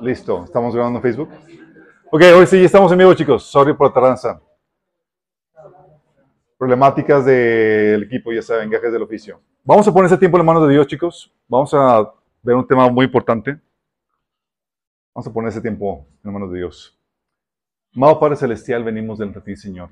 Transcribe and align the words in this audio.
Listo, 0.00 0.44
estamos 0.44 0.74
grabando 0.74 0.98
en 0.98 1.02
Facebook. 1.02 1.30
Ok, 2.10 2.22
hoy 2.36 2.46
sí 2.46 2.64
estamos 2.64 2.92
en 2.92 2.98
vivo, 2.98 3.14
chicos. 3.14 3.44
Sorry 3.44 3.72
por 3.74 3.88
la 3.88 3.92
tardanza. 3.94 4.40
Problemáticas 6.58 7.24
del 7.24 8.02
equipo, 8.04 8.32
ya 8.32 8.42
saben, 8.42 8.70
gajes 8.70 8.92
del 8.92 9.02
oficio. 9.02 9.40
Vamos 9.64 9.88
a 9.88 9.92
poner 9.92 10.06
ese 10.06 10.18
tiempo 10.18 10.38
en 10.38 10.44
manos 10.44 10.66
de 10.66 10.74
Dios, 10.74 10.86
chicos. 10.86 11.32
Vamos 11.48 11.72
a 11.74 12.12
ver 12.42 12.54
un 12.54 12.66
tema 12.66 12.88
muy 12.90 13.06
importante. 13.06 13.58
Vamos 15.14 15.26
a 15.26 15.32
poner 15.32 15.48
ese 15.50 15.60
tiempo 15.60 16.06
en 16.22 16.32
manos 16.32 16.50
de 16.50 16.58
Dios. 16.58 16.98
Amado 17.96 18.18
Padre 18.18 18.36
Celestial, 18.36 18.82
venimos 18.82 19.18
delante 19.18 19.38
de 19.38 19.44
ti, 19.46 19.56
Señor, 19.56 19.88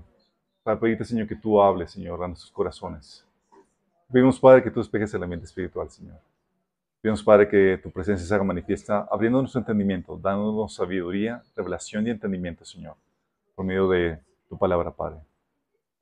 para 0.62 0.78
pedirte, 0.78 1.04
Señor, 1.04 1.28
que 1.28 1.36
tú 1.36 1.62
hables, 1.62 1.92
Señor, 1.92 2.22
a 2.22 2.26
nuestros 2.26 2.50
corazones. 2.50 3.24
Pedimos, 4.12 4.38
Padre, 4.38 4.62
que 4.62 4.70
tú 4.70 4.80
despejes 4.80 5.14
el 5.14 5.22
ambiente 5.22 5.46
espiritual, 5.46 5.88
Señor. 5.88 6.18
Pedimos, 7.00 7.22
Padre, 7.22 7.48
que 7.48 7.80
tu 7.82 7.90
presencia 7.90 8.26
se 8.26 8.34
haga 8.34 8.44
manifiesta, 8.44 9.08
abriendo 9.10 9.40
nuestro 9.40 9.60
entendimiento, 9.60 10.18
dándonos 10.22 10.74
sabiduría, 10.74 11.42
revelación 11.56 12.06
y 12.06 12.10
entendimiento, 12.10 12.62
Señor, 12.64 12.94
por 13.54 13.64
medio 13.64 13.88
de 13.88 14.18
tu 14.50 14.58
palabra, 14.58 14.90
Padre. 14.90 15.16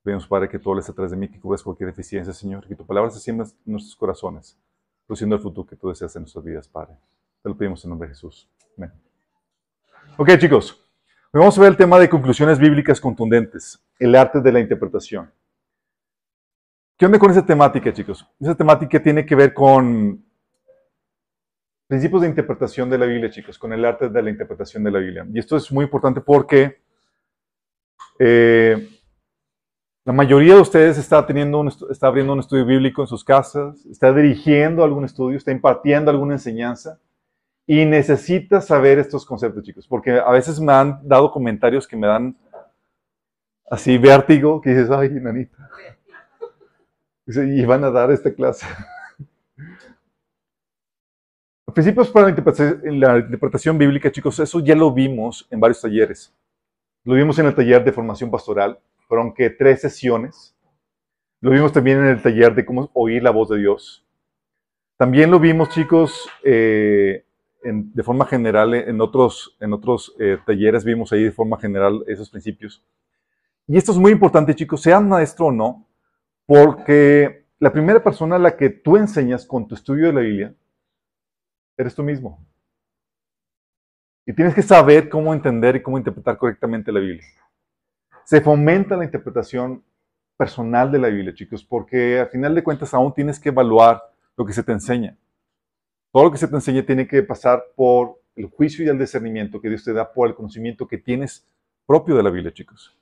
Pedimos, 0.03 0.27
Padre, 0.27 0.49
que 0.49 0.59
tú 0.59 0.71
hables 0.73 0.89
atrás 0.89 1.13
de 1.13 1.17
mí, 1.17 1.29
que 1.29 1.39
cubras 1.39 1.63
cualquier 1.63 1.91
deficiencia, 1.91 2.33
Señor, 2.33 2.67
que 2.67 2.75
tu 2.75 2.85
palabra 2.85 3.11
se 3.11 3.21
siembra 3.21 3.47
en 3.47 3.73
nuestros 3.73 3.95
corazones, 3.95 4.59
produciendo 5.07 5.37
el 5.37 5.43
futuro 5.43 5.69
que 5.69 5.77
tú 5.77 5.89
deseas 5.89 6.15
en 6.17 6.23
nuestras 6.23 6.45
vidas, 6.45 6.67
Padre. 6.67 6.95
Te 7.43 7.49
lo 7.49 7.57
pedimos 7.57 7.85
en 7.85 7.91
nombre 7.91 8.09
de 8.09 8.15
Jesús. 8.15 8.49
Amén. 8.77 8.91
Ok, 10.17 10.31
chicos. 10.37 10.85
Vamos 11.33 11.57
a 11.57 11.61
ver 11.61 11.71
el 11.71 11.77
tema 11.77 11.97
de 11.99 12.09
conclusiones 12.09 12.59
bíblicas 12.59 13.01
contundentes, 13.01 13.81
el 14.01 14.17
arte 14.17 14.41
de 14.41 14.51
la 14.51 14.59
interpretación. 14.59 15.31
¿Qué 17.01 17.07
onda 17.07 17.19
con 17.19 17.31
esa 17.31 17.47
temática, 17.47 17.91
chicos? 17.95 18.29
Esa 18.39 18.55
temática 18.55 19.03
tiene 19.03 19.25
que 19.25 19.35
ver 19.35 19.55
con 19.55 20.23
principios 21.87 22.21
de 22.21 22.29
interpretación 22.29 22.91
de 22.91 22.99
la 22.99 23.07
Biblia, 23.07 23.31
chicos, 23.31 23.59
con 23.59 23.73
el 23.73 23.87
arte 23.87 24.11
de 24.11 24.23
la 24.23 24.29
interpretación 24.29 24.85
de 24.85 24.91
la 24.91 24.99
Biblia. 24.99 25.27
Y 25.33 25.39
esto 25.39 25.57
es 25.57 25.73
muy 25.73 25.85
importante 25.87 26.21
porque 26.21 26.83
eh, 28.19 28.87
la 30.05 30.13
mayoría 30.13 30.57
de 30.57 30.61
ustedes 30.61 30.99
está, 30.99 31.25
teniendo 31.25 31.67
está 31.91 32.07
abriendo 32.07 32.35
un 32.35 32.41
estudio 32.41 32.67
bíblico 32.67 33.01
en 33.01 33.09
sus 33.09 33.25
casas, 33.25 33.83
está 33.87 34.13
dirigiendo 34.13 34.85
algún 34.85 35.07
estudio, 35.07 35.39
está 35.39 35.53
impartiendo 35.53 36.11
alguna 36.11 36.35
enseñanza. 36.35 37.01
Y 37.67 37.87
necesitas 37.87 38.67
saber 38.67 38.99
estos 38.99 39.25
conceptos, 39.25 39.65
chicos, 39.65 39.87
porque 39.89 40.19
a 40.19 40.31
veces 40.33 40.61
me 40.61 40.75
han 40.75 41.01
dado 41.09 41.31
comentarios 41.31 41.89
que 41.89 41.97
me 41.97 42.07
dan 42.07 42.37
así 43.71 43.97
vértigo, 43.97 44.61
que 44.61 44.69
dices, 44.69 44.91
ay, 44.91 45.09
nanita. 45.09 45.71
Y 47.37 47.65
van 47.65 47.85
a 47.85 47.91
dar 47.91 48.11
esta 48.11 48.33
clase. 48.33 48.67
Principios 51.75 52.11
para 52.11 52.27
la 52.27 53.19
interpretación, 53.21 53.79
bíblica, 53.79 54.11
chicos, 54.11 54.41
eso 54.41 54.59
ya 54.61 54.75
lo 54.75 54.93
vimos 54.93 55.47
en 55.51 55.61
varios 55.61 55.81
talleres. 55.81 56.35
Lo 57.05 57.15
vimos 57.15 57.39
en 57.39 57.47
el 57.47 57.55
taller 57.55 57.85
de 57.85 57.93
formación 57.93 58.31
pastoral, 58.31 58.79
fueron 59.07 59.33
que 59.33 59.51
tres 59.51 59.81
sesiones. 59.81 60.57
Lo 61.41 61.51
vimos 61.51 61.73
también 61.73 61.99
en 61.99 62.07
el 62.07 62.21
taller 62.21 62.55
de 62.55 62.65
cómo 62.67 62.91
oír 62.93 63.23
la 63.23 63.31
voz 63.31 63.49
de 63.51 63.59
Dios. 63.59 64.05
También 64.97 65.31
lo 65.31 65.39
vimos, 65.39 65.69
chicos, 65.71 66.29
eh, 66.43 67.25
de 67.63 68.03
forma 68.03 68.27
general, 68.27 68.75
en 68.75 69.01
otros, 69.01 69.57
en 69.61 69.73
otros 69.73 70.15
eh, 70.19 70.39
talleres 70.45 70.85
vimos 70.85 71.13
ahí 71.13 71.25
de 71.25 71.33
forma 71.33 71.59
general 71.59 72.05
esos 72.07 72.29
principios. 72.29 72.83
Y 73.67 73.77
esto 73.77 73.93
es 73.93 73.99
muy 73.99 74.13
importante, 74.13 74.55
chicos, 74.55 74.83
sean 74.83 75.09
maestro 75.09 75.47
o 75.47 75.53
no, 75.53 75.87
porque 76.51 77.47
la 77.61 77.73
primera 77.73 78.03
persona 78.03 78.35
a 78.35 78.39
la 78.41 78.57
que 78.57 78.71
tú 78.71 78.97
enseñas 78.97 79.47
con 79.47 79.69
tu 79.69 79.77
estudio 79.77 80.07
de 80.09 80.13
la 80.13 80.21
Biblia 80.21 80.55
eres 81.77 81.95
tú 81.95 82.03
mismo. 82.03 82.45
Y 84.27 84.33
tienes 84.33 84.53
que 84.53 84.63
saber 84.63 85.09
cómo 85.09 85.33
entender 85.33 85.77
y 85.77 85.83
cómo 85.83 85.97
interpretar 85.97 86.37
correctamente 86.39 86.91
la 86.91 86.99
Biblia. 86.99 87.23
Se 88.25 88.41
fomenta 88.41 88.97
la 88.97 89.05
interpretación 89.05 89.85
personal 90.37 90.91
de 90.91 90.99
la 90.99 91.07
Biblia, 91.07 91.33
chicos, 91.33 91.65
porque 91.65 92.19
al 92.19 92.31
final 92.31 92.53
de 92.53 92.65
cuentas 92.65 92.95
aún 92.95 93.15
tienes 93.15 93.39
que 93.39 93.51
evaluar 93.51 94.03
lo 94.37 94.45
que 94.45 94.53
se 94.53 94.65
te 94.65 94.73
enseña. 94.73 95.17
Todo 96.11 96.25
lo 96.25 96.33
que 96.33 96.39
se 96.39 96.49
te 96.49 96.57
enseña 96.57 96.85
tiene 96.85 97.07
que 97.07 97.23
pasar 97.23 97.63
por 97.77 98.21
el 98.35 98.47
juicio 98.47 98.85
y 98.85 98.89
el 98.89 98.99
discernimiento 98.99 99.61
que 99.61 99.69
Dios 99.69 99.85
te 99.85 99.93
da 99.93 100.13
por 100.13 100.27
el 100.27 100.35
conocimiento 100.35 100.89
que 100.89 100.99
tienes 100.99 101.47
propio 101.87 102.17
de 102.17 102.25
la 102.25 102.31
Biblia, 102.31 102.53
chicos. 102.53 103.00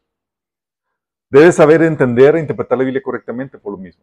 Debes 1.30 1.56
saber 1.56 1.82
entender 1.82 2.36
e 2.36 2.40
interpretar 2.40 2.78
la 2.78 2.84
Biblia 2.84 3.02
correctamente 3.02 3.58
por 3.58 3.72
lo 3.72 3.78
mismo. 3.78 4.02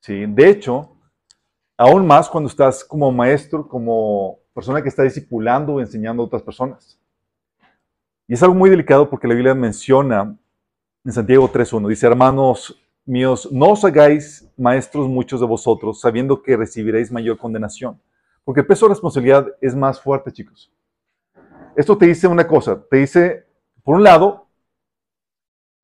¿Sí? 0.00 0.24
De 0.26 0.48
hecho, 0.48 0.96
aún 1.76 2.06
más 2.06 2.28
cuando 2.28 2.48
estás 2.48 2.84
como 2.84 3.12
maestro, 3.12 3.68
como 3.68 4.38
persona 4.54 4.82
que 4.82 4.88
está 4.88 5.02
discipulando 5.02 5.74
o 5.74 5.80
enseñando 5.80 6.22
a 6.22 6.26
otras 6.26 6.42
personas. 6.42 6.98
Y 8.26 8.34
es 8.34 8.42
algo 8.42 8.54
muy 8.54 8.70
delicado 8.70 9.08
porque 9.08 9.28
la 9.28 9.34
Biblia 9.34 9.54
menciona 9.54 10.36
en 11.04 11.12
Santiago 11.12 11.48
3.1, 11.48 11.88
dice, 11.88 12.06
hermanos 12.06 12.82
míos, 13.04 13.48
no 13.52 13.70
os 13.70 13.84
hagáis 13.84 14.50
maestros 14.56 15.08
muchos 15.08 15.40
de 15.40 15.46
vosotros, 15.46 16.00
sabiendo 16.00 16.42
que 16.42 16.56
recibiréis 16.56 17.12
mayor 17.12 17.38
condenación. 17.38 18.00
Porque 18.44 18.62
el 18.62 18.66
peso 18.66 18.86
de 18.86 18.90
responsabilidad 18.90 19.46
es 19.60 19.76
más 19.76 20.00
fuerte, 20.00 20.32
chicos. 20.32 20.72
Esto 21.76 21.96
te 21.96 22.06
dice 22.06 22.26
una 22.26 22.46
cosa, 22.48 22.82
te 22.90 22.96
dice, 22.96 23.46
por 23.84 23.96
un 23.96 24.02
lado, 24.02 24.45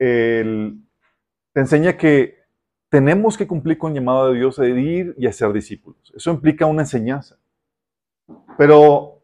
te 0.03 1.61
enseña 1.61 1.97
que 1.97 2.43
tenemos 2.89 3.37
que 3.37 3.47
cumplir 3.47 3.79
con 3.79 3.93
el 3.93 3.99
llamado 3.99 4.33
de 4.33 4.39
Dios 4.39 4.57
de 4.57 4.69
ir 4.69 5.15
y 5.17 5.27
hacer 5.27 5.53
discípulos. 5.53 6.13
Eso 6.15 6.31
implica 6.31 6.67
una 6.67 6.83
enseñanza. 6.83 7.39
Pero 8.59 9.23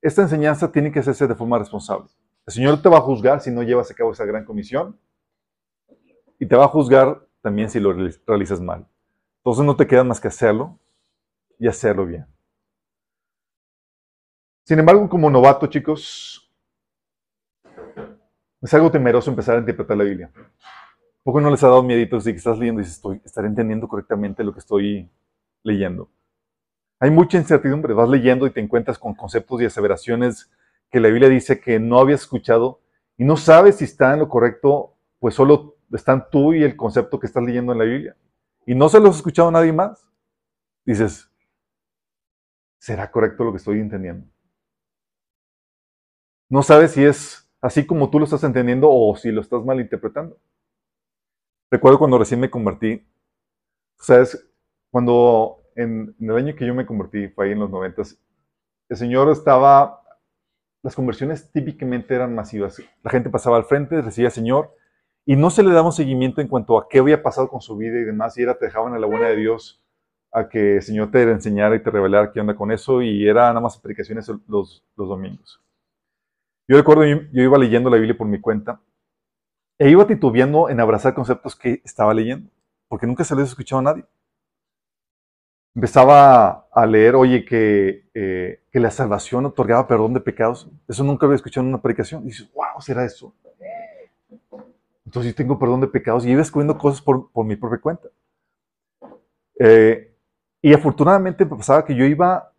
esta 0.00 0.22
enseñanza 0.22 0.70
tiene 0.70 0.92
que 0.92 1.00
hacerse 1.00 1.26
de 1.26 1.34
forma 1.34 1.58
responsable. 1.58 2.08
El 2.46 2.52
Señor 2.52 2.80
te 2.80 2.88
va 2.88 2.98
a 2.98 3.02
juzgar 3.02 3.40
si 3.40 3.50
no 3.50 3.62
llevas 3.62 3.90
a 3.90 3.94
cabo 3.94 4.12
esa 4.12 4.24
gran 4.24 4.44
comisión 4.44 4.98
y 6.38 6.46
te 6.46 6.56
va 6.56 6.66
a 6.66 6.68
juzgar 6.68 7.26
también 7.40 7.68
si 7.70 7.80
lo 7.80 7.92
realizas 8.26 8.60
mal. 8.60 8.86
Entonces 9.38 9.64
no 9.64 9.76
te 9.76 9.86
queda 9.86 10.04
más 10.04 10.20
que 10.20 10.28
hacerlo 10.28 10.78
y 11.58 11.66
hacerlo 11.66 12.06
bien. 12.06 12.26
Sin 14.64 14.78
embargo, 14.78 15.08
como 15.08 15.28
novato, 15.28 15.66
chicos, 15.66 16.43
es 18.64 18.72
algo 18.72 18.90
temeroso 18.90 19.30
empezar 19.30 19.56
a 19.56 19.58
interpretar 19.58 19.94
la 19.94 20.04
Biblia. 20.04 20.30
¿Poco 21.22 21.38
no 21.38 21.50
les 21.50 21.62
ha 21.62 21.68
dado 21.68 21.82
miedo 21.82 22.18
si 22.18 22.30
estás 22.30 22.58
leyendo 22.58 22.80
y 22.80 22.84
dices, 22.84 22.96
estoy, 22.96 23.20
estaré 23.22 23.46
entendiendo 23.46 23.86
correctamente 23.86 24.42
lo 24.42 24.54
que 24.54 24.60
estoy 24.60 25.10
leyendo? 25.62 26.10
Hay 26.98 27.10
mucha 27.10 27.36
incertidumbre. 27.36 27.92
Vas 27.92 28.08
leyendo 28.08 28.46
y 28.46 28.50
te 28.50 28.60
encuentras 28.60 28.98
con 28.98 29.14
conceptos 29.14 29.60
y 29.60 29.66
aseveraciones 29.66 30.50
que 30.90 30.98
la 30.98 31.08
Biblia 31.08 31.28
dice 31.28 31.60
que 31.60 31.78
no 31.78 31.98
habías 31.98 32.22
escuchado 32.22 32.80
y 33.18 33.24
no 33.24 33.36
sabes 33.36 33.76
si 33.76 33.84
está 33.84 34.14
en 34.14 34.20
lo 34.20 34.30
correcto, 34.30 34.94
pues 35.18 35.34
solo 35.34 35.76
están 35.92 36.30
tú 36.30 36.54
y 36.54 36.62
el 36.62 36.74
concepto 36.74 37.20
que 37.20 37.26
estás 37.26 37.42
leyendo 37.42 37.72
en 37.72 37.78
la 37.78 37.84
Biblia. 37.84 38.16
Y 38.64 38.74
no 38.74 38.88
se 38.88 38.98
los 38.98 39.16
ha 39.16 39.18
escuchado 39.18 39.50
nadie 39.50 39.74
más. 39.74 40.08
Dices, 40.86 41.30
¿será 42.78 43.10
correcto 43.10 43.44
lo 43.44 43.50
que 43.50 43.58
estoy 43.58 43.80
entendiendo? 43.80 44.26
No 46.48 46.62
sabes 46.62 46.92
si 46.92 47.04
es 47.04 47.43
así 47.64 47.86
como 47.86 48.10
tú 48.10 48.18
lo 48.18 48.26
estás 48.26 48.44
entendiendo 48.44 48.90
o 48.90 49.16
si 49.16 49.32
lo 49.32 49.40
estás 49.40 49.64
malinterpretando. 49.64 50.36
Recuerdo 51.70 51.98
cuando 51.98 52.18
recién 52.18 52.38
me 52.38 52.50
convertí, 52.50 53.02
¿sabes? 53.98 54.46
Cuando 54.90 55.62
en, 55.74 56.14
el 56.20 56.36
año 56.36 56.54
que 56.54 56.66
yo 56.66 56.74
me 56.74 56.84
convertí, 56.84 57.28
fue 57.28 57.46
ahí 57.46 57.52
en 57.52 57.60
los 57.60 57.70
noventas, 57.70 58.20
el 58.90 58.98
Señor 58.98 59.30
estaba, 59.30 60.02
las 60.82 60.94
conversiones 60.94 61.50
típicamente 61.52 62.14
eran 62.14 62.34
masivas. 62.34 62.82
La 63.02 63.10
gente 63.10 63.30
pasaba 63.30 63.56
al 63.56 63.64
frente, 63.64 64.02
recibía 64.02 64.28
al 64.28 64.34
Señor, 64.34 64.76
y 65.24 65.34
no 65.34 65.48
se 65.48 65.62
le 65.62 65.72
daba 65.72 65.86
un 65.86 65.92
seguimiento 65.92 66.42
en 66.42 66.48
cuanto 66.48 66.76
a 66.76 66.86
qué 66.86 66.98
había 66.98 67.22
pasado 67.22 67.48
con 67.48 67.62
su 67.62 67.78
vida 67.78 67.98
y 67.98 68.04
demás, 68.04 68.36
y 68.36 68.42
era, 68.42 68.58
te 68.58 68.66
dejaban 68.66 68.92
a 68.92 68.98
la 68.98 69.06
buena 69.06 69.28
de 69.28 69.36
Dios 69.36 69.82
a 70.32 70.50
que 70.50 70.76
el 70.76 70.82
Señor 70.82 71.10
te 71.10 71.22
enseñara 71.22 71.76
y 71.76 71.82
te 71.82 71.90
revelara 71.90 72.30
qué 72.30 72.40
onda 72.40 72.54
con 72.54 72.70
eso 72.70 73.00
y 73.00 73.26
era 73.26 73.48
nada 73.48 73.60
más 73.60 73.78
aplicaciones 73.78 74.28
los, 74.46 74.84
los 74.96 75.08
domingos. 75.08 75.64
Yo 76.66 76.76
recuerdo, 76.76 77.04
yo, 77.04 77.42
iba 77.42 77.58
leyendo 77.58 77.90
la 77.90 77.96
Biblia 77.96 78.16
por 78.16 78.26
mi 78.26 78.40
cuenta 78.40 78.80
e 79.78 79.90
iba 79.90 80.06
titubeando 80.06 80.70
en 80.70 80.80
abrazar 80.80 81.14
conceptos 81.14 81.56
que 81.56 81.82
estaba 81.84 82.14
leyendo, 82.14 82.48
porque 82.88 83.06
nunca 83.06 83.24
se 83.24 83.34
les 83.34 83.48
escuchado 83.48 83.80
a 83.80 83.82
nadie. 83.82 84.04
Empezaba 85.74 86.68
a 86.72 86.86
leer, 86.86 87.16
oye, 87.16 87.44
que, 87.44 88.08
eh, 88.14 88.62
que 88.70 88.80
la 88.80 88.92
salvación 88.92 89.44
otorgaba 89.44 89.88
perdón 89.88 90.14
de 90.14 90.20
pecados. 90.20 90.70
Eso 90.86 91.02
nunca 91.02 91.26
había 91.26 91.36
escuchado 91.36 91.64
en 91.64 91.70
una 91.70 91.82
predicación. 91.82 92.22
Y 92.22 92.26
dices, 92.26 92.48
wow, 92.54 92.80
¿será 92.80 93.04
eso? 93.04 93.34
Entonces 95.04 95.32
yo 95.32 95.36
tengo 95.36 95.58
perdón 95.58 95.80
de 95.80 95.88
pecados 95.88 96.24
y 96.24 96.30
iba 96.30 96.38
descubriendo 96.38 96.78
cosas 96.78 97.02
por, 97.02 97.28
mi 97.44 97.56
propia 97.56 97.80
cuenta. 97.80 98.08
Eh, 99.58 100.12
y 100.62 100.72
afortunadamente 100.72 101.44
me 101.44 101.56
pasaba 101.56 101.84
que 101.84 101.94
yo 101.94 102.04
iba, 102.04 102.52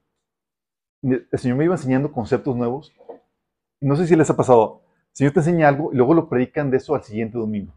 el 1.02 1.28
Señor 1.34 1.58
me 1.58 1.66
iba 1.66 1.76
enseñando 1.76 2.12
conceptos 2.12 2.56
nuevos. 2.56 2.94
No 3.82 3.96
sé 3.96 4.08
si 4.08 4.16
les 4.16 4.30
ha 4.30 4.36
pasado, 4.36 4.82
el 5.12 5.18
Señor 5.18 5.34
te 5.34 5.40
enseña 5.40 5.68
algo 5.68 5.94
y 5.94 5.96
luego 5.96 6.14
lo 6.14 6.28
predican 6.30 6.72
de 6.72 6.78
eso 6.78 6.96
al 6.96 7.04
siguiente 7.04 7.38
domingo. 7.38 7.74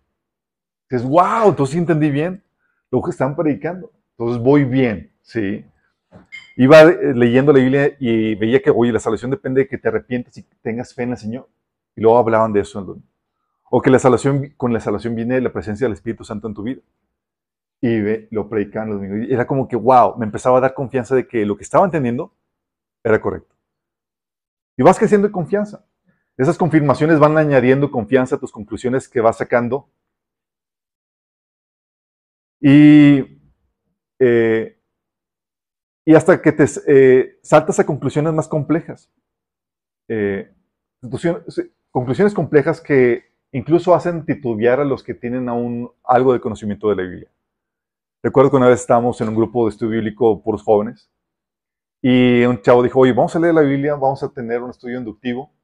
Dices, 0.90 1.06
wow, 1.06 1.48
entonces 1.48 1.76
entendí 1.76 2.10
bien 2.10 2.42
lo 2.90 3.02
que 3.02 3.10
están 3.10 3.36
predicando. 3.36 3.92
Entonces 4.16 4.42
voy 4.42 4.64
bien, 4.64 5.12
¿sí? 5.22 5.64
Iba 6.56 6.82
eh, 6.82 7.14
leyendo 7.14 7.52
la 7.52 7.60
Biblia 7.60 7.96
y 8.00 8.34
veía 8.34 8.60
que, 8.60 8.70
oye, 8.70 8.92
la 8.92 8.98
salvación 8.98 9.30
depende 9.30 9.62
de 9.62 9.68
que 9.68 9.78
te 9.78 9.88
arrepientes 9.88 10.36
y 10.38 10.42
tengas 10.62 10.94
fe 10.94 11.02
en 11.02 11.10
el 11.10 11.16
Señor. 11.16 11.48
Y 11.94 12.00
luego 12.00 12.18
hablaban 12.18 12.52
de 12.52 12.60
eso. 12.60 13.00
O 13.70 13.82
que 13.82 13.90
la 13.90 13.98
salvación, 13.98 14.54
con 14.56 14.72
la 14.72 14.80
salvación 14.80 15.14
viene 15.14 15.40
la 15.40 15.52
presencia 15.52 15.84
del 15.84 15.92
Espíritu 15.92 16.24
Santo 16.24 16.48
en 16.48 16.54
tu 16.54 16.62
vida. 16.62 16.80
Y 17.80 18.00
ve, 18.00 18.28
lo 18.30 18.48
predicaban 18.48 18.88
los 18.88 18.98
domingos. 18.98 19.28
Y 19.28 19.32
era 19.32 19.46
como 19.46 19.68
que, 19.68 19.76
wow, 19.76 20.16
me 20.16 20.24
empezaba 20.24 20.58
a 20.58 20.60
dar 20.60 20.74
confianza 20.74 21.14
de 21.14 21.28
que 21.28 21.44
lo 21.44 21.56
que 21.56 21.62
estaba 21.62 21.84
entendiendo 21.84 22.32
era 23.04 23.20
correcto. 23.20 23.54
Y 24.76 24.82
vas 24.82 24.98
creciendo 24.98 25.26
en 25.26 25.32
confianza. 25.32 25.84
Esas 26.38 26.56
confirmaciones 26.56 27.19
van 27.19 27.37
añadiendo 27.37 27.90
confianza 27.90 28.37
a 28.37 28.38
tus 28.38 28.52
conclusiones 28.52 29.08
que 29.08 29.20
vas 29.20 29.38
sacando. 29.38 29.90
Y, 32.61 33.40
eh, 34.20 34.81
y 36.05 36.14
hasta 36.14 36.40
que 36.40 36.52
te 36.52 36.64
eh, 36.87 37.40
saltas 37.43 37.81
a 37.81 37.87
conclusiones 37.87 38.32
más 38.32 38.46
complejas. 38.46 39.11
Eh, 40.06 40.55
conclusiones 41.90 42.35
complejas 42.35 42.81
que 42.81 43.32
incluso 43.50 43.93
hacen 43.93 44.25
titubear 44.25 44.79
a 44.79 44.84
los 44.84 45.02
que 45.02 45.14
tienen 45.14 45.49
aún 45.49 45.91
algo 46.05 46.32
de 46.32 46.41
conocimiento 46.41 46.88
de 46.88 46.96
la 46.96 47.02
Biblia. 47.02 47.32
Recuerdo 48.23 48.50
que 48.50 48.56
una 48.58 48.69
vez 48.69 48.81
estábamos 48.81 49.20
en 49.20 49.29
un 49.29 49.34
grupo 49.34 49.64
de 49.64 49.70
estudio 49.70 49.93
bíblico 49.94 50.41
por 50.41 50.55
los 50.55 50.62
jóvenes 50.62 51.11
y 52.00 52.44
un 52.44 52.62
chavo 52.62 52.84
dijo, 52.84 53.00
oye, 53.00 53.12
vamos 53.12 53.34
a 53.34 53.41
leer 53.41 53.55
la 53.55 53.62
Biblia, 53.62 53.96
vamos 53.96 54.23
a 54.23 54.29
tener 54.29 54.62
un 54.62 54.70
estudio 54.70 54.99
inductivo 54.99 55.57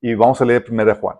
y 0.00 0.14
vamos 0.14 0.40
a 0.40 0.44
leer 0.44 0.64
primero 0.64 0.94
Juan. 0.94 1.16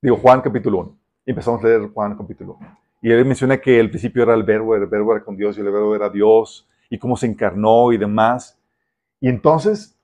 Digo, 0.00 0.16
Juan 0.16 0.40
capítulo 0.40 0.78
1. 0.78 0.98
Y 1.26 1.30
empezamos 1.30 1.62
a 1.62 1.66
leer 1.66 1.88
Juan 1.92 2.16
capítulo 2.16 2.56
1. 2.60 2.78
Y 3.02 3.12
él 3.12 3.24
menciona 3.24 3.58
que 3.58 3.78
el 3.78 3.90
principio 3.90 4.22
era 4.22 4.34
el 4.34 4.42
verbo, 4.42 4.74
el 4.74 4.86
verbo 4.86 5.14
era 5.14 5.24
con 5.24 5.36
Dios 5.36 5.56
y 5.56 5.60
el 5.60 5.70
verbo 5.70 5.94
era 5.94 6.08
Dios 6.08 6.68
y 6.88 6.98
cómo 6.98 7.16
se 7.16 7.26
encarnó 7.26 7.92
y 7.92 7.98
demás. 7.98 8.58
Y 9.20 9.28
entonces, 9.28 9.98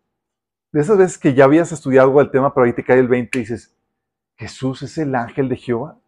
de 0.73 0.81
esas 0.81 0.99
veces 0.99 1.19
que 1.19 1.35
ya 1.35 1.45
habías 1.45 1.73
estudiado 1.73 2.09
algo 2.09 2.21
del 2.21 2.31
tema, 2.31 2.53
pero 2.53 2.67
ahí 2.67 2.73
te 2.73 2.85
cae 2.85 2.99
el 2.99 3.09
20 3.09 3.39
y 3.39 3.43
dices, 3.43 3.77
Jesús 4.37 4.83
es 4.83 4.99
el 4.99 5.15
ángel 5.15 5.49
de 5.49 5.57
Jehová. 5.57 5.99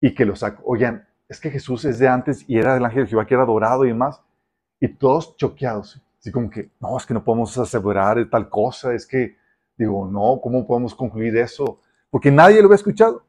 Y 0.00 0.14
que 0.14 0.24
lo 0.24 0.36
saco. 0.36 0.62
Oigan, 0.66 1.08
es 1.28 1.40
que 1.40 1.50
Jesús 1.50 1.84
es 1.84 1.98
de 1.98 2.08
antes 2.08 2.44
y 2.48 2.58
era 2.58 2.76
el 2.76 2.84
ángel 2.84 3.04
de 3.04 3.10
Jehová 3.10 3.26
que 3.26 3.34
era 3.34 3.42
adorado 3.42 3.84
y 3.84 3.88
demás. 3.88 4.20
Y 4.78 4.88
todos 4.88 5.36
choqueados. 5.36 6.02
Así 6.20 6.30
como 6.30 6.50
que, 6.50 6.70
no, 6.80 6.96
es 6.96 7.06
que 7.06 7.14
no 7.14 7.24
podemos 7.24 7.56
asegurar 7.56 8.28
tal 8.28 8.48
cosa, 8.48 8.92
es 8.94 9.06
que, 9.06 9.36
digo, 9.76 10.08
no, 10.10 10.40
¿cómo 10.42 10.66
podemos 10.66 10.94
concluir 10.94 11.36
eso? 11.36 11.80
Porque 12.10 12.30
nadie 12.30 12.60
lo 12.60 12.66
había 12.66 12.76
escuchado. 12.76 13.24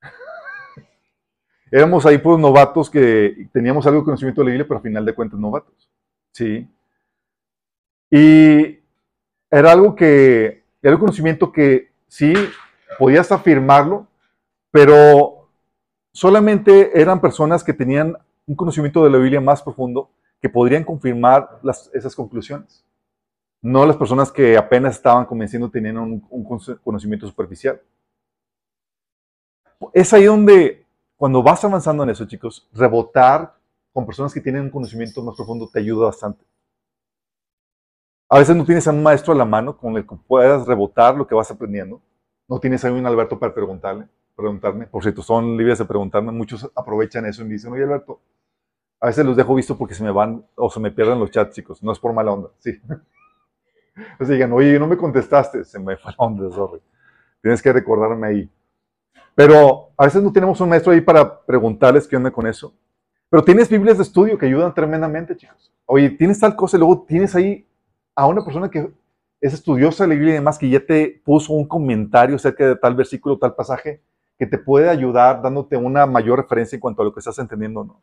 Éramos 1.70 2.06
ahí 2.06 2.18
por 2.18 2.38
novatos 2.38 2.88
que 2.90 3.48
teníamos 3.52 3.86
algo 3.86 4.00
de 4.00 4.04
conocimiento 4.04 4.40
de 4.40 4.44
la 4.46 4.50
Biblia, 4.50 4.66
pero 4.66 4.78
al 4.78 4.82
final 4.82 5.04
de 5.04 5.14
cuentas 5.14 5.38
novatos. 5.38 5.90
¿Sí? 6.32 6.68
Y 8.10 8.80
era 9.50 9.72
algo 9.72 9.94
que, 9.94 10.64
era 10.82 10.94
un 10.94 11.00
conocimiento 11.00 11.52
que 11.52 11.92
sí, 12.08 12.34
podías 12.98 13.30
afirmarlo, 13.32 14.06
pero 14.70 15.48
solamente 16.12 17.00
eran 17.00 17.20
personas 17.20 17.62
que 17.64 17.72
tenían 17.72 18.16
un 18.46 18.56
conocimiento 18.56 19.04
de 19.04 19.10
la 19.10 19.18
Biblia 19.18 19.40
más 19.40 19.62
profundo 19.62 20.10
que 20.40 20.48
podrían 20.48 20.84
confirmar 20.84 21.60
esas 21.92 22.14
conclusiones. 22.14 22.84
No 23.62 23.86
las 23.86 23.96
personas 23.96 24.32
que 24.32 24.56
apenas 24.56 24.96
estaban 24.96 25.24
convenciendo 25.24 25.70
tenían 25.70 25.96
un, 25.96 26.20
conocimiento 26.82 27.28
superficial. 27.28 27.80
Es 29.92 30.12
ahí 30.12 30.24
donde, 30.24 30.84
cuando 31.16 31.42
vas 31.44 31.64
avanzando 31.64 32.02
en 32.02 32.10
eso, 32.10 32.26
chicos, 32.26 32.68
rebotar 32.72 33.54
con 33.92 34.04
personas 34.04 34.34
que 34.34 34.40
tienen 34.40 34.62
un 34.62 34.70
conocimiento 34.70 35.22
más 35.22 35.36
profundo 35.36 35.68
te 35.72 35.78
ayuda 35.78 36.06
bastante. 36.06 36.44
A 38.28 38.38
veces 38.38 38.56
no 38.56 38.64
tienes 38.64 38.88
a 38.88 38.90
un 38.90 39.02
maestro 39.02 39.32
a 39.32 39.36
la 39.36 39.44
mano 39.44 39.76
con 39.76 39.96
el 39.96 40.06
que 40.06 40.16
puedas 40.16 40.66
rebotar 40.66 41.14
lo 41.14 41.26
que 41.26 41.34
vas 41.34 41.50
aprendiendo. 41.50 42.00
No 42.48 42.58
tienes 42.58 42.84
a 42.84 42.90
un 42.90 43.06
Alberto 43.06 43.38
para 43.38 43.54
preguntarle, 43.54 44.08
preguntarme. 44.34 44.86
Por 44.86 45.02
cierto, 45.02 45.22
son 45.22 45.56
libres 45.56 45.78
de 45.78 45.84
preguntarme. 45.84 46.32
Muchos 46.32 46.68
aprovechan 46.74 47.26
eso 47.26 47.44
y 47.44 47.48
dicen, 47.48 47.72
oye 47.72 47.84
Alberto, 47.84 48.20
a 49.00 49.06
veces 49.06 49.24
los 49.24 49.36
dejo 49.36 49.54
visto 49.54 49.76
porque 49.76 49.94
se 49.94 50.02
me 50.02 50.10
van 50.10 50.44
o 50.56 50.70
se 50.70 50.80
me 50.80 50.90
pierden 50.90 51.20
los 51.20 51.30
chats, 51.30 51.54
chicos. 51.54 51.82
No 51.82 51.92
es 51.92 51.98
por 51.98 52.12
mala 52.12 52.32
onda, 52.32 52.48
sí. 52.58 52.80
Entonces 53.94 54.28
digan, 54.28 54.52
oye, 54.52 54.78
no 54.78 54.86
me 54.86 54.96
contestaste. 54.96 55.64
Se 55.64 55.78
me 55.78 55.96
fue 55.96 56.12
la 56.12 56.16
onda, 56.18 56.50
sorry. 56.54 56.80
Tienes 57.40 57.62
que 57.62 57.72
recordarme 57.72 58.26
ahí. 58.26 58.50
Pero 59.34 59.90
a 59.96 60.04
veces 60.04 60.22
no 60.22 60.32
tenemos 60.32 60.60
un 60.60 60.68
maestro 60.68 60.92
ahí 60.92 61.00
para 61.00 61.44
preguntarles 61.44 62.06
qué 62.06 62.16
onda 62.16 62.30
con 62.30 62.46
eso. 62.46 62.74
Pero 63.30 63.42
tienes 63.42 63.68
Biblias 63.68 63.96
de 63.96 64.02
estudio 64.02 64.36
que 64.36 64.46
ayudan 64.46 64.74
tremendamente, 64.74 65.36
chicos. 65.36 65.72
Oye, 65.86 66.10
tienes 66.10 66.38
tal 66.38 66.54
cosa 66.54 66.76
y 66.76 66.80
luego 66.80 67.04
tienes 67.06 67.34
ahí 67.34 67.66
a 68.14 68.26
una 68.26 68.44
persona 68.44 68.70
que 68.70 68.92
es 69.40 69.54
estudiosa 69.54 70.04
de 70.04 70.08
la 70.08 70.14
Biblia 70.14 70.32
y 70.32 70.36
demás 70.36 70.58
que 70.58 70.68
ya 70.68 70.84
te 70.84 71.20
puso 71.24 71.52
un 71.52 71.66
comentario 71.66 72.36
acerca 72.36 72.68
de 72.68 72.76
tal 72.76 72.94
versículo, 72.94 73.38
tal 73.38 73.54
pasaje, 73.54 74.02
que 74.38 74.46
te 74.46 74.58
puede 74.58 74.88
ayudar 74.88 75.42
dándote 75.42 75.76
una 75.76 76.06
mayor 76.06 76.40
referencia 76.40 76.76
en 76.76 76.80
cuanto 76.80 77.02
a 77.02 77.04
lo 77.04 77.12
que 77.12 77.20
estás 77.20 77.38
entendiendo, 77.38 77.84
¿no? 77.84 78.02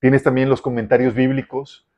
Tienes 0.00 0.22
también 0.22 0.48
los 0.48 0.62
comentarios 0.62 1.14
bíblicos 1.14 1.88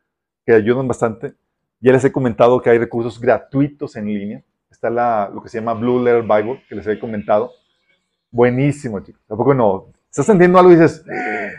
que 0.47 0.55
ayudan 0.55 0.89
bastante. 0.89 1.35
Ya 1.81 1.93
les 1.93 2.05
he 2.05 2.13
comentado 2.13 2.61
que 2.61 2.71
hay 2.71 2.79
recursos 2.79 3.19
gratuitos 3.19 3.97
en 3.97 4.07
línea. 4.07 4.45
Está 4.71 4.91
la, 4.91 5.31
lo 5.33 5.43
que 5.43 5.49
se 5.49 5.59
llama 5.59 5.75
Blue 5.75 6.03
Letter 6.03 6.23
Bible, 6.23 6.63
que 6.69 6.75
les 6.75 6.87
he 6.87 6.99
comentado. 6.99 7.53
Buenísimo, 8.31 9.01
chicos. 9.01 9.23
Tampoco 9.27 9.55
no. 9.55 9.87
Estás 10.11 10.29
entendiendo 10.29 10.59
algo 10.59 10.73
y 10.73 10.77
dices, 10.77 11.05
eh, 11.09 11.53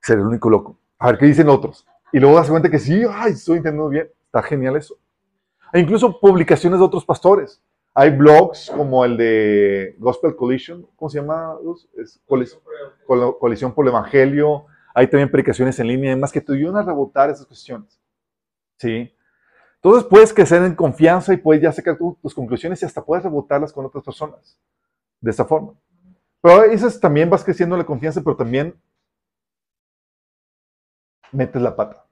ser 0.00 0.18
el 0.18 0.26
único 0.26 0.50
loco. 0.50 0.78
A 0.98 1.06
ver 1.06 1.18
qué 1.18 1.26
dicen 1.26 1.48
otros. 1.48 1.86
Y 2.12 2.20
luego 2.20 2.36
das 2.36 2.50
cuenta 2.50 2.70
que 2.70 2.78
sí, 2.78 3.02
ay, 3.10 3.32
estoy 3.32 3.58
entendiendo 3.58 3.88
bien. 3.88 4.08
Está 4.26 4.42
genial 4.42 4.76
eso. 4.76 4.96
Hay 5.72 5.80
incluso 5.80 6.20
publicaciones 6.20 6.78
de 6.78 6.84
otros 6.84 7.04
pastores. 7.04 7.62
Hay 7.94 8.10
blogs 8.10 8.70
como 8.74 9.04
el 9.04 9.16
de 9.16 9.96
Gospel 9.98 10.34
Collision, 10.34 10.86
¿cómo 10.96 11.08
se 11.10 11.20
llama? 11.20 11.56
Es 11.96 12.20
Colisión 12.26 13.72
por 13.74 13.84
el 13.84 13.88
Evangelio. 13.88 14.66
Hay 14.94 15.06
también 15.06 15.30
predicaciones 15.30 15.78
en 15.78 15.88
línea, 15.88 16.12
además 16.12 16.32
que 16.32 16.40
te 16.40 16.52
ayudan 16.52 16.76
a 16.76 16.82
rebotar 16.82 17.30
esas 17.30 17.46
cuestiones. 17.46 17.98
¿Sí? 18.78 19.14
Entonces 19.82 20.08
puedes 20.08 20.32
crecer 20.32 20.62
en 20.62 20.76
confianza 20.76 21.34
y 21.34 21.38
puedes 21.38 21.60
ya 21.60 21.72
sacar 21.72 21.98
tus 21.98 22.34
conclusiones 22.34 22.80
y 22.80 22.86
hasta 22.86 23.04
puedes 23.04 23.24
rebotarlas 23.24 23.72
con 23.72 23.84
otras 23.84 24.04
personas. 24.04 24.56
De 25.20 25.30
esta 25.30 25.44
forma. 25.44 25.74
Pero 26.40 26.54
a 26.54 26.66
veces 26.66 27.00
también 27.00 27.28
vas 27.28 27.42
creciendo 27.42 27.76
la 27.76 27.84
confianza, 27.84 28.22
pero 28.22 28.36
también 28.36 28.80
metes 31.32 31.60
la 31.60 31.74
pata. 31.74 32.06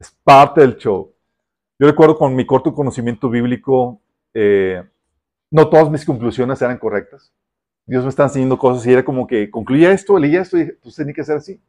Es 0.00 0.10
parte 0.24 0.60
del 0.60 0.76
show. 0.76 1.14
Yo 1.78 1.86
recuerdo 1.86 2.16
con 2.18 2.34
mi 2.34 2.44
corto 2.44 2.74
conocimiento 2.74 3.30
bíblico, 3.30 4.00
eh, 4.34 4.82
no 5.50 5.68
todas 5.68 5.88
mis 5.88 6.04
conclusiones 6.04 6.60
eran 6.62 6.78
correctas. 6.78 7.32
Dios 7.86 8.02
me 8.02 8.10
está 8.10 8.24
enseñando 8.24 8.58
cosas 8.58 8.84
y 8.86 8.92
era 8.92 9.04
como 9.04 9.26
que 9.26 9.50
concluía 9.50 9.92
esto, 9.92 10.18
leía 10.18 10.42
esto 10.42 10.58
y 10.58 10.76
tú 10.78 10.90
tenía 10.90 11.14
que 11.14 11.24
ser 11.24 11.36
así. 11.36 11.60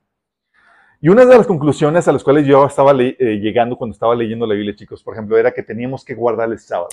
Y 1.04 1.10
una 1.10 1.26
de 1.26 1.38
las 1.38 1.46
conclusiones 1.46 2.08
a 2.08 2.14
las 2.14 2.24
cuales 2.24 2.48
yo 2.48 2.66
estaba 2.66 2.94
eh, 2.94 3.38
llegando 3.42 3.76
cuando 3.76 3.94
estaba 3.94 4.16
leyendo 4.16 4.48
la 4.48 4.54
Biblia, 4.54 4.74
chicos, 4.74 5.04
por 5.04 5.14
ejemplo, 5.14 5.38
era 5.38 5.54
que 5.54 5.62
teníamos 5.62 6.06
que 6.06 6.16
guardar 6.16 6.50
el 6.50 6.58
sábado. 6.60 6.88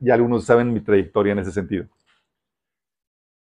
Ya, 0.00 0.12
algunos 0.12 0.44
saben 0.44 0.70
mi 0.70 0.80
trayectoria 0.80 1.32
en 1.32 1.38
ese 1.38 1.50
sentido. 1.50 1.86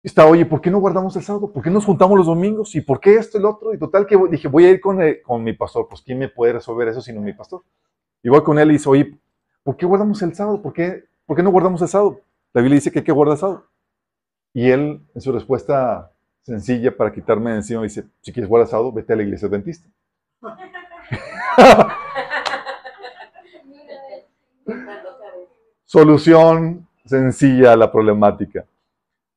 Estaba, 0.03 0.29
oye, 0.29 0.45
¿por 0.45 0.61
qué 0.61 0.69
no 0.69 0.77
guardamos 0.77 1.15
el 1.15 1.23
sábado? 1.23 1.51
¿Por 1.51 1.63
qué 1.63 1.71
nos 1.71 1.85
juntamos 1.85 2.15
los 2.15 2.27
domingos? 2.27 2.75
¿Y 2.75 2.81
por 2.81 2.99
qué 2.99 3.15
esto 3.15 3.39
y 3.39 3.41
el 3.41 3.45
otro? 3.45 3.73
Y 3.73 3.79
total 3.79 4.05
que 4.05 4.15
dije, 4.29 4.47
voy 4.47 4.65
a 4.65 4.69
ir 4.69 4.79
con, 4.79 5.01
eh, 5.01 5.23
con 5.23 5.43
mi 5.43 5.53
pastor. 5.53 5.87
Pues, 5.89 6.03
¿quién 6.03 6.19
me 6.19 6.29
puede 6.29 6.53
resolver 6.53 6.89
eso 6.89 7.01
sino 7.01 7.19
mi 7.19 7.33
pastor? 7.33 7.63
Y 8.21 8.29
voy 8.29 8.43
con 8.43 8.59
él 8.59 8.69
y 8.69 8.73
dice, 8.73 8.87
oye, 8.87 9.17
¿por 9.63 9.75
qué 9.75 9.87
guardamos 9.87 10.21
el 10.21 10.35
sábado? 10.35 10.61
¿Por 10.61 10.73
qué, 10.73 11.05
¿Por 11.25 11.35
qué 11.35 11.41
no 11.41 11.49
guardamos 11.49 11.81
el 11.81 11.87
sábado? 11.87 12.21
La 12.53 12.61
Biblia 12.61 12.75
dice 12.75 12.91
que 12.91 12.99
hay 12.99 13.05
que 13.05 13.11
guardar 13.11 13.37
el 13.37 13.39
sábado. 13.39 13.65
Y 14.53 14.69
él, 14.69 15.01
en 15.15 15.21
su 15.21 15.31
respuesta 15.31 16.12
sencilla 16.43 16.95
para 16.95 17.11
quitarme 17.11 17.51
de 17.51 17.57
encima, 17.57 17.81
dice, 17.81 18.05
si 18.21 18.31
quieres 18.31 18.49
guardar 18.49 18.69
sábado, 18.69 18.91
vete 18.91 19.13
a 19.13 19.15
la 19.15 19.23
iglesia 19.23 19.47
adventista. 19.47 19.89
Solución 25.85 26.87
sencilla 27.05 27.73
a 27.73 27.77
la 27.77 27.91
problemática. 27.91 28.65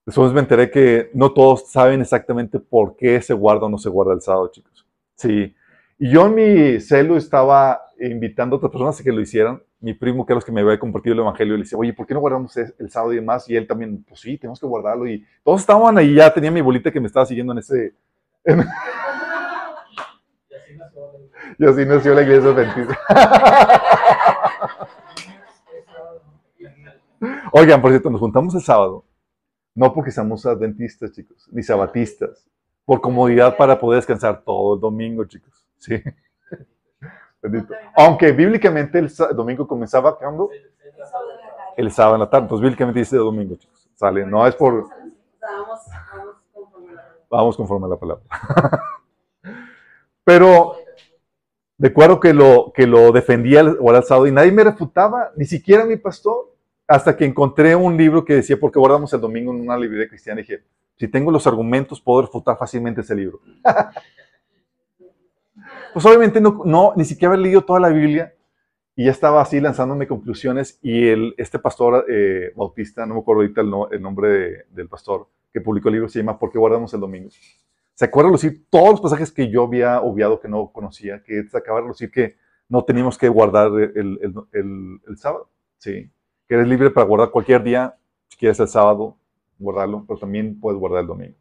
Después 0.05 0.33
me 0.33 0.41
enteré 0.41 0.71
que 0.71 1.11
no 1.15 1.33
todos 1.33 1.71
saben 1.71 2.01
exactamente 2.01 2.61
por 2.61 2.97
qué 2.97 3.21
se 3.21 3.35
guarda 3.35 3.67
o 3.67 3.69
no 3.69 3.79
se 3.79 3.89
guarda 3.89 4.15
el 4.15 4.21
sábado, 4.21 4.51
chicos. 4.53 4.87
Sí. 5.17 5.55
Y 5.99 6.11
yo 6.11 6.27
en 6.27 6.35
mi 6.35 6.81
celo 6.81 7.17
estaba 7.17 7.83
invitando 7.99 8.57
a 8.57 8.59
otras 8.59 8.71
personas 8.71 9.01
a 9.01 9.03
que 9.03 9.13
lo 9.13 9.21
hicieran 9.21 9.63
mi 9.87 9.95
primo, 9.95 10.26
que 10.26 10.33
era 10.33 10.38
los 10.38 10.45
que 10.45 10.50
me 10.50 10.62
había 10.62 10.81
compartido 10.81 11.14
el 11.14 11.21
evangelio, 11.21 11.57
le 11.57 11.62
dice, 11.62 11.76
oye, 11.76 11.93
¿por 11.93 12.09
qué 12.09 12.12
no 12.12 12.19
guardamos 12.19 12.57
el 12.57 12.90
sábado 12.90 13.12
y 13.12 13.16
demás? 13.16 13.49
Y 13.49 13.55
él 13.55 13.69
también, 13.69 14.02
pues 14.02 14.21
sí, 14.21 14.37
tenemos 14.37 14.59
que 14.59 14.66
guardarlo. 14.66 15.07
Y 15.07 15.25
todos 15.45 15.61
estaban 15.61 15.97
ahí, 15.97 16.14
ya 16.14 16.35
tenía 16.35 16.50
mi 16.50 16.61
bolita 16.61 16.90
que 16.90 17.00
me 17.00 17.07
estaba 17.07 17.25
siguiendo 17.25 17.52
en 17.52 17.61
ese... 17.61 17.95
y 21.57 21.64
así 21.64 21.87
nació 21.87 22.14
la 22.14 22.23
iglesia 22.23 22.50
adventista. 22.50 22.99
Oigan, 27.52 27.81
por 27.81 27.93
cierto, 27.93 28.11
nos 28.11 28.21
juntamos 28.21 28.57
el 28.57 28.62
sábado, 28.62 29.05
no 29.73 29.95
porque 29.95 30.11
seamos 30.11 30.45
adventistas, 30.47 31.12
chicos, 31.12 31.49
ni 31.52 31.62
sabatistas, 31.62 32.45
por 32.85 33.00
comodidad 33.00 33.57
para 33.57 33.78
poder 33.78 33.99
descansar 33.99 34.43
todo 34.43 34.75
el 34.75 34.81
domingo, 34.81 35.25
chicos. 35.26 35.64
Sí. 35.78 36.02
Bendito. 37.49 37.75
Aunque 37.97 38.33
bíblicamente 38.33 38.99
el 38.99 39.11
domingo 39.35 39.67
comenzaba 39.67 40.19
cuando? 40.19 40.50
El 41.76 41.91
sábado 41.93 42.17
en 42.17 42.21
la 42.21 42.31
tarde. 42.31 42.45
Entonces 42.45 42.62
bíblicamente 42.62 43.00
dice 43.00 43.17
domingo, 43.17 43.55
chicos. 43.57 43.88
Sale. 43.95 44.26
No 44.26 44.47
es 44.47 44.55
por. 44.57 44.88
Vamos 47.31 47.57
conforme 47.57 47.87
a 47.87 47.91
la 47.91 47.97
palabra. 47.97 48.23
Pero 50.25 50.75
recuerdo 51.79 52.19
que 52.19 52.35
lo, 52.35 52.73
que 52.75 52.87
lo 52.87 53.12
defendía 53.12 53.65
o 53.81 53.91
al 53.91 53.97
alzado 53.97 54.26
y 54.26 54.33
nadie 54.33 54.50
me 54.50 54.65
refutaba, 54.65 55.31
ni 55.37 55.45
siquiera 55.45 55.85
mi 55.85 55.97
pastor, 55.97 56.53
hasta 56.88 57.17
que 57.17 57.25
encontré 57.25 57.76
un 57.76 57.97
libro 57.97 58.25
que 58.25 58.35
decía, 58.35 58.59
¿por 58.59 58.73
qué 58.73 58.79
guardamos 58.79 59.12
el 59.12 59.21
domingo 59.21 59.53
en 59.53 59.61
una 59.61 59.76
librería 59.76 60.09
cristiana? 60.09 60.41
Y 60.41 60.45
dije, 60.45 60.65
si 60.97 61.09
tengo 61.09 61.31
los 61.31 61.47
argumentos, 61.47 62.00
puedo 62.00 62.23
refutar 62.23 62.57
fácilmente 62.57 63.03
ese 63.03 63.15
libro. 63.15 63.41
pues 65.97 66.05
obviamente 66.05 66.43
no, 66.43 66.61
no, 66.67 66.93
ni 66.95 67.07
siquiera 67.07 67.33
había 67.33 67.45
leído 67.45 67.65
toda 67.65 67.81
la 67.81 67.88
Biblia 67.88 68.35
y 68.95 69.07
ya 69.07 69.11
estaba 69.11 69.41
así 69.41 69.62
lanzándome 69.62 70.07
conclusiones 70.07 70.79
y 70.83 71.09
el, 71.09 71.35
este 71.38 71.59
pastor 71.59 72.05
eh, 72.07 72.53
bautista, 72.55 73.07
no 73.07 73.15
me 73.15 73.21
acuerdo 73.21 73.41
ahorita 73.41 73.62
el, 73.62 74.03
nombre 74.03 74.67
del 74.73 74.91
pastor 74.91 75.26
que 75.50 75.62
publicó 75.62 75.88
el 75.88 75.95
libro, 75.95 76.09
se 76.11 76.19
llama 76.19 76.38
¿Por 76.38 76.53
qué 76.53 76.59
guardamos 76.59 76.93
el 76.93 77.00
domingo? 77.00 77.31
Se 77.95 78.05
acuerda 78.05 78.29
de 78.29 78.33
lucir 78.33 78.67
todos 78.69 78.91
los 78.91 79.00
pasajes 79.00 79.33
que 79.33 79.49
yo 79.49 79.62
había 79.62 80.03
obviado 80.03 80.38
que 80.38 80.49
no 80.49 80.71
conocía, 80.71 81.23
que 81.23 81.45
se 81.45 81.57
acaba 81.57 81.81
de 81.81 81.87
lucir 81.87 82.11
que 82.11 82.37
no 82.69 82.85
teníamos 82.85 83.17
que 83.17 83.31
guardar 83.31 83.69
el, 83.69 84.21
el 84.53 85.17
sábado, 85.17 85.49
¿sí? 85.79 86.11
Que 86.47 86.57
eres 86.57 86.69
libre 86.69 86.91
para 86.91 87.07
guardar 87.07 87.31
cualquier 87.31 87.62
día, 87.62 87.97
si 88.29 88.37
quieres 88.37 88.61
el 88.61 88.69
sábado, 88.69 89.17
guardarlo, 89.59 90.05
pero 90.07 90.21
también 90.21 90.61
puedes 90.61 90.79
guardar 90.79 91.00
el 91.00 91.07
domingo. 91.07 91.37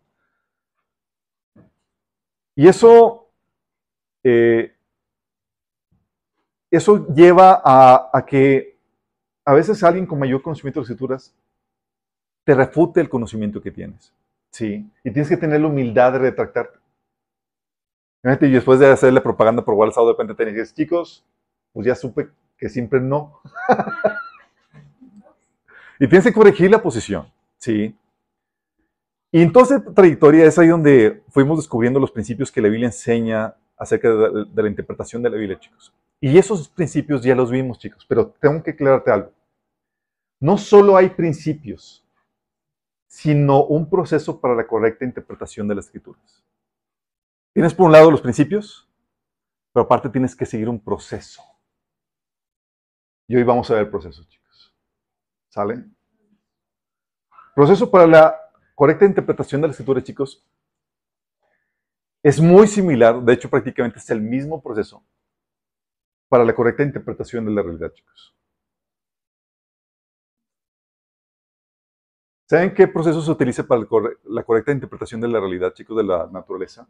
Y 2.55 2.69
eso, 2.69 3.24
eh, 4.27 4.73
eso 6.71 7.07
lleva 7.13 7.61
a, 7.63 8.25
que 8.25 8.75
a 9.45 9.53
veces 9.53 9.83
alguien 9.83 10.07
con 10.07 10.17
mayor 10.17 10.41
conocimiento 10.41 10.79
de 10.79 10.83
las 10.83 10.89
escrituras 10.89 11.35
te 12.43 12.55
refute 12.55 13.01
el 13.01 13.07
conocimiento 13.07 13.61
que 13.61 13.69
tienes. 13.69 14.11
¿sí? 14.49 14.89
Y 15.03 15.11
tienes 15.11 15.29
que 15.29 15.37
tener 15.37 15.61
la 15.61 15.67
humildad 15.67 16.13
de 16.13 16.19
retractarte. 16.19 16.79
Y 18.23 18.49
después 18.49 18.79
de 18.79 18.87
hacerle 18.87 19.21
propaganda 19.21 19.63
por 19.63 19.75
WhatsApp, 19.75 20.05
de 20.05 20.11
repente 20.13 20.33
te 20.33 20.45
dices, 20.45 20.73
chicos, 20.73 21.23
pues 21.71 21.85
ya 21.85 21.93
supe 21.93 22.29
que 22.57 22.67
siempre 22.67 22.99
no. 22.99 23.41
y 25.99 26.07
tienes 26.07 26.25
que 26.25 26.33
corregir 26.33 26.71
la 26.71 26.81
posición. 26.81 27.31
¿sí? 27.59 27.95
Y 29.31 29.43
entonces 29.43 29.81
trayectoria 29.93 30.45
es 30.45 30.57
ahí 30.57 30.69
donde 30.69 31.21
fuimos 31.29 31.59
descubriendo 31.59 31.99
los 31.99 32.09
principios 32.09 32.51
que 32.51 32.61
la 32.61 32.69
Biblia 32.69 32.87
enseña 32.87 33.55
acerca 33.77 34.09
de, 34.09 34.63
la 34.63 34.69
interpretación 34.69 35.21
de 35.21 35.29
la 35.29 35.37
Biblia, 35.37 35.59
chicos. 35.59 35.93
Y 36.19 36.37
esos 36.37 36.69
principios 36.69 37.23
ya 37.23 37.35
los 37.35 37.51
vimos, 37.51 37.79
chicos, 37.79 38.05
pero 38.07 38.29
tengo 38.39 38.63
que 38.63 38.71
aclararte 38.71 39.11
algo. 39.11 39.31
No 40.39 40.57
solo 40.57 40.97
hay 40.97 41.09
principios, 41.09 42.05
sino 43.07 43.65
un 43.65 43.89
proceso 43.89 44.39
para 44.39 44.55
la 44.55 44.67
correcta 44.67 45.05
interpretación 45.05 45.67
de 45.67 45.75
las 45.75 45.85
escrituras. 45.85 46.43
Tienes 47.53 47.73
por 47.73 47.85
un 47.85 47.93
lado 47.93 48.11
los 48.11 48.21
principios, 48.21 48.89
pero 49.71 49.85
aparte 49.85 50.09
tienes 50.09 50.35
que 50.35 50.45
seguir 50.45 50.67
un 50.67 50.79
proceso. 50.79 51.41
Y 53.27 53.35
hoy 53.35 53.43
vamos 53.43 53.69
a 53.71 53.75
ver 53.75 53.83
el 53.83 53.89
proceso, 53.89 54.23
chicos. 54.25 54.73
¿Sale? 55.49 55.85
Proceso 57.55 57.89
para 57.89 58.05
la 58.05 58.37
correcta 58.75 59.05
interpretación 59.05 59.61
de 59.61 59.67
la 59.67 59.71
escritura, 59.71 60.03
chicos, 60.03 60.45
es 62.25 62.41
muy 62.41 62.65
similar, 62.65 63.21
de 63.21 63.33
hecho 63.33 63.51
prácticamente 63.51 63.99
es 63.99 64.09
el 64.09 64.19
mismo 64.19 64.59
proceso 64.59 65.05
para 66.27 66.43
la 66.43 66.55
correcta 66.55 66.81
interpretación 66.81 67.45
de 67.45 67.51
la 67.51 67.61
realidad, 67.61 67.93
chicos. 67.93 68.35
¿Saben 72.49 72.73
qué 72.73 72.87
proceso 72.87 73.21
se 73.21 73.29
utiliza 73.29 73.67
para 73.67 73.85
la 74.23 74.41
correcta 74.41 74.71
interpretación 74.71 75.21
de 75.21 75.27
la 75.27 75.39
realidad, 75.39 75.71
chicos, 75.75 75.97
de 75.97 76.03
la 76.03 76.27
naturaleza? 76.31 76.87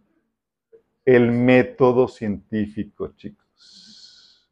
El 1.04 1.34
método 1.34 2.08
científico, 2.08 3.12
chicos. 3.18 4.50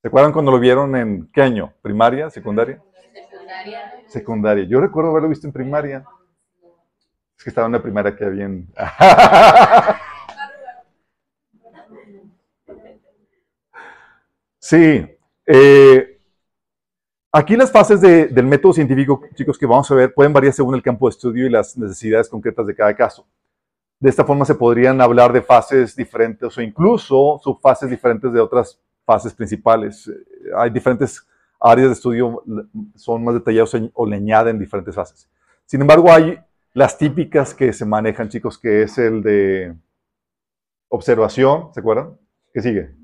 ¿Se 0.00 0.06
acuerdan 0.06 0.32
cuando 0.32 0.52
lo 0.52 0.60
vieron 0.60 0.94
en 0.94 1.28
qué 1.32 1.42
año? 1.42 1.74
¿Primaria? 1.82 2.30
¿Secundaria? 2.30 2.80
Secundaria. 3.12 4.04
Secundaria. 4.06 4.64
Yo 4.66 4.80
recuerdo 4.80 5.10
haberlo 5.10 5.30
visto 5.30 5.48
en 5.48 5.52
primaria. 5.52 6.06
Es 7.36 7.44
que 7.44 7.50
estaba 7.50 7.66
en 7.66 7.72
la 7.74 7.82
primera 7.82 8.16
que 8.16 8.24
habían. 8.24 8.66
sí. 14.58 15.06
Eh, 15.46 16.20
aquí 17.30 17.56
las 17.56 17.70
fases 17.70 18.00
del 18.00 18.46
método 18.46 18.72
científico, 18.72 19.22
chicos, 19.34 19.58
que 19.58 19.66
vamos 19.66 19.90
a 19.90 19.94
ver, 19.94 20.14
pueden 20.14 20.32
variar 20.32 20.54
según 20.54 20.74
el 20.74 20.82
campo 20.82 21.06
de 21.06 21.10
estudio 21.10 21.46
y 21.46 21.50
las 21.50 21.76
necesidades 21.76 22.28
concretas 22.28 22.66
de 22.66 22.74
cada 22.74 22.96
caso. 22.96 23.26
De 24.00 24.10
esta 24.10 24.24
forma 24.24 24.44
se 24.44 24.54
podrían 24.54 25.00
hablar 25.00 25.32
de 25.32 25.42
fases 25.42 25.94
diferentes 25.96 26.56
o 26.56 26.62
incluso 26.62 27.40
subfases 27.42 27.88
diferentes 27.88 28.32
de 28.32 28.40
otras 28.40 28.80
fases 29.04 29.32
principales. 29.34 30.08
Eh, 30.08 30.12
hay 30.56 30.70
diferentes 30.70 31.26
áreas 31.60 31.88
de 31.88 31.94
estudio, 31.94 32.42
son 32.94 33.24
más 33.24 33.34
detallados 33.34 33.74
o 33.94 34.06
le 34.06 34.16
añaden 34.16 34.58
diferentes 34.58 34.94
fases. 34.94 35.28
Sin 35.64 35.80
embargo, 35.80 36.12
hay 36.12 36.38
las 36.76 36.96
típicas 36.98 37.54
que 37.54 37.72
se 37.72 37.86
manejan, 37.86 38.28
chicos, 38.28 38.58
que 38.58 38.82
es 38.82 38.98
el 38.98 39.22
de 39.22 39.74
observación, 40.90 41.72
¿se 41.72 41.80
acuerdan? 41.80 42.18
¿Qué 42.52 42.60
sigue? 42.60 42.94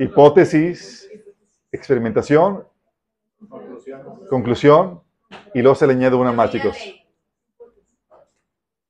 Hipótesis, 0.00 1.08
experimentación, 1.70 2.66
conclusión, 4.28 5.00
y 5.54 5.62
luego 5.62 5.76
se 5.76 5.86
le 5.86 5.92
añade 5.92 6.16
una 6.16 6.32
más, 6.32 6.50
chicos. 6.50 6.76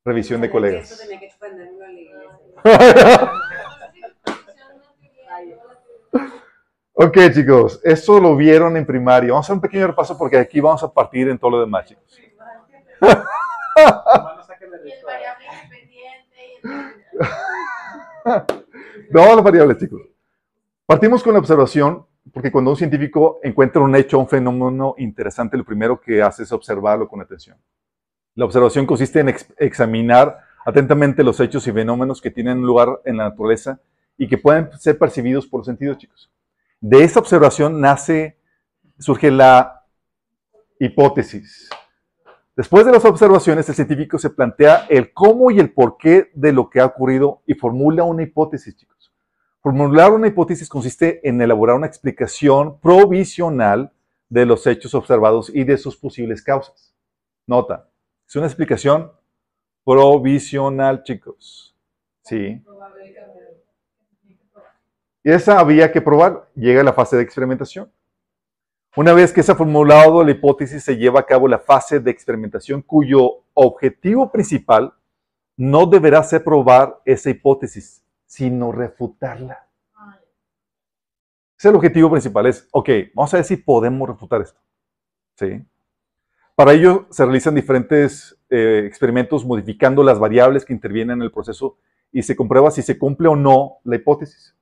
Revisión 0.03 0.41
de 0.41 0.51
colegas. 0.51 1.07
ok, 6.95 7.19
chicos, 7.35 7.79
esto 7.85 8.19
lo 8.19 8.35
vieron 8.35 8.75
en 8.79 8.87
primaria. 8.87 9.33
Vamos 9.33 9.45
a 9.45 9.49
hacer 9.49 9.57
un 9.57 9.61
pequeño 9.61 9.89
repaso 9.89 10.17
porque 10.17 10.39
aquí 10.39 10.61
vamos 10.61 10.83
a 10.83 10.91
partir 10.91 11.29
en 11.29 11.39
todo 11.39 11.51
lo 11.51 11.61
demás, 11.61 11.85
chicos. 11.85 12.28
no, 19.11 19.35
las 19.35 19.43
variables, 19.43 19.79
chicos. 19.79 20.03
Partimos 20.87 21.23
con 21.23 21.33
la 21.33 21.39
observación, 21.39 22.07
porque 22.33 22.51
cuando 22.51 22.71
un 22.71 22.77
científico 22.77 23.41
encuentra 23.43 23.83
un 23.83 23.95
hecho, 23.95 24.19
un 24.19 24.29
fenómeno 24.29 24.95
interesante, 24.99 25.57
lo 25.57 25.65
primero 25.65 26.01
que 26.01 26.23
hace 26.23 26.43
es 26.43 26.53
observarlo 26.53 27.09
con 27.09 27.21
atención. 27.21 27.57
La 28.35 28.45
observación 28.45 28.87
consiste 28.87 29.21
en 29.21 29.35
examinar 29.59 30.39
atentamente 30.65 31.25
los 31.25 31.41
hechos 31.41 31.67
y 31.67 31.73
fenómenos 31.73 32.21
que 32.21 32.31
tienen 32.31 32.63
lugar 32.63 33.01
en 33.05 33.17
la 33.17 33.31
naturaleza 33.31 33.81
y 34.17 34.29
que 34.29 34.39
pueden 34.39 34.71
ser 34.79 34.99
percibidos 34.99 35.47
por 35.47 35.61
los 35.61 35.67
sentidos, 35.67 35.99
chicos. 35.99 36.31
De 36.81 37.03
esa 37.03 37.21
observación 37.21 37.81
nace, 37.81 38.39
surge 38.99 39.31
la 39.31 39.85
hipótesis. 40.79 41.69
Después 42.59 42.85
de 42.85 42.91
las 42.91 43.05
observaciones, 43.05 43.69
el 43.69 43.77
científico 43.77 44.19
se 44.19 44.31
plantea 44.31 44.87
el 44.89 45.13
cómo 45.13 45.53
y 45.53 45.61
el 45.61 45.73
por 45.73 45.97
qué 45.97 46.33
de 46.35 46.53
lo 46.53 46.69
que 46.69 46.81
ha 46.81 46.87
ocurrido 46.87 47.41
y 47.47 47.55
formula 47.55 48.03
una 48.03 48.25
hipótesis, 48.25 48.75
chicos. 48.75 49.15
Formular 49.63 50.11
una 50.13 50.27
hipótesis 50.27 50.69
consiste 50.69 51.21
en 51.23 51.41
elaborar 51.41 51.77
una 51.77 51.87
explicación 51.87 52.81
provisional 52.81 53.93
de 54.29 54.45
los 54.45 54.67
hechos 54.67 54.93
observados 54.97 55.53
y 55.55 55.63
de 55.63 55.79
sus 55.79 55.97
posibles 55.97 56.43
causas. 56.43 56.93
Nota, 57.47 57.89
es 58.27 58.35
una 58.35 58.47
explicación 58.47 59.13
provisional, 59.85 61.05
chicos. 61.05 61.77
Sí. 62.23 62.61
Y 65.23 65.31
esa 65.31 65.61
había 65.61 65.93
que 65.93 66.01
probar. 66.01 66.49
Llega 66.57 66.83
la 66.83 66.93
fase 66.93 67.15
de 67.15 67.23
experimentación. 67.23 67.89
Una 68.99 69.13
vez 69.13 69.33
que 69.33 69.45
se 69.45 69.53
ha 69.53 69.55
formulado 69.55 70.25
la 70.25 70.33
hipótesis, 70.33 70.83
se 70.83 70.97
lleva 70.97 71.21
a 71.21 71.23
cabo 71.25 71.47
la 71.47 71.61
fase 71.61 72.01
de 72.01 72.11
experimentación 72.11 72.83
cuyo 72.83 73.45
objetivo 73.55 74.33
principal 74.33 74.93
no 75.57 75.87
deberá 75.87 76.21
ser 76.25 76.43
probar 76.43 77.01
esa 77.05 77.31
hipótesis, 77.31 78.03
sino 78.27 78.73
refutarla. 78.73 79.69
Ese 81.57 81.59
es 81.59 81.65
el 81.67 81.77
objetivo 81.77 82.11
principal, 82.11 82.47
es, 82.47 82.67
ok, 82.73 82.91
vamos 83.15 83.33
a 83.33 83.37
ver 83.37 83.45
si 83.45 83.57
podemos 83.57 84.09
refutar 84.09 84.41
esto. 84.41 84.59
¿Sí? 85.37 85.65
Para 86.57 86.73
ello 86.73 87.07
se 87.11 87.25
realizan 87.25 87.55
diferentes 87.55 88.37
eh, 88.51 88.83
experimentos 88.85 89.45
modificando 89.45 90.03
las 90.03 90.19
variables 90.19 90.65
que 90.65 90.73
intervienen 90.73 91.19
en 91.19 91.23
el 91.23 91.31
proceso 91.31 91.79
y 92.11 92.25
se 92.25 92.35
comprueba 92.35 92.73
si 92.73 92.83
se 92.83 92.99
cumple 92.99 93.29
o 93.29 93.37
no 93.37 93.77
la 93.85 93.95
hipótesis. 93.95 94.57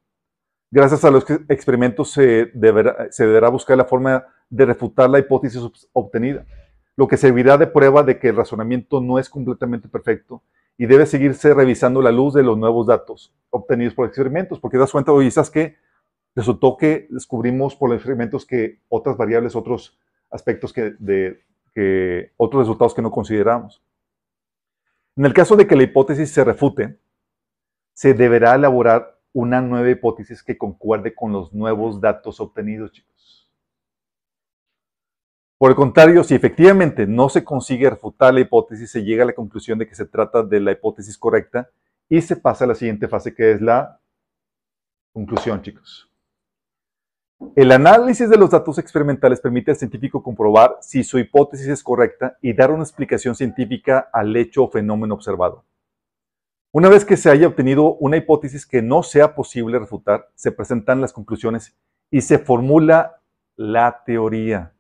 Gracias 0.71 1.05
a 1.05 1.11
los 1.11 1.25
experimentos 1.49 2.11
se 2.11 2.51
deberá, 2.55 3.49
buscar 3.51 3.77
la 3.77 3.85
forma 3.85 4.27
de 4.51 4.67
refutar 4.67 5.09
la 5.09 5.19
hipótesis 5.19 5.63
obtenida. 5.93 6.45
lo 6.97 7.07
que 7.07 7.19
servirá 7.19 7.59
de 7.59 7.67
prueba 7.67 8.03
de 8.03 8.19
que 8.19 8.29
el 8.29 8.37
razonamiento 8.37 9.01
no 9.01 9.19
es 9.19 9.29
completamente 9.29 9.87
perfecto 9.87 10.43
y 10.79 10.87
debe 10.87 11.07
seguirse 11.07 11.53
revisando 11.55 12.01
la 12.01 12.11
luz 12.11 12.35
de 12.35 12.43
los 12.43 12.57
nuevos 12.57 12.87
datos 12.87 13.35
obtenidos 13.51 13.95
por 13.95 14.07
experimentos, 14.07 14.59
porque 14.59 14.79
das 14.79 14.93
cuenta, 14.93 15.13
oye, 15.13 15.31
¿sabes 15.31 15.51
qué? 15.51 15.77
Resultó 16.35 16.77
que 16.77 17.07
descubrimos 17.11 17.77
por 17.77 17.91
los 17.91 17.97
experimentos 17.97 18.45
que 18.45 18.81
otras 18.89 19.17
variables, 19.17 19.57
otros 19.57 19.99
aspectos 20.31 20.73
que, 20.73 20.97
que 21.75 22.33
otros 22.37 22.63
resultados 22.63 22.95
que 22.95 23.03
no 23.03 23.11
consideramos. 23.11 23.83
En 25.17 25.25
el 25.25 25.33
caso 25.33 25.57
de 25.57 25.67
que 25.67 25.77
la 25.77 25.83
hipótesis 25.83 26.31
se 26.31 26.45
refute, 26.45 26.99
se 27.95 28.13
deberá 28.13 28.55
elaborar 28.55 29.16
una 29.37 29.61
nueva 29.61 29.91
hipótesis 29.91 30.43
que 30.43 30.57
concuerde 30.57 31.15
con 31.15 31.31
los 31.31 31.53
nuevos 31.53 32.01
datos 32.01 32.41
obtenidos, 32.41 32.91
chicos. 32.91 33.53
Por 35.59 35.71
el 35.71 35.77
contrario, 35.77 36.25
si 36.25 36.35
efectivamente 36.35 37.07
no 37.07 37.29
se 37.29 37.45
consigue 37.45 37.91
refutar 37.91 38.33
la 38.33 38.41
hipótesis, 38.41 38.91
se 38.91 39.05
llega 39.05 39.25
a 39.25 39.27
la 39.27 39.35
conclusión 39.35 39.79
de 39.79 39.87
que 39.87 39.95
se 39.95 40.07
trata 40.07 40.43
de 40.43 40.59
la 40.59 40.73
hipótesis 40.73 41.19
correcta 41.19 41.69
y 42.09 42.23
se 42.23 42.37
pasa 42.37 42.65
a 42.65 42.69
la 42.69 42.75
siguiente 42.75 43.09
fase 43.09 43.35
que 43.35 43.53
es 43.53 43.61
la 43.61 44.01
conclusión, 45.13 45.61
chicos. 45.61 46.11
El 47.55 47.73
análisis 47.73 48.31
de 48.31 48.39
los 48.39 48.49
datos 48.49 48.79
experimentales 48.79 49.39
permite 49.39 49.71
al 49.71 49.77
científico 49.77 50.23
comprobar 50.23 50.79
si 50.81 51.05
su 51.05 51.19
hipótesis 51.19 51.69
es 51.69 51.83
correcta 51.83 52.39
y 52.41 52.55
dar 52.55 52.71
una 52.71 52.85
explicación 52.85 53.35
científica 53.35 54.09
al 54.15 54.35
hecho 54.35 54.65
o 54.65 54.71
fenómeno 54.71 55.13
observado. 55.13 55.67
Una 56.79 56.91
vez 56.91 57.07
que 57.07 57.17
se 57.17 57.31
haya 57.31 57.47
obtenido 57.47 57.95
una 57.95 58.19
hipótesis 58.19 58.67
que 58.67 58.83
no 58.83 59.03
sea 59.03 59.35
posible 59.35 59.79
refutar, 59.79 60.29
se 60.35 60.53
presentan 60.53 61.01
las 61.01 61.11
conclusiones 61.11 61.75
y 62.11 62.21
se 62.21 62.39
formula 62.39 63.23
la 63.57 64.03
teoría. 64.05 64.75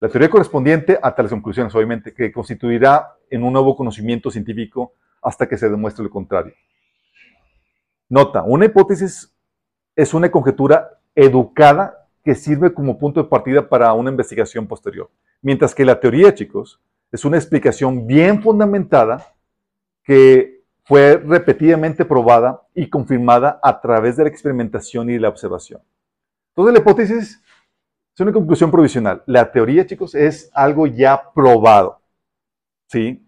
La 0.00 0.10
teoría 0.10 0.28
correspondiente 0.28 0.98
a 1.02 1.14
tales 1.14 1.30
conclusiones, 1.30 1.74
obviamente, 1.74 2.12
que 2.12 2.30
constituirá 2.30 3.16
en 3.30 3.42
un 3.42 3.54
nuevo 3.54 3.74
conocimiento 3.74 4.30
científico 4.30 4.92
hasta 5.22 5.48
que 5.48 5.56
se 5.56 5.70
demuestre 5.70 6.04
lo 6.04 6.10
contrario. 6.10 6.52
Nota, 8.10 8.42
una 8.42 8.66
hipótesis 8.66 9.34
es 9.96 10.12
una 10.12 10.30
conjetura 10.30 11.00
educada 11.14 12.06
que 12.22 12.34
sirve 12.34 12.74
como 12.74 12.98
punto 12.98 13.22
de 13.22 13.30
partida 13.30 13.66
para 13.66 13.90
una 13.94 14.10
investigación 14.10 14.66
posterior. 14.66 15.10
Mientras 15.40 15.74
que 15.74 15.86
la 15.86 15.98
teoría, 15.98 16.34
chicos, 16.34 16.82
es 17.10 17.24
una 17.24 17.38
explicación 17.38 18.06
bien 18.06 18.42
fundamentada 18.42 19.33
que 20.04 20.62
fue 20.84 21.16
repetidamente 21.16 22.04
probada 22.04 22.62
y 22.74 22.88
confirmada 22.88 23.58
a 23.62 23.80
través 23.80 24.16
de 24.16 24.24
la 24.24 24.28
experimentación 24.28 25.08
y 25.10 25.18
la 25.18 25.30
observación. 25.30 25.82
Entonces 26.50 26.74
la 26.74 26.80
hipótesis 26.80 27.42
es 28.14 28.20
una 28.20 28.32
conclusión 28.32 28.70
provisional. 28.70 29.22
La 29.26 29.50
teoría, 29.50 29.86
chicos, 29.86 30.14
es 30.14 30.50
algo 30.54 30.86
ya 30.86 31.32
probado. 31.34 32.00
¿Sí? 32.86 33.26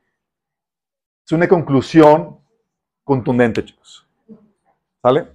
Es 1.24 1.32
una 1.32 1.48
conclusión 1.48 2.38
contundente, 3.02 3.64
chicos. 3.64 4.06
¿Sale? 5.02 5.28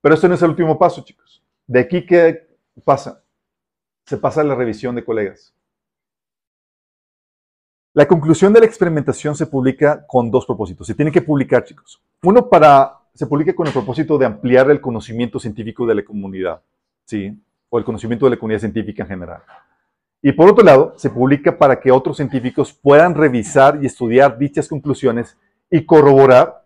Pero 0.00 0.14
esto 0.14 0.26
no 0.26 0.34
es 0.34 0.42
el 0.42 0.50
último 0.50 0.76
paso, 0.78 1.04
chicos. 1.04 1.44
De 1.66 1.80
aquí, 1.80 2.04
¿qué 2.04 2.48
pasa? 2.84 3.22
Se 4.04 4.16
pasa 4.16 4.40
a 4.40 4.44
la 4.44 4.56
revisión 4.56 4.96
de 4.96 5.04
colegas. 5.04 5.54
La 7.94 8.06
conclusión 8.06 8.54
de 8.54 8.60
la 8.60 8.66
experimentación 8.66 9.34
se 9.34 9.46
publica 9.46 10.06
con 10.06 10.30
dos 10.30 10.46
propósitos. 10.46 10.86
Se 10.86 10.94
tiene 10.94 11.12
que 11.12 11.20
publicar, 11.20 11.62
chicos. 11.62 12.02
Uno 12.22 12.48
para, 12.48 13.00
se 13.12 13.26
publica 13.26 13.54
con 13.54 13.66
el 13.66 13.72
propósito 13.72 14.16
de 14.16 14.24
ampliar 14.24 14.70
el 14.70 14.80
conocimiento 14.80 15.38
científico 15.38 15.84
de 15.84 15.96
la 15.96 16.04
comunidad, 16.04 16.62
¿sí? 17.04 17.38
O 17.68 17.78
el 17.78 17.84
conocimiento 17.84 18.24
de 18.24 18.30
la 18.30 18.38
comunidad 18.38 18.60
científica 18.60 19.02
en 19.02 19.08
general. 19.10 19.42
Y 20.22 20.32
por 20.32 20.48
otro 20.48 20.64
lado, 20.64 20.94
se 20.96 21.10
publica 21.10 21.58
para 21.58 21.80
que 21.80 21.90
otros 21.90 22.16
científicos 22.16 22.72
puedan 22.72 23.14
revisar 23.14 23.78
y 23.82 23.86
estudiar 23.86 24.38
dichas 24.38 24.68
conclusiones 24.68 25.36
y 25.70 25.84
corroborar 25.84 26.64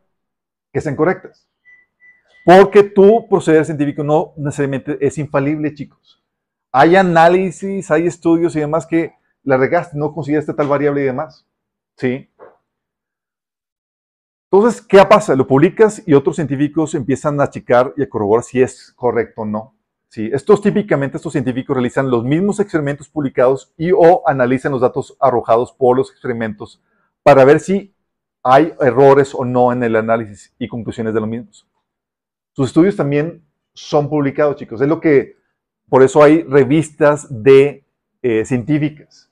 que 0.73 0.80
sean 0.80 0.95
correctas. 0.95 1.49
Porque 2.44 2.85
tu 2.85 3.29
proceder 3.29 3.64
científico 3.64 4.05
no 4.05 4.33
necesariamente 4.37 4.96
es 5.01 5.18
infalible, 5.18 5.74
chicos. 5.74 6.22
Hay 6.70 6.94
análisis, 6.94 7.90
hay 7.90 8.07
estudios 8.07 8.55
y 8.55 8.61
demás 8.61 8.87
que 8.87 9.12
la 9.46 9.56
regaste, 9.56 9.96
no 9.96 10.12
consideraste 10.12 10.52
tal 10.52 10.66
variable 10.66 11.02
y 11.02 11.04
demás. 11.04 11.46
¿Sí? 11.96 12.28
Entonces, 14.50 14.82
¿qué 14.82 15.02
pasa? 15.09 15.35
Lo 15.35 15.46
publicas 15.46 16.02
y 16.06 16.14
otros 16.14 16.37
científicos 16.37 16.94
empiezan 16.94 17.40
a 17.40 17.48
checar 17.48 17.94
y 17.96 18.02
a 18.02 18.09
corroborar 18.09 18.44
si 18.44 18.61
es 18.61 18.92
correcto 18.92 19.42
o 19.42 19.46
no. 19.46 19.74
¿Sí? 20.09 20.28
Estos 20.32 20.61
típicamente, 20.61 21.16
estos 21.16 21.32
científicos 21.32 21.76
realizan 21.76 22.11
los 22.11 22.24
mismos 22.24 22.59
experimentos 22.61 23.09
publicados 23.09 23.72
y 23.76 23.92
o 23.92 24.22
analizan 24.26 24.72
los 24.72 24.80
datos 24.80 25.16
arrojados 25.20 25.72
por 25.72 25.96
los 25.96 26.11
experimentos 26.11 26.82
para 27.22 27.44
ver 27.44 27.61
si 27.61 27.94
hay 28.42 28.72
errores 28.80 29.35
o 29.35 29.44
no 29.44 29.72
en 29.72 29.82
el 29.82 29.96
análisis 29.96 30.54
y 30.59 30.68
conclusiones 30.68 31.14
de 31.14 31.20
los 31.20 31.28
mismos. 31.28 31.68
Sus 32.52 32.68
estudios 32.68 32.96
también 32.96 33.44
son 33.74 34.09
publicados, 34.09 34.56
chicos. 34.56 34.80
Es 34.80 34.88
lo 34.88 35.00
que, 35.00 35.37
por 35.88 36.02
eso 36.02 36.22
hay 36.22 36.42
revistas 36.42 37.26
de 37.30 37.85
eh, 38.22 38.44
científicas. 38.44 39.26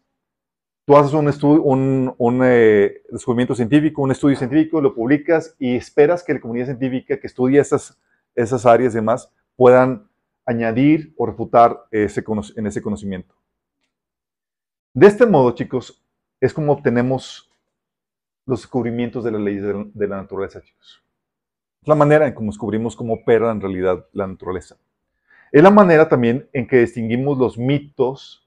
Tú 0.87 0.97
haces 0.97 1.15
un, 1.15 1.29
estudio, 1.29 1.63
un, 1.63 2.41
eh, 2.45 3.03
descubrimiento 3.11 3.55
científico, 3.55 4.03
un 4.03 4.11
estudio 4.11 4.37
científico, 4.37 4.83
lo 4.83 4.95
publicas 4.95 5.57
y 5.59 5.77
esperas 5.77 6.23
que 6.23 6.35
la 6.35 6.41
comunidad 6.41 6.67
científica 6.67 7.19
que 7.19 7.27
estudia 7.27 7.63
esas, 7.63 8.67
áreas 8.67 8.93
y 8.93 8.97
demás 8.97 9.33
puedan 9.57 10.07
añadir 10.45 11.15
o 11.17 11.25
refutar 11.25 11.87
ese, 11.91 12.23
en 12.57 12.67
ese 12.67 12.83
conocimiento. 12.83 13.35
De 14.93 15.07
este 15.07 15.25
modo, 15.25 15.53
chicos, 15.53 16.05
es 16.39 16.53
como 16.53 16.73
obtenemos 16.73 17.51
los 18.45 18.61
descubrimientos 18.61 19.25
de 19.25 19.31
las 19.31 19.41
leyes 19.41 19.65
de 19.95 20.07
la 20.07 20.19
naturaleza, 20.19 20.61
chicos. 20.61 21.03
Es 21.81 21.89
la 21.89 21.95
manera 21.95 22.27
en 22.27 22.35
cómo 22.35 22.51
descubrimos 22.51 22.95
cómo 22.95 23.15
opera 23.15 23.51
en 23.51 23.61
realidad 23.61 24.07
la 24.13 24.27
naturaleza. 24.27 24.77
Es 25.51 25.63
la 25.63 25.71
manera 25.71 26.09
también 26.09 26.49
en 26.53 26.67
que 26.67 26.81
distinguimos 26.81 27.39
los 27.39 27.57
mitos 27.57 28.47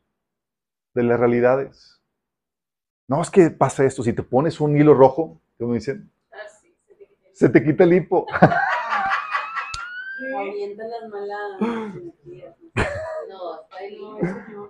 de 0.94 1.04
las 1.04 1.20
realidades. 1.20 1.97
No, 3.08 3.22
es 3.22 3.30
que 3.30 3.50
pasa 3.50 3.86
esto, 3.86 4.04
si 4.04 4.12
te 4.12 4.22
pones 4.22 4.60
un 4.60 4.76
hilo 4.76 4.94
rojo, 4.94 5.40
¿cómo 5.58 5.74
dicen? 5.74 6.12
Ah, 6.32 6.38
se 7.32 7.48
te 7.48 7.64
quita 7.64 7.86
el 7.86 7.94
hipo. 7.94 8.26
las 10.78 11.10
malas 11.10 11.62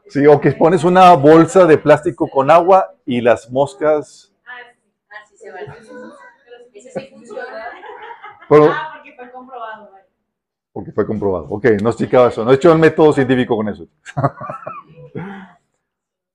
Sí, 0.09 0.25
o 0.25 0.39
que 0.39 0.51
pones 0.51 0.83
una 0.83 1.13
bolsa 1.15 1.65
de 1.65 1.77
plástico 1.77 2.29
con 2.29 2.51
agua 2.51 2.93
y 3.05 3.21
las 3.21 3.49
moscas. 3.51 4.33
Ah, 4.45 5.25
sí, 5.29 5.37
se 5.37 5.51
va. 5.51 5.59
Ese 6.73 6.91
sí 6.91 7.07
funciona. 7.11 7.43
ah, 8.49 8.91
porque 8.95 9.15
fue 9.15 9.31
comprobado. 9.31 9.89
Porque 10.71 10.91
fue 10.91 11.07
comprobado. 11.07 11.47
Ok, 11.49 11.65
no 11.81 11.89
explicaba 11.89 12.29
eso. 12.29 12.45
No 12.45 12.51
he 12.51 12.55
hecho 12.55 12.71
el 12.71 12.79
método 12.79 13.13
científico 13.13 13.55
con 13.57 13.67
eso. 13.69 13.87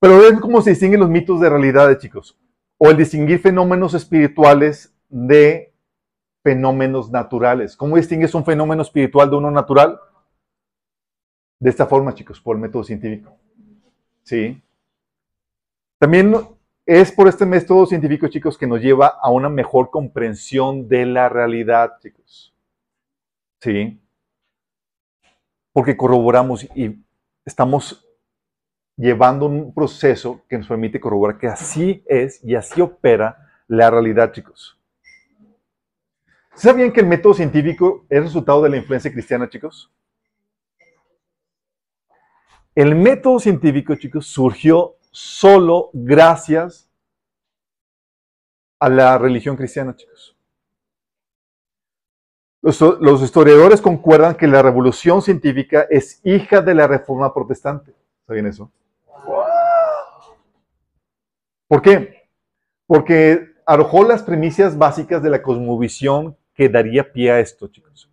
Pero 0.03 0.19
ven 0.19 0.41
cómo 0.41 0.61
se 0.61 0.71
distinguen 0.71 0.99
los 0.99 1.09
mitos 1.09 1.41
de 1.41 1.49
realidad, 1.49 1.97
chicos. 1.97 2.37
O 2.77 2.91
el 2.91 2.97
distinguir 2.97 3.39
fenómenos 3.39 3.95
espirituales 3.95 4.93
de 5.09 5.73
fenómenos 6.43 7.09
naturales. 7.09 7.77
¿Cómo 7.77 7.95
distingues 7.95 8.35
un 8.35 8.45
fenómeno 8.45 8.83
espiritual 8.83 9.31
de 9.31 9.37
uno 9.37 9.53
natural? 9.53 10.01
De 11.61 11.71
esta 11.71 11.87
forma, 11.87 12.13
chicos, 12.15 12.41
por 12.41 12.57
el 12.57 12.63
método 12.63 12.83
científico. 12.83 13.37
¿Sí? 14.25 14.61
También 16.01 16.35
es 16.85 17.13
por 17.13 17.29
este 17.29 17.47
método 17.47 17.87
científico, 17.87 18.27
chicos, 18.27 18.59
que 18.59 18.67
nos 18.67 18.81
lleva 18.81 19.07
a 19.07 19.31
una 19.31 19.49
mejor 19.49 19.91
comprensión 19.91 20.89
de 20.89 21.07
la 21.07 21.29
realidad, 21.29 21.93
chicos. 22.01 22.53
¿Sí? 23.61 24.03
Porque 25.73 25.97
corroboramos 25.97 26.65
y 26.75 27.05
estamos 27.45 28.05
llevando 29.03 29.47
un 29.47 29.75
proceso 29.75 30.45
que 30.49 30.57
nos 30.57 30.69
permite 30.69 31.01
corroborar 31.01 31.37
que 31.37 31.49
así 31.49 32.05
es 32.07 32.39
y 32.45 32.55
así 32.55 32.81
opera 32.81 33.51
la 33.67 33.91
realidad, 33.91 34.31
chicos. 34.31 34.79
¿Sabían 36.55 36.93
que 36.93 37.01
el 37.01 37.07
método 37.07 37.35
científico 37.35 38.07
es 38.09 38.23
resultado 38.23 38.63
de 38.63 38.71
la 38.71 38.77
influencia 38.77 39.11
cristiana, 39.11 39.49
chicos? 39.49 39.93
El 42.77 42.95
método 42.95 43.41
científico, 43.41 43.97
chicos, 43.97 44.27
surgió 44.27 44.95
solo 45.11 45.91
gracias 45.93 46.89
a 48.79 48.89
la 48.89 49.19
religión 49.19 49.57
cristiana, 49.57 49.97
chicos. 49.97 50.37
Los, 52.61 52.81
los, 53.01 53.21
historiadores 53.21 53.81
concuerdan 53.81 54.37
que 54.37 54.47
la 54.47 54.63
revolución 54.63 55.23
científica 55.23 55.89
es 55.91 56.21
hija 56.23 56.61
de 56.61 56.75
la 56.77 56.87
reforma 56.87 57.35
protestante. 57.35 57.93
¿Saben 58.29 58.47
eso? 58.47 58.71
¿Por 61.73 61.81
qué? 61.81 62.29
Porque 62.87 63.49
arrojó 63.65 64.05
las 64.05 64.23
premisas 64.23 64.77
básicas 64.77 65.23
de 65.23 65.31
la 65.31 65.41
cosmovisión 65.41 66.37
que 66.53 66.69
daría 66.69 67.11
pie 67.15 67.31
a 67.31 67.41
esto, 67.41 67.69
chicos. 67.69 68.13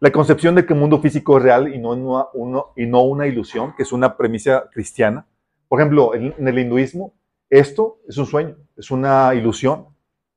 La 0.00 0.10
concepción 0.10 0.54
de 0.54 0.64
que 0.64 0.72
el 0.72 0.80
mundo 0.80 0.98
físico 0.98 1.36
es 1.36 1.42
real 1.42 1.74
y 1.74 1.78
no, 1.78 1.90
una, 1.92 3.26
ilusión, 3.26 3.74
que 3.76 3.82
es 3.82 3.92
una 3.92 4.16
premisa 4.16 4.70
cristiana, 4.72 5.26
Por 5.68 5.78
ejemplo, 5.78 6.14
en, 6.14 6.34
en 6.38 6.48
el 6.48 6.58
hinduismo, 6.58 7.12
esto 7.50 7.98
es 8.08 8.16
un 8.16 8.24
sueño, 8.24 8.56
es 8.78 8.90
una 8.90 9.34
ilusión, 9.34 9.88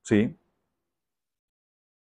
¿sí? 0.02 0.38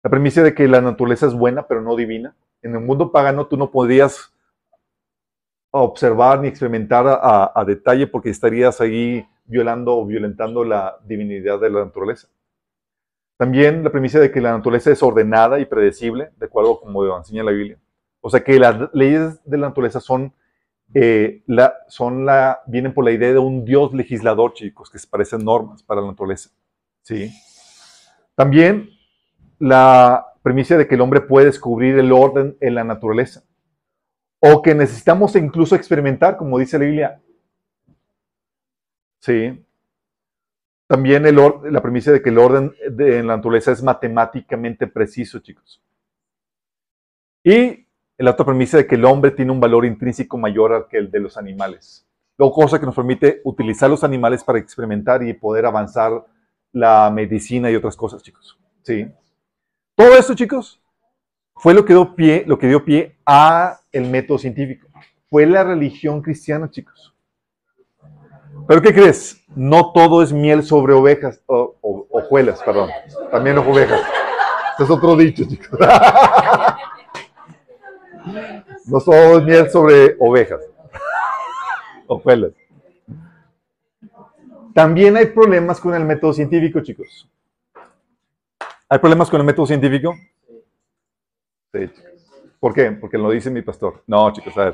La 0.03 0.09
premisa 0.09 0.41
de 0.41 0.55
que 0.55 0.69
la 0.69 0.79
naturaleza 0.79 1.25
es 1.25 1.33
buena, 1.33 1.67
pero 1.67 1.81
no 1.81 1.97
divina. 1.97 2.33
En 2.61 2.75
el 2.75 2.79
mundo 2.79 3.11
pagano 3.11 3.47
tú 3.47 3.57
no 3.57 3.71
podías 3.71 4.33
observar 5.71 6.39
ni 6.39 6.47
experimentar 6.47 7.07
a, 7.07 7.51
a 7.53 7.65
detalle 7.65 8.07
porque 8.07 8.29
estarías 8.29 8.79
ahí 8.79 9.27
violando 9.45 9.97
o 9.97 10.05
violentando 10.05 10.63
la 10.63 10.97
divinidad 11.05 11.59
de 11.59 11.69
la 11.69 11.85
naturaleza. 11.85 12.27
También 13.37 13.83
la 13.83 13.91
premisa 13.91 14.19
de 14.19 14.31
que 14.31 14.41
la 14.41 14.51
naturaleza 14.51 14.91
es 14.91 15.03
ordenada 15.03 15.59
y 15.59 15.65
predecible, 15.65 16.31
de 16.37 16.45
acuerdo 16.45 16.79
como 16.79 17.17
enseña 17.17 17.43
la 17.43 17.51
Biblia. 17.51 17.77
O 18.21 18.29
sea 18.29 18.43
que 18.43 18.57
las 18.57 18.93
leyes 18.93 19.43
de 19.43 19.57
la 19.57 19.67
naturaleza 19.67 19.99
son, 19.99 20.33
eh, 20.93 21.43
la, 21.47 21.73
son 21.89 22.25
la, 22.25 22.61
vienen 22.67 22.93
por 22.93 23.03
la 23.03 23.11
idea 23.11 23.33
de 23.33 23.39
un 23.39 23.65
Dios 23.65 23.93
legislador, 23.93 24.53
chicos, 24.53 24.89
que 24.89 24.99
se 24.99 25.07
parecen 25.07 25.43
normas 25.43 25.83
para 25.83 25.99
la 25.99 26.07
naturaleza. 26.07 26.51
¿sí? 27.01 27.33
También 28.35 28.89
la 29.59 30.25
premisa 30.41 30.77
de 30.77 30.87
que 30.87 30.95
el 30.95 31.01
hombre 31.01 31.21
puede 31.21 31.47
descubrir 31.47 31.97
el 31.97 32.11
orden 32.11 32.57
en 32.61 32.75
la 32.75 32.83
naturaleza. 32.83 33.43
O 34.39 34.61
que 34.61 34.75
necesitamos 34.75 35.35
incluso 35.35 35.75
experimentar, 35.75 36.37
como 36.37 36.59
dice 36.59 36.77
la 36.77 36.85
Biblia. 36.85 37.21
Sí. 39.23 39.65
También 40.85 41.23
la 41.23 41.81
premisa 41.81 42.11
de 42.11 42.21
que 42.21 42.29
el 42.29 42.37
orden 42.37 42.73
de 42.91 43.23
la 43.23 43.37
naturaleza 43.37 43.71
es 43.71 43.81
matemáticamente 43.81 44.85
preciso, 44.85 45.39
chicos. 45.39 45.81
Y 47.41 47.87
la 48.17 48.31
otra 48.31 48.45
premisa 48.45 48.75
de 48.75 48.85
que 48.85 48.95
el 48.95 49.05
hombre 49.05 49.31
tiene 49.31 49.53
un 49.53 49.61
valor 49.61 49.85
intrínseco 49.85 50.37
mayor 50.37 50.89
que 50.89 50.97
el 50.97 51.09
de 51.09 51.21
los 51.21 51.37
animales. 51.37 52.05
Luego, 52.37 52.53
cosa 52.53 52.81
que 52.81 52.85
nos 52.85 52.95
permite 52.95 53.39
utilizar 53.45 53.89
los 53.89 54.03
animales 54.03 54.43
para 54.43 54.59
experimentar 54.59 55.23
y 55.23 55.33
poder 55.33 55.65
avanzar 55.65 56.25
la 56.73 57.09
medicina 57.09 57.71
y 57.71 57.75
otras 57.77 57.95
cosas, 57.95 58.21
chicos. 58.21 58.59
Sí. 58.81 59.07
Todo 59.95 60.17
esto, 60.17 60.35
chicos, 60.35 60.81
fue 61.55 61.73
lo 61.73 61.85
que 61.85 61.93
dio 61.93 62.13
pie, 62.13 62.43
lo 62.45 62.59
que 62.59 62.67
dio 62.67 62.83
pie 62.83 63.15
a 63.25 63.79
el 63.93 64.09
método 64.09 64.37
científico. 64.37 64.89
Fue 65.29 65.45
la 65.45 65.63
religión 65.63 66.21
cristiana, 66.21 66.69
chicos. 66.69 67.12
Pero 68.67 68.81
¿qué 68.81 68.93
crees? 68.93 69.43
No 69.55 69.91
todo 69.91 70.23
es 70.23 70.31
miel 70.31 70.63
sobre 70.63 70.93
ovejas, 70.93 71.41
o, 71.45 71.75
ojuelas, 72.09 72.61
perdón. 72.63 72.89
También 73.31 73.57
ovejas. 73.57 74.01
Este 74.71 74.83
es 74.83 74.89
otro 74.89 75.15
dicho, 75.15 75.43
chicos. 75.47 75.79
No 78.85 78.99
todo 78.99 79.39
es 79.39 79.45
miel 79.45 79.69
sobre 79.69 80.15
ovejas. 80.19 80.59
Ojuelas. 82.07 82.51
También 84.73 85.15
hay 85.15 85.27
problemas 85.27 85.79
con 85.79 85.93
el 85.93 86.03
método 86.03 86.33
científico, 86.33 86.81
chicos. 86.81 87.29
¿Hay 88.89 88.99
problemas 88.99 89.29
con 89.29 89.39
el 89.39 89.45
método 89.45 89.67
científico? 89.67 90.15
Sí, 91.73 91.89
¿Por 92.59 92.73
qué? 92.73 92.91
Porque 92.91 93.17
lo 93.17 93.29
dice 93.31 93.49
mi 93.49 93.61
pastor. 93.61 94.03
No, 94.07 94.31
chicos, 94.31 94.57
a 94.57 94.65
ver. 94.65 94.73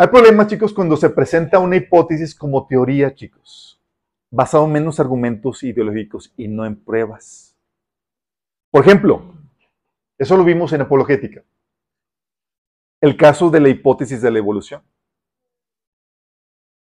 Hay 0.00 0.06
problemas, 0.06 0.46
chicos, 0.46 0.72
cuando 0.72 0.96
se 0.96 1.10
presenta 1.10 1.58
una 1.58 1.74
hipótesis 1.74 2.32
como 2.32 2.68
teoría, 2.68 3.12
chicos, 3.16 3.82
basado 4.30 4.64
en 4.64 4.70
menos 4.70 5.00
argumentos 5.00 5.64
ideológicos 5.64 6.32
y 6.36 6.46
no 6.46 6.64
en 6.64 6.76
pruebas. 6.76 7.58
Por 8.70 8.84
ejemplo, 8.84 9.34
eso 10.16 10.36
lo 10.36 10.44
vimos 10.44 10.72
en 10.72 10.82
apologética. 10.82 11.42
El 13.00 13.16
caso 13.16 13.50
de 13.50 13.58
la 13.58 13.70
hipótesis 13.70 14.22
de 14.22 14.30
la 14.30 14.38
evolución. 14.38 14.84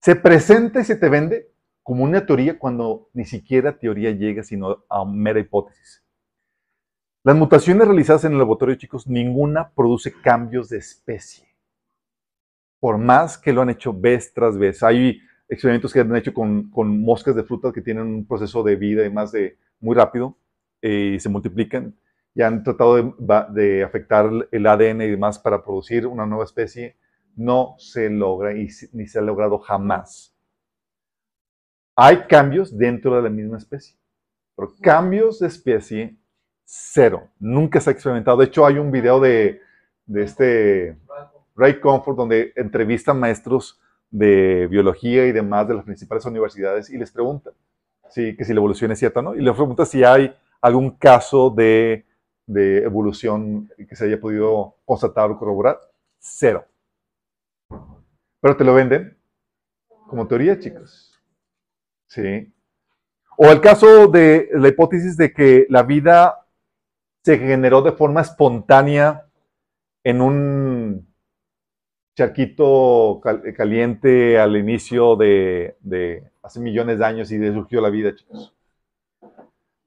Se 0.01 0.17
presenta 0.17 0.81
y 0.81 0.85
se 0.85 0.97
te 0.97 1.09
vende 1.09 1.53
como 1.85 2.03
una 2.03 2.27
teoría 2.27 2.59
cuando 2.59 3.11
ni 3.13 3.27
siquiera 3.27 3.79
teoría 3.79 4.11
llega, 4.11 4.43
sino 4.43 4.87
a 4.89 5.05
mera 5.05 5.39
hipótesis. 5.39 6.05
Las 7.23 7.37
mutaciones 7.37 7.87
realizadas 7.87 8.25
en 8.25 8.33
el 8.33 8.39
laboratorio, 8.39 8.75
chicos, 8.75 9.07
ninguna 9.07 9.71
produce 9.71 10.13
cambios 10.21 10.69
de 10.69 10.79
especie. 10.79 11.54
Por 12.85 12.99
más 12.99 13.39
que 13.39 13.51
lo 13.51 13.63
han 13.63 13.71
hecho 13.71 13.95
vez 13.95 14.35
tras 14.35 14.59
vez. 14.59 14.83
Hay 14.83 15.19
experimentos 15.49 15.91
que 15.91 16.01
han 16.01 16.15
hecho 16.17 16.35
con, 16.35 16.71
moscas 17.01 17.35
de 17.35 17.43
frutas 17.43 17.73
que 17.73 17.81
tienen 17.81 18.05
un 18.07 18.27
proceso 18.27 18.63
de 18.63 18.77
vida 18.77 19.07
y 19.07 19.11
más 19.11 19.33
de 19.33 19.57
muy 19.81 19.97
rápido 19.97 20.37
eh, 20.83 21.15
y 21.15 21.19
se 21.19 21.31
multiplican. 21.31 21.97
Y 22.35 22.43
han 22.43 22.63
tratado 22.63 22.97
de, 22.97 23.15
de, 23.55 23.83
afectar 23.85 24.29
el 24.53 24.67
ADN 24.67 25.01
y 25.01 25.11
demás 25.13 25.39
para 25.39 25.65
producir 25.65 26.07
una 26.07 26.27
nueva 26.27 26.45
especie. 26.45 26.99
No 27.35 27.75
se 27.79 28.11
logra 28.11 28.53
y 28.53 28.69
ni 28.93 29.07
se 29.07 29.19
ha 29.19 29.23
logrado 29.23 29.59
jamás. 29.61 30.37
Hay 31.97 32.27
cambios 32.29 32.77
dentro 32.77 33.17
de 33.17 33.23
la 33.23 33.31
misma 33.31 33.57
especie, 33.57 33.97
pero 34.55 34.75
cambios 34.83 35.39
de 35.39 35.47
especie, 35.47 36.19
cero. 36.67 37.31
Nunca 37.39 37.81
se 37.81 37.89
ha 37.89 37.95
experimentado. 37.95 38.37
De 38.37 38.45
hecho, 38.45 38.67
hay 38.67 38.77
un 38.77 38.91
video 38.91 39.21
de, 39.21 39.63
este 40.17 40.99
Ray 41.55 41.81
Comfort 41.81 42.17
donde 42.17 42.53
entrevista 42.57 43.15
maestros 43.15 43.81
de 44.11 44.67
biología 44.69 45.27
y 45.27 45.33
demás 45.33 45.67
de 45.69 45.75
las 45.75 45.85
principales 45.85 46.25
universidades 46.25 46.91
y 46.91 46.99
les 46.99 47.11
pregunta 47.11 47.51
sí, 48.15 48.37
que 48.37 48.45
si 48.45 48.53
la 48.53 48.59
evolución 48.59 48.93
es 48.93 48.99
cierta 48.99 49.21
no. 49.23 49.35
Y 49.35 49.41
les 49.41 49.55
pregunta 49.55 49.85
si 49.85 50.05
hay 50.05 50.35
algún 50.61 50.93
caso 50.93 51.51
de, 51.51 52.07
de 52.47 52.79
evolución 52.79 53.71
que 53.89 53.97
se 53.97 54.07
haya 54.07 54.21
podido 54.21 54.77
constatar 54.85 55.31
o 55.31 55.39
corroborar. 55.39 55.79
Cero. 56.19 56.65
Pero 58.41 58.57
te 58.57 58.65
lo 58.65 58.75
venden 58.75 59.19
como 60.07 60.27
teoría, 60.27 60.59
chicos. 60.59 61.21
¿sí? 62.07 62.53
O 63.37 63.47
el 63.47 63.61
caso 63.61 64.07
de 64.07 64.49
la 64.53 64.69
hipótesis 64.69 65.17
de 65.17 65.33
que 65.33 65.67
la 65.69 65.83
vida 65.83 66.47
se 67.25 67.39
generó 67.39 67.83
de 67.83 67.93
forma 67.93 68.21
espontánea 68.21 69.27
en 70.05 70.21
un 70.21 71.14
charquito 72.15 73.21
caliente 73.57 74.39
al 74.39 74.57
inicio 74.57 75.17
de, 75.17 75.77
hace 76.43 76.61
millones 76.61 76.99
de 76.99 77.05
años 77.05 77.33
y 77.33 77.39
de 77.39 77.53
surgió 77.53 77.81
la 77.81 77.91
vida, 77.91 78.15
chicos. 78.15 78.55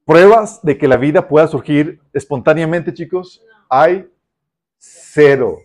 Pruebas 0.04 0.62
de 0.62 0.78
que 0.78 0.88
la 0.88 0.96
vida 0.96 1.28
pueda 1.28 1.46
surgir 1.46 2.00
espontáneamente, 2.12 2.94
chicos, 2.94 3.42
hay 3.68 4.08
cero. 4.78 5.58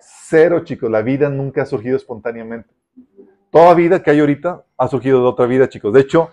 Cero, 0.00 0.64
chicos. 0.64 0.90
La 0.90 1.02
vida 1.02 1.28
nunca 1.28 1.62
ha 1.62 1.66
surgido 1.66 1.96
espontáneamente. 1.96 2.68
Toda 3.50 3.74
vida 3.74 4.02
que 4.02 4.10
hay 4.10 4.20
ahorita 4.20 4.64
ha 4.76 4.88
surgido 4.88 5.20
de 5.20 5.26
otra 5.26 5.46
vida, 5.46 5.68
chicos. 5.68 5.94
De 5.94 6.00
hecho, 6.00 6.30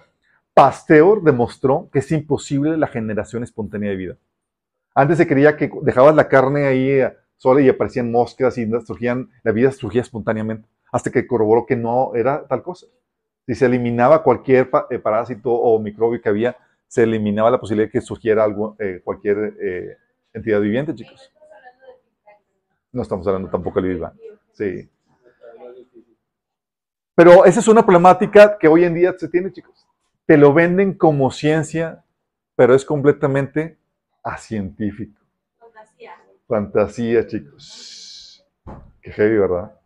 Pasteur 0.54 1.22
demostró 1.22 1.89
que 1.92 2.00
es 2.00 2.12
imposible 2.12 2.78
la 2.78 2.88
generación 2.88 3.44
espontánea 3.44 3.92
de 3.92 3.96
vida. 3.96 4.18
Antes 4.94 5.18
se 5.18 5.28
creía 5.28 5.56
que 5.56 5.72
dejabas 5.82 6.16
la 6.16 6.28
carne 6.28 6.66
ahí 6.66 6.89
eh, 6.89 7.13
sola 7.43 7.60
y 7.60 7.67
aparecían 7.67 8.10
moscas 8.10 8.58
y 8.58 8.65
surgían, 8.86 9.29
la 9.43 9.51
vida 9.51 9.69
surgía 9.71 10.01
espontáneamente, 10.01 10.65
hasta 10.93 11.12
que 11.12 11.27
corroboró 11.27 11.65
que 11.65 11.75
no 11.75 12.15
era 12.15 12.47
tal 12.47 12.63
cosa. 12.63 12.88
Si 13.45 13.53
se 13.53 13.65
eliminaba 13.65 14.23
cualquier 14.23 14.69
eh, 14.89 14.97
parásito 14.97 15.51
o 15.51 15.77
microbio 15.77 16.21
que 16.21 16.29
había, 16.29 16.56
se 16.88 17.03
eliminaba 17.03 17.51
la 17.51 17.60
posibilidad 17.60 17.89
de 17.89 17.91
que 17.91 17.99
surgiera 17.99 18.45
algo, 18.45 18.77
eh, 18.79 19.01
cualquier 19.03 19.97
entidad 20.34 20.62
viviente, 20.62 20.95
chicos. 20.95 21.34
No 22.93 23.01
estamos 23.01 23.27
hablando 23.27 23.49
tampoco 23.49 23.82
de 23.82 23.89
Big 23.89 24.03
Sí. 24.53 24.89
Pero 27.13 27.43
esa 27.43 27.60
es 27.60 27.67
una 27.67 27.86
problemática 27.86 28.58
que 28.58 28.69
hoy 28.69 28.86
en 28.86 28.93
día 28.93 29.13
se 29.17 29.27
tiene, 29.27 29.51
chicos. 29.51 29.86
Te 30.25 30.38
lo 30.38 30.53
venden 30.53 30.93
como 30.93 31.29
ciencia, 31.29 32.06
pero 32.56 32.73
es 32.73 32.86
completamente 32.86 33.77
científico. 34.38 35.22
Fantasía. 36.47 37.25
Chicos. 37.27 38.45
Qué 39.01 39.12
heavy, 39.12 39.38
¿verdad? 39.38 39.79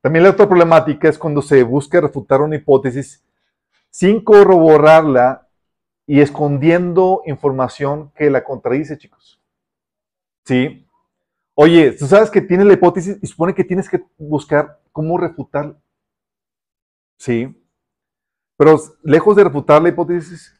También 0.00 0.22
la 0.22 0.30
otra 0.30 0.46
problemática 0.46 1.08
es 1.08 1.18
cuando 1.18 1.42
se 1.42 1.62
busca 1.62 2.00
refutar 2.00 2.40
una 2.40 2.56
hipótesis 2.56 3.24
sin 3.90 4.22
corroborarla 4.22 5.48
y 6.06 6.20
escondiendo 6.20 7.22
información 7.26 8.12
que 8.14 8.30
la 8.30 8.44
contradice, 8.44 8.98
chicos. 8.98 9.42
¿Sí? 10.44 10.86
Oye, 11.54 11.92
tú 11.92 12.06
sabes 12.06 12.30
que 12.30 12.40
tienes 12.40 12.66
la 12.66 12.74
hipótesis 12.74 13.18
y 13.20 13.26
supone 13.26 13.54
que 13.54 13.64
tienes 13.64 13.88
que 13.88 14.04
buscar 14.16 14.80
cómo 14.92 15.18
refutarla. 15.18 15.76
Sí. 17.18 17.60
Pero 18.56 18.78
lejos 19.02 19.34
de 19.34 19.44
refutar 19.44 19.82
la 19.82 19.88
hipótesis, 19.88 20.54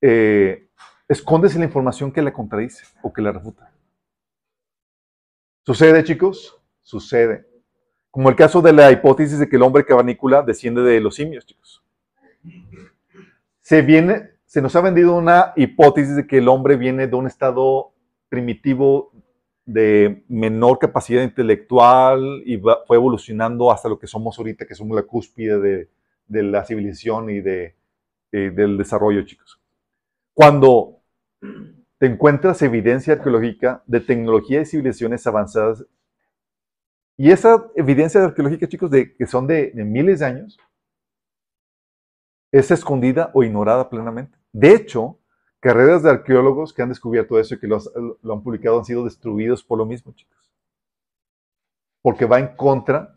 eh, 0.00 0.68
escondes 1.06 1.54
la 1.54 1.64
información 1.64 2.10
que 2.10 2.22
la 2.22 2.32
contradice 2.32 2.84
o 3.02 3.12
que 3.12 3.22
la 3.22 3.32
refuta. 3.32 3.70
¿Sucede, 5.66 6.04
chicos? 6.04 6.60
Sucede. 6.82 7.46
Como 8.10 8.28
el 8.28 8.36
caso 8.36 8.60
de 8.60 8.72
la 8.72 8.92
hipótesis 8.92 9.38
de 9.38 9.48
que 9.48 9.56
el 9.56 9.62
hombre 9.62 9.84
cavernícola 9.84 10.42
desciende 10.42 10.82
de 10.82 11.00
los 11.00 11.14
simios, 11.14 11.46
chicos. 11.46 11.82
Se 13.62 13.80
viene, 13.80 14.32
se 14.44 14.60
nos 14.60 14.76
ha 14.76 14.82
vendido 14.82 15.16
una 15.16 15.54
hipótesis 15.56 16.16
de 16.16 16.26
que 16.26 16.38
el 16.38 16.48
hombre 16.48 16.76
viene 16.76 17.06
de 17.06 17.16
un 17.16 17.26
estado 17.26 17.92
primitivo 18.28 19.10
de 19.64 20.22
menor 20.28 20.78
capacidad 20.78 21.22
intelectual 21.22 22.42
y 22.44 22.58
fue 22.58 22.98
evolucionando 22.98 23.72
hasta 23.72 23.88
lo 23.88 23.98
que 23.98 24.06
somos 24.06 24.38
ahorita, 24.38 24.66
que 24.66 24.74
somos 24.74 24.94
la 24.94 25.04
cúspide 25.04 25.88
de, 26.28 26.42
la 26.42 26.62
civilización 26.66 27.30
y 27.30 27.40
de, 27.40 27.74
del 28.30 28.76
desarrollo, 28.76 29.22
chicos. 29.22 29.58
Cuando 30.34 30.98
te 31.98 32.06
encuentras 32.06 32.60
evidencia 32.62 33.14
arqueológica 33.14 33.82
de 33.86 34.00
tecnología 34.00 34.60
y 34.60 34.66
civilizaciones 34.66 35.26
avanzadas, 35.26 35.84
y 37.16 37.30
esa 37.30 37.70
evidencia 37.76 38.24
arqueológica, 38.24 38.68
chicos, 38.68 38.90
de, 38.90 39.14
que 39.14 39.26
son 39.26 39.46
de, 39.46 39.72
miles 39.74 40.20
de 40.20 40.26
años, 40.26 40.58
es 42.50 42.70
escondida 42.70 43.30
o 43.34 43.42
ignorada 43.42 43.88
plenamente. 43.88 44.36
De 44.52 44.74
hecho, 44.74 45.18
carreras 45.60 46.02
de 46.02 46.10
arqueólogos 46.10 46.72
que 46.72 46.82
han 46.82 46.88
descubierto 46.88 47.38
eso 47.38 47.54
y 47.54 47.60
que 47.60 47.66
lo, 47.66 47.78
lo, 48.22 48.32
han 48.32 48.42
publicado 48.42 48.78
han 48.78 48.84
sido 48.84 49.04
destruidos 49.04 49.62
por 49.62 49.78
lo 49.78 49.86
mismo, 49.86 50.12
chicos. 50.12 50.52
Porque 52.02 52.26
va 52.26 52.38
en 52.40 52.56
contra 52.56 53.16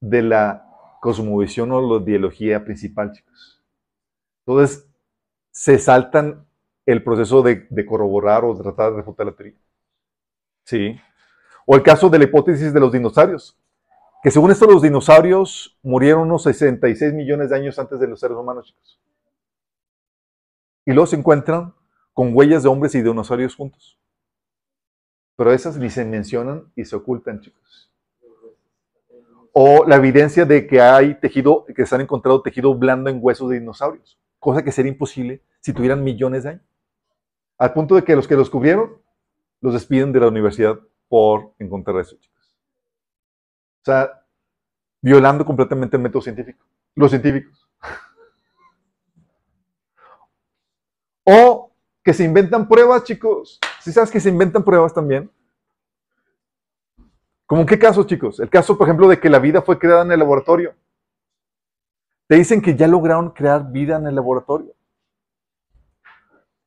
de 0.00 0.22
la 0.22 0.68
cosmovisión 1.00 1.72
o 1.72 1.80
la 1.80 2.02
ideología 2.02 2.64
principal, 2.64 3.12
chicos. 3.12 3.62
Entonces, 4.44 4.88
se 5.52 5.78
saltan 5.78 6.46
el 6.86 7.02
proceso 7.02 7.42
de, 7.42 7.68
corroborar 7.86 8.44
o 8.44 8.56
tratar 8.56 8.90
de 8.90 8.96
refutar 8.98 9.26
la 9.26 9.32
teoría. 9.32 9.58
Sí. 10.64 10.96
O 11.66 11.76
el 11.76 11.82
caso 11.82 12.08
de 12.08 12.18
la 12.18 12.24
hipótesis 12.24 12.72
de 12.72 12.80
los 12.80 12.92
dinosaurios, 12.92 13.58
que 14.22 14.30
según 14.30 14.50
esto 14.50 14.66
los 14.66 14.82
dinosaurios 14.82 15.78
murieron 15.82 16.22
unos 16.22 16.44
66 16.44 17.12
millones 17.12 17.50
de 17.50 17.56
años 17.56 17.78
antes 17.78 17.98
de 17.98 18.08
los 18.08 18.20
seres 18.20 18.36
humanos, 18.36 18.66
chicos. 18.66 19.00
Y 20.84 20.92
luego 20.92 21.06
se 21.06 21.16
encuentran 21.16 21.74
con 22.12 22.34
huellas 22.34 22.62
de 22.62 22.68
hombres 22.68 22.94
y 22.94 23.02
dinosaurios 23.02 23.54
juntos. 23.54 23.98
Pero 25.36 25.52
esas 25.52 25.76
ni 25.76 25.90
se 25.90 26.04
mencionan 26.04 26.70
y 26.76 26.84
se 26.84 26.96
ocultan, 26.96 27.40
chicos. 27.40 27.90
O 29.52 29.84
la 29.86 29.96
evidencia 29.96 30.44
de 30.44 30.66
que 30.66 30.80
hay 30.80 31.14
tejido, 31.14 31.64
que 31.64 31.86
se 31.86 31.94
han 31.94 32.00
encontrado 32.00 32.42
tejido 32.42 32.74
blando 32.74 33.10
en 33.10 33.18
huesos 33.20 33.50
de 33.50 33.60
dinosaurios, 33.60 34.18
cosa 34.38 34.62
que 34.62 34.72
sería 34.72 34.92
imposible 34.92 35.42
si 35.60 35.72
tuvieran 35.72 36.02
millones 36.02 36.44
de 36.44 36.50
años. 36.50 36.71
Al 37.62 37.72
punto 37.72 37.94
de 37.94 38.02
que 38.02 38.16
los 38.16 38.26
que 38.26 38.34
los 38.34 38.50
cubrieron 38.50 39.00
los 39.60 39.74
despiden 39.74 40.12
de 40.12 40.18
la 40.18 40.26
universidad 40.26 40.80
por 41.06 41.54
encontrar 41.60 42.00
eso, 42.00 42.16
chicos. 42.16 42.58
O 43.82 43.84
sea, 43.84 44.26
violando 45.00 45.46
completamente 45.46 45.96
el 45.96 46.02
método 46.02 46.22
científico. 46.22 46.66
Los 46.96 47.12
científicos. 47.12 47.70
o 51.24 51.72
que 52.02 52.12
se 52.12 52.24
inventan 52.24 52.66
pruebas, 52.66 53.04
chicos. 53.04 53.60
¿Sí 53.80 53.92
sabes 53.92 54.10
que 54.10 54.18
se 54.18 54.30
inventan 54.30 54.64
pruebas 54.64 54.92
también? 54.92 55.30
¿Cómo 57.46 57.60
en 57.60 57.68
qué 57.68 57.78
caso, 57.78 58.02
chicos? 58.02 58.40
El 58.40 58.50
caso, 58.50 58.76
por 58.76 58.88
ejemplo, 58.88 59.06
de 59.06 59.20
que 59.20 59.30
la 59.30 59.38
vida 59.38 59.62
fue 59.62 59.78
creada 59.78 60.02
en 60.02 60.10
el 60.10 60.18
laboratorio. 60.18 60.74
Te 62.26 62.34
dicen 62.34 62.60
que 62.60 62.74
ya 62.74 62.88
lograron 62.88 63.30
crear 63.30 63.70
vida 63.70 63.98
en 63.98 64.08
el 64.08 64.16
laboratorio. 64.16 64.74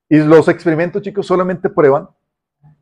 Y 0.09 0.19
los 0.19 0.47
experimentos, 0.47 1.01
chicos, 1.01 1.25
solamente 1.25 1.69
prueban 1.69 2.09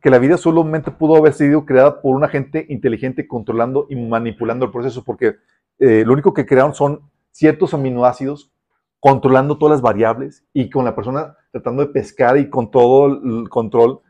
que 0.00 0.10
la 0.10 0.18
vida 0.18 0.36
solamente 0.36 0.90
pudo 0.90 1.16
haber 1.16 1.32
sido 1.32 1.64
creada 1.64 2.02
por 2.02 2.14
un 2.14 2.24
agente 2.24 2.66
inteligente 2.68 3.26
controlando 3.26 3.86
y 3.88 3.96
manipulando 3.96 4.66
el 4.66 4.70
proceso, 4.70 5.02
porque 5.02 5.36
eh, 5.78 6.04
lo 6.04 6.12
único 6.12 6.34
que 6.34 6.44
crearon 6.44 6.74
son 6.74 7.10
ciertos 7.30 7.72
aminoácidos 7.72 8.52
controlando 9.00 9.58
todas 9.58 9.76
las 9.76 9.82
variables 9.82 10.44
y 10.52 10.68
con 10.70 10.84
la 10.84 10.94
persona 10.94 11.36
tratando 11.50 11.86
de 11.86 11.92
pescar 11.92 12.36
y 12.36 12.50
con 12.50 12.70
todo 12.70 13.06
el 13.06 13.48
control 13.48 14.00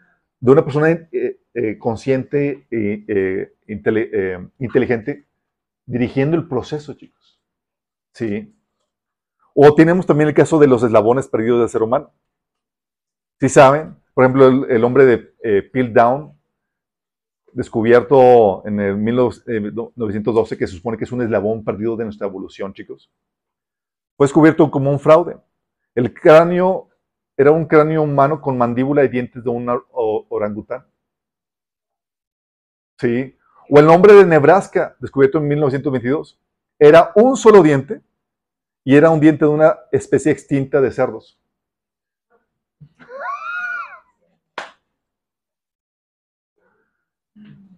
de 0.41 0.53
una 0.53 0.65
persona 0.65 0.91
eh, 0.91 1.39
eh, 1.55 1.79
consciente 1.79 2.67
e 2.71 3.53
inteligente 4.59 5.27
dirigiendo 5.87 6.37
el 6.37 6.49
proceso, 6.49 6.95
chicos. 6.95 7.41
Sí. 8.13 8.53
O 9.55 9.75
tenemos 9.75 10.07
también 10.07 10.29
el 10.29 10.35
caso 10.35 10.59
de 10.59 10.67
los 10.67 10.83
eslabones 10.83 11.29
perdidos 11.29 11.61
del 11.61 11.69
ser 11.69 11.83
humano. 11.83 12.13
¿Sí 13.41 13.49
saben? 13.49 13.97
Por 14.15 14.25
ejemplo, 14.25 14.67
el, 14.67 14.85
hombre 14.85 15.05
de 15.07 15.35
eh, 15.43 15.63
Piltdown, 15.63 16.39
descubierto 17.53 18.67
en 18.67 18.81
el 18.81 18.97
1912, 18.97 20.57
que 20.57 20.67
se 20.67 20.77
supone 20.77 20.97
que 20.97 21.05
es 21.05 21.13
un 21.13 21.23
eslabón 21.23 21.65
perdido 21.65 21.97
de 21.97 22.05
nuestra 22.05 22.27
evolución, 22.27 22.73
chicos. 22.73 23.11
Fue 24.17 24.27
descubierto 24.27 24.71
como 24.71 24.91
un 24.91 25.01
fraude. 25.01 25.37
El 25.95 26.15
cráneo 26.15 26.89
era 27.37 27.51
un 27.51 27.67
cráneo 27.67 28.03
humano 28.03 28.41
con 28.41 28.57
mandíbula 28.57 29.05
y 29.05 29.09
dientes 29.09 29.43
de 29.43 29.51
un 29.51 29.69
orangután. 29.93 30.87
¿Sí? 32.99 33.37
O 33.69 33.79
el 33.79 33.87
nombre 33.87 34.15
de 34.15 34.25
Nebraska, 34.25 34.97
descubierto 35.01 35.39
en 35.39 35.49
1922. 35.49 36.39
Era 36.79 37.13
un 37.17 37.37
solo 37.37 37.63
diente 37.63 38.01
y 38.85 38.95
era 38.95 39.11
un 39.11 39.19
diente 39.19 39.45
de 39.45 39.51
una 39.51 39.79
especie 39.91 40.31
extinta 40.31 40.81
de 40.81 40.93
cerdos. 40.93 41.39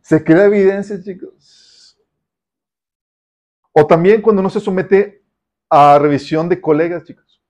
Se 0.06 0.22
crea 0.22 0.44
evidencia, 0.44 1.02
chicos. 1.02 2.00
O 3.72 3.84
también 3.88 4.22
cuando 4.22 4.40
no 4.40 4.48
se 4.48 4.60
somete 4.60 5.26
a 5.68 5.98
revisión 5.98 6.48
de 6.48 6.60
colegas, 6.60 7.02
chicos. 7.02 7.42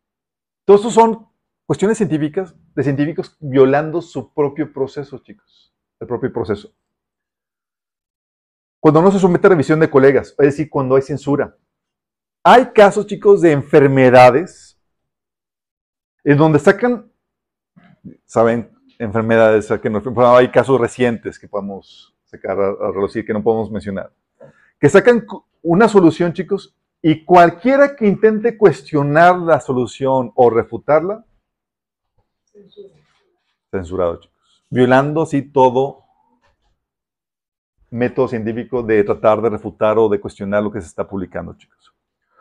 Todos 0.64 0.80
estos 0.80 0.94
son 0.94 1.28
cuestiones 1.66 1.98
científicas, 1.98 2.56
de 2.74 2.82
científicos 2.82 3.36
violando 3.40 4.00
su 4.00 4.32
propio 4.32 4.72
proceso, 4.72 5.18
chicos. 5.18 5.76
El 6.00 6.06
propio 6.06 6.32
proceso. 6.32 6.74
Cuando 8.80 9.02
no 9.02 9.12
se 9.12 9.18
somete 9.18 9.48
a 9.48 9.50
revisión 9.50 9.78
de 9.78 9.90
colegas, 9.90 10.30
es 10.38 10.46
decir, 10.46 10.70
cuando 10.70 10.96
hay 10.96 11.02
censura. 11.02 11.58
Hay 12.42 12.72
casos, 12.72 13.06
chicos, 13.06 13.42
de 13.42 13.52
enfermedades 13.52 14.80
en 16.24 16.38
donde 16.38 16.58
sacan, 16.58 17.12
saben, 18.24 18.74
enfermedades, 18.98 19.70
hay 19.70 20.50
casos 20.50 20.80
recientes 20.80 21.38
que 21.38 21.48
podemos 21.48 22.15
sacar 22.36 22.58
a, 22.60 22.90
relucir 22.92 23.24
que 23.24 23.32
no 23.32 23.42
podemos 23.42 23.70
mencionar. 23.70 24.10
Que 24.78 24.88
sacan 24.88 25.26
una 25.62 25.88
solución, 25.88 26.32
chicos, 26.32 26.74
y 27.02 27.24
cualquiera 27.24 27.94
que 27.96 28.06
intente 28.06 28.56
cuestionar 28.56 29.38
la 29.38 29.60
solución 29.60 30.32
o 30.34 30.50
refutarla, 30.50 31.24
censurado, 33.70 34.20
chicos. 34.20 34.64
Violando 34.68 35.22
así 35.22 35.42
todo 35.42 36.04
método 37.90 38.28
científico 38.28 38.82
de 38.82 39.04
tratar 39.04 39.40
de 39.40 39.50
refutar 39.50 39.98
o 39.98 40.08
de 40.08 40.20
cuestionar 40.20 40.62
lo 40.62 40.72
que 40.72 40.80
se 40.80 40.88
está 40.88 41.06
publicando, 41.06 41.54
chicos. 41.54 41.92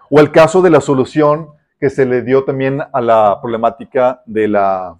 O 0.09 0.19
el 0.19 0.31
caso 0.31 0.61
de 0.61 0.69
la 0.69 0.81
solución 0.81 1.49
que 1.79 1.89
se 1.89 2.05
le 2.05 2.21
dio 2.21 2.43
también 2.43 2.81
a 2.91 3.01
la 3.01 3.39
problemática 3.41 4.21
de 4.25 4.47
la, 4.47 4.99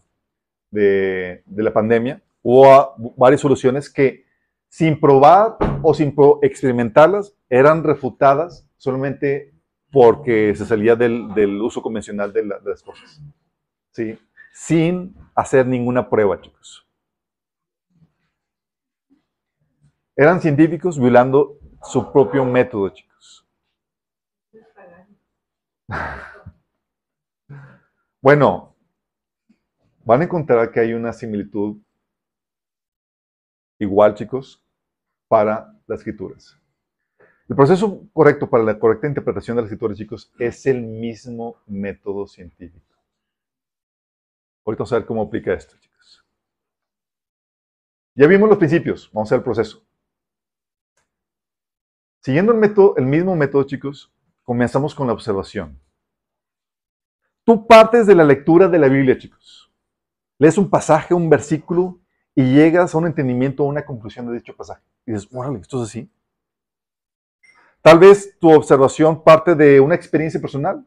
de, 0.71 1.43
de 1.45 1.63
la 1.63 1.73
pandemia. 1.73 2.21
Hubo 2.43 2.93
varias 3.17 3.41
soluciones 3.41 3.89
que 3.89 4.24
sin 4.69 4.99
probar 4.99 5.57
o 5.81 5.93
sin 5.93 6.15
experimentarlas, 6.41 7.35
eran 7.49 7.83
refutadas 7.83 8.67
solamente 8.77 9.53
porque 9.91 10.53
se 10.55 10.65
salía 10.65 10.95
del, 10.95 11.61
uso 11.61 11.81
convencional 11.81 12.33
de, 12.33 12.45
las 12.45 12.83
cosas. 12.83 13.21
¿Sí? 13.91 14.19
Sin 14.53 15.15
hacer 15.33 15.65
ninguna 15.65 16.09
prueba, 16.09 16.39
chicos. 16.41 16.85
Eran 20.17 20.41
científicos 20.41 20.99
violando 20.99 21.57
su 21.83 22.11
propio 22.11 22.45
método, 22.45 22.89
chicos. 22.89 23.47
Bueno, 28.21 28.75
van 30.03 30.21
a 30.21 30.23
encontrar 30.23 30.71
que 30.71 30.79
hay 30.79 30.93
una 30.93 31.13
similitud 31.13 31.77
igual, 33.79 34.15
chicos, 34.15 34.63
para 35.27 35.73
las 35.87 35.99
escrituras. 35.99 36.57
El 37.47 37.55
proceso 37.55 38.07
correcto 38.11 38.49
para 38.49 38.63
la 38.63 38.79
correcta 38.79 39.07
interpretación 39.07 39.55
de 39.55 39.63
las 39.63 39.71
escrituras, 39.71 39.97
chicos, 39.97 40.31
es 40.39 40.65
el 40.65 40.81
mismo 40.81 41.57
método 41.67 42.25
científico. 42.27 42.95
Ahorita 44.65 44.81
vamos 44.81 44.93
a 44.93 44.97
ver 44.97 45.05
cómo 45.05 45.21
aplica 45.21 45.53
esto, 45.53 45.77
chicos. 45.79 46.25
Ya 48.15 48.27
vimos 48.27 48.49
los 48.49 48.57
principios, 48.57 49.11
vamos 49.13 49.31
a 49.31 49.35
ver 49.35 49.41
el 49.41 49.43
proceso. 49.43 49.85
Siguiendo 52.21 52.51
el, 52.51 52.57
método, 52.57 52.95
el 52.97 53.05
mismo 53.05 53.35
método, 53.35 53.63
chicos, 53.65 54.11
comenzamos 54.41 54.95
con 54.95 55.05
la 55.05 55.13
observación. 55.13 55.79
Tú 57.43 57.67
partes 57.67 58.07
de 58.07 58.15
la 58.15 58.23
lectura 58.23 58.67
de 58.67 58.79
la 58.79 58.87
Biblia, 58.87 59.19
chicos. 59.19 59.71
Lees 60.39 60.57
un 60.57 60.67
pasaje, 60.67 61.13
un 61.13 61.29
versículo, 61.29 61.99
y 62.35 62.43
llegas 62.53 62.93
a 62.93 62.97
un 62.97 63.07
entendimiento, 63.07 63.63
a 63.63 63.67
una 63.67 63.85
conclusión 63.85 64.27
de 64.27 64.33
dicho 64.33 64.55
pasaje. 64.55 64.83
Y 65.05 65.13
dices, 65.13 65.29
órale, 65.33 65.59
esto 65.59 65.81
es 65.81 65.89
así. 65.89 66.11
Tal 67.81 67.97
vez 67.97 68.37
tu 68.39 68.51
observación 68.51 69.23
parte 69.23 69.55
de 69.55 69.79
una 69.79 69.95
experiencia 69.95 70.41
personal. 70.41 70.85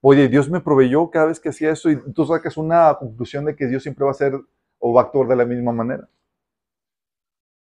Oye, 0.00 0.28
Dios 0.28 0.48
me 0.48 0.60
proveyó 0.60 1.10
cada 1.10 1.26
vez 1.26 1.40
que 1.40 1.50
hacía 1.50 1.72
eso 1.72 1.90
y 1.90 2.00
tú 2.12 2.24
sacas 2.24 2.56
una 2.56 2.94
conclusión 2.94 3.44
de 3.44 3.54
que 3.54 3.66
Dios 3.66 3.82
siempre 3.82 4.04
va 4.04 4.12
a 4.12 4.14
ser 4.14 4.40
o 4.78 4.92
va 4.92 5.02
a 5.02 5.04
actuar 5.04 5.26
de 5.28 5.36
la 5.36 5.44
misma 5.44 5.72
manera. 5.72 6.08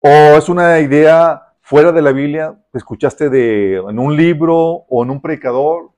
o 0.01 0.09
es 0.09 0.49
una 0.49 0.81
idea 0.81 1.55
fuera 1.61 1.92
de 1.92 2.03
la 2.03 2.12
Biblia, 2.12 2.61
que 2.73 2.79
escuchaste 2.79 3.31
de, 3.31 3.77
en 3.77 3.99
un 3.99 4.16
libro 4.16 4.59
o 4.59 5.05
en 5.05 5.11
un 5.11 5.21
predicador, 5.21 5.92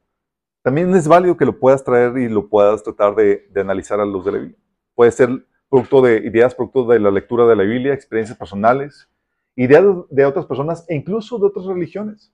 también 0.63 0.95
es 0.95 1.09
válido 1.09 1.37
que 1.37 1.47
lo 1.47 1.59
puedas 1.59 1.83
traer 1.83 2.17
y 2.19 2.29
lo 2.29 2.49
puedas 2.49 2.83
tratar 2.83 3.15
de, 3.15 3.49
de 3.51 3.61
analizar 3.63 3.99
a 3.99 4.05
la 4.05 4.13
luz 4.13 4.25
de 4.27 4.33
la 4.33 4.39
Biblia. 4.39 4.59
Puede 4.95 5.11
ser 5.11 5.31
producto 5.75 6.03
de 6.03 6.19
ideas, 6.19 6.55
producto 6.55 6.87
de 6.87 7.01
la 7.01 7.11
lectura 7.11 7.47
de 7.47 7.57
la 7.57 7.65
Biblia, 7.65 7.93
experiencias 7.93 8.39
personales, 8.39 9.09
ideas 9.57 9.85
de 10.09 10.25
otras 10.25 10.47
personas 10.47 10.85
e 10.89 10.95
incluso 10.95 11.37
de 11.37 11.47
otras 11.47 11.67
religiones. 11.67 12.33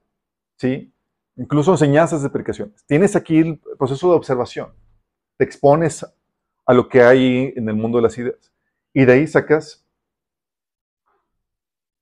¿Sí? 0.59 0.92
Incluso 1.37 1.70
enseñanzas 1.70 2.22
de 2.22 2.29
predicaciones. 2.29 2.85
Tienes 2.85 3.16
aquí 3.16 3.38
el 3.38 3.59
proceso 3.79 4.11
de 4.11 4.16
observación. 4.16 4.74
Te 5.38 5.44
expones 5.44 6.05
a 6.66 6.74
lo 6.74 6.87
que 6.87 7.03
hay 7.03 7.55
en 7.57 7.66
el 7.66 7.76
mundo 7.76 7.96
de 7.96 8.03
las 8.03 8.18
ideas. 8.18 8.53
Y 8.92 9.07
de 9.07 9.12
ahí 9.14 9.26
sacas 9.26 9.87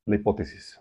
la 0.07 0.16
hipótesis, 0.16 0.81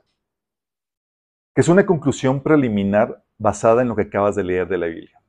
que 1.54 1.62
es 1.62 1.68
una 1.68 1.86
conclusión 1.86 2.42
preliminar 2.42 3.24
basada 3.38 3.84
en 3.84 3.90
lo 3.90 3.96
que 3.96 4.04
acabas 4.04 4.36
de 4.36 4.44
leer 4.44 4.68
de 4.68 4.78
la 4.80 4.88
Biblia. 4.88 5.22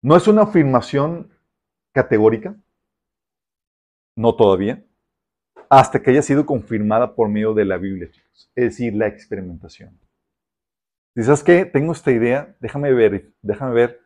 No 0.00 0.16
es 0.16 0.26
una 0.28 0.44
afirmación 0.44 1.30
categórica, 1.92 2.56
no 4.16 4.34
todavía, 4.34 4.84
hasta 5.68 6.02
que 6.02 6.10
haya 6.10 6.22
sido 6.22 6.44
confirmada 6.44 7.14
por 7.14 7.28
medio 7.28 7.54
de 7.54 7.64
la 7.64 7.78
Biblia. 7.78 8.10
Es 8.54 8.64
decir, 8.64 8.94
la 8.94 9.06
experimentación. 9.06 9.98
Dices 11.14 11.42
que 11.42 11.64
tengo 11.64 11.92
esta 11.92 12.10
idea, 12.10 12.54
déjame 12.60 12.92
ver, 12.92 13.32
déjame 13.42 13.74
ver. 13.74 14.00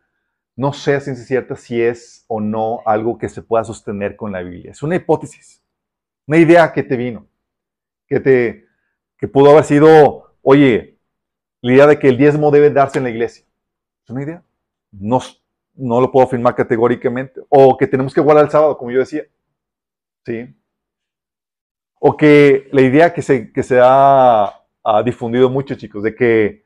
No 0.55 0.73
sé 0.73 0.95
a 0.95 0.99
ciencia 0.99 1.25
cierta 1.25 1.55
si 1.55 1.81
es 1.81 2.25
o 2.27 2.41
no 2.41 2.81
algo 2.85 3.17
que 3.17 3.29
se 3.29 3.41
pueda 3.41 3.63
sostener 3.63 4.15
con 4.15 4.31
la 4.31 4.41
Biblia. 4.41 4.71
Es 4.71 4.81
una 4.81 4.95
hipótesis, 4.95 5.63
una 6.25 6.37
idea 6.37 6.73
que 6.73 6.83
te 6.83 6.97
vino, 6.97 7.27
que 8.07 8.19
te, 8.19 8.65
que 9.17 9.27
pudo 9.27 9.51
haber 9.51 9.63
sido, 9.63 10.35
oye, 10.41 10.97
la 11.61 11.73
idea 11.73 11.87
de 11.87 11.99
que 11.99 12.09
el 12.09 12.17
diezmo 12.17 12.49
debe 12.49 12.69
darse 12.69 12.97
en 12.97 13.03
la 13.03 13.09
iglesia. 13.09 13.45
Es 14.03 14.09
una 14.09 14.23
idea. 14.23 14.43
No, 14.91 15.19
no 15.75 16.01
lo 16.01 16.11
puedo 16.11 16.25
afirmar 16.25 16.55
categóricamente. 16.55 17.41
O 17.49 17.77
que 17.77 17.87
tenemos 17.87 18.13
que 18.13 18.21
guardar 18.21 18.45
el 18.45 18.51
sábado, 18.51 18.77
como 18.77 18.91
yo 18.91 18.99
decía. 18.99 19.23
¿Sí? 20.27 20.53
O 22.01 22.17
que 22.17 22.67
la 22.73 22.81
idea 22.81 23.13
que 23.13 23.21
se, 23.21 23.53
que 23.53 23.63
se 23.63 23.79
ha, 23.81 24.53
difundido 25.05 25.49
mucho, 25.49 25.75
chicos, 25.75 26.03
de 26.03 26.15
que 26.15 26.63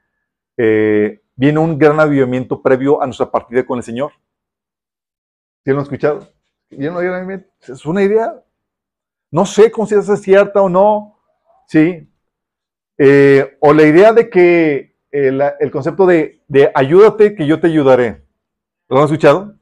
eh, 0.58 1.22
viene 1.36 1.60
un 1.60 1.78
gran 1.78 2.00
avivamiento 2.00 2.60
previo 2.60 3.04
a 3.04 3.06
nuestra 3.06 3.30
partida 3.30 3.64
con 3.64 3.78
el 3.78 3.84
Señor. 3.84 4.14
¿Sí 5.64 5.70
lo 5.70 5.78
han 5.78 5.84
escuchado? 5.84 6.28
Es 6.72 7.86
una 7.86 8.02
idea. 8.02 8.44
No 9.30 9.46
sé 9.46 9.72
si 9.72 9.96
es 9.96 10.22
cierta 10.22 10.64
o 10.64 10.68
no. 10.70 11.20
¿Sí? 11.68 12.12
Eh, 12.98 13.58
o 13.60 13.74
la 13.74 13.84
idea 13.84 14.12
de 14.12 14.28
que 14.28 14.98
el, 15.12 15.40
el 15.60 15.70
concepto 15.70 16.08
de, 16.08 16.42
de 16.48 16.72
ayúdate 16.74 17.36
que 17.36 17.46
yo 17.46 17.60
te 17.60 17.68
ayudaré. 17.68 18.26
¿Lo 18.90 18.98
han 18.98 19.06
escuchado? 19.06 19.56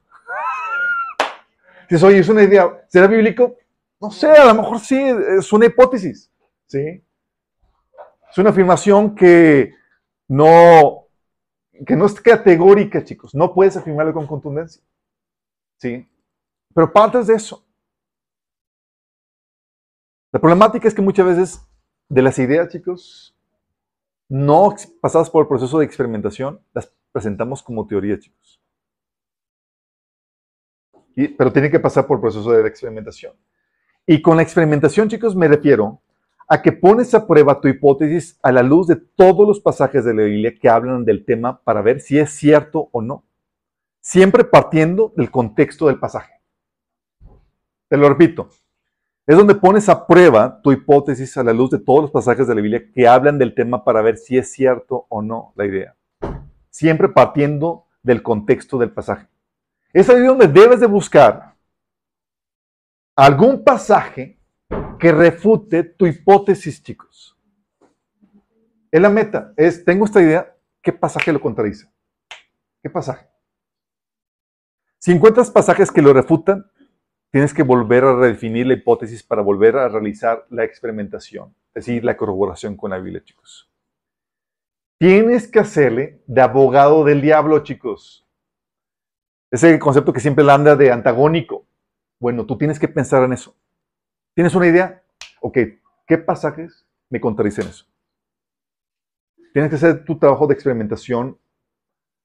Dices, 1.90 2.14
es 2.14 2.30
una 2.30 2.44
idea, 2.44 2.86
¿será 2.88 3.08
bíblico? 3.08 3.59
No 4.02 4.12
sé, 4.12 4.28
a 4.28 4.46
lo 4.46 4.62
mejor 4.62 4.80
sí, 4.80 4.98
es 4.98 5.52
una 5.52 5.66
hipótesis, 5.66 6.32
¿sí? 6.68 7.04
Es 8.30 8.38
una 8.38 8.52
afirmación 8.52 9.16
que 9.16 9.74
no, 10.28 11.08
que 11.86 11.96
no 11.96 12.06
es 12.06 12.20
categórica, 12.22 13.04
chicos. 13.04 13.36
No 13.36 13.54
puedes 13.54 13.76
afirmarlo 13.76 14.14
con 14.14 14.28
contundencia, 14.28 14.82
¿sí? 15.78 16.08
Pero 16.74 16.94
partes 16.94 17.28
de 17.28 17.36
eso. 17.36 17.66
La 20.32 20.40
problemática 20.40 20.88
es 20.88 20.94
que 20.94 21.02
muchas 21.02 21.26
veces 21.26 21.62
de 22.08 22.22
las 22.22 22.38
ideas, 22.40 22.70
chicos, 22.70 23.36
no 24.30 24.76
pasadas 25.02 25.30
por 25.30 25.42
el 25.42 25.48
proceso 25.48 25.80
de 25.80 25.86
experimentación, 25.86 26.64
las 26.74 26.94
presentamos 27.12 27.64
como 27.64 27.88
teoría, 27.88 28.20
chicos 28.20 28.60
pero 31.38 31.52
tiene 31.52 31.70
que 31.70 31.80
pasar 31.80 32.08
por 32.08 32.18
el 32.18 32.22
proceso 32.22 32.52
de 32.52 32.68
experimentación. 32.68 33.34
Y 34.12 34.24
con 34.24 34.38
la 34.38 34.42
experimentación, 34.42 35.08
chicos, 35.08 35.36
me 35.36 35.48
refiero 35.48 36.02
a 36.48 36.64
que 36.64 36.72
pones 36.72 37.14
a 37.14 37.28
prueba 37.28 37.62
tu 37.62 37.68
hipótesis 37.68 38.40
a 38.42 38.52
la 38.52 38.64
luz 38.64 38.88
de 38.88 38.96
todos 38.96 39.48
los 39.48 39.60
pasajes 39.60 40.04
de 40.04 40.16
la 40.16 40.24
Biblia 40.24 40.56
que 40.60 40.68
hablan 40.68 41.06
del 41.06 41.24
tema 41.24 41.62
para 41.62 41.84
ver 41.84 42.00
si 42.00 42.18
es 42.18 42.32
cierto 42.32 42.90
o 42.92 43.04
no. 43.04 43.24
Siempre 44.02 44.46
partiendo 44.46 45.14
del 45.16 45.30
contexto 45.30 45.86
del 45.86 46.00
pasaje. 46.00 46.34
Te 47.88 47.98
lo 47.98 48.10
repito. 48.10 48.50
Es 49.28 49.38
donde 49.38 49.54
pones 49.54 49.88
a 49.90 50.08
prueba 50.08 50.60
tu 50.64 50.72
hipótesis 50.72 51.38
a 51.38 51.44
la 51.44 51.54
luz 51.54 51.70
de 51.70 51.78
todos 51.78 52.02
los 52.02 52.12
pasajes 52.12 52.48
de 52.48 52.56
la 52.56 52.62
Biblia 52.62 52.92
que 52.92 53.08
hablan 53.08 53.38
del 53.38 53.54
tema 53.54 53.84
para 53.84 54.02
ver 54.02 54.18
si 54.18 54.40
es 54.40 54.52
cierto 54.52 55.06
o 55.10 55.22
no 55.22 55.54
la 55.56 55.68
idea. 55.68 55.96
Siempre 56.72 57.10
partiendo 57.10 57.86
del 58.02 58.24
contexto 58.24 58.80
del 58.80 58.90
pasaje. 58.90 59.28
Es 59.94 60.10
ahí 60.10 60.24
donde 60.24 60.48
debes 60.48 60.80
de 60.80 60.88
buscar 60.88 61.59
algún 63.20 63.64
pasaje 63.64 64.40
que 64.98 65.12
refute 65.12 65.84
tu 65.84 66.08
hipótesis, 66.08 66.82
chicos. 66.82 67.38
Es 68.92 69.02
la 69.02 69.10
meta. 69.10 69.54
Es, 69.58 69.84
tengo 69.84 70.06
esta 70.06 70.22
idea, 70.22 70.56
¿qué 70.82 70.94
pasaje 70.94 71.34
lo 71.34 71.42
contradice? 71.42 71.90
¿Qué 72.82 72.90
pasaje? 72.90 73.28
Si 75.00 75.12
encuentras 75.12 75.52
pasajes 75.52 75.92
que 75.92 76.02
lo 76.02 76.14
refutan, 76.14 76.66
tienes 77.30 77.54
que 77.54 77.64
volver 77.64 78.06
a 78.06 78.16
redefinir 78.16 78.68
la 78.68 78.74
hipótesis 78.74 79.22
para 79.22 79.42
volver 79.42 79.76
a 79.78 79.90
realizar 79.90 80.46
la 80.50 80.64
experimentación, 80.64 81.54
es 81.74 81.86
decir, 81.86 82.04
la 82.06 82.16
corroboración 82.16 82.78
con 82.78 82.92
la 82.92 83.00
Biblia, 83.00 83.24
chicos. 83.24 83.70
Tienes 84.98 85.48
que 85.48 85.60
hacerle 85.60 86.22
de 86.26 86.42
abogado 86.42 87.04
del 87.04 87.22
diablo, 87.22 87.60
chicos. 87.64 88.26
Ese 89.52 89.78
concepto 89.78 90.14
que 90.14 90.20
siempre 90.20 90.50
anda 90.50 90.76
de 90.76 90.92
antagónico. 90.92 91.59
Bueno, 92.20 92.46
tú 92.46 92.58
tienes 92.58 92.78
que 92.78 92.88
pensar 92.88 93.24
en 93.24 93.34
eso. 93.34 93.56
¿Tienes 94.36 94.54
una 94.54 94.68
idea? 94.68 95.04
Ok, 95.42 95.58
¿qué 96.06 96.18
pasajes 96.18 96.86
me 97.10 97.22
contradicen 97.22 97.68
eso? 97.68 97.86
Tienes 99.54 99.70
que 99.70 99.78
hacer 99.78 100.04
tu 100.04 100.20
trabajo 100.20 100.46
de 100.46 100.54
experimentación 100.54 101.40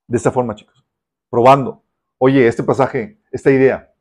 de 0.06 0.16
esta 0.16 0.32
forma, 0.32 0.54
chicos. 0.54 0.84
Probando. 1.30 1.82
Oye, 2.18 2.46
este 2.46 2.62
pasaje, 2.62 3.20
esta 3.30 3.50
idea, 3.50 3.94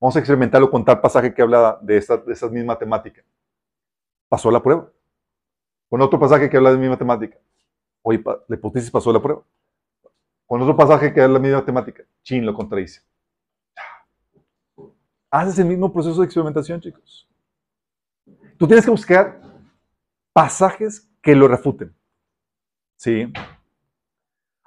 vamos 0.00 0.16
a 0.16 0.18
experimentarlo 0.18 0.70
con 0.70 0.84
tal 0.84 1.00
pasaje 1.00 1.32
que 1.32 1.42
habla 1.42 1.78
de 1.82 1.98
esta, 1.98 2.16
de 2.16 2.32
esa 2.32 2.48
misma 2.48 2.78
temática. 2.78 3.22
Pasó 4.28 4.50
la 4.50 4.62
prueba. 4.62 4.90
Con 5.88 6.00
otro 6.00 6.18
pasaje 6.18 6.50
que 6.50 6.56
habla 6.56 6.70
de 6.70 6.76
la 6.76 6.80
misma 6.80 6.98
temática. 6.98 7.38
Oye, 8.02 8.22
la 8.48 8.56
hipótesis 8.56 8.90
pasó 8.90 9.12
la 9.12 9.22
prueba. 9.22 9.42
Con 10.46 10.62
otro 10.62 10.76
pasaje 10.76 11.12
que 11.12 11.22
es 11.22 11.28
la 11.28 11.38
misma 11.38 11.64
temática. 11.64 12.04
Chin 12.22 12.44
lo 12.44 12.54
contradice. 12.54 13.02
Haces 15.30 15.58
el 15.58 15.66
mismo 15.66 15.92
proceso 15.92 16.20
de 16.20 16.26
experimentación, 16.26 16.80
chicos. 16.80 17.28
Tú 18.58 18.66
tienes 18.66 18.84
que 18.84 18.90
buscar 18.90 19.40
pasajes 20.32 21.10
que 21.22 21.34
lo 21.34 21.48
refuten. 21.48 21.94
¿Sí? 22.96 23.32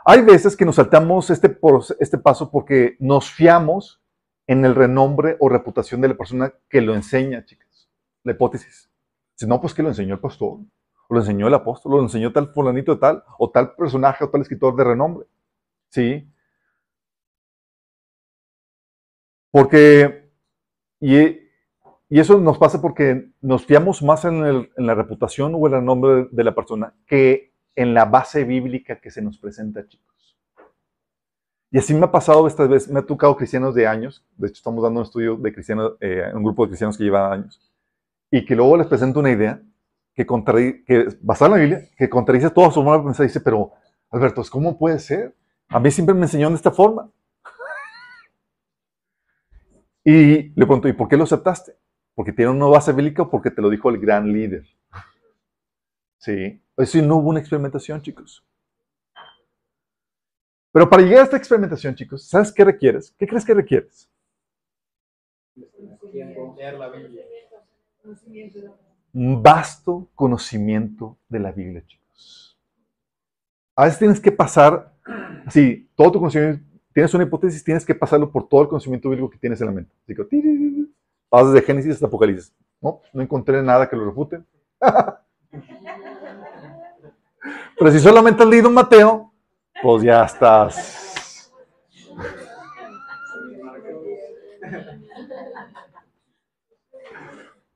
Hay 0.06 0.22
veces 0.22 0.56
que 0.56 0.66
nos 0.66 0.76
saltamos 0.76 1.30
este, 1.30 1.58
este 2.00 2.18
paso 2.18 2.50
porque 2.52 2.98
nos 3.00 3.32
fiamos 3.32 4.02
en 4.48 4.66
el 4.66 4.74
renombre 4.74 5.38
o 5.40 5.50
reputación 5.50 6.02
de 6.02 6.08
la 6.08 6.18
persona 6.18 6.54
que 6.68 6.82
lo 6.82 6.96
enseña, 6.96 7.46
chicas. 7.46 7.90
La 8.24 8.32
hipótesis. 8.32 8.92
Si 9.36 9.46
no, 9.46 9.62
pues 9.62 9.74
que 9.74 9.84
lo 9.84 9.90
enseñó 9.90 10.16
el 10.16 10.20
pastor, 10.20 10.60
o 11.08 11.14
lo 11.14 11.20
enseñó 11.20 11.48
el 11.48 11.54
apóstol, 11.54 11.94
o 11.94 11.98
lo 11.98 12.04
enseñó 12.04 12.34
tal 12.34 12.52
fulanito 12.52 12.96
de 12.96 13.00
tal, 13.00 13.24
o 13.38 13.52
tal 13.52 13.76
personaje, 13.76 14.24
o 14.24 14.30
tal 14.30 14.42
escritor 14.42 14.76
de 14.76 14.84
renombre. 14.84 15.28
¿Sí? 15.90 16.28
Porque, 19.52 20.29
y, 21.00 21.48
eso 22.10 22.40
nos 22.40 22.58
pasa 22.58 22.82
porque 22.82 23.30
nos 23.40 23.66
fiamos 23.66 24.02
más 24.02 24.26
en, 24.26 24.70
la 24.78 24.96
reputación 24.96 25.54
o 25.56 25.68
en 25.68 25.74
el 25.76 25.86
nombre 25.86 26.28
de, 26.32 26.44
la 26.44 26.56
persona 26.56 26.96
que 27.06 27.54
en 27.76 27.94
la 27.94 28.06
base 28.06 28.44
bíblica 28.44 29.00
que 29.00 29.12
se 29.12 29.22
nos 29.22 29.38
presenta, 29.38 29.88
chicos. 29.88 30.38
Y 31.72 31.78
así 31.78 31.94
me 31.94 32.06
ha 32.06 32.12
pasado 32.12 32.48
esta 32.48 32.66
vez, 32.66 32.90
me 32.90 33.00
ha 33.00 33.06
tocado 33.06 33.38
cristianos 33.38 33.76
de 33.76 33.86
años, 33.86 34.26
de 34.38 34.48
hecho 34.48 34.58
estamos 34.58 34.84
dando 34.84 35.02
un 35.02 35.06
estudio 35.06 35.36
de 35.36 35.54
cristianos, 35.54 35.98
eh, 36.02 36.24
un 36.34 36.44
grupo 36.44 36.64
de 36.64 36.70
cristianos 36.70 36.98
que 36.98 37.04
lleva 37.04 37.32
años, 37.32 37.62
y 38.32 38.44
que 38.44 38.56
luego 38.56 38.76
les 38.76 38.88
presento 38.88 39.20
una 39.20 39.32
idea 39.32 39.62
que, 40.16 40.26
que 40.86 41.08
basada 41.22 41.48
en 41.48 41.52
la 41.52 41.64
Biblia, 41.64 41.90
que 41.96 42.10
contradice 42.10 42.50
toda 42.50 42.72
su 42.72 42.84
forma 42.84 42.98
de 42.98 43.04
pensar, 43.04 43.28
dice, 43.28 43.40
pero 43.40 43.72
Alberto, 44.10 44.42
¿cómo 44.52 44.78
puede 44.78 44.98
ser? 44.98 45.36
A 45.68 45.80
mí 45.80 45.92
siempre 45.92 46.16
me 46.16 46.24
enseñó 46.24 46.50
de 46.50 46.56
esta 46.56 46.72
forma. 46.72 47.12
Y 50.12 50.50
le 50.56 50.66
pregunto, 50.66 50.88
¿y 50.88 50.94
por 50.94 51.08
qué 51.08 51.16
lo 51.16 51.26
aceptaste? 51.26 51.78
¿Porque 52.16 52.34
tiene 52.34 52.50
una 52.50 52.66
base 52.66 52.92
bíblica 52.92 53.30
porque 53.30 53.52
te 53.52 53.62
lo 53.62 53.70
dijo 53.70 53.92
el 53.92 54.00
gran 54.00 54.34
líder? 54.34 54.66
Sí, 56.18 56.60
eso 56.78 57.02
no 57.04 57.18
hubo 57.18 57.30
una 57.30 57.40
experimentación, 57.40 58.02
chicos. 58.02 58.44
Pero 60.72 60.90
para 60.90 61.04
llegar 61.04 61.20
a 61.20 61.24
esta 61.26 61.38
experimentación, 61.38 61.94
chicos, 61.94 62.28
¿sabes 62.28 62.52
qué 62.52 62.66
requieres? 62.66 63.14
¿Qué 63.20 63.28
crees 63.28 63.46
que 63.46 63.54
requieres? 63.54 64.10
un 69.14 69.44
vasto 69.44 70.10
conocimiento 70.16 71.20
de 71.28 71.40
la 71.40 71.52
Biblia, 71.52 71.84
chicos. 71.86 72.58
A 73.76 73.84
veces 73.86 74.00
tienes 74.00 74.20
que 74.20 74.32
pasar, 74.32 74.92
así, 75.46 75.88
todo 75.96 76.14
tu 76.14 76.20
conocimiento, 76.20 76.66
tienes 76.94 77.14
una 77.14 77.24
hipótesis, 77.24 77.64
tienes 77.64 77.86
que 77.86 77.96
pasarlo 77.96 78.32
por 78.32 78.48
todo 78.48 78.64
el 78.64 78.68
conocimiento 78.68 79.10
bíblico 79.10 79.30
que 79.30 79.38
tienes 79.38 79.62
en 79.62 79.68
la 79.68 79.74
mente. 79.74 79.94
Así 80.04 80.16
que, 80.16 80.26
vas 81.30 81.52
desde 81.52 81.66
Génesis 81.66 81.94
hasta 81.94 82.08
Apocalipsis. 82.08 82.54
No, 82.82 83.02
no 83.14 83.22
encontré 83.22 83.62
nada 83.62 83.90
que 83.90 83.96
lo 83.96 84.06
refute. 84.06 84.42
Pero 87.78 87.92
si 87.92 88.00
solamente 88.00 88.44
has 88.44 88.50
leído 88.50 88.70
Mateo, 88.70 89.32
pues 89.82 90.04
ya 90.04 90.24
estás. 90.24 91.52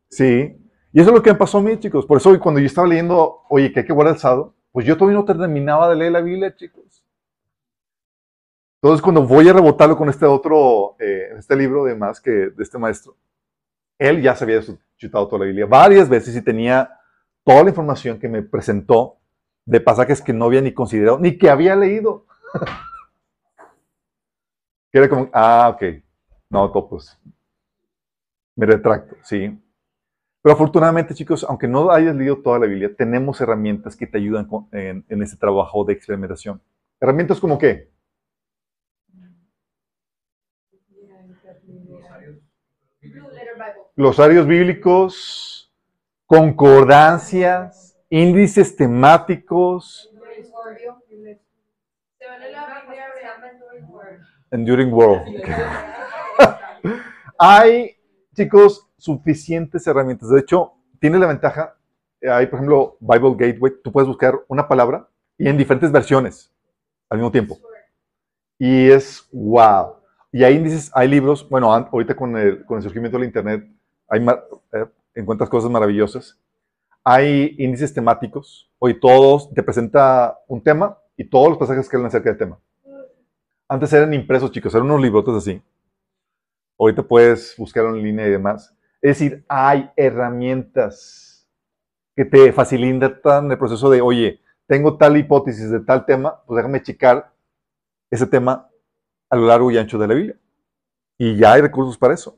Sí, 0.09 0.55
y 0.91 1.01
eso 1.01 1.09
es 1.09 1.15
lo 1.15 1.23
que 1.23 1.31
me 1.31 1.37
pasó 1.37 1.57
a 1.57 1.61
mí, 1.61 1.75
chicos. 1.79 2.05
Por 2.05 2.17
eso 2.17 2.39
cuando 2.39 2.59
yo 2.59 2.67
estaba 2.67 2.87
leyendo, 2.87 3.41
oye, 3.49 3.71
que 3.71 3.79
hay 3.79 3.85
que 3.85 3.93
guardar 3.93 4.13
el 4.13 4.19
sábado, 4.19 4.53
pues 4.71 4.85
yo 4.85 4.95
todavía 4.95 5.17
no 5.17 5.25
terminaba 5.25 5.89
de 5.89 5.95
leer 5.95 6.11
la 6.11 6.21
Biblia, 6.21 6.55
chicos. 6.55 6.82
Entonces, 8.83 9.01
cuando 9.01 9.25
voy 9.25 9.47
a 9.47 9.53
rebotarlo 9.53 9.95
con 9.95 10.09
este 10.09 10.25
otro, 10.25 10.97
eh, 10.99 11.29
este 11.37 11.55
libro 11.55 11.85
de 11.85 11.95
más 11.95 12.19
que 12.19 12.31
de 12.31 12.63
este 12.63 12.77
maestro, 12.77 13.15
él 13.97 14.21
ya 14.21 14.35
se 14.35 14.43
había 14.43 14.59
chutado 14.97 15.25
toda 15.25 15.39
la 15.39 15.45
Biblia 15.45 15.65
varias 15.65 16.09
veces 16.09 16.35
y 16.35 16.41
tenía 16.41 16.99
toda 17.45 17.63
la 17.63 17.69
información 17.69 18.19
que 18.19 18.27
me 18.27 18.41
presentó 18.41 19.19
de 19.63 19.79
pasajes 19.79 20.21
que 20.21 20.33
no 20.33 20.43
había 20.43 20.59
ni 20.59 20.73
considerado, 20.73 21.17
ni 21.17 21.37
que 21.37 21.49
había 21.49 21.77
leído. 21.77 22.25
que 24.91 24.97
era 24.97 25.07
como, 25.07 25.29
ah, 25.31 25.71
ok, 25.73 25.83
no, 26.49 26.69
pues, 26.89 27.17
me 28.53 28.65
retracto, 28.65 29.15
sí. 29.23 29.57
Pero 30.41 30.55
afortunadamente, 30.55 31.13
chicos, 31.13 31.45
aunque 31.47 31.69
no 31.69 31.89
hayas 31.89 32.17
leído 32.17 32.41
toda 32.41 32.59
la 32.59 32.65
Biblia, 32.65 32.93
tenemos 32.93 33.39
herramientas 33.39 33.95
que 33.95 34.07
te 34.07 34.17
ayudan 34.17 34.49
en, 34.73 35.05
en 35.07 35.23
ese 35.23 35.37
trabajo 35.37 35.85
de 35.85 35.93
experimentación. 35.93 36.61
Herramientas 36.99 37.39
como 37.39 37.57
qué? 37.57 37.92
Glosarios 43.95 44.47
bíblicos, 44.47 45.71
concordancias, 46.25 47.95
índices 48.09 48.75
temáticos. 48.75 50.11
Enduring 54.49 54.91
World. 54.91 55.23
Hay, 57.37 57.95
chicos, 58.35 58.89
suficientes 58.97 59.85
herramientas. 59.85 60.29
De 60.29 60.39
hecho, 60.39 60.73
tiene 60.99 61.19
la 61.19 61.27
ventaja, 61.27 61.75
eh, 62.19 62.29
hay 62.29 62.47
por 62.47 62.57
ejemplo 62.57 62.97
Bible 62.99 63.35
Gateway, 63.37 63.73
tú 63.83 63.91
puedes 63.91 64.07
buscar 64.07 64.39
una 64.47 64.67
palabra 64.67 65.07
y 65.37 65.47
en 65.47 65.57
diferentes 65.57 65.91
versiones 65.91 66.51
al 67.09 67.19
mismo 67.19 67.31
tiempo. 67.31 67.59
Y 68.57 68.89
es 68.89 69.27
wow. 69.31 69.97
Y 70.31 70.43
hay 70.43 70.55
índices, 70.55 70.89
hay 70.95 71.07
libros, 71.09 71.47
bueno, 71.47 71.71
ahorita 71.71 72.15
con 72.15 72.35
el, 72.35 72.65
con 72.65 72.77
el 72.77 72.83
surgimiento 72.83 73.19
del 73.19 73.27
Internet, 73.27 73.67
hay, 74.13 74.25
eh, 74.73 74.85
encuentras 75.15 75.49
cosas 75.49 75.71
maravillosas. 75.71 76.39
Hay 77.03 77.55
índices 77.57 77.93
temáticos, 77.93 78.71
hoy 78.79 78.99
todos 78.99 79.51
te 79.53 79.63
presenta 79.63 80.39
un 80.47 80.63
tema 80.63 80.97
y 81.17 81.27
todos 81.29 81.49
los 81.49 81.57
pasajes 81.57 81.89
que 81.89 81.97
hablan 81.97 82.07
acerca 82.07 82.29
del 82.29 82.37
tema. 82.37 82.59
Antes 83.67 83.91
eran 83.91 84.13
impresos, 84.13 84.51
chicos, 84.51 84.73
eran 84.73 84.85
unos 84.85 85.01
librotes 85.01 85.33
así. 85.33 85.61
Ahorita 86.79 87.03
puedes 87.03 87.55
buscarlo 87.57 87.95
en 87.95 88.03
línea 88.03 88.27
y 88.27 88.31
demás. 88.31 88.75
Es 89.01 89.19
decir, 89.19 89.43
hay 89.49 89.91
herramientas 89.97 91.49
que 92.15 92.23
te 92.23 92.53
facilitan 92.53 93.51
el 93.51 93.57
proceso 93.57 93.89
de, 93.89 94.01
oye, 94.01 94.39
tengo 94.67 94.95
tal 94.95 95.17
hipótesis 95.17 95.69
de 95.71 95.79
tal 95.81 96.05
tema, 96.05 96.41
pues 96.45 96.57
déjame 96.57 96.81
checar 96.81 97.33
ese 98.11 98.27
tema 98.27 98.69
a 99.29 99.35
lo 99.35 99.47
largo 99.47 99.71
y 99.71 99.77
ancho 99.77 99.97
de 99.97 100.07
la 100.07 100.13
Biblia. 100.13 100.39
Y 101.17 101.35
ya 101.35 101.53
hay 101.53 101.61
recursos 101.61 101.97
para 101.97 102.13
eso. 102.13 102.37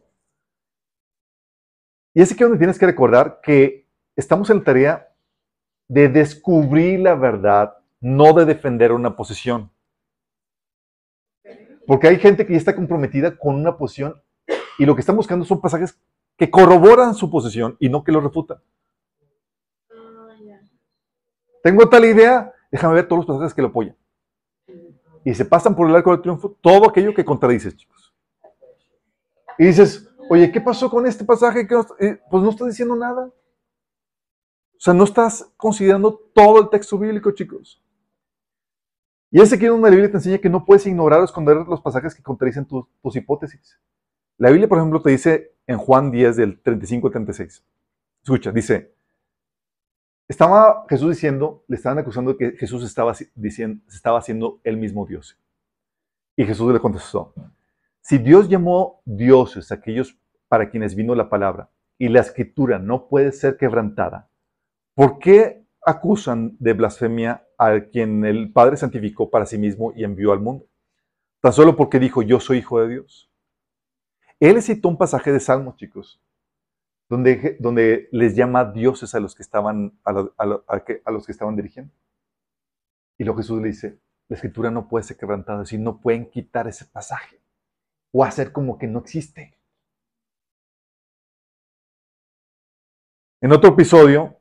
Y 2.15 2.21
es 2.21 2.31
aquí 2.31 2.43
donde 2.43 2.57
tienes 2.57 2.79
que 2.79 2.85
recordar 2.85 3.41
que 3.43 3.89
estamos 4.15 4.49
en 4.49 4.59
la 4.59 4.63
tarea 4.63 5.15
de 5.89 6.07
descubrir 6.07 7.01
la 7.01 7.13
verdad, 7.13 7.75
no 7.99 8.31
de 8.31 8.45
defender 8.45 8.93
una 8.93 9.17
posición. 9.17 9.69
Porque 11.85 12.07
hay 12.07 12.17
gente 12.17 12.45
que 12.45 12.53
ya 12.53 12.57
está 12.57 12.73
comprometida 12.73 13.37
con 13.37 13.55
una 13.55 13.77
posición 13.77 14.15
y 14.79 14.85
lo 14.85 14.95
que 14.95 15.01
están 15.01 15.17
buscando 15.17 15.43
son 15.43 15.59
pasajes 15.59 15.99
que 16.37 16.49
corroboran 16.49 17.15
su 17.15 17.29
posición 17.29 17.75
y 17.81 17.89
no 17.89 18.01
que 18.01 18.13
lo 18.13 18.21
refutan. 18.21 18.59
Tengo 21.61 21.89
tal 21.89 22.05
idea, 22.05 22.53
déjame 22.71 22.93
ver 22.93 23.07
todos 23.09 23.25
los 23.25 23.35
pasajes 23.35 23.53
que 23.53 23.61
lo 23.61 23.67
apoyan. 23.67 23.97
Y 25.25 25.33
se 25.33 25.43
pasan 25.43 25.75
por 25.75 25.89
el 25.89 25.95
arco 25.95 26.11
del 26.11 26.21
triunfo 26.21 26.57
todo 26.61 26.87
aquello 26.87 27.13
que 27.13 27.25
contradices, 27.25 27.75
chicos. 27.75 28.13
Y 29.57 29.65
dices, 29.65 30.14
oye, 30.29 30.51
¿qué 30.51 30.61
pasó 30.61 30.89
con 30.89 31.05
este 31.05 31.23
pasaje? 31.23 31.67
Eh, 31.99 32.19
pues 32.29 32.43
no 32.43 32.49
estás 32.49 32.67
diciendo 32.67 32.95
nada. 32.95 33.25
O 33.25 34.79
sea, 34.79 34.93
no 34.93 35.03
estás 35.03 35.51
considerando 35.57 36.15
todo 36.33 36.59
el 36.61 36.69
texto 36.69 36.97
bíblico, 36.97 37.31
chicos. 37.31 37.81
Y 39.31 39.41
ese 39.41 39.57
que 39.57 39.69
una 39.69 39.89
Biblia 39.89 40.09
te 40.09 40.17
enseña 40.17 40.37
que 40.37 40.49
no 40.49 40.63
puedes 40.63 40.85
ignorar 40.85 41.21
o 41.21 41.25
esconder 41.25 41.57
los 41.57 41.81
pasajes 41.81 42.15
que 42.15 42.23
contradicen 42.23 42.65
tus 42.65 43.15
hipótesis. 43.15 43.79
La 44.37 44.49
Biblia, 44.49 44.67
por 44.67 44.77
ejemplo, 44.77 45.01
te 45.01 45.09
dice 45.09 45.55
en 45.67 45.77
Juan 45.77 46.11
10 46.11 46.35
del 46.35 46.61
35 46.61 47.07
al 47.07 47.13
36. 47.13 47.65
Escucha, 48.23 48.51
dice, 48.51 48.93
estaba 50.27 50.85
Jesús 50.89 51.11
diciendo, 51.11 51.63
le 51.67 51.75
estaban 51.75 51.99
acusando 51.99 52.37
que 52.37 52.51
Jesús 52.51 52.83
estaba, 52.83 53.13
diciendo, 53.35 53.83
estaba 53.87 54.19
haciendo 54.19 54.59
el 54.63 54.77
mismo 54.77 55.05
Dios. 55.05 55.37
Y 56.35 56.45
Jesús 56.45 56.73
le 56.73 56.79
contestó, 56.79 57.33
si 58.05 58.19
Dios 58.19 58.49
llamó 58.49 59.01
dioses 59.05 59.71
a 59.71 59.75
aquellos 59.75 60.15
para 60.47 60.69
quienes 60.69 60.93
vino 60.93 61.15
la 61.15 61.27
palabra 61.27 61.71
y 61.97 62.09
la 62.09 62.19
escritura 62.19 62.77
no 62.77 63.07
puede 63.07 63.31
ser 63.31 63.57
quebrantada, 63.57 64.29
¿por 64.93 65.17
qué 65.17 65.65
acusan 65.83 66.55
de 66.59 66.73
blasfemia 66.73 67.47
a 67.57 67.79
quien 67.79 68.23
el 68.23 68.53
Padre 68.53 68.77
santificó 68.77 69.31
para 69.31 69.47
sí 69.47 69.57
mismo 69.57 69.91
y 69.95 70.03
envió 70.03 70.33
al 70.33 70.39
mundo? 70.39 70.67
Tan 71.41 71.51
solo 71.51 71.75
porque 71.75 71.97
dijo, 71.97 72.21
yo 72.21 72.39
soy 72.39 72.59
hijo 72.59 72.79
de 72.79 72.89
Dios. 72.89 73.31
Él 74.39 74.61
citó 74.61 74.87
un 74.87 74.99
pasaje 74.99 75.31
de 75.31 75.39
Salmos, 75.39 75.75
chicos, 75.75 76.21
donde, 77.09 77.57
donde 77.59 78.07
les 78.11 78.35
llama 78.35 78.65
dioses 78.65 79.15
a 79.15 79.19
los 79.19 79.33
que 79.33 79.41
estaban, 79.41 79.97
a, 80.03 80.11
los 81.11 81.25
que 81.25 81.31
estaban 81.31 81.55
dirigiendo. 81.55 81.91
Y 83.17 83.23
lo 83.23 83.35
Jesús 83.35 83.59
le 83.59 83.69
dice, 83.69 83.97
la 84.27 84.35
escritura 84.35 84.69
no 84.69 84.87
puede 84.87 85.05
ser 85.05 85.17
quebrantada, 85.17 85.63
es 85.63 85.69
decir, 85.69 85.79
no 85.79 85.99
pueden 85.99 86.29
quitar 86.29 86.67
ese 86.67 86.85
pasaje 86.85 87.39
o 88.17 88.23
hacer 88.23 88.53
como 88.53 88.77
que 88.77 88.87
no 88.87 88.99
existe. 88.99 89.53
En 93.41 93.51
otro 93.51 93.71
episodio, 93.71 94.37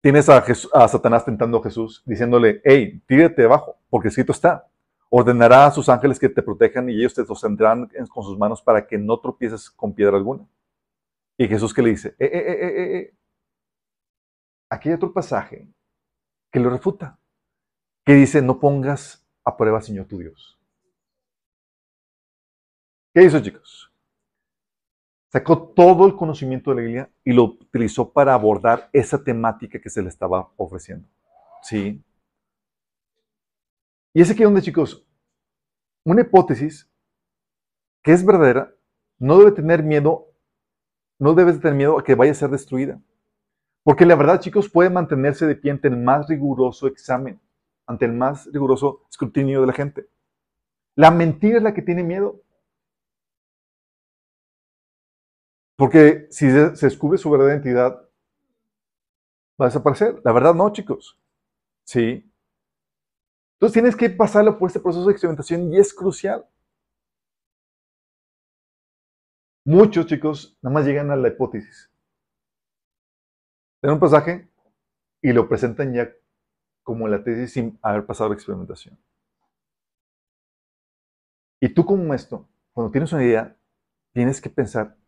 tienes 0.00 0.28
a, 0.28 0.40
Satanás 0.86 1.24
tentando 1.24 1.58
a 1.58 1.62
Jesús, 1.64 2.00
diciéndole, 2.06 2.60
hey, 2.62 3.02
tírate 3.08 3.42
debajo, 3.42 3.76
porque 3.90 4.06
escrito 4.06 4.30
está. 4.30 4.68
Ordenará 5.08 5.66
a 5.66 5.72
sus 5.72 5.88
ángeles 5.88 6.20
que 6.20 6.28
te 6.28 6.44
protejan 6.44 6.88
y 6.88 6.94
ellos 6.94 7.12
te 7.12 7.26
sostendrán 7.26 7.90
con 8.08 8.22
sus 8.22 8.38
manos 8.38 8.62
para 8.62 8.86
que 8.86 8.96
no 8.96 9.18
tropieces 9.18 9.68
con 9.68 9.92
piedra 9.92 10.16
alguna. 10.16 10.46
Y 11.36 11.48
Jesús 11.48 11.74
que 11.74 11.82
le 11.82 11.90
dice, 11.90 12.14
eh, 12.20 12.30
eh, 12.32 12.52
eh, 12.52 12.96
eh. 12.98 13.14
aquí 14.68 14.90
hay 14.90 14.94
otro 14.94 15.12
pasaje 15.12 15.66
que 16.52 16.60
lo 16.60 16.70
refuta, 16.70 17.18
que 18.04 18.14
dice, 18.14 18.40
no 18.42 18.60
pongas 18.60 19.26
a 19.44 19.56
prueba, 19.56 19.80
Señor 19.80 20.06
tu 20.06 20.18
Dios. 20.18 20.59
¿Qué 23.12 23.24
hizo, 23.24 23.40
chicos? 23.40 23.92
Sacó 25.32 25.72
todo 25.72 26.06
el 26.06 26.16
conocimiento 26.16 26.70
de 26.70 26.76
la 26.76 26.82
Biblia 26.82 27.10
y 27.24 27.32
lo 27.32 27.44
utilizó 27.44 28.12
para 28.12 28.34
abordar 28.34 28.88
esa 28.92 29.22
temática 29.22 29.80
que 29.80 29.90
se 29.90 30.02
le 30.02 30.08
estaba 30.08 30.52
ofreciendo. 30.56 31.08
¿Sí? 31.62 32.02
Y 34.12 34.22
es 34.22 34.30
aquí 34.30 34.42
donde, 34.42 34.62
chicos, 34.62 35.06
una 36.04 36.22
hipótesis 36.22 36.90
que 38.02 38.12
es 38.12 38.24
verdadera 38.24 38.74
no 39.18 39.38
debe 39.38 39.52
tener 39.52 39.82
miedo, 39.82 40.32
no 41.18 41.34
debes 41.34 41.60
tener 41.60 41.76
miedo 41.76 41.98
a 41.98 42.04
que 42.04 42.14
vaya 42.14 42.32
a 42.32 42.34
ser 42.34 42.50
destruida. 42.50 43.00
Porque 43.82 44.06
la 44.06 44.16
verdad, 44.16 44.40
chicos, 44.40 44.68
puede 44.68 44.90
mantenerse 44.90 45.46
de 45.46 45.56
pie 45.56 45.72
ante 45.72 45.88
el 45.88 45.96
más 45.96 46.28
riguroso 46.28 46.86
examen, 46.86 47.40
ante 47.86 48.04
el 48.06 48.12
más 48.12 48.48
riguroso 48.52 49.02
escrutinio 49.10 49.60
de 49.60 49.66
la 49.66 49.72
gente. 49.72 50.08
La 50.96 51.10
mentira 51.10 51.58
es 51.58 51.62
la 51.62 51.74
que 51.74 51.82
tiene 51.82 52.02
miedo. 52.02 52.40
Porque 55.80 56.26
si 56.28 56.50
se 56.50 56.86
descubre 56.86 57.16
su 57.16 57.30
verdadera 57.30 57.54
identidad, 57.54 58.06
va 59.58 59.64
a 59.64 59.68
desaparecer. 59.68 60.20
La 60.22 60.32
verdad 60.32 60.52
no, 60.52 60.70
chicos. 60.70 61.18
Sí. 61.84 62.30
Entonces 63.54 63.72
tienes 63.72 63.96
que 63.96 64.10
pasarlo 64.10 64.58
por 64.58 64.68
este 64.68 64.80
proceso 64.80 65.06
de 65.06 65.12
experimentación 65.12 65.72
y 65.72 65.78
es 65.78 65.94
crucial. 65.94 66.46
Muchos 69.64 70.04
chicos 70.04 70.58
nada 70.60 70.74
más 70.74 70.84
llegan 70.84 71.10
a 71.10 71.16
la 71.16 71.28
hipótesis. 71.28 71.90
dan 73.80 73.94
un 73.94 74.00
pasaje 74.00 74.50
y 75.22 75.32
lo 75.32 75.48
presentan 75.48 75.94
ya 75.94 76.12
como 76.82 77.08
la 77.08 77.24
tesis 77.24 77.54
sin 77.54 77.78
haber 77.80 78.04
pasado 78.04 78.28
la 78.28 78.34
experimentación. 78.34 78.98
Y 81.58 81.70
tú 81.70 81.86
como 81.86 82.12
esto, 82.12 82.46
cuando 82.74 82.92
tienes 82.92 83.10
una 83.14 83.24
idea, 83.24 83.56
tienes 84.12 84.42
que 84.42 84.50
pensar, 84.50 85.00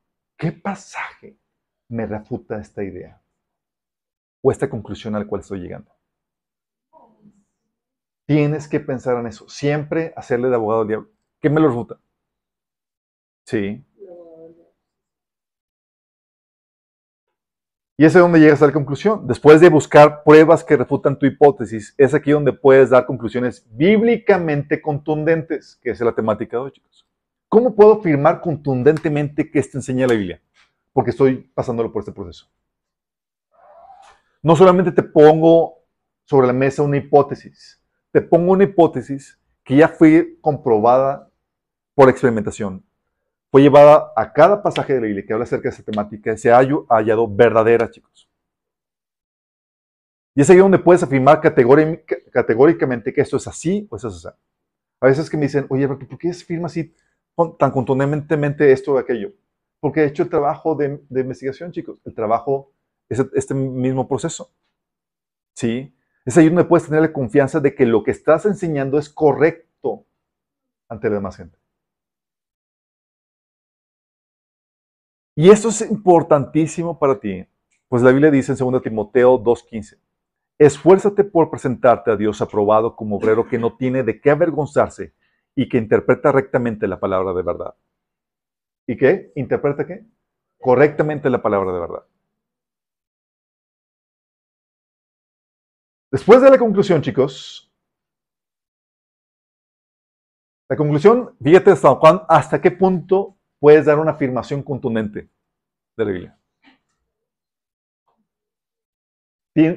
¿qué 0.43 0.51
pasaje 0.51 1.39
me 1.89 2.05
refuta 2.05 2.59
esta 2.61 2.83
idea? 2.83 3.23
O 4.43 4.51
esta 4.51 4.69
conclusión 4.69 5.15
al 5.15 5.29
cual 5.29 5.43
estoy 5.43 5.61
llegando. 5.61 5.93
Tienes 8.27 8.67
que 8.67 8.81
pensar 8.81 9.17
en 9.19 9.29
eso. 9.29 9.49
Siempre 9.49 10.13
hacerle 10.17 10.49
de 10.49 10.57
abogado 10.57 10.83
al 10.83 10.89
diablo. 10.89 11.11
¿Qué 11.41 11.49
me 11.49 11.61
lo 11.61 11.69
refuta? 11.69 12.01
Sí. 13.47 13.85
Y 17.97 18.05
es 18.05 18.15
donde 18.15 18.41
llegas 18.41 18.63
a 18.63 18.67
la 18.67 18.73
conclusión. 18.73 19.29
Después 19.29 19.61
de 19.61 19.69
buscar 19.69 20.25
pruebas 20.25 20.65
que 20.65 20.77
refutan 20.77 21.17
tu 21.17 21.27
hipótesis, 21.27 21.95
es 21.97 22.15
aquí 22.15 22.33
donde 22.33 22.53
puedes 22.53 22.91
dar 22.91 23.07
conclusiones 23.07 23.65
bíblicamente 23.71 24.83
contundentes, 24.83 25.79
que 25.81 25.91
es 25.91 26.01
la 26.01 26.13
temática 26.13 26.57
de 26.57 26.63
hoy, 26.65 26.73
chicos. 26.73 27.07
¿Cómo 27.53 27.77
puedo 27.77 27.99
afirmar 27.99 28.41
contundentemente 28.41 29.51
que 29.51 29.59
esto 29.59 29.77
enseña 29.77 30.07
la 30.07 30.15
Biblia? 30.15 30.41
Porque 30.91 31.11
estoy 31.11 31.37
pasándolo 31.55 31.93
por 31.93 32.01
este 32.01 32.11
proceso. 32.11 32.51
No 34.41 34.57
solamente 34.57 34.91
te 34.91 35.03
pongo 35.03 35.85
sobre 36.25 36.47
la 36.47 36.55
mesa 36.55 36.83
una 36.83 36.97
hipótesis, 36.97 37.79
te 38.11 38.23
pongo 38.23 38.53
una 38.53 38.65
hipótesis 38.65 39.39
que 39.65 39.77
ya 39.77 39.89
fue 39.89 40.39
comprobada 40.41 41.31
por 41.95 42.09
experimentación 42.09 42.87
fue 43.51 43.61
llevada 43.61 44.15
a 44.17 44.33
cada 44.33 44.63
pasaje 44.63 44.95
de 44.95 45.01
la 45.03 45.07
Biblia 45.09 45.27
que 45.27 45.35
habla 45.35 45.45
acerca 45.45 45.69
de 45.69 45.75
esa 45.75 45.83
temática 45.83 46.35
se 46.39 46.51
ha 46.51 46.57
hallado 46.57 47.29
verdadera, 47.29 47.91
chicos. 47.91 48.31
Y 50.35 50.41
es 50.41 50.49
ahí 50.49 50.57
donde 50.57 50.79
puedes 50.79 51.03
afirmar 51.03 51.43
categóricamente 51.43 53.13
que 53.13 53.21
esto 53.21 53.37
es 53.37 53.47
así 53.47 53.87
o 53.91 53.97
eso 53.97 54.09
es 54.09 54.25
así. 54.25 54.35
A 55.01 55.07
veces 55.07 55.29
que 55.29 55.37
me 55.37 55.43
dicen, 55.43 55.67
oye, 55.69 55.87
¿por 55.87 56.17
qué 56.17 56.31
afirma 56.31 56.69
así 56.69 56.95
tan 57.59 57.71
contundentemente 57.71 58.73
esto 58.73 58.93
o 58.93 58.99
aquello? 58.99 59.33
Porque 59.81 60.01
he 60.01 60.07
hecho 60.07 60.23
el 60.23 60.31
trabajo 60.31 60.75
de, 60.75 61.01
investigación, 61.11 61.73
chicos. 61.73 61.99
El 62.05 62.15
trabajo 62.15 62.73
es 63.09 63.25
este 63.35 63.55
mismo 63.55 64.07
proceso. 64.07 64.53
¿Sí? 65.55 65.95
Es 66.25 66.39
ahí 66.39 66.49
donde 66.49 66.65
puedes 66.65 66.87
tener 66.87 67.03
la 67.03 67.13
confianza 67.13 67.61
de 67.61 67.75
que 67.75 67.85
lo 67.85 68.03
que 68.03 68.13
estás 68.13 68.47
enseñando 68.47 68.99
es 68.99 69.09
correcto 69.09 70.07
ante 70.89 71.09
la 71.09 71.17
demás 71.17 71.37
gente. 71.37 71.59
Y 75.35 75.51
esto 75.51 75.71
es 75.71 75.81
importantísimo 75.91 76.99
para 76.99 77.19
ti, 77.19 77.47
pues 77.89 78.03
la 78.03 78.11
Biblia 78.11 78.31
dice 78.31 78.53
en 78.53 78.59
2 78.59 78.83
Timoteo 78.83 79.43
2.15, 79.43 79.99
esfuérzate 80.59 81.25
por 81.25 81.51
presentarte 81.51 82.11
a 82.11 82.17
Dios 82.17 82.43
aprobado 82.43 82.95
como 82.95 83.17
obrero 83.17 83.49
que 83.49 83.59
no 83.59 83.75
tiene 83.75 84.03
de 84.03 84.21
qué 84.21 84.31
avergonzarse 84.31 85.15
y 85.55 85.69
que 85.69 85.79
interpreta 85.79 86.33
rectamente 86.33 86.87
la 86.87 86.99
palabra 86.99 87.33
de 87.33 87.43
verdad. 87.43 87.75
¿Y 88.87 88.97
qué? 88.97 89.33
¿Interpreta 89.37 89.87
qué? 89.87 90.05
Correctamente 90.59 91.31
la 91.31 91.43
palabra 91.43 91.73
de 91.73 91.81
verdad. 91.81 92.07
Después 96.11 96.43
de 96.43 96.51
la 96.51 96.59
conclusión, 96.59 97.01
chicos, 97.01 97.73
la 100.69 100.77
conclusión, 100.77 101.37
fíjate 101.43 101.71
hasta, 101.71 101.91
hasta 102.29 102.61
qué 102.61 102.71
punto 102.71 103.39
puedes 103.59 103.87
dar 103.87 103.99
una 103.99 104.13
afirmación 104.13 104.63
contundente 104.63 105.31
de 105.97 106.05
la 106.05 106.11
Biblia. 106.11 106.39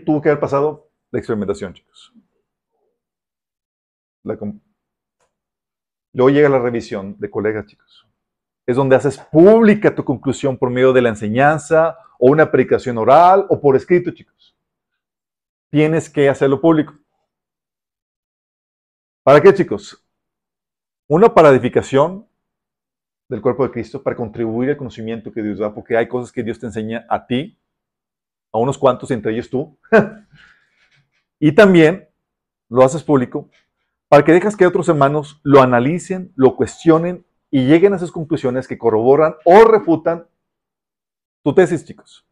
Tuvo 0.06 0.22
que 0.22 0.30
haber 0.30 0.40
pasado 0.40 0.90
la 1.12 1.20
experimentación, 1.20 1.74
chicos. 1.74 2.14
Luego 6.16 6.30
llega 6.30 6.48
la 6.48 6.60
revisión 6.60 7.18
de 7.20 7.30
colegas, 7.30 7.66
chicos. 7.66 8.08
Es 8.66 8.78
donde 8.78 8.96
haces 8.96 9.18
pública 9.18 9.94
tu 9.94 10.06
conclusión 10.06 10.58
por 10.58 10.70
medio 10.70 10.94
de 10.94 11.02
la 11.02 11.10
enseñanza 11.10 11.98
o 12.18 12.32
una 12.32 12.50
predicación 12.50 12.98
oral 12.98 13.46
o 13.50 13.60
por 13.60 13.76
escrito, 13.76 14.12
chicos. 14.12 14.56
Tienes 15.70 16.10
que 16.10 16.30
hacerlo 16.30 16.62
público. 16.62 16.98
¿Para 19.24 19.42
qué, 19.42 19.54
chicos? 19.54 20.02
Uno, 21.10 21.34
para 21.34 21.50
edificación 21.50 22.26
del 23.28 23.42
cuerpo 23.42 23.66
de 23.66 23.72
Cristo 23.72 24.02
para 24.02 24.16
contribuir 24.16 24.70
al 24.70 24.78
conocimiento 24.78 25.34
que 25.34 25.44
Dios 25.44 25.60
da, 25.60 25.74
porque 25.74 25.98
hay 25.98 26.08
cosas 26.08 26.32
que 26.32 26.44
Dios 26.44 26.58
te 26.58 26.68
enseña 26.68 27.06
a 27.10 27.28
ti, 27.28 27.60
a 28.54 28.58
unos 28.58 28.78
cuantos, 28.78 29.12
entre 29.12 29.34
ellos 29.34 29.50
tú, 29.50 29.78
y 31.40 31.52
también 31.52 32.08
lo 32.70 32.84
haces 32.84 33.04
público 33.04 33.50
para 34.16 34.24
que 34.24 34.32
dejas 34.32 34.56
que 34.56 34.66
otros 34.66 34.88
hermanos 34.88 35.42
lo 35.44 35.62
analicen, 35.62 36.32
lo 36.38 36.56
cuestionen 36.56 37.26
y 37.52 37.68
lleguen 37.68 37.92
a 37.92 37.98
esas 37.98 38.14
conclusiones 38.14 38.66
que 38.66 38.78
corroboran 38.78 39.36
o 39.44 39.66
refutan 39.66 40.26
tu 41.44 41.54
tesis, 41.54 41.84
chicos. 41.84 42.26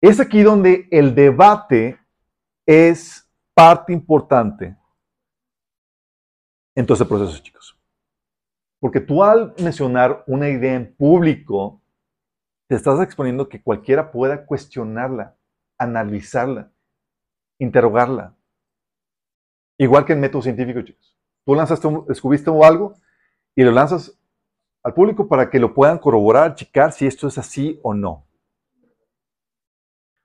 Es 0.00 0.20
aquí 0.20 0.44
donde 0.44 0.86
el 0.92 1.16
debate 1.16 1.98
es 2.64 3.28
parte 3.54 3.92
importante 3.92 4.76
en 6.76 6.86
todo 6.86 6.94
ese 6.94 7.06
proceso, 7.06 7.42
chicos. 7.42 7.76
Porque 8.78 9.00
tú 9.00 9.24
al 9.24 9.52
mencionar 9.58 10.22
una 10.28 10.48
idea 10.48 10.74
en 10.74 10.94
público, 10.94 11.82
te 12.68 12.76
estás 12.76 13.00
exponiendo 13.02 13.48
que 13.48 13.60
cualquiera 13.60 14.12
pueda 14.12 14.46
cuestionarla, 14.46 15.36
analizarla, 15.76 16.70
interrogarla. 17.58 18.36
Igual 19.78 20.04
que 20.04 20.12
en 20.12 20.20
método 20.20 20.42
científico, 20.42 20.82
chicos. 20.82 21.16
Tú 21.44 21.54
lanzaste, 21.54 21.88
descubriste 22.08 22.50
algo 22.62 22.94
y 23.54 23.62
lo 23.62 23.70
lanzas 23.70 24.18
al 24.82 24.94
público 24.94 25.28
para 25.28 25.50
que 25.50 25.58
lo 25.58 25.74
puedan 25.74 25.98
corroborar, 25.98 26.54
checar 26.54 26.92
si 26.92 27.06
esto 27.06 27.26
es 27.26 27.38
así 27.38 27.80
o 27.82 27.94
no. 27.94 28.26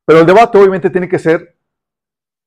Pero 0.05 0.21
el 0.21 0.25
debate 0.25 0.57
obviamente 0.57 0.89
tiene 0.89 1.07
que 1.07 1.19
ser 1.19 1.59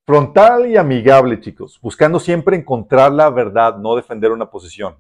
Frontal 0.05 0.67
y 0.67 0.77
amigable, 0.77 1.39
chicos, 1.39 1.79
buscando 1.81 2.19
siempre 2.19 2.57
encontrar 2.57 3.13
la 3.13 3.31
verdad, 3.31 3.79
no 3.79 3.95
defender 3.95 4.33
una 4.33 4.51
posición. 4.51 4.97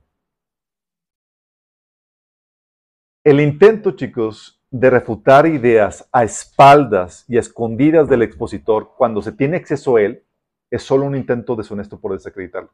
El 3.24 3.40
intento, 3.40 3.90
chicos, 3.92 4.62
de 4.70 4.90
refutar 4.90 5.46
ideas 5.46 6.09
a 6.12 6.22
espaldas 6.22 7.24
y 7.28 7.36
a 7.36 7.40
escondidas 7.40 8.09
del 8.09 8.22
expositor 8.22 8.94
cuando 8.96 9.20
se 9.22 9.32
tiene 9.32 9.57
acceso 9.57 9.96
a 9.96 10.03
él 10.03 10.24
es 10.73 10.83
solo 10.83 11.05
un 11.05 11.14
intento 11.14 11.55
deshonesto 11.55 12.01
por 12.01 12.14
desacreditarlo. 12.14 12.73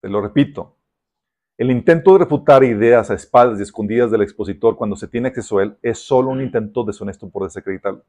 Te 0.00 0.08
lo 0.08 0.20
repito. 0.20 0.76
El 1.56 1.70
intento 1.70 2.14
de 2.14 2.18
refutar 2.18 2.64
ideas 2.64 3.08
a 3.08 3.14
espaldas 3.14 3.60
y 3.60 3.62
escondidas 3.62 4.10
del 4.10 4.22
expositor 4.22 4.76
cuando 4.76 4.96
se 4.96 5.06
tiene 5.06 5.28
acceso 5.28 5.58
a 5.58 5.62
él 5.62 5.78
es 5.80 6.00
solo 6.00 6.30
un 6.30 6.40
intento 6.40 6.82
deshonesto 6.82 7.30
por 7.30 7.44
desacreditarlo. 7.44 8.04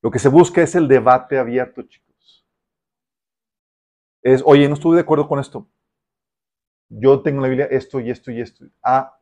Lo 0.00 0.10
que 0.12 0.20
se 0.20 0.28
busca 0.28 0.62
es 0.62 0.76
el 0.76 0.86
debate 0.86 1.36
abierto, 1.36 1.82
chicos. 1.82 2.46
Es, 4.22 4.40
oye, 4.46 4.68
no 4.68 4.74
estuve 4.74 4.94
de 4.94 5.02
acuerdo 5.02 5.26
con 5.26 5.40
esto. 5.40 5.68
Yo 6.88 7.20
tengo 7.22 7.38
en 7.38 7.42
la 7.42 7.48
Biblia 7.48 7.66
esto 7.66 7.98
y 7.98 8.08
esto 8.08 8.30
y 8.30 8.40
esto. 8.40 8.64
Ah, 8.84 9.18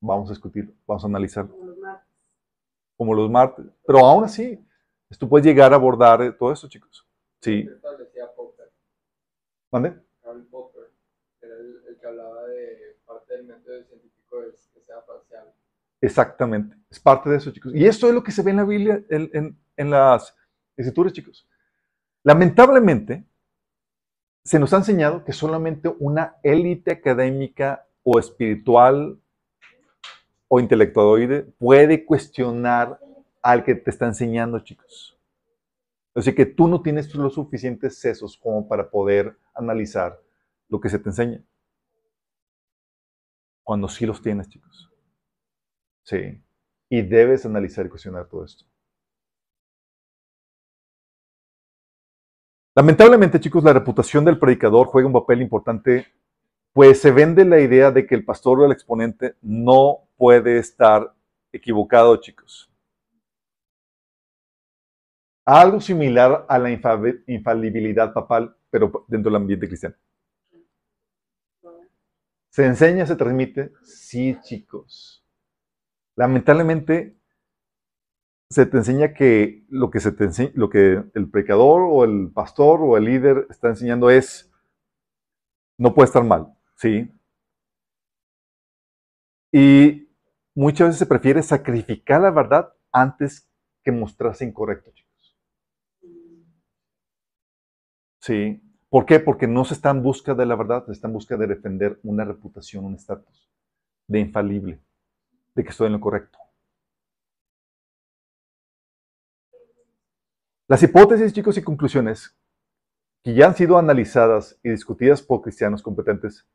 vamos 0.00 0.30
a 0.30 0.32
discutir, 0.32 0.74
vamos 0.84 1.04
a 1.04 1.06
analizar. 1.06 1.48
Como 2.96 3.14
los 3.14 3.30
martes. 3.30 3.66
Pero 3.86 3.98
aún 3.98 4.24
así, 4.24 4.64
tú 5.18 5.28
puedes 5.28 5.46
llegar 5.46 5.72
a 5.72 5.76
abordar 5.76 6.36
todo 6.36 6.52
esto, 6.52 6.68
chicos. 6.68 7.06
Sí. 7.40 7.68
¿Mande? 9.70 9.88
Era 11.40 11.54
el, 11.56 11.98
que 12.00 12.06
hablaba 12.06 12.46
de 12.46 12.96
parte 13.04 13.36
del 13.36 13.44
método 13.44 13.82
científico 13.84 14.36
que 14.72 14.80
sea 14.80 15.04
parcial. 15.04 15.52
Exactamente. 16.00 16.76
Es 16.88 17.00
parte 17.00 17.28
de 17.28 17.36
eso, 17.36 17.50
chicos. 17.50 17.74
Y 17.74 17.86
esto 17.86 18.06
es 18.06 18.14
lo 18.14 18.22
que 18.22 18.30
se 18.30 18.42
ve 18.42 18.52
en 18.52 18.56
la 18.58 18.64
Biblia, 18.64 19.04
en, 19.08 19.58
en 19.76 19.90
las 19.90 20.34
escrituras, 20.76 21.12
chicos. 21.12 21.48
Lamentablemente, 22.22 23.26
se 24.44 24.58
nos 24.58 24.72
ha 24.72 24.76
enseñado 24.76 25.24
que 25.24 25.32
solamente 25.32 25.88
una 25.98 26.36
élite 26.42 26.92
académica 26.92 27.86
o 28.02 28.18
espiritual 28.18 29.18
o 30.48 30.60
intelectualoide 30.60 31.42
puede 31.58 32.04
cuestionar 32.04 32.98
al 33.42 33.64
que 33.64 33.74
te 33.74 33.90
está 33.90 34.06
enseñando, 34.06 34.58
chicos. 34.60 35.18
Así 36.14 36.34
que 36.34 36.46
tú 36.46 36.68
no 36.68 36.80
tienes 36.80 37.12
los 37.14 37.34
suficientes 37.34 37.98
sesos 37.98 38.38
como 38.38 38.68
para 38.68 38.88
poder 38.88 39.36
analizar 39.52 40.20
lo 40.68 40.80
que 40.80 40.88
se 40.88 40.98
te 40.98 41.08
enseña. 41.08 41.42
Cuando 43.62 43.88
sí 43.88 44.06
los 44.06 44.22
tienes, 44.22 44.48
chicos. 44.48 44.90
Sí. 46.04 46.40
Y 46.88 47.02
debes 47.02 47.44
analizar 47.46 47.86
y 47.86 47.88
cuestionar 47.88 48.28
todo 48.28 48.44
esto. 48.44 48.64
Lamentablemente, 52.76 53.40
chicos, 53.40 53.64
la 53.64 53.72
reputación 53.72 54.24
del 54.24 54.38
predicador 54.38 54.88
juega 54.88 55.06
un 55.06 55.12
papel 55.12 55.42
importante 55.42 56.06
pues 56.74 57.00
se 57.00 57.12
vende 57.12 57.44
la 57.44 57.60
idea 57.60 57.92
de 57.92 58.04
que 58.04 58.16
el 58.16 58.24
pastor 58.24 58.60
o 58.60 58.66
el 58.66 58.72
exponente 58.72 59.36
no 59.40 60.08
puede 60.16 60.58
estar 60.58 61.14
equivocado, 61.52 62.16
chicos. 62.16 62.68
Algo 65.46 65.80
similar 65.80 66.44
a 66.48 66.58
la 66.58 66.70
infalibilidad 66.70 68.12
papal, 68.12 68.56
pero 68.70 69.06
dentro 69.06 69.30
del 69.30 69.40
ambiente 69.40 69.68
cristiano. 69.68 69.94
¿Se 72.50 72.66
enseña, 72.66 73.06
se 73.06 73.14
transmite? 73.14 73.72
Sí, 73.82 74.36
chicos. 74.42 75.24
Lamentablemente, 76.16 77.16
se 78.50 78.66
te 78.66 78.78
enseña 78.78 79.14
que 79.14 79.64
lo 79.68 79.90
que, 79.90 79.98
el 81.14 81.30
predicador 81.30 81.82
o 81.88 82.04
el 82.04 82.32
pastor 82.32 82.80
o 82.82 82.96
el 82.96 83.04
líder 83.04 83.46
está 83.48 83.68
enseñando 83.68 84.10
es, 84.10 84.52
no 85.78 85.94
puede 85.94 86.06
estar 86.06 86.24
mal, 86.24 86.54
¿sí? 86.76 87.10
Y 89.52 90.08
muchas 90.54 90.88
veces 90.88 90.98
se 90.98 91.06
prefiere 91.06 91.42
sacrificar 91.42 92.20
la 92.20 92.30
verdad 92.30 92.74
antes 92.92 93.48
que 93.82 93.92
mostrarse 93.92 94.44
incorrecto, 94.44 94.90
chicos. 94.92 95.36
¿Sí? 98.20 98.60
¿Por 98.88 99.06
qué? 99.06 99.20
Porque 99.20 99.46
no 99.46 99.64
se 99.64 99.74
está 99.74 99.90
en 99.90 100.02
busca 100.02 100.34
de 100.34 100.46
la 100.46 100.56
verdad, 100.56 100.86
se 100.86 100.92
está 100.92 101.08
en 101.08 101.14
busca 101.14 101.36
de 101.36 101.46
defender 101.46 102.00
una 102.02 102.24
reputación, 102.24 102.84
un 102.84 102.94
estatus 102.94 103.50
de 104.06 104.20
infalible, 104.20 104.80
de 105.54 105.64
que 105.64 105.70
estoy 105.70 105.86
en 105.86 105.94
lo 105.94 106.00
correcto. 106.00 106.38
Las 110.66 110.82
hipótesis, 110.82 111.32
chicos, 111.32 111.58
y 111.58 111.62
conclusiones 111.62 112.34
que 113.22 113.34
ya 113.34 113.46
han 113.46 113.56
sido 113.56 113.78
analizadas 113.78 114.58
y 114.62 114.70
discutidas 114.70 115.22
por 115.22 115.42
cristianos 115.42 115.82
competentes 115.82 116.46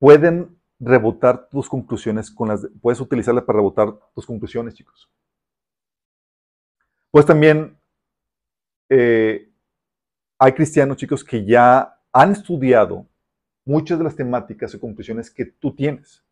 pueden 0.00 0.58
rebotar 0.80 1.48
tus 1.50 1.68
conclusiones 1.68 2.30
con 2.30 2.48
las 2.48 2.66
puedes 2.80 3.00
utilizarlas 3.00 3.44
para 3.44 3.58
rebotar 3.58 3.94
tus 4.14 4.26
conclusiones, 4.26 4.74
chicos. 4.74 5.08
Pues 7.10 7.26
también 7.26 7.78
eh, 8.88 9.52
hay 10.38 10.52
cristianos, 10.52 10.96
chicos, 10.96 11.22
que 11.22 11.44
ya 11.44 12.00
han 12.12 12.32
estudiado 12.32 13.06
muchas 13.64 13.98
de 13.98 14.04
las 14.04 14.16
temáticas 14.16 14.74
o 14.74 14.80
conclusiones 14.80 15.30
que 15.30 15.44
tú 15.44 15.74
tienes 15.74 16.24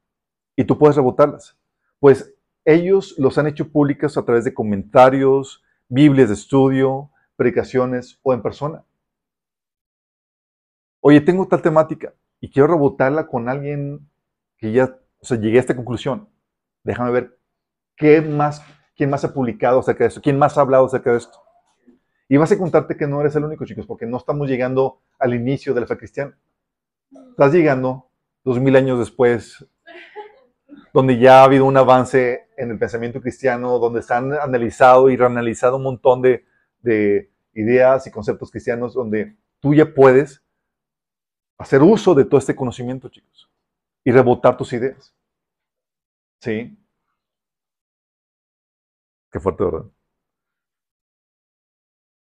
y 0.57 0.64
tú 0.64 0.79
puedes 0.79 0.97
rebotarlas. 0.97 1.57
Pues 2.01 2.35
ellos 2.64 3.14
los 3.19 3.37
han 3.37 3.49
hecho 3.49 3.71
públicas 3.71 4.16
a 4.16 4.25
través 4.25 4.45
de 4.45 4.55
comentarios, 4.55 5.62
Biblias 5.89 6.29
de 6.29 6.35
estudio, 6.35 7.11
predicaciones 7.37 8.19
o 8.23 8.33
en 8.33 8.43
persona. 8.43 8.85
Oye, 11.01 11.21
tengo 11.21 11.47
tal 11.47 11.61
temática 11.61 12.14
y 12.41 12.51
quiero 12.51 12.68
rebotarla 12.68 13.26
con 13.26 13.49
alguien 13.49 14.09
que 14.57 14.72
ya, 14.72 14.99
o 15.20 15.24
sea, 15.24 15.39
llegué 15.39 15.59
a 15.59 15.61
esta 15.61 15.76
conclusión. 15.76 16.28
Déjame 16.84 17.11
ver 17.11 17.39
qué 17.97 18.20
más, 18.20 18.62
quién 18.97 19.11
más 19.11 19.24
ha 19.24 19.34
publicado 19.34 19.80
acerca 19.80 20.05
de 20.05 20.09
esto, 20.09 20.20
quién 20.22 20.39
más 20.39 20.57
ha 20.57 20.62
hablado 20.62 20.86
acerca 20.86 21.12
de 21.12 21.18
esto. 21.18 21.39
Y 22.28 22.36
vas 22.36 22.53
a 22.53 22.59
contarte 22.59 22.97
que 22.97 23.07
no 23.07 23.20
eres 23.20 23.34
el 23.36 23.45
único, 23.45 23.64
chicos, 23.64 23.86
porque 23.86 24.07
no 24.07 24.18
estamos 24.18 24.49
llegando 24.49 25.01
al 25.18 25.34
inicio 25.34 25.72
de 25.74 25.80
la 25.80 25.86
fe 25.86 25.97
cristiana. 25.97 26.39
Estás 27.30 27.53
llegando 27.53 28.11
dos 28.45 28.61
mil 28.61 28.76
años 28.76 28.99
después 28.99 29.66
donde 30.93 31.18
ya 31.18 31.41
ha 31.41 31.45
habido 31.45 31.64
un 31.64 31.76
avance 31.76 32.49
en 32.57 32.70
el 32.70 32.78
pensamiento 32.78 33.20
cristiano, 33.20 33.78
donde 33.78 34.03
se 34.03 34.14
han 34.14 34.32
analizado 34.32 35.11
y 35.11 35.16
reanalizado 35.16 35.76
un 35.76 35.84
montón 35.84 36.22
de, 36.22 36.45
ideas 37.55 38.07
y 38.07 38.11
conceptos 38.11 38.51
cristianos, 38.51 38.95
donde 38.95 39.36
tú 39.61 39.74
ya 39.74 39.93
puedes 39.93 40.43
hacer 41.59 41.83
uso 41.83 42.15
de 42.15 42.25
todo 42.25 42.39
este 42.39 42.57
conocimiento, 42.57 43.09
chicos, 43.09 43.51
y 44.05 44.13
rebotar 44.13 44.57
tus 44.57 44.73
ideas. 44.73 45.15
¿Sí? 46.41 46.79
Qué 49.31 49.41
fuerte, 49.41 49.65
¿verdad? 49.65 49.85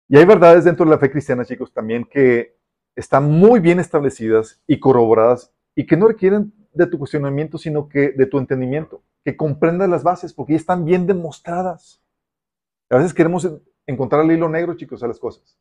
Y 0.09 0.17
hay 0.17 0.25
verdades 0.25 0.65
dentro 0.65 0.85
de 0.85 0.93
la 0.93 0.99
fe 0.99 1.11
cristiana, 1.11 1.45
chicos, 1.45 1.73
también 1.73 2.05
que 2.05 2.57
están 2.95 3.31
muy 3.31 3.59
bien 3.61 3.81
establecidas 3.81 4.63
y 4.67 4.79
corroboradas 4.79 5.53
y 5.75 5.85
que 5.85 5.97
no 5.97 6.07
requieren 6.07 6.55
de 6.73 6.87
tu 6.87 6.99
cuestionamiento, 6.99 7.59
sino 7.59 7.89
que 7.89 8.11
de 8.13 8.27
tu 8.27 8.39
entendimiento, 8.39 9.03
que 9.25 9.37
comprendas 9.37 9.89
las 9.89 10.05
bases, 10.05 10.33
porque 10.33 10.53
ya 10.53 10.59
están 10.59 10.85
bien 10.85 11.07
demostradas. 11.07 12.01
A 12.89 12.97
veces 12.97 13.13
queremos 13.13 13.51
encontrar 13.87 14.25
el 14.25 14.33
hilo 14.33 14.49
negro, 14.49 14.77
chicos, 14.77 15.03
a 15.03 15.09
las 15.09 15.19
cosas. 15.19 15.59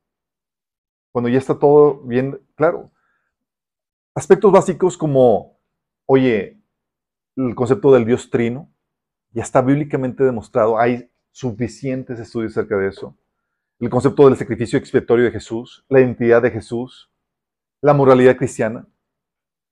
Cuando 1.11 1.29
ya 1.29 1.39
está 1.39 1.57
todo 1.57 2.01
bien 2.01 2.39
claro. 2.55 2.91
Aspectos 4.15 4.49
básicos 4.49 4.97
como, 4.97 5.59
oye, 6.05 6.57
el 7.35 7.53
concepto 7.53 7.91
del 7.91 8.05
Dios 8.05 8.29
trino, 8.29 8.71
ya 9.31 9.43
está 9.43 9.61
bíblicamente 9.61 10.23
demostrado, 10.23 10.79
hay 10.79 11.11
suficientes 11.31 12.17
estudios 12.21 12.53
acerca 12.53 12.77
de 12.77 12.87
eso. 12.87 13.17
El 13.77 13.89
concepto 13.89 14.25
del 14.25 14.37
sacrificio 14.37 14.79
expiatorio 14.79 15.25
de 15.25 15.31
Jesús, 15.31 15.85
la 15.89 15.99
identidad 15.99 16.41
de 16.41 16.49
Jesús, 16.49 17.11
la 17.81 17.93
moralidad 17.93 18.37
cristiana, 18.37 18.87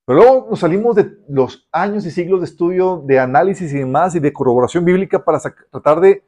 pero 0.05 0.19
luego 0.19 0.47
nos 0.49 0.59
salimos 0.59 0.97
de 0.97 1.17
los 1.29 1.69
años 1.71 2.05
y 2.05 2.11
siglos 2.11 2.41
de 2.41 2.45
estudio, 2.45 3.01
de 3.05 3.19
análisis 3.19 3.71
y 3.71 3.77
demás, 3.77 4.13
y 4.15 4.19
de 4.19 4.33
corroboración 4.33 4.83
bíblica 4.83 5.23
para 5.23 5.39
tratar 5.39 6.01
de, 6.01 6.25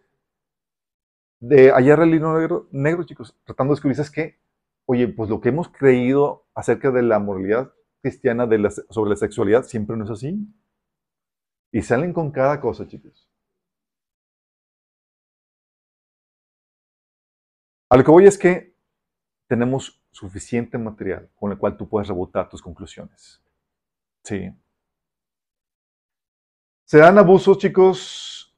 de 1.41 1.69
hallar 1.69 1.99
el 1.99 2.13
hilo 2.13 2.69
negro, 2.71 3.03
chicos, 3.03 3.37
tratando 3.43 3.73
de 3.73 3.75
descubrir, 3.75 3.99
es 3.99 4.09
que, 4.09 4.39
oye, 4.85 5.09
pues 5.09 5.29
lo 5.29 5.41
que 5.41 5.49
hemos 5.49 5.67
creído 5.67 6.45
acerca 6.53 6.91
de 6.91 7.01
la 7.01 7.19
moralidad 7.19 7.73
cristiana 8.05 8.47
sobre 8.91 9.09
la 9.09 9.15
sexualidad 9.15 9.63
siempre 9.63 9.97
no 9.97 10.03
es 10.03 10.11
así. 10.11 10.37
Y 11.71 11.81
salen 11.81 12.13
con 12.13 12.29
cada 12.31 12.61
cosa, 12.61 12.87
chicos. 12.87 13.27
A 17.89 17.97
lo 17.97 18.03
que 18.03 18.11
voy 18.11 18.27
es 18.27 18.37
que 18.37 18.75
tenemos 19.47 19.99
suficiente 20.11 20.77
material 20.77 21.31
con 21.35 21.51
el 21.51 21.57
cual 21.57 21.75
tú 21.77 21.89
puedes 21.89 22.07
rebotar 22.07 22.47
tus 22.47 22.61
conclusiones. 22.61 23.41
Sí. 24.23 24.53
¿Se 26.85 26.99
dan 26.99 27.17
abusos, 27.17 27.57
chicos? 27.57 28.55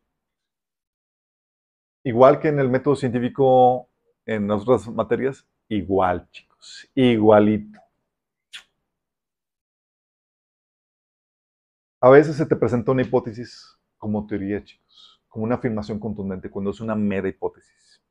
Igual 2.03 2.41
que 2.41 2.49
en 2.49 2.59
el 2.59 2.69
método 2.69 2.97
científico 2.97 3.89
en 4.25 4.51
otras 4.51 4.89
materias. 4.89 5.47
Igual, 5.69 6.29
chicos. 6.31 6.89
Igualito. 6.95 7.86
A 11.99 12.09
veces 12.09 12.35
se 12.35 12.45
te 12.45 12.55
presenta 12.55 12.91
una 12.91 13.01
hipótesis 13.01 13.75
como 13.97 14.27
teoría, 14.27 14.63
chicos, 14.63 15.21
como 15.27 15.45
una 15.45 15.55
afirmación 15.55 15.99
contundente, 15.99 16.49
cuando 16.49 16.71
es 16.71 16.79
una 16.79 16.95
mera 16.95 17.27
hipótesis. 17.27 18.01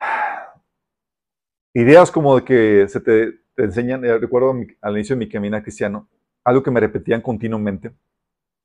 Ideas 1.74 2.10
como 2.10 2.36
de 2.36 2.44
que 2.44 2.88
se 2.88 3.00
te, 3.00 3.40
enseñan, 3.56 4.04
eh, 4.04 4.18
recuerdo 4.18 4.54
al 4.80 4.94
inicio 4.94 5.16
de 5.16 5.20
mi 5.20 5.28
camino 5.28 5.60
cristiano, 5.62 6.08
algo 6.44 6.62
que 6.62 6.70
me 6.70 6.80
repetían 6.80 7.20
continuamente. 7.20 7.90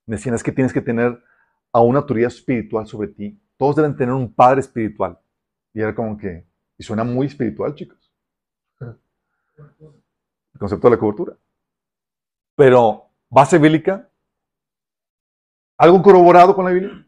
Me 0.05 0.15
decían, 0.17 0.35
es 0.35 0.43
que 0.43 0.51
tienes 0.51 0.73
que 0.73 0.81
tener 0.81 1.21
a 1.71 1.81
una 1.81 1.99
autoridad 1.99 2.27
espiritual 2.27 2.87
sobre 2.87 3.07
ti. 3.09 3.39
Todos 3.57 3.77
deben 3.77 3.95
tener 3.95 4.13
un 4.13 4.33
padre 4.33 4.61
espiritual. 4.61 5.19
Y 5.73 5.81
era 5.81 5.95
como 5.95 6.17
que, 6.17 6.45
y 6.77 6.83
suena 6.83 7.03
muy 7.03 7.27
espiritual, 7.27 7.75
chicos. 7.75 8.11
El 10.59 10.67
concepto 10.67 10.89
de 10.89 10.95
la 10.95 10.99
cobertura. 10.99 11.37
Pero, 12.57 13.09
base 13.29 13.57
bíblica, 13.57 14.11
algo 15.77 16.01
corroborado 16.01 16.53
con 16.53 16.65
la 16.65 16.71
Biblia, 16.71 17.07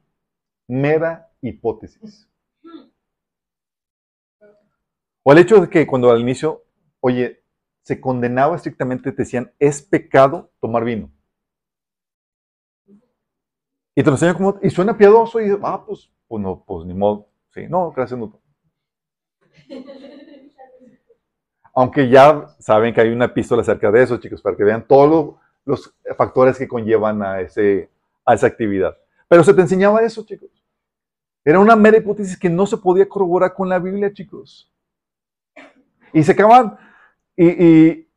mera 0.70 1.30
hipótesis. 1.42 2.30
O 5.24 5.34
el 5.34 5.38
hecho 5.40 5.60
de 5.60 5.70
que 5.70 5.86
cuando 5.86 6.10
al 6.10 6.22
inicio, 6.22 6.64
oye, 7.02 7.44
se 7.82 8.00
condenaba 8.00 8.56
estrictamente, 8.56 9.12
te 9.12 9.24
decían, 9.24 9.52
es 9.60 9.82
pecado 9.82 10.54
tomar 10.62 10.86
vino. 10.86 11.12
Y 13.94 14.02
te 14.02 14.06
lo 14.06 14.12
enseñan 14.12 14.36
como, 14.36 14.60
y 14.62 14.70
suena 14.70 14.98
piadoso, 14.98 15.42
y 15.42 15.52
ah, 15.62 15.84
pues, 15.86 16.10
pues 16.30 16.42
no, 16.42 16.64
pues 16.64 16.88
ni 16.88 16.94
modo. 16.94 17.28
Sí, 17.54 17.68
no, 17.68 17.92
gracias, 17.92 18.18
no. 18.18 18.42
Aunque 21.74 22.10
ya 22.10 22.48
saben 22.60 22.94
que 22.94 23.02
hay 23.02 23.10
una 23.10 23.26
epístola 23.26 23.62
acerca 23.62 23.92
de 23.92 24.04
eso, 24.04 24.18
chicos, 24.18 24.42
para 24.42 24.58
que 24.58 24.64
vean 24.64 24.86
todos 24.86 25.36
los 25.66 25.94
factores 26.18 26.58
que 26.58 26.68
conllevan 26.68 27.22
a, 27.22 27.40
esa 27.42 28.48
actividad. 28.48 28.98
Pero 29.28 29.44
se 29.44 29.54
te 29.54 29.62
enseñaba 29.62 30.02
eso, 30.02 30.26
chicos. 30.26 30.50
Era 31.44 31.60
una 31.60 31.76
mera 31.76 31.98
hipótesis 31.98 32.38
que 32.38 32.50
no 32.50 32.66
se 32.66 32.78
podía 32.78 33.08
corroborar 33.08 33.54
con 33.54 33.70
la 33.70 33.80
Biblia, 33.80 34.14
chicos. 34.14 34.72
Y 36.14 36.24
se 36.24 36.34
acaban, 36.34 36.78
y, 37.36 37.48
y, 37.48 38.10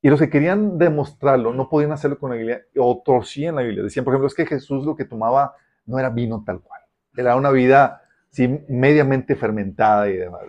y, 0.00 0.08
los 0.08 0.18
que 0.18 0.30
querían 0.30 0.78
demostrarlo 0.78 1.52
no 1.52 1.68
podían 1.68 1.92
hacerlo 1.92 2.18
con 2.18 2.30
la 2.30 2.36
Biblia 2.36 2.62
o 2.78 3.02
torcían 3.04 3.56
la 3.56 3.62
Biblia. 3.62 3.82
Decían, 3.82 4.04
por 4.04 4.14
ejemplo, 4.14 4.28
es 4.28 4.34
que 4.34 4.46
Jesús 4.46 4.86
lo 4.86 4.96
que 4.96 5.04
tomaba 5.04 5.54
no 5.84 5.98
era 5.98 6.08
vino 6.08 6.42
tal 6.44 6.60
cual. 6.60 6.80
Era 7.14 7.36
una 7.36 7.50
vida 7.50 8.05
sí, 8.30 8.60
mediamente 8.68 9.34
fermentada 9.34 10.08
y 10.08 10.16
demás. 10.16 10.42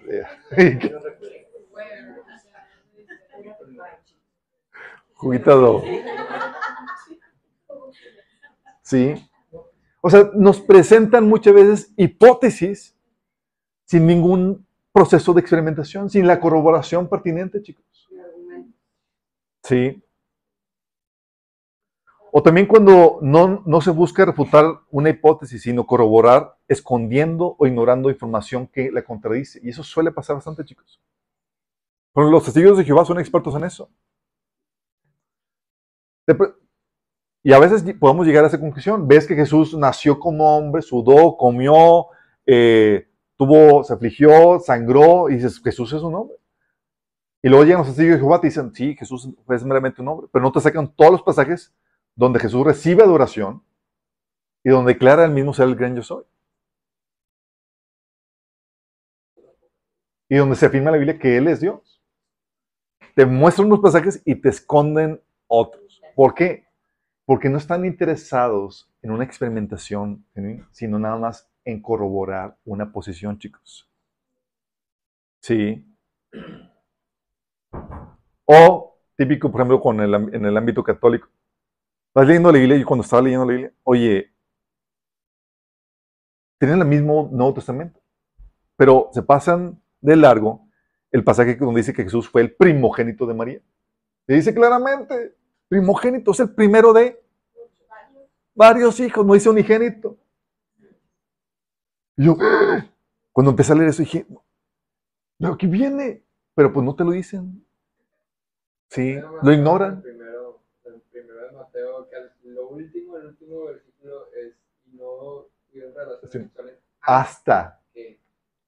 Juguito 5.14 5.84
¿Sí? 8.84 9.16
O 10.02 10.10
sea, 10.10 10.30
nos 10.34 10.62
presentan 10.62 11.28
muchas 11.28 11.54
veces 11.54 11.94
hipótesis 11.98 12.96
sin 13.86 14.06
ningún 14.06 14.66
proceso 14.92 15.34
de 15.34 15.42
experimentación, 15.42 16.10
sin 16.10 16.28
la 16.28 16.40
corroboración 16.40 17.10
pertinente, 17.10 17.62
chicos. 17.62 17.86
Sí. 19.64 20.02
O 22.38 22.44
también 22.44 22.68
cuando 22.68 23.18
no, 23.24 23.64
no, 23.66 23.82
se 23.82 23.90
busca 23.90 24.24
refutar 24.24 24.82
una 24.92 25.10
hipótesis, 25.10 25.60
sino 25.64 25.88
corroborar 25.88 26.56
escondiendo 26.68 27.56
o 27.58 27.66
ignorando 27.66 28.12
información 28.12 28.68
que 28.68 28.92
la 28.92 29.02
contradice. 29.02 29.60
Y 29.64 29.70
eso 29.70 29.82
suele 29.82 30.12
pasar 30.12 30.36
bastante, 30.36 30.64
chicos. 30.64 31.02
Pero 32.14 32.30
los 32.30 32.44
testigos 32.44 32.78
de 32.78 32.84
Jehová 32.84 33.06
son 33.06 33.20
expertos 33.20 33.56
en 33.56 33.64
eso. 33.64 33.90
Y 37.42 37.54
a 37.54 37.58
veces 37.58 37.84
podemos 38.00 38.28
llegar 38.28 38.44
a 38.44 38.50
esa 38.50 38.60
conclusión. 38.60 39.08
Ves 39.08 39.26
que 39.26 39.34
Jesús 39.34 39.76
nació 39.76 40.20
como 40.20 40.60
hombre, 40.60 40.84
sudó, 40.84 41.38
comió, 41.38 42.06
eh, 42.46 43.10
tuvo, 43.36 43.84
se 43.84 43.96
afligió, 43.96 44.60
sangró, 44.60 45.28
y 45.32 45.38
dices, 45.38 45.60
Jesús 45.60 45.92
es 45.92 46.04
un 46.04 46.14
hombre. 46.14 46.38
Y 47.42 47.50
luego 47.50 47.64
llegan 47.64 47.80
los 47.80 47.88
testigos 47.88 48.12
de 48.12 48.20
Jehová 48.20 48.38
y 48.38 48.42
te 48.42 48.48
dicen, 48.50 48.76
sí, 48.76 48.96
Jesús 48.96 49.28
es 49.50 49.64
meramente 49.64 50.04
un 50.04 50.10
hombre, 50.10 50.28
pero 50.32 50.44
no 50.44 50.52
te 50.52 50.62
sacan 50.62 50.94
todos 50.96 51.14
los 51.14 51.24
pasajes 51.24 51.74
donde 52.18 52.40
Jesús 52.40 52.66
recibe 52.66 53.04
adoración 53.04 53.64
y 54.64 54.72
donde 54.72 54.94
declara 54.94 55.24
el 55.24 55.32
mismo 55.32 55.54
ser 55.54 55.68
el 55.68 55.76
gran 55.76 55.96
yo 55.96 56.02
soy. 56.02 56.26
Y 60.28 60.36
donde 60.36 60.56
se 60.56 60.66
afirma 60.66 60.90
en 60.90 60.94
la 60.94 60.98
Biblia 60.98 61.20
que 61.20 61.38
Él 61.38 61.48
es 61.48 61.62
Dios. 61.62 62.02
Te 63.16 63.26
muestran 63.26 63.68
unos 63.68 63.80
pasajes 63.80 64.22
y 64.26 64.36
te 64.36 64.50
esconden 64.50 65.22
otros. 65.46 66.02
¿Por 66.16 66.34
qué? 66.34 66.66
Porque 67.24 67.50
no 67.50 67.60
están 67.60 67.86
interesados 67.86 68.92
en 69.02 69.12
una 69.12 69.24
experimentación 69.24 70.26
sino 70.72 71.00
nada 71.00 71.18
más 71.18 71.50
en 71.64 71.82
corroborar 71.82 72.58
una 72.66 72.92
posición, 72.92 73.38
chicos. 73.38 73.90
Sí. 75.42 75.86
O, 78.46 78.98
típico, 79.16 79.52
por 79.52 79.62
ejemplo, 79.62 79.80
con 79.80 80.00
el, 80.02 80.14
en 80.14 80.46
el 80.46 80.58
ámbito 80.58 80.84
católico. 80.84 81.30
Estás 82.18 82.30
leyendo 82.30 82.52
la 82.52 82.58
Biblia 82.58 82.78
y 82.78 82.84
cuando 82.84 83.04
estaba 83.04 83.22
leyendo 83.22 83.46
la 83.46 83.52
Biblia, 83.52 83.74
oye, 83.84 84.34
tienen 86.58 86.80
el 86.80 86.88
mismo 86.88 87.30
Nuevo 87.32 87.54
Testamento, 87.54 88.02
pero 88.76 89.12
se 89.14 89.22
pasan 89.22 89.80
de 90.02 90.16
largo 90.16 90.68
el 91.12 91.24
pasaje 91.24 91.58
donde 91.58 91.82
dice 91.82 91.94
que 91.94 92.02
Jesús 92.02 92.28
fue 92.28 92.42
el 92.42 92.56
primogénito 92.56 93.28
de 93.28 93.36
María. 93.36 93.62
Y 94.28 94.34
dice 94.34 94.52
claramente, 94.52 95.36
primogénito 95.68 96.32
es 96.32 96.40
el 96.40 96.56
primero 96.56 96.92
de 96.92 97.24
varios 98.56 99.00
hijos, 99.00 99.24
no 99.24 99.36
dice 99.36 99.52
unigénito. 99.52 100.18
Y 102.16 102.26
yo, 102.26 102.36
cuando 103.32 103.52
empecé 103.52 103.74
a 103.74 103.76
leer 103.76 103.90
eso, 103.90 104.02
dije, 104.02 104.26
pero 105.38 105.54
aquí 105.54 105.68
viene, 105.68 106.24
pero 106.56 106.74
pues 106.74 106.84
no 106.84 106.96
te 106.96 107.04
lo 107.04 107.12
dicen. 107.12 107.64
Sí, 108.90 109.20
lo 109.44 109.52
ignoran. 109.52 110.02
Primero, 110.02 110.64
el 110.86 111.02
primero 111.12 111.46
de 111.46 111.52
Mateo, 111.52 112.10
que 112.10 112.16
lo 112.50 112.67
último, 112.78 113.18
el 113.18 113.28
último 113.28 113.66
versículo 113.66 114.28
es, 114.34 114.56
no 114.94 115.48
tuvieron 115.70 115.94
relaciones 115.94 116.52
hasta. 117.02 117.82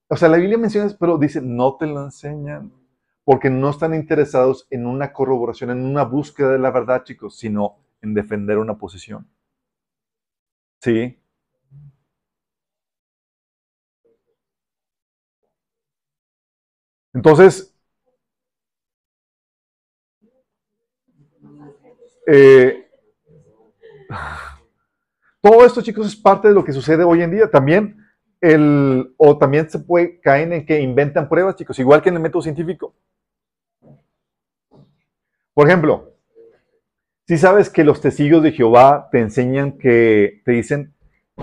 O 0.08 0.16
sea, 0.16 0.28
la 0.28 0.38
Biblia 0.38 0.58
menciona, 0.58 0.90
pero 0.98 1.18
dice, 1.18 1.40
no 1.40 1.76
te 1.76 1.86
lo 1.86 2.02
enseñan, 2.02 2.72
porque 3.24 3.48
no 3.50 3.70
están 3.70 3.94
interesados 3.94 4.66
en 4.70 4.86
una 4.86 5.12
corroboración, 5.12 5.70
en 5.70 5.84
una 5.84 6.04
búsqueda 6.04 6.52
de 6.52 6.58
la 6.58 6.70
verdad, 6.70 7.04
chicos, 7.04 7.38
sino 7.38 7.76
en 8.02 8.14
defender 8.14 8.58
una 8.58 8.76
posición. 8.76 9.28
¿Sí? 10.80 11.16
Entonces, 17.12 17.74
eh, 22.26 22.89
todo 25.40 25.64
esto, 25.64 25.82
chicos, 25.82 26.06
es 26.06 26.16
parte 26.16 26.48
de 26.48 26.54
lo 26.54 26.64
que 26.64 26.72
sucede 26.72 27.04
hoy 27.04 27.22
en 27.22 27.30
día. 27.30 27.50
También, 27.50 27.98
el, 28.40 29.14
o 29.16 29.38
también 29.38 29.68
se 29.70 29.78
puede 29.78 30.20
caer 30.20 30.52
en 30.52 30.66
que 30.66 30.80
inventan 30.80 31.28
pruebas, 31.28 31.56
chicos, 31.56 31.78
igual 31.78 32.02
que 32.02 32.08
en 32.08 32.16
el 32.16 32.22
método 32.22 32.42
científico. 32.42 32.94
Por 35.54 35.66
ejemplo, 35.66 36.14
si 37.26 37.38
sabes 37.38 37.70
que 37.70 37.84
los 37.84 38.00
testigos 38.00 38.42
de 38.42 38.52
Jehová 38.52 39.08
te 39.10 39.20
enseñan 39.20 39.78
que, 39.78 40.42
te 40.44 40.52
dicen 40.52 40.94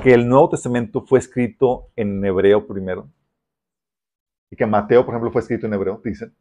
que 0.01 0.13
el 0.13 0.28
Nuevo 0.28 0.49
Testamento 0.49 1.01
fue 1.01 1.20
escrito 1.20 1.91
en 1.95 2.24
hebreo 2.24 2.68
primero. 2.68 3.09
Y 4.49 4.55
que 4.55 4.65
Mateo, 4.65 5.05
por 5.05 5.13
ejemplo, 5.13 5.32
fue 5.32 5.41
escrito 5.41 5.65
en 5.65 5.74
hebreo, 5.74 6.01
dicen. 6.03 6.34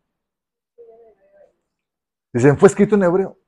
Dicen, 2.32 2.56
fue 2.56 2.68
escrito 2.68 2.94
en 2.94 3.02
hebreo. 3.04 3.38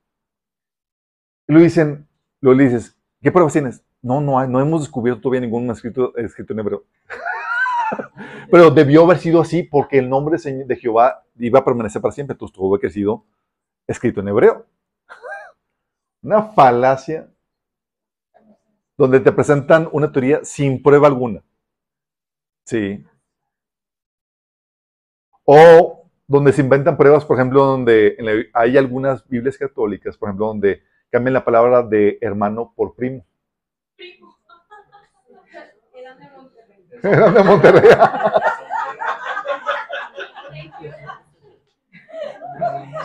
Y 1.47 1.53
lo 1.53 1.61
dicen, 1.61 2.08
lo 2.41 2.55
dices, 2.55 2.97
¿qué 3.21 3.33
pruebas 3.33 3.53
tienes? 3.53 3.85
No, 4.01 4.21
no 4.21 4.39
hay, 4.39 4.49
no 4.49 4.61
hemos 4.61 4.83
descubierto 4.83 5.23
todavía 5.23 5.41
ningún 5.41 5.71
escrito, 5.71 6.17
escrito 6.17 6.53
en 6.53 6.61
hebreo. 6.61 6.85
Pero 8.51 8.71
debió 8.71 9.05
haber 9.05 9.19
sido 9.19 9.41
así 9.41 9.63
porque 9.63 9.99
el 9.99 10.09
nombre 10.09 10.39
de 10.39 10.77
Jehová 10.77 11.25
iba 11.37 11.59
a 11.59 11.65
permanecer 11.65 12.01
para 12.01 12.13
siempre, 12.13 12.35
entonces 12.35 12.55
tuvo 12.55 12.79
que 12.79 12.87
haber 12.87 12.93
sido 12.93 13.25
escrito 13.87 14.21
en 14.21 14.29
hebreo. 14.29 14.67
Una 16.23 16.43
falacia 16.43 17.29
donde 18.97 19.21
te 19.21 19.31
presentan 19.31 19.89
una 19.93 20.11
teoría 20.11 20.41
sin 20.43 20.83
prueba 20.83 21.07
alguna. 21.07 21.43
Sí. 22.67 23.05
O 25.45 26.11
donde 26.27 26.53
se 26.53 26.61
inventan 26.61 26.97
pruebas, 26.97 27.25
por 27.25 27.37
ejemplo, 27.37 27.65
donde 27.65 28.51
hay 28.53 28.77
algunas 28.77 29.27
Biblias 29.29 29.57
católicas, 29.57 30.17
por 30.19 30.29
ejemplo, 30.29 30.47
donde 30.49 30.83
cambian 31.11 31.35
la 31.35 31.45
palabra 31.45 31.83
de 31.83 32.19
hermano 32.21 32.73
por 32.75 32.95
primo. 32.95 33.25
Primo. 33.97 34.37
Eran 35.95 36.19
de 36.19 36.31
Monterrey. 36.31 36.89
Eran 37.03 37.35
de 37.35 37.43
Monterrey. 37.43 37.91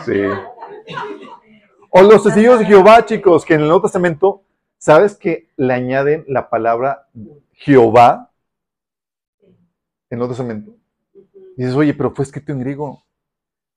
sí. 0.04 0.22
O 1.90 2.02
los 2.02 2.22
testigos 2.24 2.58
de 2.58 2.66
Jehová, 2.66 3.04
chicos, 3.04 3.44
que 3.44 3.54
en 3.54 3.60
el 3.60 3.66
Nuevo 3.66 3.82
Testamento, 3.82 4.42
¿sabes 4.78 5.16
que 5.16 5.48
le 5.56 5.72
añaden 5.72 6.24
la 6.26 6.50
palabra 6.50 7.06
Jehová 7.52 8.32
en 9.40 9.54
el 10.10 10.18
Nuevo 10.18 10.32
Testamento? 10.32 10.72
Y 11.56 11.62
dices, 11.62 11.76
oye, 11.76 11.94
pero 11.94 12.10
fue 12.10 12.24
escrito 12.24 12.50
en 12.52 12.58
griego. 12.58 13.04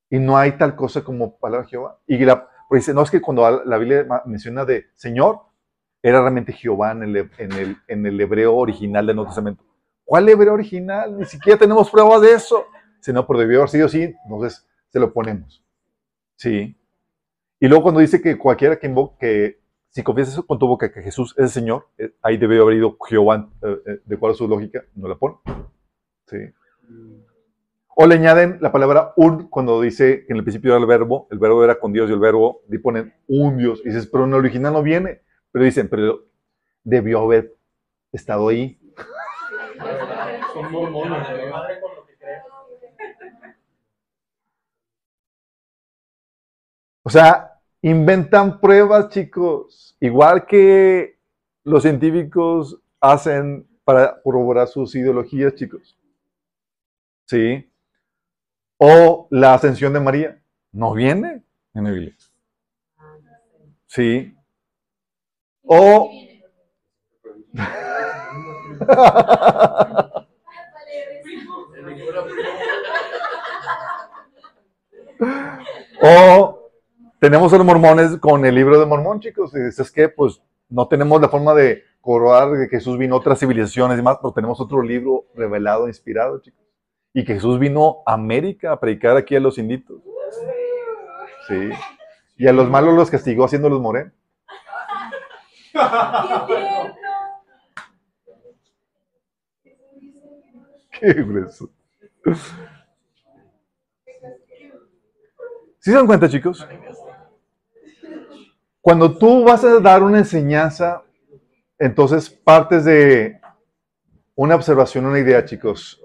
Y 0.09 0.17
no 0.17 0.36
hay 0.38 0.53
tal 0.53 0.75
cosa 0.75 1.03
como 1.03 1.38
palabra 1.38 1.67
Jehová. 1.67 1.99
Y 2.07 2.17
la, 2.17 2.49
dice, 2.72 2.93
no, 2.93 3.01
es 3.01 3.11
que 3.11 3.22
cuando 3.22 3.63
la 3.63 3.78
Biblia 3.78 4.05
menciona 4.26 4.65
de 4.65 4.88
Señor, 4.93 5.41
era 6.01 6.22
realmente 6.22 6.53
Jehová 6.53 6.91
en 6.91 7.03
el, 7.03 7.18
en 7.38 7.51
el, 7.53 7.78
en 7.88 8.05
el 8.05 8.20
hebreo 8.20 8.55
original 8.55 9.05
del 9.05 9.15
Nuevo 9.15 9.30
Testamento. 9.30 9.63
¿Cuál 10.05 10.30
hebreo 10.30 10.53
original? 10.53 11.18
Ni 11.18 11.26
siquiera 11.26 11.59
tenemos 11.59 11.89
pruebas 11.89 12.22
de 12.22 12.32
eso. 12.32 12.65
Si 13.01 13.11
no, 13.11 13.26
pero 13.28 13.39
debió 13.39 13.59
haber 13.59 13.70
sido 13.70 13.88
así, 13.88 14.15
entonces 14.24 14.65
se 14.89 14.99
lo 14.99 15.11
ponemos. 15.11 15.63
Sí. 16.36 16.78
Y 17.59 17.68
luego 17.68 17.84
cuando 17.84 17.99
dice 17.99 18.22
que 18.22 18.38
cualquiera 18.38 18.78
que 18.78 18.88
invoque, 18.88 19.18
que 19.20 19.59
si 19.89 20.03
confiesas 20.03 20.43
con 20.45 20.59
tu 20.59 20.68
boca 20.68 20.91
que 20.91 21.01
Jesús 21.01 21.34
es 21.38 21.43
el 21.43 21.49
Señor, 21.49 21.88
eh, 21.97 22.13
ahí 22.22 22.38
debió 22.38 22.63
haber 22.63 22.78
ido 22.78 22.97
Jehová, 23.07 23.49
eh, 23.63 23.82
eh, 23.86 23.99
de 24.05 24.18
cuál 24.18 24.32
es 24.32 24.38
su 24.38 24.47
lógica, 24.47 24.84
no 24.95 25.07
la 25.07 25.15
pone. 25.15 25.38
Sí. 26.28 26.38
O 28.00 28.06
le 28.06 28.14
añaden 28.14 28.60
la 28.62 28.72
palabra 28.72 29.14
un 29.16 29.48
cuando 29.48 29.82
dice 29.82 30.24
que 30.24 30.32
en 30.32 30.38
el 30.38 30.43
principio 30.43 30.70
era 30.70 30.80
el 30.80 30.86
verbo, 30.86 31.28
el 31.32 31.39
verbo 31.39 31.64
era 31.64 31.80
con 31.80 31.91
Dios 31.91 32.08
y 32.08 32.14
el 32.14 32.20
verbo, 32.20 32.62
y 32.70 32.78
ponen 32.78 33.12
un 33.28 33.58
Dios. 33.58 33.82
Y 33.84 33.88
dices, 33.88 34.06
pero 34.06 34.26
en 34.26 34.30
el 34.30 34.36
original 34.36 34.74
no 34.74 34.84
viene. 34.84 35.22
Pero 35.52 35.66
dicen, 35.66 35.89
pero 35.89 36.24
debió 36.84 37.22
haber 37.22 37.56
estado 38.12 38.50
ahí. 38.50 38.80
O 47.02 47.10
sea, 47.10 47.60
inventan 47.82 48.60
pruebas, 48.60 49.10
chicos, 49.10 49.98
igual 50.00 50.45
que 50.45 51.18
los 51.64 51.82
científicos 51.82 52.80
hacen 53.02 53.68
para 53.84 54.22
corroborar 54.22 54.68
sus 54.68 54.93
ideologías, 54.93 55.56
chicos. 55.56 55.98
¿Sí? 57.26 57.68
o 58.78 59.28
la 59.32 59.53
ascensión 59.53 59.93
de 59.93 59.99
María. 59.99 60.41
No 60.71 60.93
viene 60.93 61.43
en 61.73 61.84
la 61.84 61.91
Biblia. 61.91 62.15
Sí. 63.88 64.34
O... 65.63 66.09
o 76.01 76.69
tenemos 77.19 77.51
a 77.51 77.57
los 77.57 77.65
mormones 77.65 78.17
con 78.17 78.45
el 78.45 78.53
libro 78.53 78.80
de 78.80 78.86
Mormón, 78.86 79.19
chicos, 79.19 79.51
y 79.55 79.59
dices 79.59 79.91
que 79.91 80.09
pues 80.09 80.39
no 80.69 80.88
tenemos 80.88 81.19
la 81.21 81.30
forma 81.30 81.55
de 81.55 81.84
corrobar 82.01 82.51
de 82.51 82.69
que 82.69 82.78
Jesús 82.78 82.97
vino 82.97 83.15
a 83.15 83.17
otras 83.17 83.39
civilizaciones 83.39 83.99
y 83.99 84.01
más, 84.01 84.17
pero 84.21 84.34
tenemos 84.34 84.61
otro 84.61 84.82
libro 84.82 85.25
revelado, 85.36 85.88
inspirado, 85.88 86.41
chicos. 86.41 86.66
Y 87.14 87.24
que 87.26 87.34
Jesús 87.36 87.60
vino 87.60 88.03
a 88.05 88.14
América 88.14 88.72
a 88.72 88.80
predicar 88.80 89.18
aquí 89.18 89.36
a 89.36 89.39
los 89.39 89.58
inditos. 89.58 90.01
Sí. 91.47 91.70
Y 92.38 92.47
a 92.47 92.53
los 92.53 92.70
malos 92.70 92.93
los 92.93 93.10
castigó 93.10 93.45
haciéndolos 93.45 93.82
morir. 93.82 94.12
Qué 100.99 101.14
grueso. 101.14 101.70
¿Sí 105.80 105.91
se 105.91 105.93
dan 105.93 106.08
cuenta, 106.08 106.28
chicos? 106.28 106.68
Cuando 108.82 109.18
tú 109.18 109.43
vas 109.43 109.64
a 109.64 109.80
dar 109.80 110.03
una 110.03 110.18
enseñanza, 110.18 111.03
entonces 111.78 112.30
partes 112.30 112.86
de 112.86 113.39
una 114.36 114.55
observación, 114.55 115.05
una 115.05 115.20
idea, 115.20 115.45
chicos. 115.45 116.01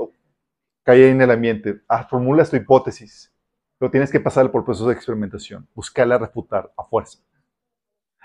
Cae 0.82 1.10
en 1.10 1.20
el 1.20 1.30
ambiente. 1.30 1.80
Ah, 1.88 2.04
formulas 2.04 2.50
tu 2.50 2.56
hipótesis. 2.56 3.32
Pero 3.78 3.90
tienes 3.90 4.10
que 4.10 4.20
pasar 4.20 4.50
por 4.50 4.60
el 4.60 4.64
proceso 4.64 4.88
de 4.88 4.94
experimentación. 4.94 5.68
Buscarla 5.74 6.18
refutar 6.18 6.72
a 6.76 6.84
fuerza. 6.84 7.18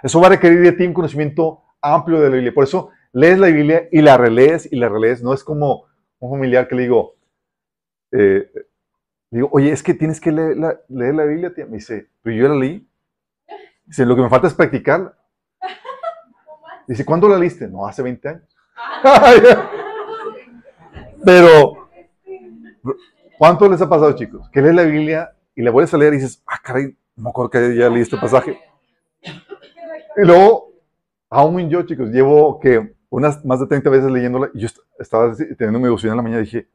Eso 0.03 0.19
va 0.21 0.27
a 0.27 0.31
requerir 0.31 0.61
de 0.61 0.71
ti 0.71 0.85
un 0.85 0.93
conocimiento 0.93 1.63
amplio 1.81 2.19
de 2.19 2.29
la 2.29 2.35
Biblia. 2.35 2.53
Por 2.53 2.63
eso 2.63 2.89
lees 3.11 3.39
la 3.39 3.47
Biblia 3.47 3.87
y 3.91 4.01
la 4.01 4.17
relees 4.17 4.71
y 4.71 4.75
la 4.75 4.89
relees. 4.89 5.23
No 5.23 5.33
es 5.33 5.43
como 5.43 5.85
un 6.19 6.31
familiar 6.31 6.67
que 6.67 6.75
le 6.75 6.83
digo, 6.83 7.15
eh, 8.11 8.51
digo, 9.31 9.49
oye, 9.51 9.71
es 9.71 9.83
que 9.83 9.93
tienes 9.93 10.21
que 10.21 10.31
leer 10.31 10.57
la, 10.57 10.79
leer 10.89 11.15
la 11.15 11.25
Biblia. 11.25 11.51
Me 11.67 11.77
dice, 11.77 12.09
pero 12.21 12.35
yo 12.35 12.47
la 12.47 12.55
leí. 12.55 12.87
Dice, 13.85 14.05
lo 14.05 14.15
que 14.15 14.21
me 14.21 14.29
falta 14.29 14.47
es 14.47 14.53
practicarla. 14.53 15.17
Dice, 16.87 17.05
¿cuándo 17.05 17.27
la 17.27 17.37
leíste? 17.37 17.67
No, 17.67 17.87
hace 17.87 18.01
20 18.01 18.29
años. 18.29 18.43
pero, 21.25 21.76
¿cuánto 23.37 23.69
les 23.69 23.81
ha 23.81 23.89
pasado, 23.89 24.13
chicos? 24.13 24.49
Que 24.51 24.61
lees 24.61 24.75
la 24.75 24.83
Biblia 24.83 25.31
y 25.55 25.61
la 25.61 25.71
vuelves 25.71 25.93
a 25.93 25.97
leer 25.97 26.13
y 26.13 26.17
dices, 26.17 26.43
ah, 26.47 26.59
caray, 26.63 26.95
no 27.15 27.23
me 27.23 27.29
acuerdo 27.29 27.49
que 27.49 27.75
ya 27.75 27.89
leí 27.89 28.01
este 28.01 28.17
pasaje. 28.17 28.59
Y 29.23 30.25
luego, 30.25 30.71
aún 31.29 31.69
yo, 31.69 31.83
chicos, 31.83 32.09
llevo 32.09 32.59
que 32.59 32.95
unas 33.09 33.43
más 33.45 33.59
de 33.59 33.67
30 33.67 33.89
veces 33.89 34.11
leyéndola 34.11 34.49
y 34.53 34.59
yo 34.59 34.67
estaba 34.99 35.33
teniendo 35.35 35.79
mi 35.79 35.85
devoción 35.85 36.11
en 36.11 36.17
la 36.17 36.23
mañana 36.23 36.41
y 36.41 36.45
dije, 36.45 36.67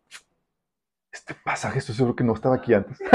este 1.12 1.34
pasaje 1.34 1.78
estoy 1.78 1.94
seguro 1.94 2.16
que 2.16 2.24
no 2.24 2.34
estaba 2.34 2.56
aquí 2.56 2.74
antes. 2.74 2.98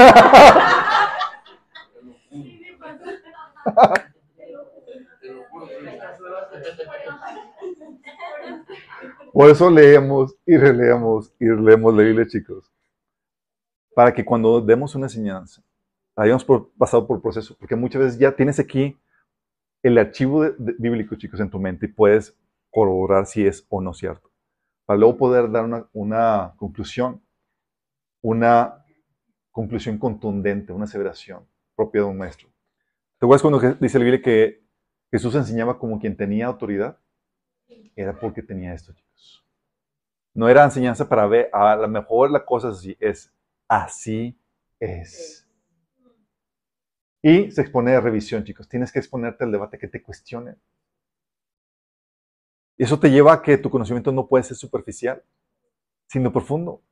Por 9.32 9.50
eso 9.50 9.70
leemos 9.70 10.34
y 10.46 10.56
releemos 10.56 11.32
y 11.38 11.48
releemos 11.48 11.94
la 11.94 12.02
Biblia, 12.02 12.26
chicos. 12.26 12.70
Para 13.98 14.14
que 14.14 14.24
cuando 14.24 14.60
demos 14.60 14.94
una 14.94 15.06
enseñanza, 15.06 15.60
hayamos 16.14 16.46
pasado 16.78 17.04
por 17.04 17.20
proceso. 17.20 17.56
Porque 17.58 17.74
muchas 17.74 18.00
veces 18.00 18.16
ya 18.20 18.30
tienes 18.30 18.60
aquí 18.60 18.96
el 19.82 19.98
archivo 19.98 20.46
bíblico, 20.56 21.16
chicos, 21.16 21.40
en 21.40 21.50
tu 21.50 21.58
mente 21.58 21.86
y 21.86 21.88
puedes 21.88 22.38
corroborar 22.70 23.26
si 23.26 23.44
es 23.44 23.66
o 23.68 23.80
no 23.80 23.92
cierto. 23.92 24.30
Para 24.86 25.00
luego 25.00 25.16
poder 25.16 25.50
dar 25.50 25.64
una, 25.64 25.88
una 25.92 26.54
conclusión, 26.58 27.20
una 28.22 28.84
conclusión 29.50 29.98
contundente, 29.98 30.72
una 30.72 30.84
aseveración 30.84 31.44
propia 31.74 32.02
de 32.02 32.06
un 32.06 32.18
maestro. 32.18 32.48
¿Te 33.18 33.26
acuerdas 33.26 33.42
cuando 33.42 33.58
dice 33.80 33.98
la 33.98 34.04
Biblia 34.04 34.22
que 34.22 34.62
Jesús 35.10 35.34
enseñaba 35.34 35.76
como 35.76 35.98
quien 35.98 36.16
tenía 36.16 36.46
autoridad? 36.46 37.00
Era 37.96 38.16
porque 38.16 38.44
tenía 38.44 38.74
esto, 38.74 38.92
chicos. 38.92 39.44
No 40.34 40.48
era 40.48 40.62
enseñanza 40.62 41.08
para 41.08 41.26
ver, 41.26 41.50
a 41.52 41.74
lo 41.74 41.88
mejor 41.88 42.30
la 42.30 42.44
cosa 42.44 42.68
es 42.68 42.76
así, 42.76 42.96
es 43.00 43.32
así 43.68 44.38
es. 44.80 45.46
Y 47.22 47.50
se 47.50 47.60
expone 47.60 47.94
a 47.94 48.00
revisión, 48.00 48.44
chicos. 48.44 48.68
Tienes 48.68 48.92
que 48.92 48.98
exponerte 48.98 49.44
al 49.44 49.52
debate, 49.52 49.78
que 49.78 49.88
te 49.88 50.02
cuestione. 50.02 50.56
Y 52.76 52.84
eso 52.84 52.98
te 52.98 53.10
lleva 53.10 53.32
a 53.32 53.42
que 53.42 53.58
tu 53.58 53.70
conocimiento 53.70 54.12
no 54.12 54.28
puede 54.28 54.44
ser 54.44 54.56
superficial, 54.56 55.22
sino 56.06 56.32
profundo. 56.32 56.82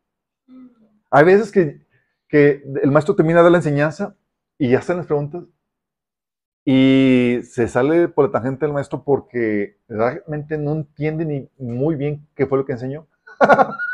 Hay 1.11 1.25
veces 1.25 1.53
que, 1.53 1.87
que 2.29 2.63
el 2.83 2.91
maestro 2.91 3.15
termina 3.15 3.43
de 3.43 3.51
la 3.51 3.59
enseñanza 3.59 4.17
y 4.59 4.71
ya 4.71 4.81
están 4.81 4.97
las 4.97 5.07
preguntas 5.07 5.45
y 6.69 7.39
se 7.45 7.69
sale 7.69 8.09
por 8.09 8.27
la 8.27 8.33
tangente 8.33 8.67
del 8.67 8.75
maestro 8.75 9.05
porque 9.05 9.79
realmente 9.89 10.59
no 10.59 10.73
entiende 10.73 11.25
ni 11.25 11.49
muy 11.65 11.95
bien 11.95 12.27
qué 12.35 12.47
fue 12.47 12.59
lo 12.59 12.65
que 12.65 12.73
enseñó. 12.73 13.07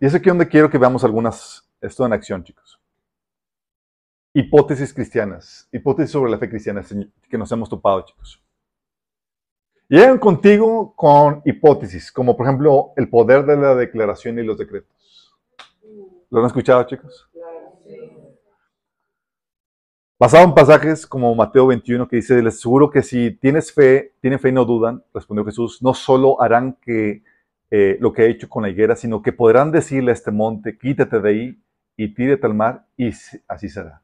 y 0.00 0.06
es 0.06 0.14
aquí 0.14 0.28
donde 0.28 0.48
quiero 0.48 0.70
que 0.70 0.78
veamos 0.78 1.04
algunas, 1.04 1.68
esto 1.80 2.04
en 2.04 2.12
acción, 2.12 2.44
chicos. 2.44 2.80
Hipótesis 4.34 4.92
cristianas, 4.92 5.68
hipótesis 5.72 6.10
sobre 6.12 6.30
la 6.30 6.38
fe 6.38 6.50
cristiana 6.50 6.84
que 7.28 7.38
nos 7.38 7.50
hemos 7.52 7.68
topado, 7.68 8.02
chicos. 8.02 8.42
Llegan 9.88 10.18
contigo 10.18 10.94
con 10.96 11.42
hipótesis, 11.44 12.10
como 12.10 12.36
por 12.36 12.46
ejemplo 12.46 12.92
el 12.96 13.08
poder 13.08 13.46
de 13.46 13.56
la 13.56 13.74
declaración 13.74 14.38
y 14.38 14.42
los 14.42 14.58
decretos. 14.58 15.34
¿Lo 16.28 16.40
han 16.40 16.46
escuchado, 16.46 16.82
chicos? 16.84 17.30
Basado 20.18 20.44
en 20.44 20.54
pasajes 20.54 21.06
como 21.06 21.34
Mateo 21.34 21.66
21 21.68 22.08
que 22.08 22.16
dice, 22.16 22.42
les 22.42 22.56
aseguro 22.56 22.90
que 22.90 23.02
si 23.02 23.30
tienes 23.32 23.72
fe, 23.72 24.14
tienen 24.20 24.40
fe 24.40 24.48
y 24.48 24.52
no 24.52 24.64
dudan, 24.64 25.04
respondió 25.14 25.44
Jesús, 25.44 25.82
no 25.82 25.94
solo 25.94 26.40
harán 26.42 26.78
que 26.80 27.22
eh, 27.70 27.96
lo 28.00 28.12
que 28.12 28.22
he 28.22 28.30
hecho 28.30 28.48
con 28.48 28.62
la 28.62 28.68
higuera, 28.68 28.96
sino 28.96 29.22
que 29.22 29.32
podrán 29.32 29.72
decirle 29.72 30.10
a 30.10 30.14
este 30.14 30.30
monte, 30.30 30.78
quítate 30.78 31.20
de 31.20 31.28
ahí 31.28 31.62
y 31.96 32.14
tírate 32.14 32.46
al 32.46 32.54
mar, 32.54 32.86
y 32.96 33.10
así 33.48 33.68
será. 33.68 34.02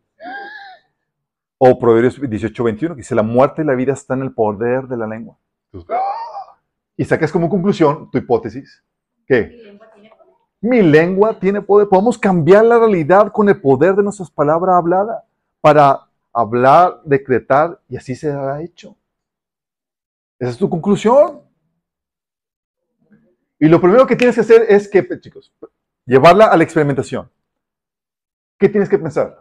O 1.58 1.78
Proverbios 1.78 2.20
18, 2.20 2.64
21, 2.64 2.94
que 2.94 3.00
dice, 3.00 3.14
la 3.14 3.22
muerte 3.22 3.62
y 3.62 3.64
la 3.64 3.74
vida 3.74 3.92
están 3.92 4.20
en 4.20 4.26
el 4.26 4.34
poder 4.34 4.88
de 4.88 4.96
la 4.96 5.06
lengua. 5.06 5.38
Y 6.96 7.04
sacas 7.04 7.30
como 7.30 7.48
conclusión 7.48 8.10
tu 8.10 8.18
hipótesis, 8.18 8.82
¿qué? 9.26 9.78
Mi 10.60 10.82
lengua 10.82 11.38
tiene 11.38 11.60
poder. 11.60 11.88
Podemos 11.88 12.18
cambiar 12.18 12.64
la 12.64 12.78
realidad 12.78 13.32
con 13.32 13.48
el 13.48 13.60
poder 13.60 13.94
de 13.96 14.02
nuestras 14.02 14.30
palabras 14.30 14.76
habladas 14.76 15.24
para 15.60 16.06
hablar, 16.32 17.00
decretar 17.04 17.80
y 17.88 17.96
así 17.96 18.14
se 18.14 18.30
ha 18.30 18.60
hecho. 18.62 18.96
Esa 20.38 20.50
es 20.50 20.58
tu 20.58 20.68
conclusión. 20.68 21.42
Y 23.62 23.68
lo 23.68 23.80
primero 23.80 24.08
que 24.08 24.16
tienes 24.16 24.34
que 24.34 24.40
hacer 24.40 24.66
es 24.68 24.88
que, 24.88 25.06
chicos, 25.20 25.52
llevarla 26.04 26.46
a 26.46 26.56
la 26.56 26.64
experimentación. 26.64 27.30
¿Qué 28.58 28.68
tienes 28.68 28.88
que 28.88 28.98
pensar? 28.98 29.38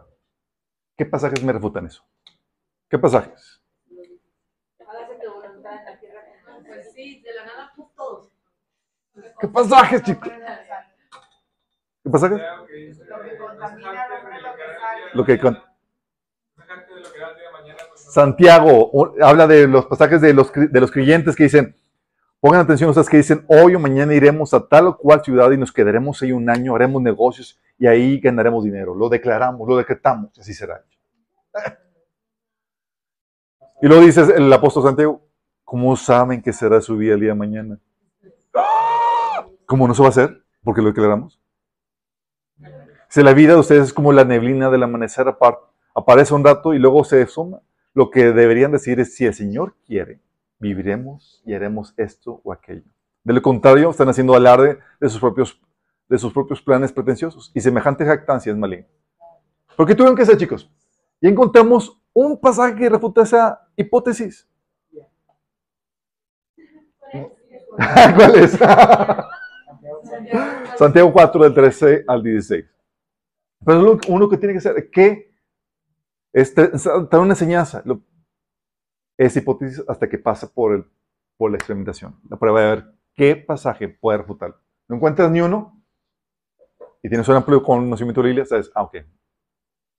¿Qué 0.96 1.04
pasajes 1.04 1.42
me 1.42 1.52
refutan 1.52 1.86
eso? 1.86 2.04
¿Qué 2.88 3.00
pasajes? 3.00 3.60
¿Qué 9.40 9.48
pasajes, 9.48 10.02
chicos? 10.04 10.28
¿Qué 12.04 12.08
pasa? 12.08 12.30
Lo 15.14 15.24
que 15.24 15.40
Santiago 17.96 19.16
habla 19.20 19.48
de 19.48 19.66
los 19.66 19.86
pasajes 19.86 20.20
de 20.20 20.32
los, 20.32 20.52
de 20.52 20.80
los 20.80 20.92
creyentes 20.92 21.34
que 21.34 21.42
dicen, 21.42 21.74
pongan 22.42 22.62
atención 22.62 22.90
ustedes 22.90 23.08
que 23.08 23.18
dicen, 23.18 23.44
hoy 23.46 23.76
o 23.76 23.78
mañana 23.78 24.12
iremos 24.14 24.52
a 24.52 24.66
tal 24.66 24.88
o 24.88 24.98
cual 24.98 25.22
ciudad 25.22 25.52
y 25.52 25.56
nos 25.56 25.70
quedaremos 25.70 26.20
ahí 26.22 26.32
un 26.32 26.50
año, 26.50 26.74
haremos 26.74 27.00
negocios 27.00 27.60
y 27.78 27.86
ahí 27.86 28.18
ganaremos 28.18 28.64
dinero. 28.64 28.96
Lo 28.96 29.08
declaramos, 29.08 29.68
lo 29.68 29.76
decretamos, 29.76 30.36
así 30.36 30.52
será. 30.52 30.84
Y 33.80 33.86
luego 33.86 34.04
dice 34.04 34.22
el 34.34 34.52
apóstol 34.52 34.82
Santiago, 34.82 35.22
¿cómo 35.62 35.94
saben 35.94 36.42
que 36.42 36.52
será 36.52 36.80
su 36.80 36.96
vida 36.96 37.14
el 37.14 37.20
día 37.20 37.28
de 37.28 37.36
mañana? 37.36 37.78
¿Cómo 39.64 39.86
no 39.86 39.94
se 39.94 40.02
va 40.02 40.08
a 40.08 40.10
hacer? 40.10 40.42
Porque 40.64 40.82
lo 40.82 40.88
declaramos. 40.88 41.40
Si 43.08 43.22
la 43.22 43.34
vida 43.34 43.52
de 43.52 43.60
ustedes 43.60 43.84
es 43.84 43.92
como 43.92 44.12
la 44.12 44.24
neblina 44.24 44.68
del 44.68 44.82
amanecer, 44.82 45.32
aparece 45.94 46.34
un 46.34 46.44
rato 46.44 46.74
y 46.74 46.80
luego 46.80 47.04
se 47.04 47.24
suma. 47.28 47.60
Lo 47.94 48.10
que 48.10 48.32
deberían 48.32 48.72
decir 48.72 48.98
es, 48.98 49.14
si 49.14 49.26
el 49.26 49.34
Señor 49.34 49.76
quiere, 49.86 50.18
viviremos 50.62 51.42
y 51.44 51.52
haremos 51.54 51.92
esto 51.96 52.40
o 52.44 52.52
aquello. 52.52 52.88
De 53.24 53.34
lo 53.34 53.42
contrario, 53.42 53.90
están 53.90 54.08
haciendo 54.08 54.34
alarde 54.34 54.78
de 55.00 55.08
sus 55.08 55.20
propios, 55.20 55.60
de 56.08 56.18
sus 56.18 56.32
propios 56.32 56.62
planes 56.62 56.92
pretenciosos. 56.92 57.50
Y 57.54 57.60
semejante 57.60 58.04
jactancia 58.04 58.52
es 58.52 58.58
maligna. 58.58 58.86
¿Por 59.76 59.86
qué 59.86 59.94
tuvieron 59.94 60.16
que 60.16 60.24
ser, 60.24 60.36
chicos? 60.38 60.70
Y 61.20 61.28
encontramos 61.28 62.00
un 62.12 62.40
pasaje 62.40 62.76
que 62.76 62.88
refuta 62.88 63.22
esa 63.22 63.68
hipótesis. 63.76 64.48
¿Cuál 68.16 68.36
es? 68.36 68.52
Santiago 70.78 71.12
4, 71.12 71.42
del 71.44 71.54
13 71.54 72.04
al 72.06 72.22
16. 72.22 72.64
Pero 73.64 73.98
uno 74.08 74.28
que 74.28 74.36
tiene 74.36 74.52
que 74.54 74.58
hacer, 74.58 74.90
¿qué? 74.90 75.32
Es 76.32 76.54
dar 76.54 77.20
una 77.20 77.32
enseñanza. 77.32 77.82
Es 79.22 79.36
hipótesis 79.36 79.84
hasta 79.86 80.08
que 80.08 80.18
pasa 80.18 80.52
por, 80.52 80.72
el, 80.72 80.84
por 81.36 81.52
la 81.52 81.56
experimentación. 81.56 82.18
La 82.28 82.36
prueba 82.36 82.60
de 82.60 82.66
ver 82.66 82.84
qué 83.14 83.36
pasaje 83.36 83.88
puede 83.88 84.18
refutar. 84.18 84.56
No 84.88 84.96
encuentras 84.96 85.30
ni 85.30 85.40
uno 85.40 85.80
y 87.00 87.08
tienes 87.08 87.28
un 87.28 87.36
amplio 87.36 87.62
conocimiento 87.62 88.20
de 88.20 88.24
la 88.24 88.28
Biblia, 88.30 88.44
sabes, 88.44 88.72
ah, 88.74 88.82
ok, 88.82 88.96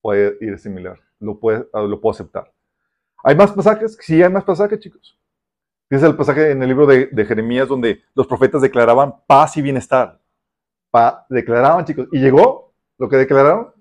puede 0.01 0.37
ir 0.41 0.59
similar, 0.59 0.99
lo, 1.21 1.39
puede, 1.39 1.65
ah, 1.71 1.81
lo 1.83 2.01
puedo 2.01 2.11
aceptar. 2.11 2.51
¿Hay 3.23 3.33
más 3.33 3.53
pasajes? 3.53 3.97
Sí, 4.01 4.21
hay 4.21 4.29
más 4.29 4.43
pasajes, 4.43 4.77
chicos. 4.79 5.17
Dice 5.89 6.05
el 6.05 6.17
pasaje 6.17 6.51
en 6.51 6.61
el 6.61 6.67
libro 6.67 6.85
de, 6.85 7.25
Jeremías 7.25 7.69
donde 7.69 8.01
los 8.15 8.27
profetas 8.27 8.61
declaraban 8.61 9.15
paz 9.25 9.55
y 9.55 9.61
bienestar. 9.61 10.19
Pa, 10.91 11.25
declaraban, 11.29 11.85
chicos. 11.85 12.09
¿Y 12.11 12.19
llegó 12.19 12.73
lo 12.97 13.07
que 13.07 13.15
declararon? 13.15 13.73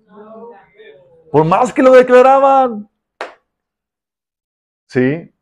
Por 1.29 1.43
más 1.43 1.73
que 1.73 1.83
lo 1.83 1.91
declaraban. 1.91 2.89
¿Sí? 4.87 5.32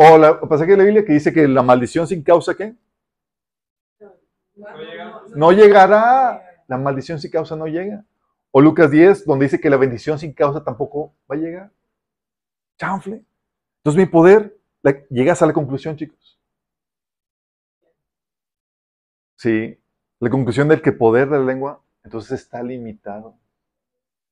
O 0.00 0.14
el 0.14 0.48
pasaje 0.48 0.70
de 0.70 0.76
la 0.76 0.84
Biblia 0.84 1.04
que 1.04 1.12
dice 1.12 1.32
que 1.32 1.48
la 1.48 1.60
maldición 1.60 2.06
sin 2.06 2.22
causa, 2.22 2.54
¿qué? 2.56 2.72
No 5.34 5.50
llegará. 5.50 6.40
La 6.68 6.78
maldición 6.78 7.18
sin 7.18 7.32
causa 7.32 7.56
no 7.56 7.66
llega. 7.66 8.04
O 8.52 8.60
Lucas 8.60 8.92
10, 8.92 9.26
donde 9.26 9.46
dice 9.46 9.60
que 9.60 9.68
la 9.68 9.76
bendición 9.76 10.16
sin 10.16 10.32
causa 10.32 10.62
tampoco 10.62 11.14
va 11.28 11.34
a 11.34 11.38
llegar. 11.38 11.72
Chanfle. 12.78 13.24
Entonces 13.78 13.98
mi 13.98 14.06
poder, 14.06 14.56
llegas 15.10 15.42
a 15.42 15.46
la 15.46 15.52
conclusión, 15.52 15.96
chicos. 15.96 16.38
Sí. 19.34 19.80
La 20.20 20.30
conclusión 20.30 20.68
del 20.68 20.80
que 20.80 20.92
poder 20.92 21.28
de 21.28 21.38
la 21.38 21.44
lengua, 21.44 21.82
entonces 22.04 22.40
está 22.40 22.62
limitado. 22.62 23.36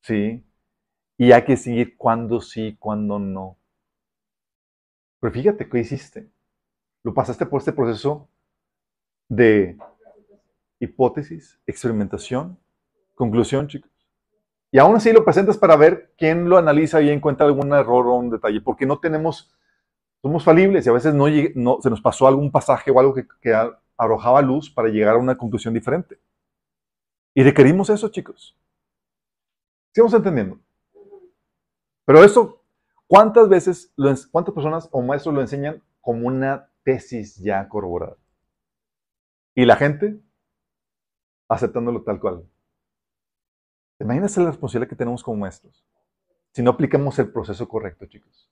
Sí. 0.03 0.45
Y 1.19 1.33
hay 1.33 1.45
que 1.45 1.57
seguir 1.57 1.97
cuándo 1.97 2.41
sí, 2.41 2.77
cuándo 2.79 3.19
no. 3.19 3.57
Pero 5.21 5.33
fíjate, 5.33 5.69
¿qué 5.69 5.79
hiciste? 5.79 6.31
Lo 7.03 7.15
pasaste 7.15 7.47
por 7.47 7.61
este 7.61 7.73
proceso 7.73 8.29
de 9.29 9.77
hipótesis, 10.79 11.59
experimentación, 11.67 12.59
conclusión, 13.15 13.67
chicos. 13.69 13.91
Y 14.71 14.79
aún 14.79 14.97
así 14.97 15.13
lo 15.13 15.25
presentas 15.25 15.57
para 15.57 15.77
ver 15.77 16.13
quién 16.19 16.49
lo 16.49 16.59
analiza 16.59 17.01
y 17.01 17.11
encuentra 17.11 17.47
algún 17.47 17.73
error 17.73 18.07
o 18.07 18.15
un 18.15 18.31
detalle, 18.31 18.61
porque 18.61 18.85
no 18.87 18.99
tenemos, 18.99 19.55
somos 20.21 20.45
falibles 20.45 20.87
y 20.87 20.91
a 20.91 20.93
veces 20.93 21.15
no, 21.15 21.27
no 21.55 21.79
se 21.81 21.91
nos 21.91 22.01
pasó 22.01 22.27
algún 22.27 22.51
pasaje 22.51 22.91
o 22.91 23.01
algo 23.01 23.15
que, 23.15 23.27
que 23.41 23.55
arrojaba 23.97 24.43
luz 24.43 24.71
para 24.71 24.89
llegar 24.89 25.15
a 25.15 25.19
una 25.19 25.37
conclusión 25.37 25.73
diferente. 25.73 26.19
Y 27.35 27.43
requerimos 27.43 27.91
eso, 27.91 28.09
chicos. 28.09 28.57
¿Estamos 29.89 30.13
entendiendo? 30.15 30.59
Pero 32.05 32.23
eso, 32.23 32.63
¿cuántas 33.07 33.49
veces, 33.49 33.93
cuántas 34.31 34.55
personas 34.55 34.89
o 34.93 35.03
maestros 35.03 35.35
lo 35.35 35.41
enseñan 35.41 35.83
como 36.01 36.27
una 36.27 36.71
tesis 36.83 37.37
ya 37.37 37.69
corroborada? 37.69 38.17
Y 39.55 39.65
la 39.65 39.77
gente 39.77 40.21
aceptándolo 41.49 42.03
tal 42.03 42.21
cual. 42.21 42.45
Imagínense 44.01 44.41
la 44.41 44.51
responsabilidad 44.51 44.91
que 44.91 44.97
tenemos 44.97 45.23
como 45.23 45.39
maestros 45.39 45.87
si 46.57 46.63
no 46.63 46.71
aplicamos 46.71 47.19
el 47.19 47.31
proceso 47.31 47.69
correcto, 47.69 48.07
chicos. 48.07 48.49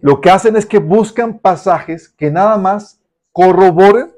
Lo 0.00 0.18
que 0.18 0.30
hacen 0.30 0.56
es 0.56 0.64
que 0.64 0.78
buscan 0.78 1.40
pasajes 1.40 2.08
que 2.08 2.30
nada 2.30 2.56
más 2.56 3.02
corroboren 3.32 4.10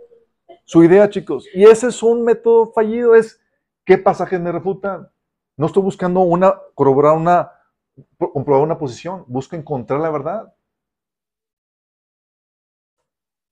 su 0.65 0.85
idea, 0.85 1.11
chicos. 1.11 1.49
Y 1.53 1.65
ese 1.65 1.89
es 1.89 2.05
un 2.05 2.23
método 2.23 2.71
fallido, 2.71 3.17
es 3.17 3.41
qué 3.85 3.99
pasajes 3.99 4.41
me 4.41 4.53
refutan. 4.53 5.11
No 5.57 5.67
estoy 5.67 5.83
buscando 5.83 6.21
una, 6.21 6.55
corroborar 6.77 7.17
una, 7.17 7.51
comprobar 8.19 8.63
una 8.63 8.79
posición, 8.79 9.25
busco 9.27 9.57
encontrar 9.57 10.01
la 10.01 10.11
verdad. 10.11 10.55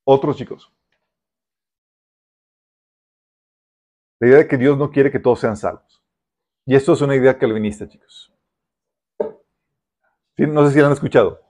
Otros 0.04 0.36
chicos. 0.36 0.72
La 4.20 4.28
idea 4.28 4.38
de 4.38 4.48
que 4.48 4.56
Dios 4.56 4.76
no 4.76 4.90
quiere 4.90 5.10
que 5.10 5.20
todos 5.20 5.40
sean 5.40 5.56
salvos. 5.56 6.02
Y 6.66 6.74
esto 6.74 6.92
es 6.92 7.00
una 7.00 7.14
idea 7.14 7.38
calvinista, 7.38 7.88
chicos. 7.88 8.32
No 10.36 10.66
sé 10.66 10.74
si 10.74 10.80
han 10.80 10.92
escuchado. 10.92 11.40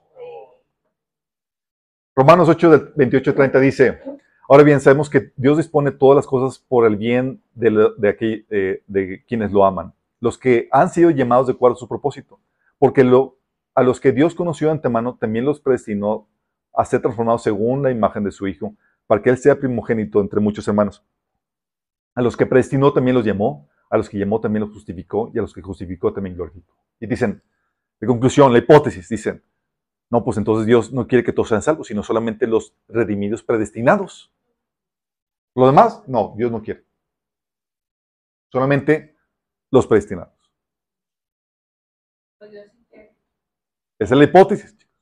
Romanos 2.15 2.49
8, 2.49 2.93
28 2.95 3.33
30 3.33 3.59
dice, 3.59 4.01
ahora 4.49 4.63
bien, 4.63 4.81
sabemos 4.81 5.09
que 5.09 5.31
Dios 5.37 5.57
dispone 5.57 5.91
todas 5.91 6.17
las 6.17 6.27
cosas 6.27 6.59
por 6.59 6.85
el 6.85 6.97
bien 6.97 7.41
de, 7.53 7.93
de, 7.97 8.83
de 8.85 9.23
quienes 9.25 9.51
lo 9.51 9.63
aman, 9.63 9.93
los 10.19 10.37
que 10.37 10.67
han 10.71 10.89
sido 10.89 11.11
llamados 11.11 11.47
de 11.47 11.53
acuerdo 11.53 11.75
a 11.75 11.79
su 11.79 11.87
propósito, 11.87 12.39
porque 12.79 13.01
a 13.75 13.83
los 13.83 13.99
que 13.99 14.11
Dios 14.11 14.33
conoció 14.33 14.67
de 14.67 14.73
antemano 14.73 15.17
también 15.17 15.45
los 15.45 15.59
predestinó 15.59 16.27
a 16.73 16.85
ser 16.85 17.01
transformados 17.01 17.43
según 17.43 17.83
la 17.83 17.91
imagen 17.91 18.23
de 18.23 18.31
su 18.31 18.47
Hijo, 18.47 18.75
para 19.05 19.21
que 19.21 19.29
Él 19.29 19.37
sea 19.37 19.59
primogénito 19.59 20.21
entre 20.21 20.39
muchos 20.39 20.67
hermanos. 20.67 21.05
A 22.15 22.21
los 22.21 22.37
que 22.37 22.45
predestinó 22.45 22.93
también 22.93 23.15
los 23.15 23.25
llamó, 23.25 23.69
a 23.89 23.97
los 23.97 24.09
que 24.09 24.17
llamó 24.17 24.39
también 24.39 24.61
los 24.61 24.71
justificó, 24.71 25.29
y 25.33 25.39
a 25.39 25.41
los 25.41 25.53
que 25.53 25.61
justificó 25.61 26.13
también 26.13 26.35
glorificó. 26.35 26.75
Y 26.99 27.07
dicen, 27.07 27.43
de 27.99 28.07
conclusión, 28.07 28.51
la 28.53 28.59
hipótesis, 28.59 29.09
dicen, 29.09 29.43
no, 30.09 30.23
pues 30.23 30.37
entonces 30.37 30.65
Dios 30.65 30.91
no 30.93 31.05
quiere 31.05 31.23
que 31.23 31.33
todos 31.33 31.49
sean 31.49 31.61
salvos, 31.61 31.87
sino 31.87 32.01
solamente 32.01 32.47
los 32.47 32.75
redimidos 32.87 33.43
predestinados. 33.43 34.31
Lo 35.55 35.67
demás, 35.67 36.03
no, 36.07 36.33
Dios 36.37 36.51
no 36.51 36.61
quiere. 36.61 36.85
Solamente 38.51 39.15
los 39.69 39.85
predestinados. 39.85 40.38
Esa 43.99 44.13
es 44.13 44.17
la 44.17 44.23
hipótesis. 44.23 44.77
Chicos. 44.77 44.95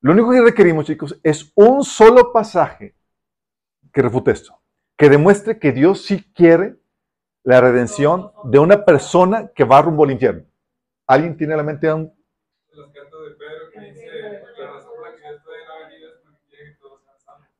Lo 0.00 0.12
único 0.12 0.30
que 0.30 0.42
requerimos, 0.42 0.84
chicos, 0.84 1.18
es 1.22 1.50
un 1.54 1.82
solo 1.84 2.32
pasaje 2.32 2.94
que 3.92 4.02
refute 4.02 4.32
esto 4.32 4.60
que 4.96 5.08
demuestre 5.08 5.58
que 5.58 5.72
Dios 5.72 6.04
sí 6.04 6.24
quiere 6.34 6.76
la 7.42 7.60
redención 7.60 8.32
de 8.44 8.58
una 8.58 8.84
persona 8.84 9.50
que 9.54 9.64
va 9.64 9.82
rumbo 9.82 10.04
al 10.04 10.12
infierno. 10.12 10.44
¿Alguien 11.06 11.36
tiene 11.36 11.56
la 11.56 11.62
mente 11.62 11.88
a 11.88 11.94
un... 11.94 12.12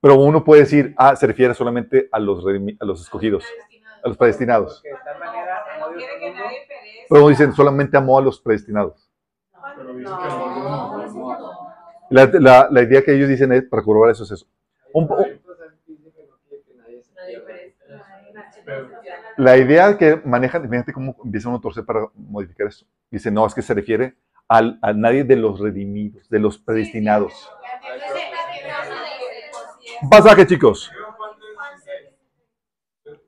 Pero 0.00 0.16
uno 0.16 0.44
puede 0.44 0.62
decir, 0.62 0.94
ah, 0.96 1.16
se 1.16 1.26
refiere 1.26 1.54
solamente 1.54 2.08
a 2.12 2.18
los, 2.18 2.44
a 2.46 2.84
los 2.84 3.00
escogidos, 3.00 3.44
a 4.02 4.08
los 4.08 4.16
predestinados. 4.16 4.82
Pero 7.14 7.28
dicen, 7.28 7.52
solamente 7.52 7.96
amó 7.96 8.18
a 8.18 8.22
los 8.22 8.40
predestinados. 8.40 9.08
La, 12.10 12.66
la, 12.68 12.82
idea 12.82 13.04
que 13.04 13.14
ellos 13.14 13.28
dicen 13.28 13.52
es, 13.52 13.62
para 13.62 13.84
corroborar 13.84 14.10
eso 14.10 14.24
es 14.24 14.32
eso. 14.32 14.46
Un, 14.92 15.08
la 19.36 19.56
idea 19.56 19.96
que 19.96 20.20
manejan, 20.24 20.68
fíjate 20.68 20.92
cómo 20.92 21.14
empieza 21.24 21.48
uno 21.48 21.58
a 21.58 21.60
torcer 21.60 21.84
para 21.84 22.08
modificar 22.16 22.66
esto. 22.66 22.84
Dice, 23.08 23.30
no, 23.30 23.46
es 23.46 23.54
que 23.54 23.62
se 23.62 23.74
refiere 23.74 24.16
al, 24.48 24.80
a 24.82 24.92
nadie 24.92 25.22
de 25.22 25.36
los 25.36 25.60
redimidos, 25.60 26.28
de 26.28 26.40
los 26.40 26.58
predestinados. 26.58 27.48
Un 30.02 30.10
pasaje, 30.10 30.48
chicos. 30.48 30.90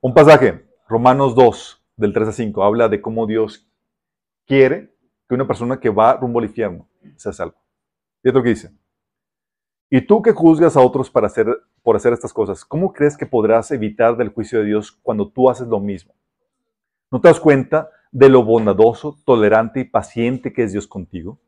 Un 0.00 0.12
pasaje, 0.12 0.66
Romanos 0.88 1.36
2, 1.36 1.84
del 1.96 2.12
3 2.12 2.28
a 2.28 2.32
5, 2.32 2.64
habla 2.64 2.88
de 2.88 3.00
cómo 3.00 3.28
Dios 3.28 3.65
quiere 4.46 4.94
que 5.28 5.34
una 5.34 5.46
persona 5.46 5.78
que 5.78 5.90
va 5.90 6.16
rumbo 6.16 6.38
al 6.38 6.46
infierno 6.46 6.88
sea 7.16 7.32
salva. 7.32 7.56
Es 8.22 8.32
lo 8.32 8.42
que 8.42 8.50
dice. 8.50 8.70
Y 9.88 10.00
tú 10.00 10.22
que 10.22 10.32
juzgas 10.32 10.76
a 10.76 10.80
otros 10.80 11.10
por 11.10 11.24
hacer 11.24 12.12
estas 12.12 12.32
cosas, 12.32 12.64
¿cómo 12.64 12.92
crees 12.92 13.16
que 13.16 13.26
podrás 13.26 13.70
evitar 13.70 14.16
del 14.16 14.30
juicio 14.30 14.58
de 14.58 14.66
Dios 14.66 14.90
cuando 14.90 15.28
tú 15.28 15.48
haces 15.48 15.68
lo 15.68 15.78
mismo? 15.78 16.14
¿No 17.10 17.20
te 17.20 17.28
das 17.28 17.38
cuenta 17.38 17.90
de 18.10 18.28
lo 18.28 18.42
bondadoso, 18.42 19.16
tolerante 19.24 19.80
y 19.80 19.84
paciente 19.84 20.52
que 20.52 20.64
es 20.64 20.72
Dios 20.72 20.88
contigo? 20.88 21.38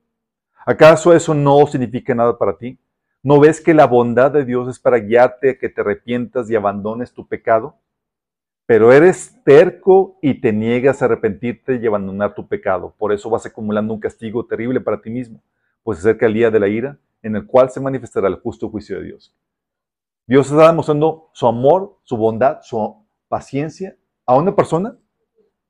¿Acaso 0.64 1.12
eso 1.12 1.34
no 1.34 1.66
significa 1.66 2.14
nada 2.14 2.38
para 2.38 2.56
ti? 2.56 2.78
¿No 3.22 3.40
ves 3.40 3.60
que 3.60 3.74
la 3.74 3.86
bondad 3.86 4.30
de 4.30 4.44
Dios 4.44 4.68
es 4.68 4.78
para 4.78 4.98
guiarte 4.98 5.50
a 5.50 5.58
que 5.58 5.68
te 5.68 5.80
arrepientas 5.80 6.48
y 6.48 6.54
abandones 6.54 7.12
tu 7.12 7.26
pecado? 7.26 7.76
Pero 8.68 8.92
eres 8.92 9.34
terco 9.44 10.18
y 10.20 10.42
te 10.42 10.52
niegas 10.52 11.00
a 11.00 11.06
arrepentirte 11.06 11.76
y 11.76 11.86
abandonar 11.86 12.34
tu 12.34 12.46
pecado. 12.46 12.94
Por 12.98 13.14
eso 13.14 13.30
vas 13.30 13.46
acumulando 13.46 13.94
un 13.94 13.98
castigo 13.98 14.44
terrible 14.44 14.78
para 14.78 15.00
ti 15.00 15.08
mismo, 15.08 15.42
pues 15.82 16.00
acerca 16.00 16.26
el 16.26 16.34
día 16.34 16.50
de 16.50 16.60
la 16.60 16.68
ira 16.68 16.98
en 17.22 17.34
el 17.34 17.46
cual 17.46 17.70
se 17.70 17.80
manifestará 17.80 18.28
el 18.28 18.34
justo 18.34 18.68
juicio 18.68 18.98
de 18.98 19.06
Dios. 19.06 19.34
Dios 20.26 20.50
está 20.50 20.66
demostrando 20.66 21.30
su 21.32 21.46
amor, 21.46 21.96
su 22.02 22.18
bondad, 22.18 22.58
su 22.60 23.06
paciencia 23.28 23.96
a 24.26 24.36
una 24.36 24.54
persona 24.54 24.98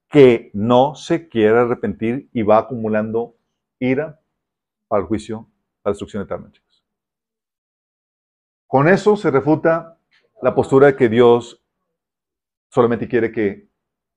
que 0.09 0.51
no 0.53 0.96
se 0.96 1.28
quiere 1.28 1.57
arrepentir 1.57 2.28
y 2.32 2.42
va 2.42 2.59
acumulando 2.59 3.36
ira 3.78 4.20
para 4.88 5.03
el 5.03 5.07
juicio, 5.07 5.42
para 5.82 5.90
la 5.90 5.92
destrucción 5.92 6.24
eterna, 6.24 6.51
chicos. 6.51 6.84
Con 8.66 8.88
eso 8.88 9.16
se 9.16 9.30
refuta 9.30 10.01
la 10.42 10.53
postura 10.53 10.88
de 10.88 10.96
que 10.96 11.09
Dios 11.09 11.64
solamente 12.68 13.08
quiere 13.08 13.32
que 13.32 13.68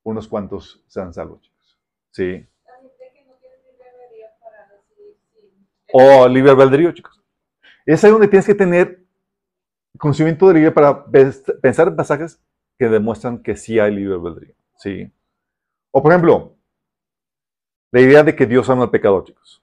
unos 0.04 0.28
cuantos 0.28 0.84
sean 0.88 1.14
salvos, 1.14 1.41
chicos. 1.41 1.80
Sí. 2.12 2.47
O 5.93 6.28
libre 6.28 6.52
albedrío, 6.52 6.91
chicos. 6.91 7.22
Es 7.86 8.04
ahí 8.04 8.12
donde 8.12 8.28
tienes 8.28 8.45
que 8.45 8.56
tener 8.56 9.04
conocimiento 9.97 10.47
de 10.47 10.54
libre 10.56 10.72
para 10.72 11.06
pensar 11.06 11.88
en 11.88 11.95
pasajes 11.95 12.41
que 12.78 12.88
demuestran 12.88 13.43
que 13.43 13.56
sí 13.56 13.80
hay 13.80 13.93
libre 13.93 14.16
albedrío. 14.16 14.56
Sí. 14.78 15.12
O 15.91 16.02
por 16.02 16.12
ejemplo, 16.12 16.56
la 17.91 18.02
idea 18.02 18.24
de 18.24 18.36
que 18.36 18.45
Dios 18.45 18.70
ama 18.70 18.84
al 18.84 18.91
pecador, 18.91 19.26
chicos. 19.26 19.61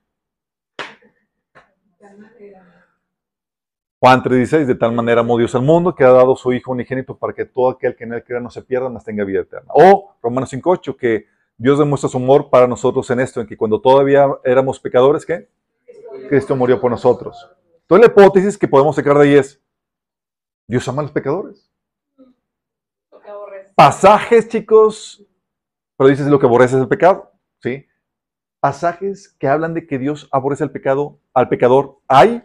Juan 4.01 4.23
3:16, 4.23 4.67
de 4.67 4.75
tal 4.75 4.93
manera 4.93 5.23
amó 5.23 5.37
Dios 5.37 5.55
al 5.55 5.63
mundo 5.63 5.95
que 5.95 6.05
ha 6.05 6.11
dado 6.11 6.37
su 6.37 6.53
Hijo 6.53 6.73
unigénito 6.73 7.17
para 7.17 7.33
que 7.33 7.45
todo 7.45 7.71
aquel 7.71 7.97
que 7.97 8.05
en 8.05 8.13
él 8.13 8.25
crea 8.25 8.41
no 8.41 8.51
se 8.51 8.63
pierda, 8.63 8.89
mas 8.89 9.05
tenga 9.05 9.25
vida 9.25 9.41
eterna. 9.41 9.71
O 9.75 10.15
Romanos 10.23 10.51
5:8, 10.51 10.97
que 10.97 11.27
Dios 11.57 11.79
demuestra 11.79 12.09
su 12.09 12.19
amor 12.19 12.51
para 12.51 12.69
nosotros 12.69 13.11
en 13.11 13.21
esto, 13.21 13.41
en 13.41 13.47
que 13.47 13.57
cuando 13.57 13.81
todavía 13.81 14.27
éramos 14.45 14.79
pecadores, 14.79 15.27
¿qué? 15.27 15.49
Cristo 16.29 16.55
murió 16.55 16.81
por 16.81 16.91
nosotros. 16.91 17.51
Entonces 17.83 18.07
la 18.07 18.13
hipótesis 18.13 18.57
que 18.57 18.69
podemos 18.69 18.95
sacar 18.95 19.17
de 19.19 19.25
ahí 19.25 19.35
es, 19.35 19.61
Dios 20.69 20.87
ama 20.89 21.01
a 21.01 21.05
los 21.05 21.13
pecadores. 21.13 21.69
Pasajes, 23.75 24.49
chicos, 24.49 25.25
pero 25.97 26.11
dices 26.11 26.27
lo 26.27 26.39
que 26.39 26.47
aborrece 26.47 26.77
es 26.77 26.83
el 26.83 26.89
pecado, 26.89 27.33
¿sí? 27.61 27.87
pasajes 28.61 29.29
que 29.39 29.49
hablan 29.49 29.75
de 29.75 29.87
que 29.87 29.99
Dios 29.99 30.29
aborrece 30.33 30.65
el 30.65 30.71
pecado, 30.71 31.19
al 31.33 31.49
pecador, 31.49 31.99
¿hay? 32.09 32.43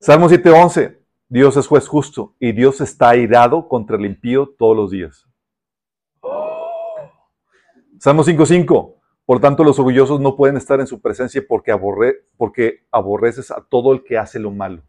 Salmo 0.00 0.28
7:11. 0.28 1.00
Dios 1.28 1.56
es 1.56 1.66
juez 1.66 1.88
justo 1.88 2.34
y 2.38 2.52
Dios 2.52 2.80
está 2.80 3.08
airado 3.10 3.68
contra 3.68 3.96
el 3.96 4.04
impío 4.04 4.54
todos 4.58 4.76
los 4.76 4.90
días. 4.90 5.26
Salmo 7.98 8.22
5:5. 8.22 9.00
Por 9.24 9.40
tanto, 9.40 9.64
los 9.64 9.78
orgullosos 9.78 10.20
no 10.20 10.36
pueden 10.36 10.58
estar 10.58 10.78
en 10.80 10.86
su 10.86 11.00
presencia 11.00 11.42
porque, 11.48 11.72
aborre, 11.72 12.26
porque 12.36 12.86
aborreces 12.90 13.50
a 13.50 13.62
todo 13.62 13.94
el 13.94 14.04
que 14.04 14.18
hace 14.18 14.38
lo 14.38 14.50
malo. 14.50 14.82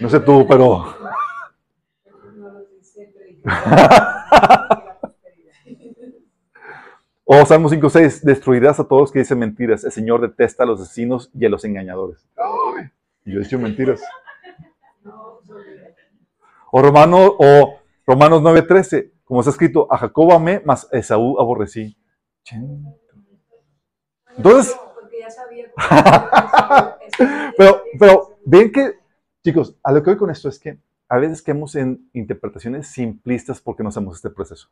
No 0.00 0.08
sé 0.08 0.20
tú, 0.20 0.46
pero 0.48 0.86
o 7.30 7.44
Salmo 7.44 7.68
5.6, 7.68 8.22
destruirás 8.22 8.80
a 8.80 8.84
todos 8.84 9.02
los 9.02 9.12
que 9.12 9.18
dicen 9.18 9.38
mentiras. 9.38 9.84
El 9.84 9.92
Señor 9.92 10.22
detesta 10.22 10.62
a 10.62 10.66
los 10.66 10.80
asesinos 10.80 11.30
y 11.34 11.44
a 11.44 11.50
los 11.50 11.62
engañadores. 11.62 12.26
yo 13.26 13.38
he 13.38 13.42
dicho 13.42 13.58
mentiras. 13.58 14.00
O, 16.70 16.80
Romano, 16.80 17.36
o 17.38 17.80
Romanos 18.06 18.40
9.13, 18.40 19.12
como 19.24 19.40
está 19.40 19.50
escrito, 19.50 19.86
a 19.92 19.98
Jacob 19.98 20.32
amé, 20.32 20.62
mas 20.64 20.88
a 20.90 20.96
Esaú 20.96 21.38
aborrecí. 21.38 21.98
Entonces, 24.34 24.74
pero, 27.58 27.82
pero 27.98 28.38
ven 28.46 28.72
que, 28.72 28.94
chicos, 29.44 29.76
a 29.82 29.92
lo 29.92 30.02
que 30.02 30.12
voy 30.12 30.18
con 30.18 30.30
esto 30.30 30.48
es 30.48 30.58
que 30.58 30.78
a 31.10 31.18
veces 31.18 31.42
quedamos 31.42 31.74
en 31.74 32.08
interpretaciones 32.14 32.88
simplistas 32.88 33.60
porque 33.60 33.82
no 33.82 33.90
hacemos 33.90 34.16
este 34.16 34.30
proceso. 34.30 34.70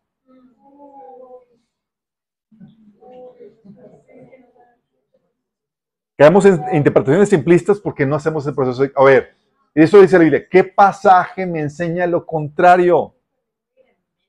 Quedamos 6.16 6.46
en 6.46 6.62
interpretaciones 6.72 7.28
simplistas 7.28 7.78
porque 7.78 8.06
no 8.06 8.16
hacemos 8.16 8.46
el 8.46 8.54
proceso. 8.54 8.90
a 8.94 9.04
ver, 9.04 9.34
eso 9.74 10.00
dice 10.00 10.16
la 10.16 10.24
Biblia. 10.24 10.48
¿Qué 10.48 10.64
pasaje 10.64 11.44
me 11.44 11.60
enseña 11.60 12.06
lo 12.06 12.24
contrario? 12.24 13.14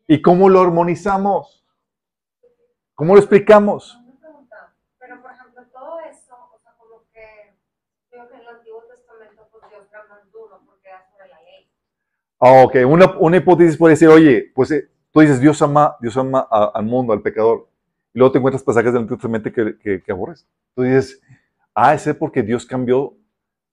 ¿Y 0.05 0.21
cómo 0.21 0.49
lo 0.49 0.59
armonizamos? 0.59 1.65
¿Cómo 2.93 3.13
lo 3.13 3.19
explicamos? 3.19 3.97
Ah, 12.39 12.63
ok, 12.63 12.75
una, 12.85 13.17
una, 13.17 13.37
hipótesis 13.37 13.77
puede 13.77 13.93
decir, 13.93 14.09
oye, 14.09 14.51
pues 14.53 14.69
eh, 14.69 14.87
tú 15.11 15.21
dices, 15.21 15.39
Dios 15.39 15.59
ama, 15.63 15.97
Dios 15.99 16.15
ama 16.17 16.41
al 16.41 16.85
mundo, 16.85 17.11
al 17.11 17.21
pecador. 17.21 17.67
Y 18.13 18.19
luego 18.19 18.31
te 18.31 18.37
encuentras 18.37 18.63
pasajes 18.63 18.93
del 18.93 19.01
Antiguo 19.01 19.17
Testamento 19.17 19.51
que, 19.51 19.77
que, 19.79 20.03
que 20.03 20.11
aborres. 20.11 20.47
Tú 20.75 20.83
dices, 20.83 21.19
ah, 21.77 21.93
ese 21.93 22.11
es 22.11 22.15
porque 22.15 22.41
Dios 22.41 22.65
cambió 22.65 23.15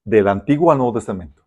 del 0.03 0.27
Antiguo 0.27 0.71
al 0.71 0.77
Nuevo 0.77 0.93
Testamento. 0.93 1.41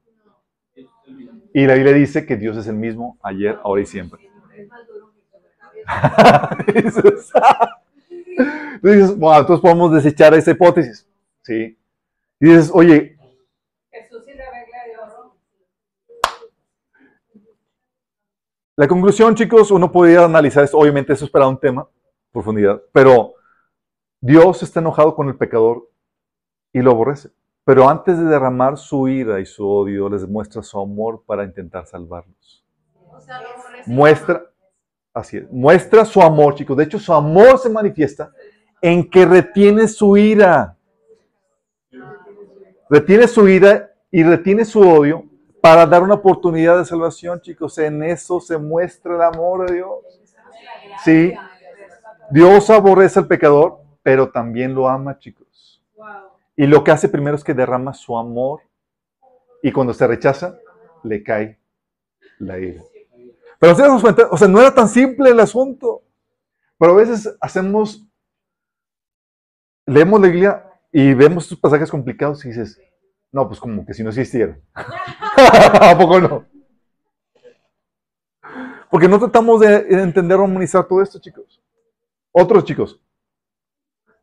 Y 1.55 1.67
la 1.67 1.75
Biblia 1.75 1.93
dice 1.93 2.27
que 2.27 2.37
Dios 2.37 2.57
es 2.57 2.67
el 2.67 2.75
mismo 2.75 3.17
ayer, 3.23 3.59
ahora 3.63 3.81
y 3.83 3.87
siempre. 3.87 4.29
entonces 6.75 7.33
bueno, 9.17 9.41
entonces 9.41 9.63
podemos 9.63 9.93
desechar 9.93 10.35
esa 10.35 10.51
hipótesis. 10.51 11.09
¿sí? 11.43 11.79
Y 12.41 12.47
dices, 12.47 12.71
oye, 12.73 13.19
La 18.77 18.87
conclusión, 18.87 19.35
chicos, 19.35 19.73
uno 19.73 19.91
podría 19.91 20.25
analizar 20.25 20.63
esto, 20.63 20.79
obviamente 20.79 21.13
eso 21.13 21.25
es 21.25 21.31
para 21.33 21.49
un 21.49 21.59
tema, 21.59 21.89
profundidad, 22.31 22.81
pero 22.93 23.35
Dios 24.21 24.63
está 24.63 24.79
enojado 24.79 25.17
con 25.17 25.27
el 25.27 25.37
pecador 25.37 25.91
y 26.73 26.81
lo 26.81 26.93
aborrece. 26.93 27.31
Pero 27.65 27.89
antes 27.89 28.19
de 28.19 28.25
derramar 28.25 28.79
su 28.79 29.09
ira 29.09 29.41
y 29.41 29.47
su 29.47 29.69
odio, 29.69 30.09
les 30.09 30.27
muestra 30.27 30.63
su 30.63 30.81
amor 30.81 31.23
para 31.27 31.45
intentar 31.45 31.87
salvarlos. 31.87 32.65
muestra, 33.87 34.43
así 35.13 35.39
es, 35.39 35.53
muestra 35.53 36.05
su 36.05 36.23
amor, 36.23 36.55
chicos. 36.55 36.77
De 36.77 36.85
hecho, 36.85 36.99
su 36.99 37.13
amor 37.13 37.59
se 37.59 37.69
manifiesta 37.69 38.33
en 38.81 39.09
que 39.09 39.27
retiene 39.27 39.87
su 39.89 40.17
ira. 40.17 40.77
Retiene 42.89 43.29
su 43.29 43.47
ira 43.49 43.91
y 44.11 44.23
retiene 44.23 44.65
su 44.65 44.81
odio 44.81 45.25
para 45.61 45.85
dar 45.87 46.03
una 46.03 46.15
oportunidad 46.15 46.79
de 46.79 46.85
salvación, 46.85 47.41
chicos. 47.41 47.77
En 47.79 48.03
eso 48.03 48.41
se 48.41 48.57
muestra 48.57 49.15
el 49.15 49.23
amor 49.23 49.69
de 49.69 49.75
Dios. 49.75 49.91
Sí, 51.05 51.35
Dios 52.31 52.71
aborrece 52.71 53.19
al 53.19 53.27
pecador, 53.27 53.81
pero 54.03 54.31
también 54.31 54.75
lo 54.75 54.89
ama, 54.89 55.19
chicos. 55.19 55.48
Y 56.59 56.67
lo 56.67 56.83
que 56.83 56.91
hace 56.91 57.09
primero 57.09 57.37
es 57.37 57.45
que 57.45 57.55
derrama 57.55 57.95
su 57.95 58.19
amor 58.19 58.63
y 59.63 59.71
cuando 59.71 59.95
se 59.95 60.05
rechaza, 60.09 60.59
le 61.05 61.23
cae 61.23 61.61
la 62.41 62.59
ira. 62.59 62.83
Pero 63.61 63.77
si 63.77 63.83
nos 63.83 64.03
cuenta, 64.03 64.27
o 64.29 64.37
sea, 64.37 64.49
no 64.49 64.61
era 64.61 64.75
tan 64.75 64.89
simple 64.89 65.31
el 65.31 65.39
asunto. 65.39 66.03
Pero 66.77 66.95
a 66.95 66.97
veces 66.97 67.33
hacemos, 67.41 68.05
leemos 69.87 70.21
la 70.21 70.27
Biblia 70.27 70.65
y 70.91 71.15
vemos 71.15 71.45
estos 71.45 71.61
pasajes 71.61 71.93
complicados 71.93 72.45
y 72.45 72.49
dices, 72.49 72.83
no, 73.31 73.47
pues 73.47 73.61
como 73.61 73.87
que 73.87 73.95
si 73.95 74.03
no 74.03 74.09
existiera. 74.09 74.59
¿A 74.75 75.97
poco 75.97 76.21
no? 76.21 76.45
Porque 78.91 79.07
no 79.07 79.21
tratamos 79.21 79.61
de 79.61 79.87
entender 79.91 80.39
o 80.39 80.43
armonizar 80.43 80.89
todo 80.89 81.03
esto, 81.03 81.21
chicos. 81.21 81.63
Otros 82.33 82.65
chicos. 82.65 83.01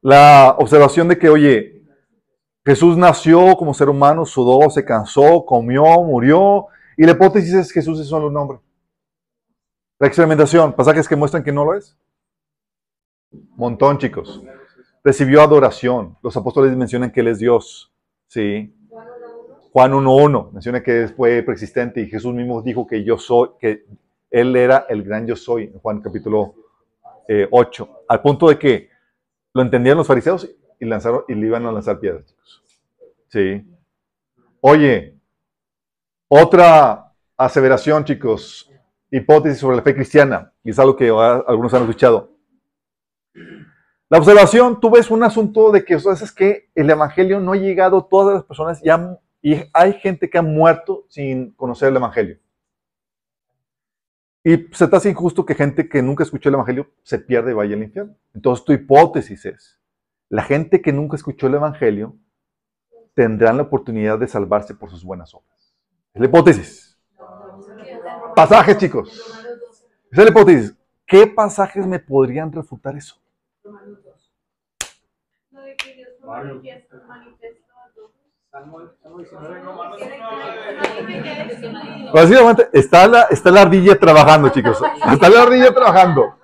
La 0.01 0.53
observación 0.59 1.07
de 1.07 1.17
que, 1.17 1.29
oye, 1.29 1.74
Jesús 2.65 2.97
nació 2.97 3.55
como 3.55 3.73
ser 3.73 3.89
humano, 3.89 4.25
sudó, 4.25 4.69
se 4.71 4.83
cansó, 4.83 5.45
comió, 5.45 5.83
murió. 6.01 6.67
Y 6.97 7.05
la 7.05 7.11
hipótesis 7.11 7.53
es 7.53 7.67
que 7.71 7.79
Jesús 7.79 7.99
es 7.99 8.07
solo 8.07 8.27
un 8.27 8.33
nombre. 8.33 8.59
La 9.99 10.07
experimentación, 10.07 10.73
pasajes 10.73 11.07
que 11.07 11.15
muestran 11.15 11.43
que 11.43 11.51
no 11.51 11.63
lo 11.63 11.75
es. 11.75 11.95
Montón, 13.55 13.99
chicos. 13.99 14.41
Recibió 15.03 15.43
adoración. 15.43 16.17
Los 16.23 16.35
apóstoles 16.35 16.75
mencionan 16.75 17.11
que 17.11 17.19
Él 17.19 17.27
es 17.27 17.39
Dios. 17.39 17.93
Sí. 18.27 18.75
Juan 19.71 19.91
1.1 19.91 20.51
menciona 20.53 20.81
que 20.81 21.09
fue 21.09 21.43
preexistente 21.43 22.01
y 22.01 22.09
Jesús 22.09 22.33
mismo 22.33 22.61
dijo 22.61 22.87
que 22.87 23.03
yo 23.03 23.17
soy, 23.17 23.49
que 23.59 23.85
Él 24.31 24.55
era 24.55 24.85
el 24.87 25.03
gran 25.03 25.27
yo 25.27 25.35
soy, 25.35 25.71
Juan 25.81 25.99
capítulo 25.99 26.55
8, 27.51 27.83
eh, 27.83 28.05
al 28.07 28.21
punto 28.21 28.47
de 28.47 28.57
que 28.57 28.89
lo 29.53 29.61
entendían 29.61 29.97
los 29.97 30.07
fariseos 30.07 30.49
y, 30.79 30.85
lanzaron, 30.85 31.23
y 31.27 31.35
le 31.35 31.47
iban 31.47 31.65
a 31.65 31.71
lanzar 31.71 31.99
piedras. 31.99 32.35
Sí. 33.27 33.65
Oye, 34.61 35.17
otra 36.27 37.13
aseveración, 37.37 38.03
chicos, 38.05 38.71
hipótesis 39.11 39.59
sobre 39.59 39.77
la 39.77 39.83
fe 39.83 39.95
cristiana, 39.95 40.53
y 40.63 40.71
es 40.71 40.79
algo 40.79 40.95
que 40.95 41.09
algunos 41.09 41.73
han 41.73 41.83
escuchado. 41.83 42.31
La 44.09 44.19
observación, 44.19 44.79
tú 44.79 44.89
ves 44.91 45.09
un 45.09 45.23
asunto 45.23 45.71
de 45.71 45.83
que, 45.83 45.95
es 45.95 46.31
que 46.31 46.69
el 46.75 46.89
Evangelio 46.89 47.39
no 47.39 47.53
ha 47.53 47.57
llegado 47.57 47.97
a 47.97 48.07
todas 48.07 48.35
las 48.35 48.43
personas 48.43 48.81
y 48.83 48.89
y 49.41 49.61
hay 49.73 49.93
gente 49.93 50.27
que 50.27 50.39
ha 50.39 50.41
muerto 50.41 51.05
sin 51.07 51.51
conocer 51.51 51.89
el 51.89 51.97
Evangelio. 51.97 52.39
Y 54.43 54.67
se 54.71 54.87
te 54.87 54.95
hace 54.95 55.09
injusto 55.09 55.45
que 55.45 55.53
gente 55.53 55.87
que 55.87 56.01
nunca 56.01 56.23
escuchó 56.23 56.49
el 56.49 56.55
Evangelio 56.55 56.91
se 57.03 57.19
pierda 57.19 57.51
y 57.51 57.53
vaya 57.53 57.75
al 57.75 57.83
infierno. 57.83 58.15
Entonces 58.33 58.65
tu 58.65 58.73
hipótesis 58.73 59.45
es, 59.45 59.79
la 60.35 60.43
gente 60.43 60.81
que 60.81 60.91
nunca 60.91 61.15
escuchó 61.15 61.47
el 61.47 61.53
Evangelio 61.53 62.13
tendrán 63.13 63.55
la 63.55 63.63
oportunidad 63.63 64.19
de 64.19 64.27
salvarse 64.27 64.75
por 64.75 64.89
sus 64.89 65.01
buenas 65.01 65.33
obras. 65.33 65.73
Es 66.13 66.19
la 66.19 66.27
hipótesis. 66.27 66.99
Pasajes, 68.35 68.77
chicos. 68.77 69.09
Esa 70.11 70.21
es 70.21 70.25
la 70.25 70.29
hipótesis. 70.31 70.77
¿Qué 71.07 71.25
pasajes 71.25 71.87
me 71.87 71.99
podrían 71.99 72.51
refutar 72.51 72.97
eso? 72.97 73.15
Básicamente, 82.13 82.69
está 82.73 83.07
la, 83.07 83.21
está 83.29 83.51
la 83.51 83.61
ardilla 83.61 83.97
trabajando, 83.97 84.49
chicos. 84.49 84.81
Está 85.13 85.29
la 85.29 85.43
ardilla 85.43 85.73
trabajando. 85.73 86.39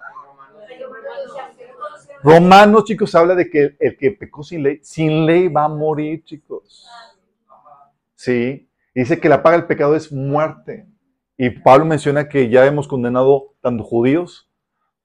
Romanos, 2.24 2.84
chicos, 2.86 3.16
habla 3.16 3.36
de 3.36 3.50
que 3.50 3.76
el 3.80 3.98
que 3.98 4.12
pecó 4.12 4.44
sin 4.44 4.64
ley, 4.64 4.80
sin 4.84 5.26
ley 5.26 5.48
va 5.48 5.66
a 5.66 5.70
morir, 5.70 6.24
chicos. 6.24 6.88
Sí. 8.16 8.70
Dice 8.94 9.20
que 9.20 9.30
la 9.30 9.42
paga 9.42 9.58
del 9.58 9.68
pecado 9.68 9.96
es 9.96 10.12
muerte. 10.12 10.86
Y 11.38 11.50
Pablo 11.50 11.86
menciona 11.86 12.30
que 12.30 12.50
ya 12.50 12.66
hemos 12.66 12.88
condenado 12.88 13.56
tanto 13.62 13.84
judíos 13.84 14.52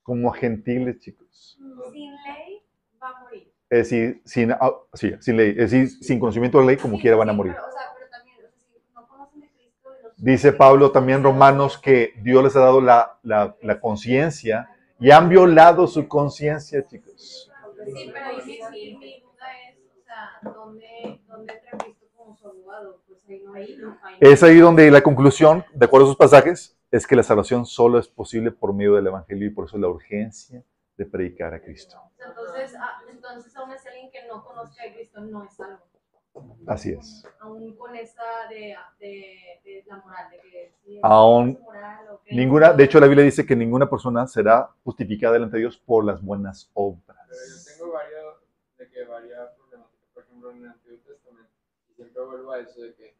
como 0.03 0.31
a 0.33 0.37
gentiles, 0.37 0.99
chicos. 1.01 1.59
Sin 1.93 2.11
ley 2.11 2.63
va 3.03 3.09
a 3.09 3.23
morir. 3.23 3.53
Es 3.71 3.79
decir, 3.91 4.21
sin, 4.25 4.53
ah, 4.53 4.73
sí, 4.93 5.13
sin 5.21 5.37
ley, 5.39 5.51
es 5.51 5.71
decir, 5.71 5.89
sin 5.89 6.21
conocimiento 6.21 6.59
de 6.59 6.65
la 6.65 6.69
ley, 6.73 6.77
como 6.77 6.97
Sí, 6.97 7.03
quiera 7.03 7.17
van 7.17 7.31
a 7.31 7.33
morir. 7.33 7.53
pero, 7.55 7.67
o 7.67 7.71
sea, 7.73 7.81
pero 7.97 8.11
también, 8.11 8.37
o 8.39 8.49
sea, 8.51 8.59
si 8.59 8.95
no 8.95 9.09
conocen 9.09 9.41
de 9.41 9.49
Cristo 9.51 9.89
y 9.99 10.03
los- 10.05 10.17
Dice 10.17 10.53
Pablo 10.53 10.91
también 10.93 11.23
Romanos 11.23 11.79
que 11.79 12.13
Dios 12.23 12.45
les 12.45 12.55
ha 12.57 12.61
dado 12.61 12.81
la, 12.81 13.19
la, 13.23 13.57
la 13.63 13.81
conciencia 13.81 14.69
y 14.99 15.11
han 15.11 15.29
violado 15.29 15.87
su 15.87 16.07
conciencia, 16.09 16.87
chicos. 16.87 17.51
Sí, 17.85 18.11
pero 18.13 18.27
ahí 18.27 18.37
mi, 18.47 18.59
mi, 18.71 18.97
mi 18.97 19.21
duda 19.21 19.47
es, 19.69 19.79
o 19.79 20.05
sea, 20.05 20.41
¿dónde, 20.43 21.21
dónde 21.27 21.53
entra 21.53 21.79
Cristo 21.79 22.07
como 22.17 22.37
su 22.37 22.49
abogado? 22.49 23.01
Pues 23.07 23.25
ahí 23.29 23.43
no 23.45 23.55
hay, 23.55 23.77
no 23.77 23.99
hay. 24.03 24.17
Es 24.21 24.43
ahí 24.43 24.59
donde 24.59 24.91
la 24.91 25.03
conclusión, 25.03 25.65
de 25.73 25.85
acuerdo 25.85 26.07
a 26.07 26.09
esos 26.09 26.17
pasajes, 26.17 26.77
es 26.91 27.07
que 27.07 27.17
la 27.17 27.23
salvación 27.23 27.67
solo 27.67 27.99
es 27.99 28.09
posible 28.09 28.51
por 28.51 28.73
medio 28.73 28.95
del 28.95 29.07
Evangelio 29.07 29.47
y 29.47 29.51
por 29.51 29.67
eso 29.67 29.79
la 29.79 29.89
urgencia 29.89 30.65
de 30.97 31.05
predicar 31.05 31.53
a 31.53 31.61
Cristo. 31.61 31.99
Entonces, 32.19 32.75
ah, 32.81 33.03
entonces 33.09 33.55
aún 33.57 33.71
así 33.71 33.89
alguien 33.89 34.11
que 34.11 34.27
no 34.27 34.43
conozca 34.43 34.83
a 34.83 34.93
Cristo 34.95 35.21
no 35.21 35.45
es 35.45 35.55
salvo. 35.55 35.81
Así 36.67 36.93
es. 36.93 37.25
Aún 37.41 37.77
con 37.77 37.95
esa 37.97 38.23
de, 38.49 38.75
de, 38.99 39.61
de 39.65 39.85
la 39.87 39.97
moral, 39.99 40.31
de 40.31 40.41
que 40.41 40.73
si 40.85 41.01
Aún 41.03 41.59
moral 41.63 42.09
o 42.11 42.21
que- 42.23 42.35
Ninguna, 42.35 42.73
de 42.73 42.85
hecho, 42.85 42.99
la 43.01 43.07
Biblia 43.07 43.25
dice 43.25 43.47
que 43.47 43.55
ninguna 43.57 43.89
persona 43.89 44.27
será 44.27 44.69
justificada 44.85 45.35
delante 45.35 45.57
de 45.57 45.61
Dios 45.63 45.79
por 45.79 46.05
las 46.05 46.21
buenas 46.23 46.71
obras. 46.75 47.17
Pero 47.29 47.41
yo 47.47 47.65
tengo 47.77 47.93
varias, 47.93 48.25
de 48.79 48.89
que 48.91 49.05
varias 49.05 49.51
problemáticas, 49.55 50.09
por 50.13 50.23
ejemplo, 50.25 50.51
en 50.51 50.57
el 50.59 50.69
Antiguo 50.71 50.99
Testamento, 51.07 51.53
y 51.91 51.95
siempre 51.95 52.23
vuelvo 52.23 52.53
a 52.53 52.59
eso 52.61 52.81
de 52.81 52.95
que, 52.95 53.17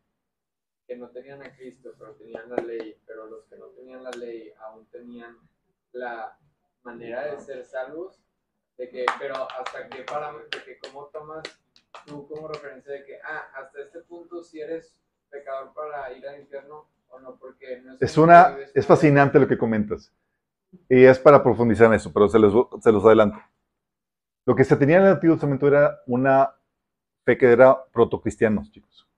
que 0.87 0.97
no 0.97 1.09
tenían 1.11 1.43
a 1.43 1.55
Cristo, 1.57 1.93
pero 1.99 2.13
tenían 2.15 2.51
la 2.51 2.57
ley, 2.57 2.97
pero 3.07 3.27
los 3.27 3.45
que 3.47 3.57
no 3.57 3.67
tenían 3.69 4.03
la 4.03 4.11
ley 4.11 4.53
aún 4.61 4.87
tenían 4.87 5.37
la 5.93 6.37
manera 6.83 7.27
de 7.27 7.41
ser 7.41 7.65
salvos, 7.65 8.19
de 8.77 8.89
que, 8.89 9.07
pero 9.19 9.35
hasta 9.51 9.89
qué 9.89 10.03
parámetro, 10.03 10.59
de 10.59 10.65
que 10.65 10.79
cómo 10.79 11.07
tomas 11.07 11.43
tú 12.05 12.27
como 12.29 12.49
referencia 12.49 12.93
de 12.93 13.05
que, 13.05 13.19
ah, 13.23 13.49
hasta 13.55 13.81
este 13.81 14.01
punto 14.01 14.43
si 14.43 14.61
eres 14.61 14.97
pecador 15.31 15.73
para 15.75 16.13
ir 16.13 16.27
al 16.27 16.41
infierno 16.41 16.89
o 17.09 17.21
no, 17.21 17.37
porque 17.37 17.81
no 17.81 17.97
Es 18.01 18.17
un 18.17 18.25
una, 18.25 18.57
es 18.75 18.87
fascinante 18.87 19.39
lo 19.39 19.49
que 19.49 19.59
comentas. 19.59 20.13
Y 20.89 21.05
es 21.05 21.19
para 21.19 21.43
profundizar 21.43 21.87
en 21.87 21.95
eso, 21.95 22.13
pero 22.13 22.29
se 22.29 22.39
los, 22.39 22.53
se 22.81 22.93
los 22.93 23.05
adelanto. 23.05 23.39
Lo 24.45 24.55
que 24.55 24.65
se 24.65 24.77
tenía 24.77 24.99
en 24.99 25.05
el 25.05 25.13
Antiguo 25.13 25.37
Testamento 25.37 25.67
era 25.67 26.01
una 26.07 26.55
fe 27.25 27.37
que 27.37 27.47
era 27.47 27.85
protocristianos, 27.93 28.71
chicos. 28.71 29.09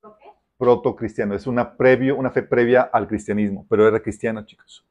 ¿Por 0.00 0.16
qué? 0.18 0.30
Protocristiano, 0.56 1.34
es 1.34 1.46
una, 1.46 1.76
previo, 1.76 2.16
una 2.16 2.30
fe 2.30 2.42
previa 2.42 2.82
al 2.82 3.08
cristianismo, 3.08 3.66
pero 3.68 3.88
era 3.88 4.00
cristiana, 4.00 4.44
chicos. 4.44 4.86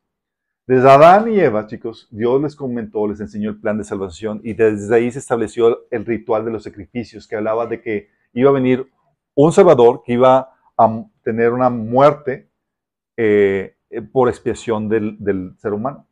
Desde 0.70 0.88
Adán 0.88 1.34
y 1.34 1.40
Eva, 1.40 1.66
chicos, 1.66 2.08
Dios 2.12 2.40
les 2.44 2.56
comentó, 2.56 3.08
les 3.08 3.20
enseñó 3.20 3.50
el 3.50 3.60
plan 3.60 3.80
de 3.80 3.84
salvación 3.84 4.40
y 4.44 4.54
desde 4.54 4.96
ahí 4.96 5.12
se 5.12 5.18
estableció 5.18 5.88
el 5.90 6.06
ritual 6.06 6.46
de 6.46 6.52
los 6.52 6.62
sacrificios 6.64 7.28
que 7.28 7.36
hablaba 7.36 7.66
de 7.66 7.82
que 7.82 8.10
iba 8.34 8.52
a 8.52 8.54
venir 8.54 8.88
un 9.34 9.52
Salvador 9.52 10.04
que 10.06 10.14
iba 10.14 10.54
a 10.78 11.06
tener 11.24 11.54
una 11.54 11.72
muerte 11.72 12.52
eh, 13.18 13.78
eh, 13.90 14.02
por 14.04 14.30
expiación 14.30 14.88
del, 14.88 15.18
del 15.18 15.56
ser 15.58 15.74
humano. 15.74 16.06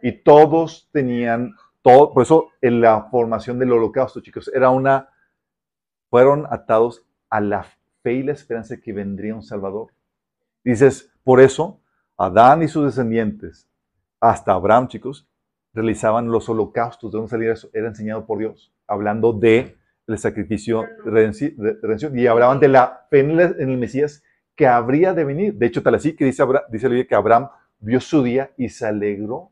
Y 0.00 0.12
todos 0.12 0.88
tenían, 0.92 1.56
todo, 1.82 2.12
por 2.12 2.22
eso 2.22 2.50
en 2.60 2.80
la 2.80 3.08
formación 3.10 3.58
del 3.58 3.72
holocausto, 3.72 4.20
chicos, 4.20 4.48
era 4.54 4.70
una, 4.70 5.08
fueron 6.08 6.46
atados 6.50 7.04
a 7.30 7.40
la 7.40 7.66
fe 8.04 8.12
y 8.12 8.22
la 8.22 8.30
esperanza 8.30 8.76
de 8.76 8.80
que 8.80 8.92
vendría 8.92 9.34
un 9.34 9.42
Salvador. 9.42 9.88
Dices, 10.62 11.12
por 11.24 11.40
eso 11.40 11.80
Adán 12.16 12.62
y 12.62 12.68
sus 12.68 12.84
descendientes, 12.84 13.68
hasta 14.28 14.52
Abraham, 14.52 14.88
chicos, 14.88 15.28
realizaban 15.72 16.28
los 16.28 16.48
holocaustos. 16.48 17.10
¿De 17.12 17.18
dónde 17.18 17.30
salía 17.30 17.52
eso? 17.52 17.68
Era 17.72 17.88
enseñado 17.88 18.26
por 18.26 18.38
Dios, 18.38 18.72
hablando 18.86 19.32
de 19.32 19.76
el 20.06 20.18
sacrificio 20.18 20.82
de 21.04 21.10
redenci- 21.10 21.54
de 21.56 21.78
redención. 21.82 22.18
Y 22.18 22.26
hablaban 22.26 22.60
de 22.60 22.68
la 22.68 23.06
fe 23.10 23.20
en 23.20 23.30
el, 23.32 23.56
el 23.58 23.76
Mesías 23.78 24.22
que 24.56 24.66
habría 24.66 25.12
de 25.14 25.24
venir. 25.24 25.54
De 25.54 25.66
hecho, 25.66 25.82
tal 25.82 25.94
así 25.96 26.14
que 26.16 26.24
dice, 26.24 26.42
Abra- 26.42 26.64
dice 26.70 26.86
la 26.86 26.90
Biblia 26.90 27.08
que 27.08 27.14
Abraham 27.14 27.48
vio 27.78 28.00
su 28.00 28.22
día 28.22 28.50
y 28.56 28.68
se 28.68 28.86
alegró. 28.86 29.50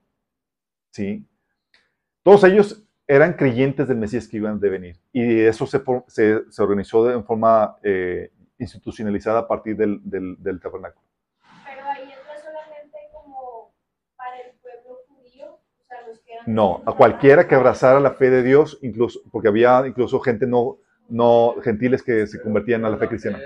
¿Sí? 0.92 1.26
Todos 2.22 2.44
ellos 2.44 2.84
eran 3.06 3.34
creyentes 3.34 3.88
del 3.88 3.98
Mesías 3.98 4.28
que 4.28 4.36
iban 4.36 4.60
de 4.60 4.70
venir. 4.70 4.96
Y 5.12 5.40
eso 5.40 5.66
se, 5.66 5.82
se, 6.06 6.50
se 6.50 6.62
organizó 6.62 7.04
de, 7.04 7.14
en 7.14 7.24
forma 7.24 7.76
eh, 7.82 8.30
institucionalizada 8.58 9.40
a 9.40 9.48
partir 9.48 9.76
del, 9.76 10.00
del, 10.04 10.36
del 10.38 10.60
tabernáculo. 10.60 11.04
Pero 11.66 11.84
ahí 11.88 12.04
entra 12.04 12.38
solamente 12.38 12.96
como 13.12 13.74
para 14.16 14.38
el 14.40 14.52
pueblo 14.60 15.00
judío, 15.08 15.46
o 15.54 15.84
sea, 15.88 16.06
los 16.06 16.20
que 16.20 16.31
eran 16.31 16.31
No, 16.46 16.82
a 16.86 16.92
cualquiera 16.92 17.46
que 17.46 17.54
abrazara 17.54 18.00
la 18.00 18.12
fe 18.12 18.30
de 18.30 18.42
Dios, 18.42 18.78
incluso, 18.82 19.20
porque 19.30 19.48
había 19.48 19.86
incluso 19.86 20.20
gente 20.20 20.46
no, 20.46 20.78
no 21.08 21.54
gentiles 21.62 22.02
que 22.02 22.26
se 22.26 22.40
convertían 22.40 22.84
a 22.84 22.90
la 22.90 22.96
fe 22.96 23.08
cristiana. 23.08 23.38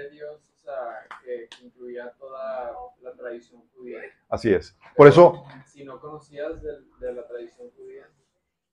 Así 4.29 4.53
es. 4.53 4.77
Por 4.97 5.09
eso 5.09 5.45
Si 5.65 5.85
no 5.85 6.01
conocías 6.01 6.61
de, 6.63 7.13
la 7.13 7.27
tradición 7.27 7.69
judía, 7.77 8.09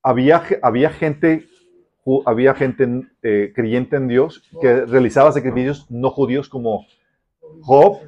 había, 0.02 0.42
había 0.62 0.90
gente, 0.90 1.46
había 2.26 2.54
gente 2.54 3.08
eh, 3.22 3.52
creyente 3.54 3.96
en 3.96 4.08
Dios 4.08 4.42
que 4.60 4.86
realizaba 4.86 5.32
sacrificios 5.32 5.90
no 5.90 6.10
judíos 6.10 6.48
como 6.48 6.86
Job, 7.60 8.00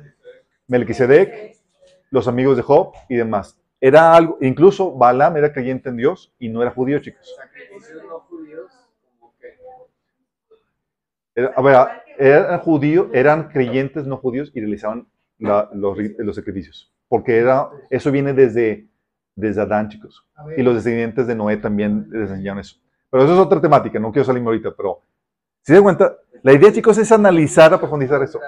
Melquisedec, 0.66 1.56
los 2.10 2.26
amigos 2.26 2.56
de 2.56 2.62
Job 2.62 2.92
y 3.08 3.16
demás. 3.16 3.58
Era 3.86 4.14
algo, 4.16 4.36
incluso 4.40 4.92
Balaam 4.96 5.36
era 5.36 5.52
creyente 5.52 5.88
en 5.90 5.96
Dios 5.96 6.34
y 6.40 6.48
no 6.48 6.60
era 6.60 6.72
judío, 6.72 6.98
chicos. 6.98 7.36
sacrificios 7.36 8.02
no 8.04 8.18
judíos, 8.20 8.72
como 9.20 9.32
que 9.38 9.46
Era- 11.36 11.52
a 11.54 11.62
ver, 11.62 11.76
eran 12.18 12.58
judíos, 12.60 13.08
eran 13.12 13.48
creyentes 13.48 14.04
no 14.04 14.16
judíos 14.16 14.50
y 14.54 14.60
realizaban 14.60 15.06
la- 15.38 15.70
los, 15.72 15.96
los 16.18 16.34
sacrificios. 16.34 16.92
Porque 17.06 17.36
era, 17.38 17.70
eso 17.88 18.10
viene 18.10 18.32
desde, 18.32 18.88
desde 19.36 19.60
Adán, 19.60 19.88
chicos. 19.88 20.26
Y 20.56 20.62
los 20.64 20.74
descendientes 20.74 21.28
de 21.28 21.36
Noé 21.36 21.56
también 21.58 22.08
les 22.10 22.28
enseñaron 22.30 22.58
eso. 22.58 22.78
Pero 23.08 23.22
eso 23.22 23.34
es 23.34 23.38
otra 23.38 23.60
temática, 23.60 24.00
no 24.00 24.10
quiero 24.10 24.24
salirme 24.24 24.48
ahorita, 24.48 24.74
pero 24.76 25.02
si 25.62 25.74
se 25.76 25.80
cuenta, 25.80 26.16
la 26.42 26.52
idea, 26.52 26.72
chicos, 26.72 26.98
es 26.98 27.12
analizar, 27.12 27.72
a 27.72 27.78
profundizar 27.78 28.20
eso. 28.20 28.40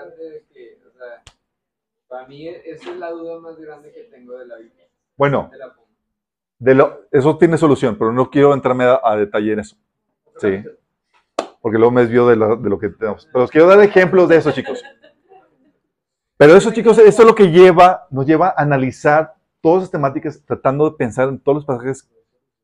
para 2.08 2.26
mí 2.26 2.48
esa 2.48 2.90
es 2.90 2.96
la 2.96 3.10
duda 3.10 3.38
más 3.38 3.56
grande 3.60 3.92
que 3.92 4.02
tengo 4.04 4.36
de 4.36 4.46
la 4.46 4.56
Biblia. 4.56 4.86
Bueno, 5.18 5.50
eso 7.10 7.36
tiene 7.38 7.58
solución, 7.58 7.96
pero 7.98 8.12
no 8.12 8.30
quiero 8.30 8.54
entrarme 8.54 8.84
a, 8.84 9.16
detalle 9.16 9.52
en 9.52 9.58
eso. 9.60 9.76
Sí. 10.38 10.64
Porque 11.60 11.76
luego 11.76 11.90
me 11.90 12.02
desvío 12.02 12.26
de, 12.28 12.36
la- 12.36 12.56
de 12.56 12.68
lo 12.70 12.78
que 12.78 12.88
tenemos. 12.88 13.28
Pero 13.32 13.44
os 13.44 13.50
quiero 13.50 13.66
dar 13.66 13.80
ejemplos 13.80 14.28
de 14.28 14.36
eso, 14.36 14.52
chicos. 14.52 14.82
Pero 16.36 16.54
eso, 16.54 16.72
chicos, 16.72 16.98
eso 16.98 17.22
es 17.22 17.28
lo 17.28 17.34
que 17.34 17.50
lleva, 17.50 18.06
nos 18.10 18.24
lleva 18.24 18.48
a 18.56 18.62
analizar 18.62 19.34
todas 19.60 19.82
esas 19.82 19.90
temáticas, 19.90 20.40
tratando 20.46 20.88
de 20.88 20.96
pensar 20.96 21.28
en 21.28 21.40
todos 21.40 21.56
los 21.56 21.64
pasajes 21.66 22.08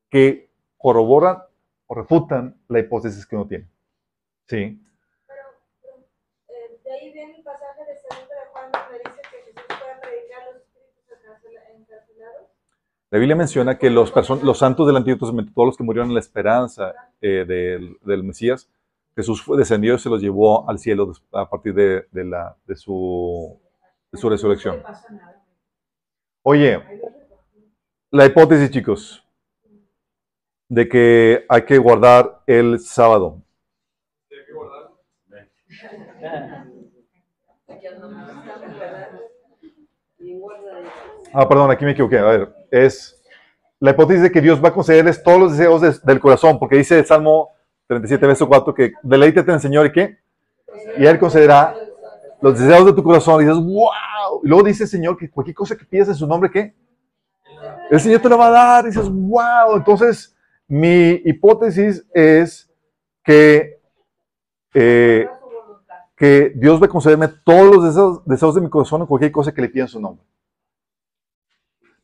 que 0.08 0.48
corroboran 0.78 1.42
o 1.86 1.94
refutan 1.96 2.56
la 2.68 2.78
hipótesis 2.78 3.26
que 3.26 3.34
uno 3.34 3.48
tiene. 3.48 3.68
Sí. 4.46 4.80
Eh, 6.48 6.80
de 6.84 6.92
ahí 6.92 7.12
viene 7.12 7.36
el 7.38 7.42
pasaje 7.42 7.80
de 7.84 7.94
2 8.10 8.28
de 8.28 8.34
Juan 8.52 8.70
donde 8.70 8.98
dice 8.98 9.20
que 9.28 9.38
Jesús 9.38 9.62
puede 9.66 9.96
predicar 10.00 10.42
a 10.42 10.46
los 10.52 10.56
espíritus 10.62 11.02
encarcela- 11.10 11.68
encarcelados. 11.74 12.46
La 13.14 13.20
Biblia 13.20 13.36
menciona 13.36 13.78
que 13.78 13.90
los, 13.90 14.12
santos 14.58 14.88
del 14.88 14.96
Antiguo 14.96 15.20
Testamento, 15.20 15.52
todos 15.54 15.68
los 15.68 15.76
que 15.76 15.84
murieron 15.84 16.08
en 16.08 16.14
la 16.14 16.20
esperanza 16.20 16.92
eh, 17.20 17.44
del, 17.46 18.24
Mesías, 18.24 18.68
Jesús 19.14 19.40
fue, 19.40 19.56
descendió 19.56 19.94
y 19.94 19.98
se 20.00 20.08
los 20.08 20.20
llevó 20.20 20.68
al 20.68 20.80
cielo 20.80 21.12
a 21.32 21.48
partir 21.48 21.74
de 21.74 22.04
su 22.74 23.56
resurrección. 24.12 24.82
Oye, 26.42 26.82
la 28.10 28.26
hipótesis, 28.26 28.68
chicos, 28.72 29.24
de 30.68 30.88
que 30.88 31.44
hay 31.48 31.64
que 31.64 31.78
guardar 31.78 32.42
el 32.48 32.80
sábado. 32.80 33.40
Ah, 41.32 41.48
perdón, 41.48 41.70
aquí 41.70 41.84
me 41.84 41.92
equivoqué. 41.92 42.18
A 42.18 42.24
ver, 42.24 42.54
es 42.82 43.20
la 43.80 43.90
hipótesis 43.90 44.22
de 44.22 44.30
que 44.32 44.40
Dios 44.40 44.62
va 44.62 44.68
a 44.68 44.72
concederles 44.74 45.22
todos 45.22 45.38
los 45.38 45.52
deseos 45.56 45.80
de- 45.80 45.94
del 46.04 46.20
corazón, 46.20 46.58
porque 46.58 46.76
dice 46.76 46.98
el 46.98 47.06
Salmo 47.06 47.50
37, 47.86 48.26
verso 48.26 48.48
4, 48.48 48.74
que 48.74 48.92
deleítate 49.02 49.50
en 49.50 49.56
el 49.56 49.60
Señor 49.60 49.86
y 49.86 49.92
qué? 49.92 50.18
Y 50.96 51.04
Él 51.06 51.18
concederá 51.18 51.74
los 52.40 52.58
deseos 52.58 52.86
de 52.86 52.92
tu 52.92 53.02
corazón. 53.02 53.42
Y 53.42 53.44
dices, 53.44 53.62
wow. 53.62 54.40
Y 54.42 54.48
luego 54.48 54.64
dice 54.64 54.84
el 54.84 54.88
Señor 54.88 55.16
que 55.16 55.30
cualquier 55.30 55.54
cosa 55.54 55.76
que 55.76 55.84
pidas 55.84 56.08
en 56.08 56.14
su 56.14 56.26
nombre, 56.26 56.50
¿qué? 56.50 56.74
El 57.90 58.00
Señor 58.00 58.20
te 58.20 58.28
lo 58.28 58.38
va 58.38 58.48
a 58.48 58.50
dar. 58.50 58.84
Dices, 58.86 59.08
wow. 59.08 59.76
Entonces, 59.76 60.34
mi 60.66 61.20
hipótesis 61.24 62.04
es 62.12 62.70
que, 63.22 63.80
eh, 64.72 65.28
que 66.16 66.52
Dios 66.56 66.80
va 66.80 66.86
a 66.86 66.88
concederme 66.88 67.28
todos 67.44 67.74
los 67.74 67.84
deseos, 67.84 68.24
deseos 68.24 68.54
de 68.54 68.60
mi 68.62 68.70
corazón 68.70 69.02
en 69.02 69.06
cualquier 69.06 69.30
cosa 69.32 69.52
que 69.52 69.60
le 69.62 69.68
pida 69.68 69.82
en 69.84 69.88
su 69.88 70.00
nombre. 70.00 70.24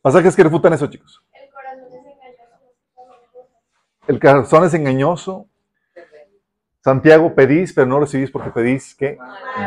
Pasajes 0.01 0.35
que 0.35 0.43
refutan 0.43 0.73
eso, 0.73 0.87
chicos. 0.87 1.23
El 1.37 1.49
corazón 1.49 1.85
es 1.85 1.93
engañoso. 1.93 2.57
El 4.07 4.19
corazón 4.19 4.63
es 4.65 4.73
engañoso. 4.73 5.47
Santiago, 6.83 7.35
pedís, 7.35 7.73
pero 7.73 7.85
no 7.85 7.99
recibís 7.99 8.31
porque 8.31 8.49
pedís, 8.49 8.95
¿qué? 8.95 9.17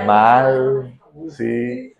Mal. 0.06 0.98
Sí. 1.28 1.94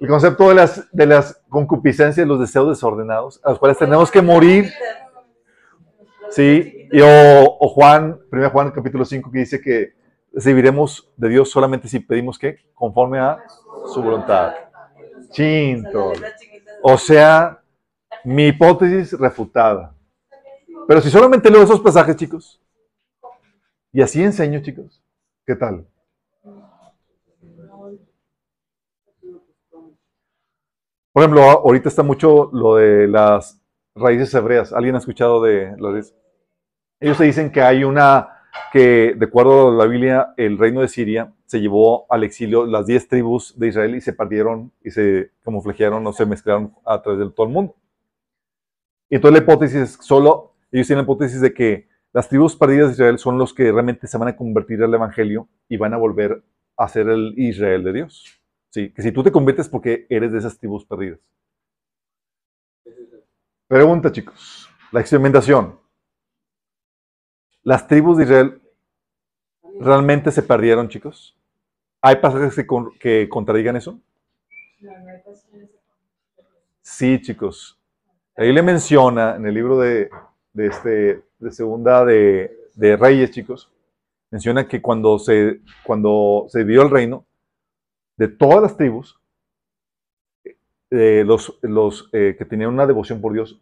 El 0.00 0.08
concepto 0.08 0.48
de 0.48 0.54
las, 0.54 0.92
de 0.92 1.06
las 1.06 1.42
concupiscencias, 1.48 2.26
los 2.26 2.38
deseos 2.38 2.68
desordenados, 2.68 3.40
a 3.44 3.50
los 3.50 3.58
cuales 3.58 3.78
tenemos 3.78 4.10
que 4.10 4.22
morir. 4.22 4.70
Sí. 6.30 6.88
Y, 6.92 7.00
o, 7.00 7.56
o 7.58 7.68
Juan, 7.68 8.20
1 8.30 8.50
Juan 8.50 8.70
capítulo 8.70 9.04
5, 9.04 9.30
que 9.32 9.38
dice 9.38 9.60
que 9.60 9.94
recibiremos 10.32 11.10
de 11.16 11.28
Dios 11.28 11.50
solamente 11.50 11.88
si 11.88 11.98
pedimos, 11.98 12.38
¿qué? 12.38 12.58
Conforme 12.74 13.18
a 13.18 13.42
su 13.92 14.00
voluntad. 14.00 14.54
Chinto. 15.30 16.12
O 16.82 16.98
sea, 16.98 17.63
mi 18.24 18.48
hipótesis 18.48 19.12
refutada. 19.18 19.94
Pero 20.88 21.00
si 21.00 21.10
solamente 21.10 21.50
leo 21.50 21.62
esos 21.62 21.80
pasajes, 21.80 22.16
chicos, 22.16 22.60
y 23.92 24.02
así 24.02 24.22
enseño, 24.22 24.60
chicos, 24.60 25.02
¿qué 25.46 25.54
tal? 25.54 25.86
Por 31.12 31.22
ejemplo, 31.22 31.42
ahorita 31.42 31.88
está 31.88 32.02
mucho 32.02 32.50
lo 32.52 32.74
de 32.74 33.06
las 33.06 33.62
raíces 33.94 34.34
hebreas. 34.34 34.72
¿Alguien 34.72 34.96
ha 34.96 34.98
escuchado 34.98 35.40
de 35.40 35.66
de 35.76 36.04
Ellos 36.98 37.16
se 37.16 37.24
dicen 37.24 37.52
que 37.52 37.62
hay 37.62 37.84
una, 37.84 38.30
que 38.72 39.14
de 39.16 39.24
acuerdo 39.24 39.68
a 39.68 39.72
la 39.72 39.86
Biblia, 39.86 40.34
el 40.36 40.58
reino 40.58 40.80
de 40.80 40.88
Siria 40.88 41.32
se 41.46 41.60
llevó 41.60 42.12
al 42.12 42.24
exilio 42.24 42.66
las 42.66 42.86
10 42.86 43.06
tribus 43.06 43.56
de 43.56 43.68
Israel 43.68 43.94
y 43.94 44.00
se 44.00 44.12
perdieron 44.12 44.72
y 44.82 44.90
se 44.90 45.30
camuflajearon 45.44 46.04
o 46.04 46.12
se 46.12 46.26
mezclaron 46.26 46.74
a 46.84 47.00
través 47.00 47.20
de 47.20 47.30
todo 47.30 47.46
el 47.46 47.52
mundo. 47.52 47.76
Y 49.14 49.16
entonces 49.16 49.38
la 49.40 49.44
hipótesis 49.44 49.76
es 49.76 49.90
solo, 50.04 50.56
ellos 50.72 50.88
tienen 50.88 51.02
la 51.02 51.04
hipótesis 51.04 51.40
de 51.40 51.54
que 51.54 51.86
las 52.12 52.28
tribus 52.28 52.56
perdidas 52.56 52.88
de 52.88 52.92
Israel 52.94 53.16
son 53.16 53.38
los 53.38 53.54
que 53.54 53.70
realmente 53.70 54.08
se 54.08 54.18
van 54.18 54.26
a 54.26 54.34
convertir 54.34 54.82
al 54.82 54.92
Evangelio 54.92 55.48
y 55.68 55.76
van 55.76 55.94
a 55.94 55.98
volver 55.98 56.42
a 56.76 56.88
ser 56.88 57.08
el 57.08 57.32
Israel 57.36 57.84
de 57.84 57.92
Dios. 57.92 58.42
Sí, 58.70 58.92
que 58.92 59.02
si 59.02 59.12
tú 59.12 59.22
te 59.22 59.30
conviertes 59.30 59.68
porque 59.68 60.04
eres 60.10 60.32
de 60.32 60.38
esas 60.38 60.58
tribus 60.58 60.84
perdidas. 60.84 61.20
Pregunta, 63.68 64.10
chicos. 64.10 64.68
La 64.90 64.98
experimentación. 64.98 65.78
¿Las 67.62 67.86
tribus 67.86 68.16
de 68.18 68.24
Israel 68.24 68.62
realmente 69.78 70.32
se 70.32 70.42
perdieron, 70.42 70.88
chicos? 70.88 71.38
¿Hay 72.02 72.16
pasajes 72.16 72.56
que, 72.56 72.66
con- 72.66 72.98
que 72.98 73.28
contradigan 73.28 73.76
eso? 73.76 74.00
Sí, 76.82 77.22
chicos. 77.22 77.78
Ahí 78.36 78.52
le 78.52 78.62
menciona 78.62 79.36
en 79.36 79.46
el 79.46 79.54
libro 79.54 79.78
de, 79.78 80.10
de 80.52 80.66
este, 80.66 81.22
de 81.38 81.52
segunda 81.52 82.04
de, 82.04 82.56
de 82.74 82.96
Reyes, 82.96 83.30
chicos, 83.30 83.70
menciona 84.30 84.66
que 84.66 84.82
cuando 84.82 85.20
se, 85.20 85.60
cuando 85.84 86.46
se 86.48 86.60
dividió 86.60 86.82
el 86.82 86.90
reino, 86.90 87.24
de 88.16 88.28
todas 88.28 88.60
las 88.62 88.76
tribus, 88.76 89.20
eh, 90.90 91.22
los, 91.24 91.58
los 91.62 92.08
eh, 92.12 92.34
que 92.36 92.44
tenían 92.44 92.70
una 92.70 92.86
devoción 92.86 93.20
por 93.20 93.32
Dios 93.32 93.60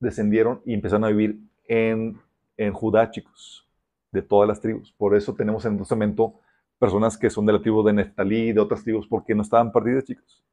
descendieron 0.00 0.62
y 0.64 0.74
empezaron 0.74 1.04
a 1.04 1.08
vivir 1.08 1.40
en, 1.66 2.20
en 2.56 2.72
Judá, 2.72 3.10
chicos, 3.10 3.68
de 4.12 4.22
todas 4.22 4.48
las 4.48 4.60
tribus. 4.60 4.92
Por 4.92 5.16
eso 5.16 5.34
tenemos 5.34 5.64
en 5.64 5.72
el 5.72 5.78
Testamento 5.78 6.34
personas 6.78 7.16
que 7.16 7.30
son 7.30 7.46
de 7.46 7.52
la 7.52 7.60
tribu 7.60 7.84
de 7.84 7.92
Neftalí 7.92 8.52
de 8.52 8.60
otras 8.60 8.82
tribus, 8.82 9.06
porque 9.06 9.34
no 9.34 9.42
estaban 9.42 9.72
perdidas, 9.72 10.04
chicos. 10.04 10.44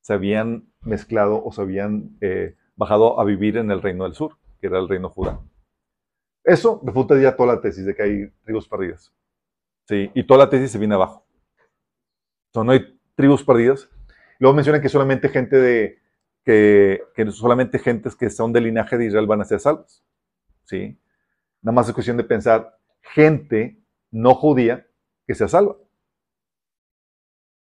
Se 0.00 0.12
habían 0.12 0.64
mezclado 0.82 1.44
o 1.44 1.52
se 1.52 1.62
habían 1.62 2.16
eh, 2.20 2.56
bajado 2.76 3.20
a 3.20 3.24
vivir 3.24 3.56
en 3.56 3.70
el 3.70 3.82
reino 3.82 4.04
del 4.04 4.14
sur, 4.14 4.36
que 4.60 4.66
era 4.66 4.78
el 4.78 4.88
reino 4.88 5.08
Judá. 5.08 5.40
Eso 6.42 6.80
refuta 6.84 7.18
ya 7.20 7.36
toda 7.36 7.54
la 7.54 7.60
tesis 7.60 7.86
de 7.86 7.94
que 7.94 8.02
hay 8.02 8.30
tribus 8.44 8.68
perdidas. 8.68 9.12
Sí, 9.88 10.10
y 10.14 10.26
toda 10.26 10.44
la 10.44 10.50
tesis 10.50 10.70
se 10.70 10.78
viene 10.78 10.94
abajo. 10.94 11.26
Sea, 12.52 12.64
no 12.64 12.72
hay 12.72 12.98
tribus 13.14 13.44
perdidas. 13.44 13.88
Luego 14.38 14.54
menciona 14.54 14.80
que 14.80 14.88
solamente 14.88 15.28
gente 15.28 15.56
de, 15.56 15.98
que, 16.44 17.02
que 17.14 17.30
solamente 17.30 17.78
gentes 17.78 18.14
que 18.14 18.28
son 18.30 18.52
del 18.52 18.64
linaje 18.64 18.98
de 18.98 19.06
Israel 19.06 19.26
van 19.26 19.40
a 19.40 19.44
ser 19.44 19.60
salvos. 19.60 20.04
¿Sí? 20.64 20.98
Nada 21.62 21.74
más 21.74 21.88
es 21.88 21.94
cuestión 21.94 22.16
de 22.16 22.24
pensar 22.24 22.78
gente 23.00 23.82
no 24.10 24.34
judía 24.34 24.86
que 25.26 25.34
sea 25.34 25.48
salva. 25.48 25.76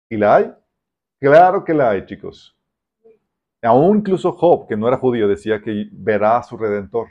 ¿Y 0.09 0.17
la 0.17 0.35
hay? 0.35 0.53
Claro 1.19 1.63
que 1.63 1.73
la 1.73 1.91
hay, 1.91 2.05
chicos. 2.05 2.56
Aún 3.61 3.97
incluso 3.97 4.31
Job, 4.31 4.67
que 4.67 4.77
no 4.77 4.87
era 4.87 4.97
judío, 4.97 5.27
decía 5.27 5.61
que 5.61 5.87
verá 5.91 6.37
a 6.37 6.43
su 6.43 6.57
redentor. 6.57 7.07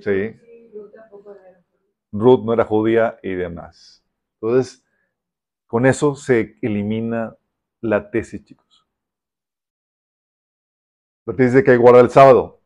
Sí. 0.00 0.34
Ruth 2.10 2.44
no 2.44 2.52
era 2.52 2.64
judía 2.64 3.18
y 3.22 3.34
demás. 3.34 4.04
Entonces, 4.40 4.84
con 5.66 5.86
eso 5.86 6.14
se 6.14 6.56
elimina 6.60 7.36
la 7.80 8.10
tesis, 8.10 8.44
chicos. 8.44 8.86
La 11.24 11.34
tesis 11.34 11.54
de 11.54 11.64
que 11.64 11.70
hay 11.70 11.76
que 11.76 11.82
guardar 11.82 12.04
el 12.04 12.10
sábado. 12.10 12.60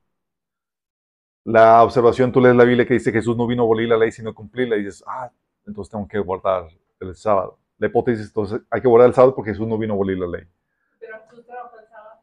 La 1.44 1.82
observación, 1.84 2.32
tú 2.32 2.40
lees 2.40 2.56
la 2.56 2.64
Biblia 2.64 2.86
que 2.86 2.94
dice 2.94 3.12
Jesús 3.12 3.36
no 3.36 3.46
vino 3.46 3.62
a 3.62 3.66
abolir 3.66 3.88
la 3.88 3.96
ley, 3.96 4.10
sino 4.10 4.30
a 4.30 4.34
cumplirla, 4.34 4.76
y 4.76 4.84
dices, 4.84 5.04
ah, 5.06 5.30
entonces 5.64 5.92
tengo 5.92 6.08
que 6.08 6.18
guardar 6.18 6.68
el 6.98 7.14
sábado. 7.14 7.58
La 7.78 7.86
hipótesis, 7.86 8.26
entonces, 8.26 8.62
hay 8.70 8.80
que 8.80 8.88
guardar 8.88 9.08
el 9.08 9.14
sábado 9.14 9.34
porque 9.34 9.52
Jesús 9.52 9.68
no 9.68 9.78
vino 9.78 9.92
a 9.92 9.96
abolir 9.96 10.18
la 10.18 10.26
ley. 10.26 10.48
Pero 10.98 11.18
tú 11.30 11.42
trabajas 11.44 11.80
el 11.82 11.88
sábado. 11.88 12.20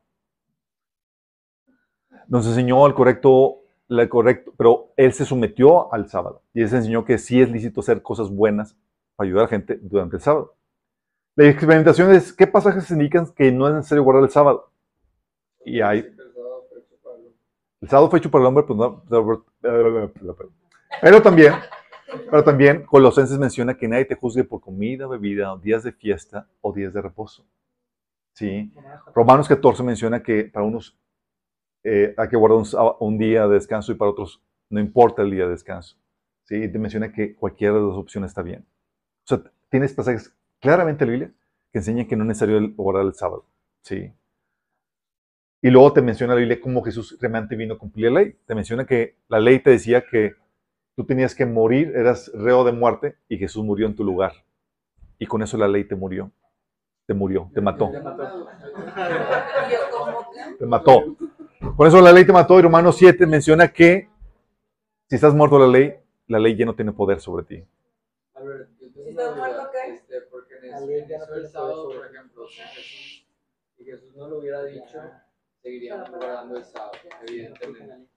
Nos 2.28 2.48
enseñó 2.48 2.86
el 2.88 2.94
correcto, 2.94 3.62
la 3.88 4.08
correcto, 4.08 4.54
pero 4.58 4.94
él 4.98 5.14
se 5.14 5.26
sometió 5.26 5.94
al 5.94 6.10
sábado. 6.10 6.42
Y 6.54 6.62
él 6.62 6.70
se 6.70 6.78
enseñó 6.78 7.06
que 7.06 7.18
sí 7.18 7.42
es 7.42 7.50
lícito 7.50 7.82
hacer 7.82 8.02
cosas 8.02 8.30
buenas 8.30 8.76
para 9.16 9.28
ayudar 9.28 9.42
a 9.42 9.46
la 9.46 9.50
gente 9.50 9.80
durante 9.82 10.18
el 10.18 10.22
sábado. 10.22 10.56
La 11.36 11.48
experimentación 11.48 12.12
es, 12.12 12.32
¿qué 12.32 12.46
pasajes 12.46 12.90
indican 12.92 13.28
que 13.34 13.52
no 13.52 13.68
es 13.68 13.74
necesario 13.74 14.04
guardar 14.04 14.24
el 14.24 14.30
sábado? 14.30 14.72
Y 15.66 15.82
hay, 15.82 16.06
el 17.82 17.90
sábado 17.90 18.10
fue 18.10 18.20
hecho 18.20 18.32
para 18.32 18.44
el 18.44 18.48
hombre, 18.48 18.66
no, 18.70 19.04
pero 21.02 21.22
también, 21.22 21.54
pero 22.30 22.44
también 22.44 22.86
Colosenses 22.86 23.38
menciona 23.38 23.76
que 23.76 23.88
nadie 23.88 24.06
te 24.06 24.16
juzgue 24.16 24.44
por 24.44 24.62
comida, 24.62 25.08
bebida, 25.08 25.58
días 25.62 25.84
de 25.84 25.92
fiesta 25.92 26.48
o 26.62 26.72
días 26.72 26.94
de 26.94 27.02
reposo. 27.02 27.46
¿Sí? 28.34 28.74
Romanos 29.14 29.48
14 29.48 29.84
menciona 29.84 30.24
que 30.24 30.46
para 30.46 30.66
unos 30.66 30.98
eh, 31.84 32.14
hay 32.18 32.28
que 32.30 32.38
guardar 32.38 32.96
un, 33.00 33.18
día 33.18 33.48
de 33.48 33.56
descanso 33.56 33.92
y 33.92 33.96
para 33.96 34.12
otros 34.12 34.42
no 34.70 34.80
importa 34.80 35.22
el 35.22 35.32
día 35.32 35.46
de 35.46 35.52
descanso. 35.52 35.98
¿Sí? 36.44 36.64
Y 36.64 36.72
te 36.72 36.80
menciona 36.80 37.12
que 37.12 37.36
cualquiera 37.36 37.76
de 37.76 37.82
las 37.82 37.96
opciones 37.96 38.32
está 38.32 38.42
bien. 38.42 38.66
O 39.26 39.28
sea, 39.28 39.42
tienes 39.70 39.94
pasajes 39.94 40.36
claramente 40.60 41.04
en 41.04 41.10
la 41.10 41.12
Biblia 41.18 41.34
que 41.72 41.80
enseñan 41.80 42.08
que 42.08 42.16
no 42.16 42.24
es 42.24 42.30
necesario 42.30 42.58
el- 42.58 42.74
guardar 42.74 43.06
el 43.06 43.14
sábado. 43.14 43.46
¿Sí? 43.82 44.14
Y 45.62 45.70
luego 45.70 45.94
te 45.94 46.02
menciona 46.02 46.34
la 46.34 46.40
Biblia 46.40 46.60
cómo 46.60 46.84
Jesús 46.84 47.18
realmente 47.22 47.56
vino 47.56 47.76
a 47.76 47.78
cumplir 47.78 48.12
la 48.12 48.22
ley. 48.22 48.36
Te 48.46 48.54
menciona 48.54 48.86
que 48.86 49.16
la 49.30 49.40
ley 49.40 49.60
te 49.60 49.70
decía 49.70 50.04
que 50.06 50.36
tú 50.96 51.06
tenías 51.06 51.34
que 51.34 51.46
morir, 51.46 51.94
eras 51.96 52.30
reo 52.34 52.66
de 52.66 52.74
muerte 52.74 53.16
y 53.30 53.38
Jesús 53.38 53.64
murió 53.64 53.88
en 53.88 53.96
tu 53.96 54.04
lugar. 54.04 54.34
Y 55.18 55.26
con 55.26 55.42
eso 55.42 55.58
la 55.58 55.70
ley 55.70 55.86
te 55.86 55.96
murió. 55.96 56.32
Te 57.06 57.14
murió, 57.14 57.50
te 57.54 57.62
mató. 57.62 57.92
Te 60.60 60.66
mató. 60.66 61.16
Por 61.78 61.88
eso 61.88 62.02
la 62.02 62.12
ley 62.12 62.26
te 62.26 62.34
mató 62.34 62.60
y 62.60 62.62
Romanos 62.62 62.98
7 62.98 63.26
menciona 63.26 63.72
que 63.72 64.10
si 65.10 65.16
estás 65.16 65.34
muerto 65.34 65.56
a 65.56 65.60
la 65.62 65.68
ley, 65.68 65.96
la 66.28 66.40
ley 66.40 66.56
ya 66.56 66.66
no 66.66 66.76
tiene 66.76 66.92
poder 66.92 67.20
sobre 67.20 67.44
ti. 67.46 67.64
A 68.36 68.42
ver, 68.42 68.68
yo 68.80 68.92
tengo 68.92 69.10
¿Y 69.10 69.14
una 69.14 69.24
todo 69.24 69.36
muerto 69.36 69.70
qué? 69.72 69.94
este, 69.94 70.22
porque 70.22 70.56
en 70.62 70.88
ley 70.88 71.00
en 71.02 71.12
eso 71.12 71.34
el 71.36 71.48
sábado, 71.48 71.90
por 71.90 72.06
ejemplo, 72.06 72.48
si 72.48 72.62
Jesús, 72.62 73.28
si 73.78 73.86
Jesús 73.86 74.16
no 74.16 74.28
lo 74.28 74.38
hubiera 74.40 74.64
dicho, 74.66 75.02
seguiríamos 75.62 76.10
guardando 76.12 76.58
el 76.58 76.64
sábado, 76.66 76.94
evidentemente. 77.28 78.08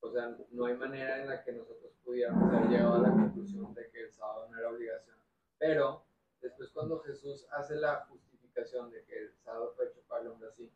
O 0.00 0.10
sea, 0.10 0.34
no 0.50 0.64
hay 0.66 0.74
manera 0.76 1.20
en 1.20 1.28
la 1.28 1.44
que 1.44 1.52
nosotros 1.52 1.92
pudiéramos 2.04 2.52
haber 2.52 2.68
llegado 2.70 2.94
a 2.94 2.98
la 3.02 3.10
conclusión 3.10 3.72
de 3.74 3.88
que 3.90 4.00
el 4.04 4.10
sábado 4.12 4.48
no 4.50 4.58
era 4.58 4.70
obligación. 4.70 5.16
Pero 5.58 6.04
después 6.40 6.70
cuando 6.70 6.98
Jesús 7.00 7.46
hace 7.52 7.76
la 7.76 8.06
justificación 8.10 8.90
de 8.90 9.04
que 9.04 9.16
el 9.18 9.32
sábado 9.44 9.72
fue 9.76 9.86
hecho 9.86 10.00
para 10.08 10.22
el 10.22 10.28
hombre 10.28 10.48
así, 10.48 10.72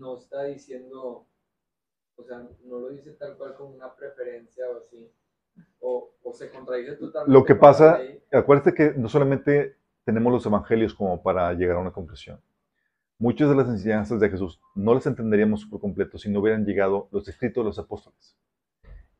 no 0.00 0.16
está 0.16 0.44
diciendo, 0.44 1.26
o 2.16 2.24
sea, 2.24 2.38
no 2.64 2.78
lo 2.78 2.88
dice 2.88 3.12
tal 3.12 3.36
cual 3.36 3.54
como 3.54 3.74
una 3.74 3.94
preferencia 3.94 4.64
o 4.68 4.78
así, 4.78 5.12
o, 5.80 6.10
o 6.22 6.32
se 6.32 6.50
contradice 6.50 6.96
totalmente. 6.96 7.32
Lo 7.32 7.44
que 7.44 7.54
pasa, 7.54 8.00
acuérdate 8.32 8.74
que 8.74 8.94
no 8.94 9.08
solamente 9.08 9.76
tenemos 10.04 10.32
los 10.32 10.46
evangelios 10.46 10.94
como 10.94 11.22
para 11.22 11.52
llegar 11.52 11.76
a 11.76 11.80
una 11.80 11.92
conclusión. 11.92 12.40
Muchas 13.18 13.50
de 13.50 13.54
las 13.54 13.68
enseñanzas 13.68 14.18
de 14.18 14.30
Jesús 14.30 14.60
no 14.74 14.94
las 14.94 15.06
entenderíamos 15.06 15.66
por 15.66 15.80
completo 15.80 16.16
si 16.16 16.30
no 16.30 16.40
hubieran 16.40 16.64
llegado 16.64 17.08
los 17.12 17.28
escritos 17.28 17.62
de 17.62 17.66
los 17.66 17.78
apóstoles. 17.78 18.34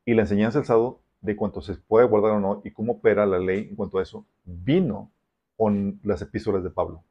Y 0.05 0.15
la 0.15 0.23
enseñanza 0.23 0.57
del 0.57 0.65
sábado, 0.65 1.01
de 1.21 1.35
cuánto 1.35 1.61
se 1.61 1.75
puede 1.75 2.07
guardar 2.07 2.31
o 2.31 2.39
no 2.39 2.61
y 2.63 2.71
cómo 2.71 2.93
opera 2.93 3.27
la 3.27 3.37
ley 3.37 3.67
en 3.69 3.75
cuanto 3.75 3.99
a 3.99 4.01
eso, 4.01 4.25
vino 4.43 5.11
con 5.55 5.99
las 6.03 6.19
epístolas 6.23 6.63
de 6.63 6.71
Pablo. 6.71 7.03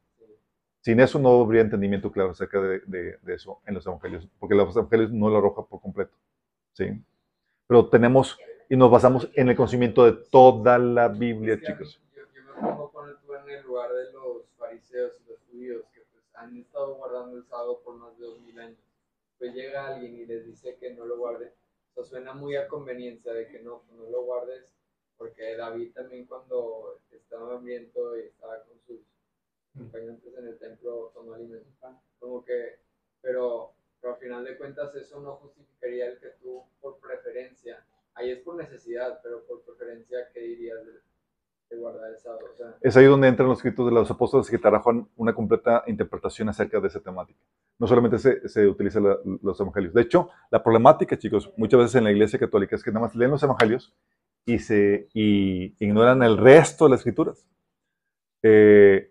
Sin 0.81 0.99
eso 0.99 1.19
no 1.19 1.41
habría 1.41 1.61
entendimiento 1.61 2.11
claro 2.11 2.31
acerca 2.31 2.59
de, 2.59 2.79
de- 2.85 3.17
de 3.21 3.33
eso 3.35 3.61
en 3.67 3.75
los 3.75 3.85
evangelios, 3.85 4.27
porque 4.39 4.55
los 4.55 4.75
evangelios 4.75 5.11
no 5.11 5.29
lo 5.29 5.37
arroja 5.37 5.63
por 5.63 5.79
completo. 5.81 6.13
¿sí? 6.73 6.85
Pero 7.67 7.87
tenemos 7.89 8.37
y 8.69 8.75
nos 8.77 8.89
basamos 8.89 9.29
en 9.35 9.49
el 9.49 9.55
conocimiento 9.55 10.05
de 10.05 10.13
toda 10.31 10.77
la 10.79 11.07
Biblia, 11.09 11.59
chicos. 11.61 11.99
Yo, 12.15 12.23
yo 12.33 12.43
me 12.61 12.61
pongo 12.75 13.35
en 13.43 13.49
el 13.49 13.63
lugar 13.63 13.91
de 13.91 14.11
los 14.13 14.45
fariseos 14.57 15.11
y 15.25 15.29
los 15.29 15.39
judíos 15.51 15.83
que 15.93 16.01
pues 16.11 16.23
han 16.35 16.57
estado 16.57 16.95
guardando 16.95 17.37
el 17.37 17.45
sábado 17.45 17.81
por 17.83 17.95
más 17.97 18.17
de 18.17 18.25
dos 18.25 18.39
mil 18.41 18.57
años. 18.59 18.79
Pues 19.37 19.53
llega 19.53 19.87
alguien 19.87 20.15
y 20.15 20.25
les 20.25 20.45
dice 20.45 20.77
que 20.79 20.93
no 20.93 21.05
lo 21.05 21.17
guarden. 21.17 21.49
Eso 21.91 22.05
suena 22.05 22.33
muy 22.33 22.55
a 22.55 22.67
conveniencia 22.69 23.33
de 23.33 23.47
que 23.49 23.59
no, 23.59 23.83
no 23.97 24.09
lo 24.09 24.23
guardes, 24.23 24.73
porque 25.17 25.55
David 25.57 25.91
también 25.93 26.25
cuando 26.25 26.99
estaba 27.11 27.55
hambriento 27.55 28.17
y 28.17 28.21
estaba 28.21 28.63
con 28.63 28.79
sus 28.87 28.99
acompañantes 29.75 30.33
en 30.37 30.47
el 30.47 30.57
templo 30.59 31.11
tomó 31.13 31.33
alimento. 31.33 31.67
Como 32.19 32.43
que, 32.43 32.79
pero, 33.21 33.73
pero 33.99 34.13
al 34.13 34.19
final 34.19 34.43
de 34.43 34.57
cuentas 34.57 34.93
eso 34.95 35.19
no 35.21 35.35
justificaría 35.37 36.07
el 36.07 36.19
que 36.19 36.27
tú 36.41 36.63
por 36.81 36.99
preferencia, 36.99 37.83
ahí 38.15 38.31
es 38.31 38.39
por 38.39 38.55
necesidad, 38.55 39.19
pero 39.23 39.43
por 39.45 39.61
preferencia, 39.63 40.17
¿qué 40.33 40.41
dirías 40.41 40.77
de, 40.85 40.91
de 41.69 41.77
guardar 41.77 42.11
el 42.11 42.17
sábado? 42.19 42.45
O 42.53 42.55
sea, 42.55 42.77
Es 42.81 42.97
ahí 42.97 43.05
donde 43.05 43.27
entran 43.27 43.49
los 43.49 43.59
escritos 43.59 43.85
de 43.87 43.91
los 43.93 44.11
apóstoles 44.11 44.49
que 44.49 44.57
trabajan 44.57 45.07
una 45.15 45.33
completa 45.33 45.83
interpretación 45.87 46.49
acerca 46.49 46.79
de 46.79 46.87
esa 46.87 46.99
temática. 46.99 47.39
No 47.79 47.87
solamente 47.87 48.19
se, 48.19 48.47
se 48.47 48.67
utilizan 48.67 49.03
la- 49.03 49.17
los 49.41 49.59
evangelios. 49.59 49.93
De 49.93 50.01
hecho, 50.01 50.29
la 50.51 50.61
problemática, 50.61 51.17
chicos, 51.17 51.51
muchas 51.57 51.79
veces 51.79 51.95
en 51.95 52.03
la 52.03 52.11
iglesia 52.11 52.37
católica 52.37 52.75
es 52.75 52.83
que 52.83 52.91
nada 52.91 53.05
más 53.07 53.15
leen 53.15 53.31
los 53.31 53.41
evangelios 53.41 53.93
y, 54.45 54.59
se, 54.59 55.07
y 55.13 55.73
ignoran 55.83 56.21
el 56.23 56.37
resto 56.37 56.85
de 56.85 56.91
las 56.91 56.99
escrituras. 56.99 57.47
Eh, 58.43 59.10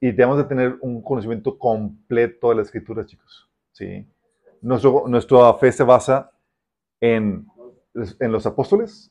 y 0.00 0.12
debemos 0.12 0.38
de 0.38 0.44
tener 0.44 0.76
un 0.80 1.02
conocimiento 1.02 1.58
completo 1.58 2.50
de 2.50 2.56
las 2.56 2.66
escrituras, 2.66 3.06
chicos. 3.06 3.50
¿sí? 3.72 4.06
Nuestro, 4.60 5.04
nuestra 5.08 5.54
fe 5.54 5.72
se 5.72 5.84
basa 5.84 6.32
en, 7.00 7.46
en 8.20 8.32
los 8.32 8.46
apóstoles, 8.46 9.10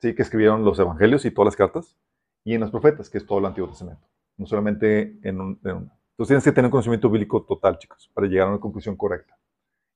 ¿sí? 0.00 0.14
que 0.14 0.22
escribieron 0.22 0.64
los 0.64 0.78
evangelios 0.78 1.24
y 1.24 1.30
todas 1.30 1.46
las 1.46 1.56
cartas, 1.56 1.96
y 2.44 2.54
en 2.54 2.60
los 2.60 2.70
profetas, 2.70 3.08
que 3.08 3.18
es 3.18 3.26
todo 3.26 3.38
el 3.38 3.46
Antiguo 3.46 3.70
Testamento. 3.70 4.06
No 4.36 4.46
solamente 4.46 5.18
en 5.22 5.40
un... 5.40 5.60
en 5.64 5.76
un- 5.76 5.90
Entonces 6.10 6.28
tienes 6.28 6.44
que 6.44 6.52
tener 6.52 6.66
un 6.66 6.72
conocimiento 6.72 7.08
bíblico 7.10 7.44
total, 7.44 7.78
chicos, 7.78 8.10
para 8.12 8.26
llegar 8.26 8.46
a 8.48 8.50
una 8.50 8.60
conclusión 8.60 8.96
correcta. 8.96 9.36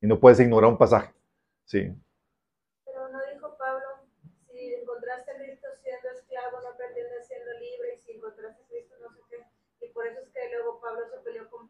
Y 0.01 0.07
no 0.07 0.19
puedes 0.19 0.39
ignorar 0.41 0.71
un 0.71 0.79
pasaje. 0.79 1.13
Sí. 1.65 1.93
Pero 2.85 3.09
no 3.11 3.19
dijo 3.33 3.57
Pablo, 3.59 3.87
si 4.51 4.75
encontraste 4.75 5.31
a 5.33 5.37
Cristo 5.37 5.67
siendo 5.83 6.09
esclavo, 6.11 6.59
no 6.63 6.77
pretendes 6.77 7.27
siendo 7.27 7.51
libre, 7.59 7.97
y 7.97 8.01
si 8.01 8.13
encontraste 8.13 8.63
a 8.63 8.67
Cristo 8.67 8.95
no 9.03 9.11
sé 9.15 9.21
qué. 9.29 9.87
Y 9.87 9.93
por 9.93 10.07
eso 10.07 10.21
es 10.21 10.29
que 10.31 10.41
luego 10.55 10.81
Pablo 10.81 11.03
se 11.11 11.19
peleó 11.19 11.51
con 11.51 11.69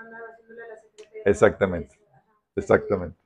Andaba 0.00 0.26
haciéndole 0.32 0.68
la. 0.68 1.30
Exactamente. 1.30 1.98
Exactamente. 2.56 3.16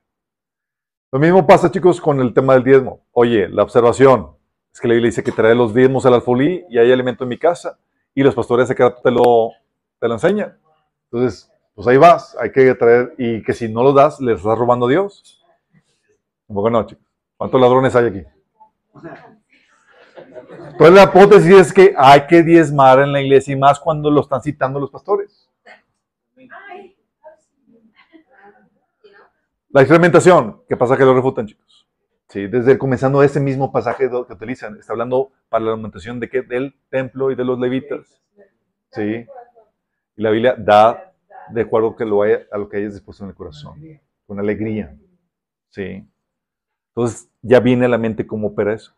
Lo 1.11 1.19
mismo 1.19 1.45
pasa, 1.47 1.71
chicos, 1.71 2.01
con 2.01 2.19
el 2.19 2.33
tema 2.33 2.53
del 2.53 2.63
diezmo. 2.63 3.05
Oye, 3.11 3.47
la 3.49 3.63
observación. 3.63 4.35
Es 4.73 4.81
que 4.81 4.87
la 4.87 4.93
Biblia 4.93 5.09
dice 5.09 5.23
que 5.23 5.31
trae 5.31 5.55
los 5.55 5.73
diezmos 5.73 6.05
al 6.05 6.13
alfolí 6.15 6.65
y 6.69 6.77
hay 6.77 6.91
alimento 6.91 7.23
en 7.23 7.29
mi 7.29 7.37
casa. 7.37 7.79
Y 8.13 8.23
los 8.23 8.35
pastores 8.35 8.67
de 8.67 8.75
te 8.75 9.11
lo, 9.11 9.51
te 9.99 10.07
lo 10.07 10.13
enseñan. 10.13 10.57
Entonces, 11.05 11.51
pues 11.73 11.87
ahí 11.87 11.97
vas. 11.97 12.35
Hay 12.39 12.51
que 12.51 12.73
traer. 12.75 13.13
Y 13.17 13.41
que 13.43 13.53
si 13.53 13.69
no 13.69 13.83
lo 13.83 13.93
das, 13.93 14.19
le 14.19 14.33
estás 14.33 14.57
robando 14.57 14.87
a 14.87 14.89
Dios. 14.89 15.43
Un 16.47 16.55
poco 16.55 16.69
no, 16.69 16.85
chicos. 16.85 17.05
¿Cuántos 17.37 17.59
ladrones 17.59 17.95
hay 17.95 18.07
aquí? 18.07 18.23
Entonces 20.71 20.93
la 20.93 21.03
hipótesis 21.03 21.51
es 21.51 21.73
que 21.73 21.93
hay 21.97 22.27
que 22.27 22.43
diezmar 22.43 22.99
en 22.99 23.11
la 23.11 23.21
iglesia 23.21 23.53
y 23.53 23.57
más 23.57 23.79
cuando 23.79 24.09
lo 24.11 24.21
están 24.21 24.41
citando 24.41 24.79
los 24.79 24.91
pastores. 24.91 25.34
La 29.75 29.81
experimentación, 29.81 30.61
¿qué 30.69 30.77
pasa 30.77 30.95
que 30.95 31.03
lo 31.03 31.13
refutan, 31.13 31.47
chicos? 31.47 31.85
Sí, 32.29 32.47
desde 32.47 32.77
comenzando 32.77 33.21
ese 33.21 33.41
mismo 33.41 33.73
pasaje 33.73 34.09
que 34.09 34.33
utilizan, 34.33 34.77
está 34.77 34.93
hablando 34.93 35.33
para 35.49 35.65
la 35.65 35.71
argumentación 35.71 36.17
de 36.21 36.29
que 36.29 36.43
del 36.43 36.79
templo 36.89 37.29
y 37.29 37.35
de 37.35 37.43
los 37.43 37.59
levitas. 37.59 38.21
Sí. 38.93 39.25
Y 40.15 40.21
la 40.21 40.29
Biblia 40.29 40.55
da 40.57 41.13
de 41.51 41.59
acuerdo 41.59 41.93
que 41.93 42.05
lo 42.05 42.21
haya- 42.21 42.47
a 42.53 42.57
lo 42.57 42.69
que 42.69 42.77
hayas 42.77 42.93
dispuesto 42.93 43.25
en 43.25 43.31
el 43.31 43.35
corazón, 43.35 43.77
con 44.25 44.39
alegría. 44.39 44.97
Sí. 45.71 46.07
Entonces 46.91 47.29
ya 47.41 47.59
viene 47.59 47.83
a 47.87 47.89
la 47.89 47.97
mente 47.97 48.25
cómo 48.25 48.47
opera 48.47 48.73
eso. 48.73 48.93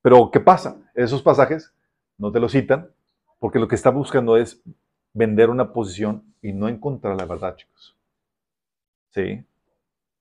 Pero 0.00 0.30
¿qué 0.30 0.40
pasa? 0.40 0.78
Esos 0.94 1.20
pasajes 1.20 1.74
no 2.16 2.32
te 2.32 2.40
lo 2.40 2.48
citan 2.48 2.90
porque 3.38 3.58
lo 3.58 3.68
que 3.68 3.74
está 3.74 3.90
buscando 3.90 4.38
es 4.38 4.62
vender 5.12 5.50
una 5.50 5.70
posición 5.74 6.34
y 6.40 6.54
no 6.54 6.66
encontrar 6.66 7.14
la 7.14 7.26
verdad, 7.26 7.56
chicos. 7.56 7.94
Sí. 9.10 9.44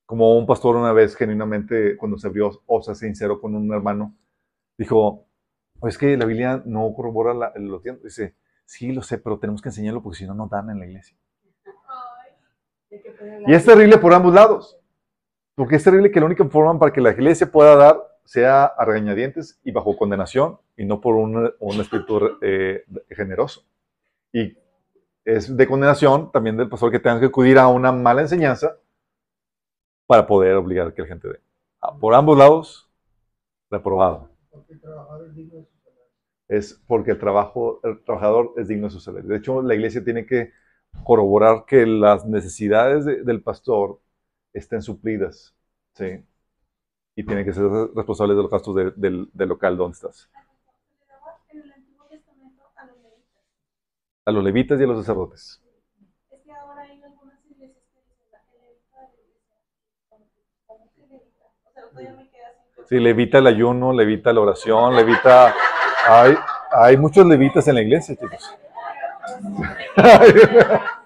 Como 0.06 0.38
un 0.38 0.46
pastor 0.46 0.76
una 0.76 0.92
vez, 0.94 1.16
genuinamente, 1.16 1.96
cuando 1.98 2.18
se 2.18 2.28
abrió 2.28 2.52
o 2.66 2.82
sea, 2.82 2.94
sincero 2.96 3.40
con 3.40 3.56
un 3.56 3.74
hermano, 3.74 4.16
dijo, 4.78 5.26
"Oh, 5.80 5.88
es 5.88 5.98
que 5.98 6.18
la 6.18 6.26
Biblia 6.26 6.62
no 6.66 6.94
corrobora 6.94 7.34
la- 7.34 7.54
los 7.56 7.82
tiempos. 7.82 8.04
Dice, 8.04 8.36
sí, 8.66 8.92
lo 8.92 9.02
sé, 9.02 9.18
pero 9.18 9.40
tenemos 9.40 9.62
que 9.62 9.70
enseñarlo 9.70 10.02
porque 10.04 10.20
si 10.20 10.26
no, 10.26 10.34
no 10.34 10.48
dan 10.48 10.70
en 10.70 10.80
la 10.80 10.86
iglesia. 10.86 11.18
Y 13.48 13.54
es 13.54 13.66
terrible 13.66 13.98
por 13.98 14.14
ambos 14.14 14.34
lados. 14.34 14.78
Porque 15.56 15.76
es 15.76 15.84
terrible 15.84 16.12
que 16.12 16.20
la 16.20 16.26
única 16.26 16.46
forma 16.46 16.78
para 16.80 16.92
que 16.92 17.02
la 17.02 17.12
iglesia 17.12 17.52
pueda 17.52 17.76
dar 17.76 17.98
sea 18.26 18.66
a 18.66 18.86
regañadientes 18.86 19.60
y 19.64 19.72
bajo 19.72 19.96
condenación 19.98 20.58
y 20.78 20.86
no 20.86 21.02
por 21.02 21.16
un, 21.16 21.52
un 21.60 21.82
espíritu 21.82 22.38
eh, 22.42 22.84
generoso. 23.10 23.64
Y 24.32 24.58
es 25.26 25.56
de 25.56 25.68
condenación 25.68 26.32
también 26.32 26.58
del 26.58 26.70
pastor 26.70 26.92
que 26.92 27.00
tenga 27.00 27.20
que 27.20 27.28
acudir 27.28 27.58
a 27.60 27.68
una 27.68 27.92
mala 27.92 28.22
enseñanza 28.22 28.78
para 30.14 30.28
poder 30.28 30.56
obligar 30.56 30.94
que 30.94 31.02
la 31.02 31.08
gente 31.08 31.28
dé. 31.28 31.40
Ah, 31.82 31.98
Por 32.00 32.14
ambos 32.14 32.38
lados, 32.38 32.88
reprobado. 33.72 34.30
Es 36.48 36.80
porque 36.88 37.12
el, 37.12 37.20
trabajo, 37.20 37.80
el 37.84 38.04
trabajador 38.04 38.54
es 38.58 38.68
digno 38.68 38.86
de 38.88 38.92
su 38.92 39.00
salario. 39.00 39.28
De 39.30 39.38
hecho, 39.38 39.62
la 39.64 39.74
iglesia 39.74 40.04
tiene 40.04 40.26
que 40.28 40.52
corroborar 41.04 41.66
que 41.66 41.88
las 41.88 42.26
necesidades 42.28 43.06
de- 43.06 43.24
del 43.24 43.42
pastor 43.42 44.00
estén 44.54 44.84
suplidas. 44.84 45.56
¿sí? 45.96 46.24
Y 47.16 47.26
tiene 47.26 47.44
que 47.46 47.54
ser 47.54 47.66
responsable 47.96 48.36
de 48.36 48.42
los 48.44 48.52
gastos 48.52 48.76
de- 48.76 48.92
del, 48.96 49.30
del 49.34 49.50
local 49.50 49.78
donde 49.78 49.96
estás. 49.96 50.30
El. 51.50 51.74
A 54.26 54.32
los 54.32 54.44
levitas 54.44 54.80
y 54.80 54.84
a 54.84 54.88
los 54.88 54.98
sacerdotes. 55.00 55.62
Es 56.32 56.42
que 56.44 56.52
ahora 56.52 56.82
hay 56.84 57.02
algunas 57.02 57.40
iglesias 57.46 57.84
que 57.94 58.00
dicen 58.02 58.32
la 58.32 58.40
el 58.54 58.62
levita 58.62 59.00
de 59.02 59.08
la 59.08 59.24
iglesia. 59.24 59.56
¿Cómo 60.10 60.26
que- 60.34 60.44
cómo 60.68 60.92
que 60.94 61.02
levita? 61.08 61.46
O 61.46 61.72
sea, 61.74 61.74
todavía 61.74 61.74
me 61.74 61.74
queda 61.74 61.82
sin 61.82 61.83
Sí, 62.88 63.00
levita 63.00 63.38
el 63.40 63.48
ayuno, 63.48 63.94
levita 63.94 64.34
la 64.34 64.42
oración, 64.42 64.96
levita... 64.96 65.56
Hay, 66.08 66.36
hay 66.72 66.98
muchos 66.98 67.26
levitas 67.26 67.68
en 67.68 67.76
la 67.76 67.82
iglesia, 67.82 68.16
chicos. 68.16 68.56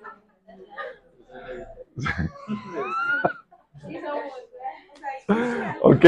ok, 5.82 6.06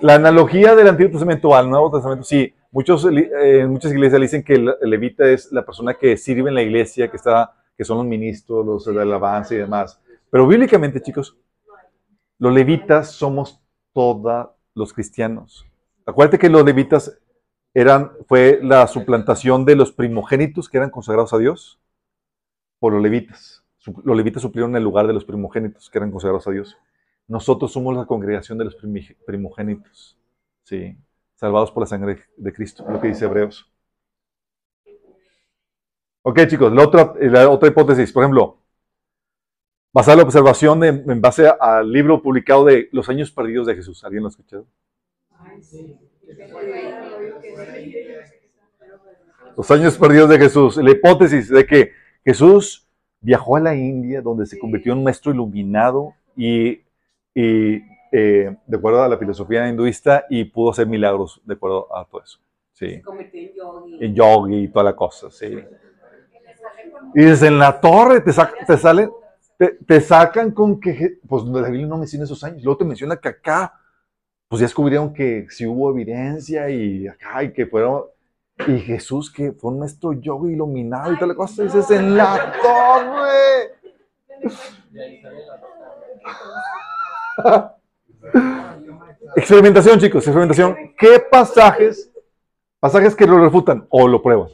la 0.00 0.14
analogía 0.14 0.74
del 0.74 0.88
Antiguo 0.88 1.10
Testamento 1.10 1.54
al 1.54 1.68
Nuevo 1.68 1.90
Testamento, 1.90 2.24
sí, 2.24 2.54
muchos, 2.70 3.06
eh, 3.10 3.66
muchas 3.66 3.92
iglesias 3.92 4.20
dicen 4.20 4.42
que 4.44 4.54
el 4.54 4.74
el 4.80 4.90
levita 4.90 5.28
es 5.28 5.50
la 5.52 5.64
persona 5.64 5.94
que 5.94 6.16
sirve 6.16 6.48
en 6.48 6.54
la 6.54 6.62
iglesia, 6.62 7.10
que, 7.10 7.16
está, 7.16 7.52
que 7.76 7.84
son 7.84 7.98
los 7.98 8.06
ministros, 8.06 8.64
los 8.64 8.84
de 8.84 9.02
alabanza 9.02 9.54
y 9.54 9.58
demás. 9.58 10.00
Pero 10.30 10.46
bíblicamente, 10.46 11.02
chicos, 11.02 11.36
los 12.38 12.52
levitas 12.52 13.10
somos 13.10 13.60
todos 13.92 14.48
los 14.74 14.92
cristianos. 14.92 15.66
Acuérdate 16.06 16.38
que 16.38 16.48
los 16.48 16.64
levitas 16.64 17.20
eran, 17.74 18.12
fue 18.26 18.60
la 18.62 18.86
suplantación 18.86 19.64
de 19.64 19.76
los 19.76 19.92
primogénitos 19.92 20.68
que 20.68 20.78
eran 20.78 20.90
consagrados 20.90 21.32
a 21.32 21.38
Dios 21.38 21.80
por 22.78 22.92
los 22.92 23.02
levitas. 23.02 23.64
Los 24.04 24.16
levitas 24.16 24.42
suplieron 24.42 24.74
el 24.76 24.82
lugar 24.82 25.06
de 25.06 25.12
los 25.12 25.24
primogénitos 25.24 25.88
que 25.88 25.98
eran 25.98 26.10
consagrados 26.10 26.46
a 26.46 26.50
Dios. 26.50 26.76
Nosotros 27.28 27.72
somos 27.72 27.96
la 27.96 28.06
congregación 28.06 28.58
de 28.58 28.64
los 28.64 28.76
primogénitos, 29.26 30.18
¿sí? 30.64 30.98
salvados 31.36 31.70
por 31.70 31.82
la 31.82 31.86
sangre 31.86 32.24
de 32.36 32.52
Cristo, 32.52 32.84
lo 32.88 33.00
que 33.00 33.08
dice 33.08 33.24
Hebreos. 33.24 33.70
Ok, 36.22 36.40
chicos, 36.48 36.72
la 36.72 36.84
otra, 36.84 37.14
la 37.18 37.48
otra 37.48 37.68
hipótesis, 37.68 38.12
por 38.12 38.24
ejemplo, 38.24 38.59
basada 39.92 40.14
en 40.14 40.18
la 40.18 40.24
observación 40.24 40.80
de- 40.80 40.88
en 40.88 41.20
base 41.20 41.48
al 41.60 41.90
libro 41.90 42.22
publicado 42.22 42.64
de 42.64 42.88
Los 42.92 43.08
años 43.08 43.30
perdidos 43.30 43.66
de 43.66 43.74
Jesús. 43.74 44.04
¿Alguien 44.04 44.22
lo 44.22 44.28
ha 44.28 44.30
escuchado? 44.30 44.66
Los 49.56 49.70
años 49.70 49.98
perdidos 49.98 50.28
de 50.30 50.38
Jesús. 50.38 50.76
La 50.76 50.90
hipótesis 50.90 51.48
de 51.48 51.66
que 51.66 51.92
Jesús 52.24 52.86
viajó 53.20 53.56
a 53.56 53.60
la 53.60 53.74
India, 53.74 54.22
donde 54.22 54.46
se 54.46 54.58
convirtió 54.58 54.92
en 54.92 54.98
un 54.98 55.04
maestro 55.04 55.32
iluminado 55.32 56.14
y, 56.36 56.80
y, 57.34 57.82
eh, 58.12 58.56
de 58.66 58.76
acuerdo 58.76 59.02
a 59.02 59.08
la 59.08 59.18
filosofía 59.18 59.68
hinduista 59.68 60.24
y 60.30 60.44
pudo 60.44 60.70
hacer 60.70 60.86
milagros 60.86 61.40
de 61.44 61.54
acuerdo 61.54 61.94
a 61.94 62.04
todo 62.04 62.22
eso. 62.22 62.38
Sí. 62.72 62.94
Se 62.94 63.02
convirtió 63.02 63.40
en 63.40 63.54
yogi. 63.54 64.04
En 64.04 64.14
yogi 64.14 64.56
y 64.64 64.68
toda 64.68 64.84
la 64.84 64.96
cosa, 64.96 65.30
sí. 65.30 65.58
Y 67.14 67.24
desde 67.24 67.48
en 67.48 67.58
la 67.58 67.80
torre 67.80 68.20
te, 68.20 68.32
te 68.66 68.78
salen, 68.78 69.10
te, 69.86 70.00
sacan 70.00 70.52
con 70.52 70.80
que, 70.80 71.18
pues 71.28 71.44
la 71.44 71.68
Biblia 71.68 71.86
no 71.86 71.98
menciona 71.98 72.24
esos 72.24 72.42
años. 72.42 72.62
Luego 72.62 72.78
te 72.78 72.84
menciona 72.86 73.16
que 73.16 73.28
acá, 73.28 73.78
pues 74.48 74.60
ya 74.60 74.64
descubrieron 74.64 75.12
que 75.12 75.46
sí 75.50 75.66
hubo 75.66 75.90
evidencia 75.90 76.70
y 76.70 77.06
acá, 77.06 77.44
y 77.44 77.52
que 77.52 77.66
fueron, 77.66 78.04
y 78.66 78.78
Jesús 78.78 79.30
que 79.30 79.52
fue 79.52 79.70
un 79.70 79.80
maestro 79.80 80.14
yogi 80.14 80.52
iluminado 80.52 81.12
y 81.12 81.16
toda 81.16 81.26
la 81.28 81.34
cosa. 81.34 81.62
Dices, 81.62 81.90
en 81.90 82.16
la 82.16 82.52
torre. 82.62 83.74
Experimentación, 89.36 90.00
chicos, 90.00 90.26
experimentación. 90.26 90.94
¿Qué 90.96 91.20
pasajes, 91.30 92.10
pasajes 92.80 93.14
que 93.14 93.26
lo 93.26 93.38
refutan 93.38 93.86
o 93.90 94.08
lo 94.08 94.22
prueban? 94.22 94.48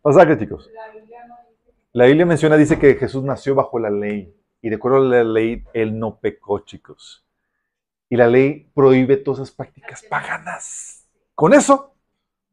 Pasajes, 0.00 0.38
chicos. 0.38 0.70
La 1.92 2.06
Biblia 2.06 2.24
menciona, 2.24 2.56
dice 2.56 2.78
que 2.78 2.94
Jesús 2.94 3.22
nació 3.22 3.54
bajo 3.54 3.78
la 3.78 3.90
ley. 3.90 4.34
Y 4.62 4.70
de 4.70 4.76
acuerdo 4.76 4.98
a 4.98 5.00
la 5.00 5.24
ley, 5.24 5.64
él 5.74 5.98
no 5.98 6.18
pecó, 6.20 6.60
chicos. 6.60 7.26
Y 8.08 8.16
la 8.16 8.28
ley 8.28 8.70
prohíbe 8.74 9.16
todas 9.16 9.40
esas 9.40 9.54
prácticas 9.54 10.02
paganas. 10.02 11.06
Con 11.34 11.52
eso, 11.52 11.94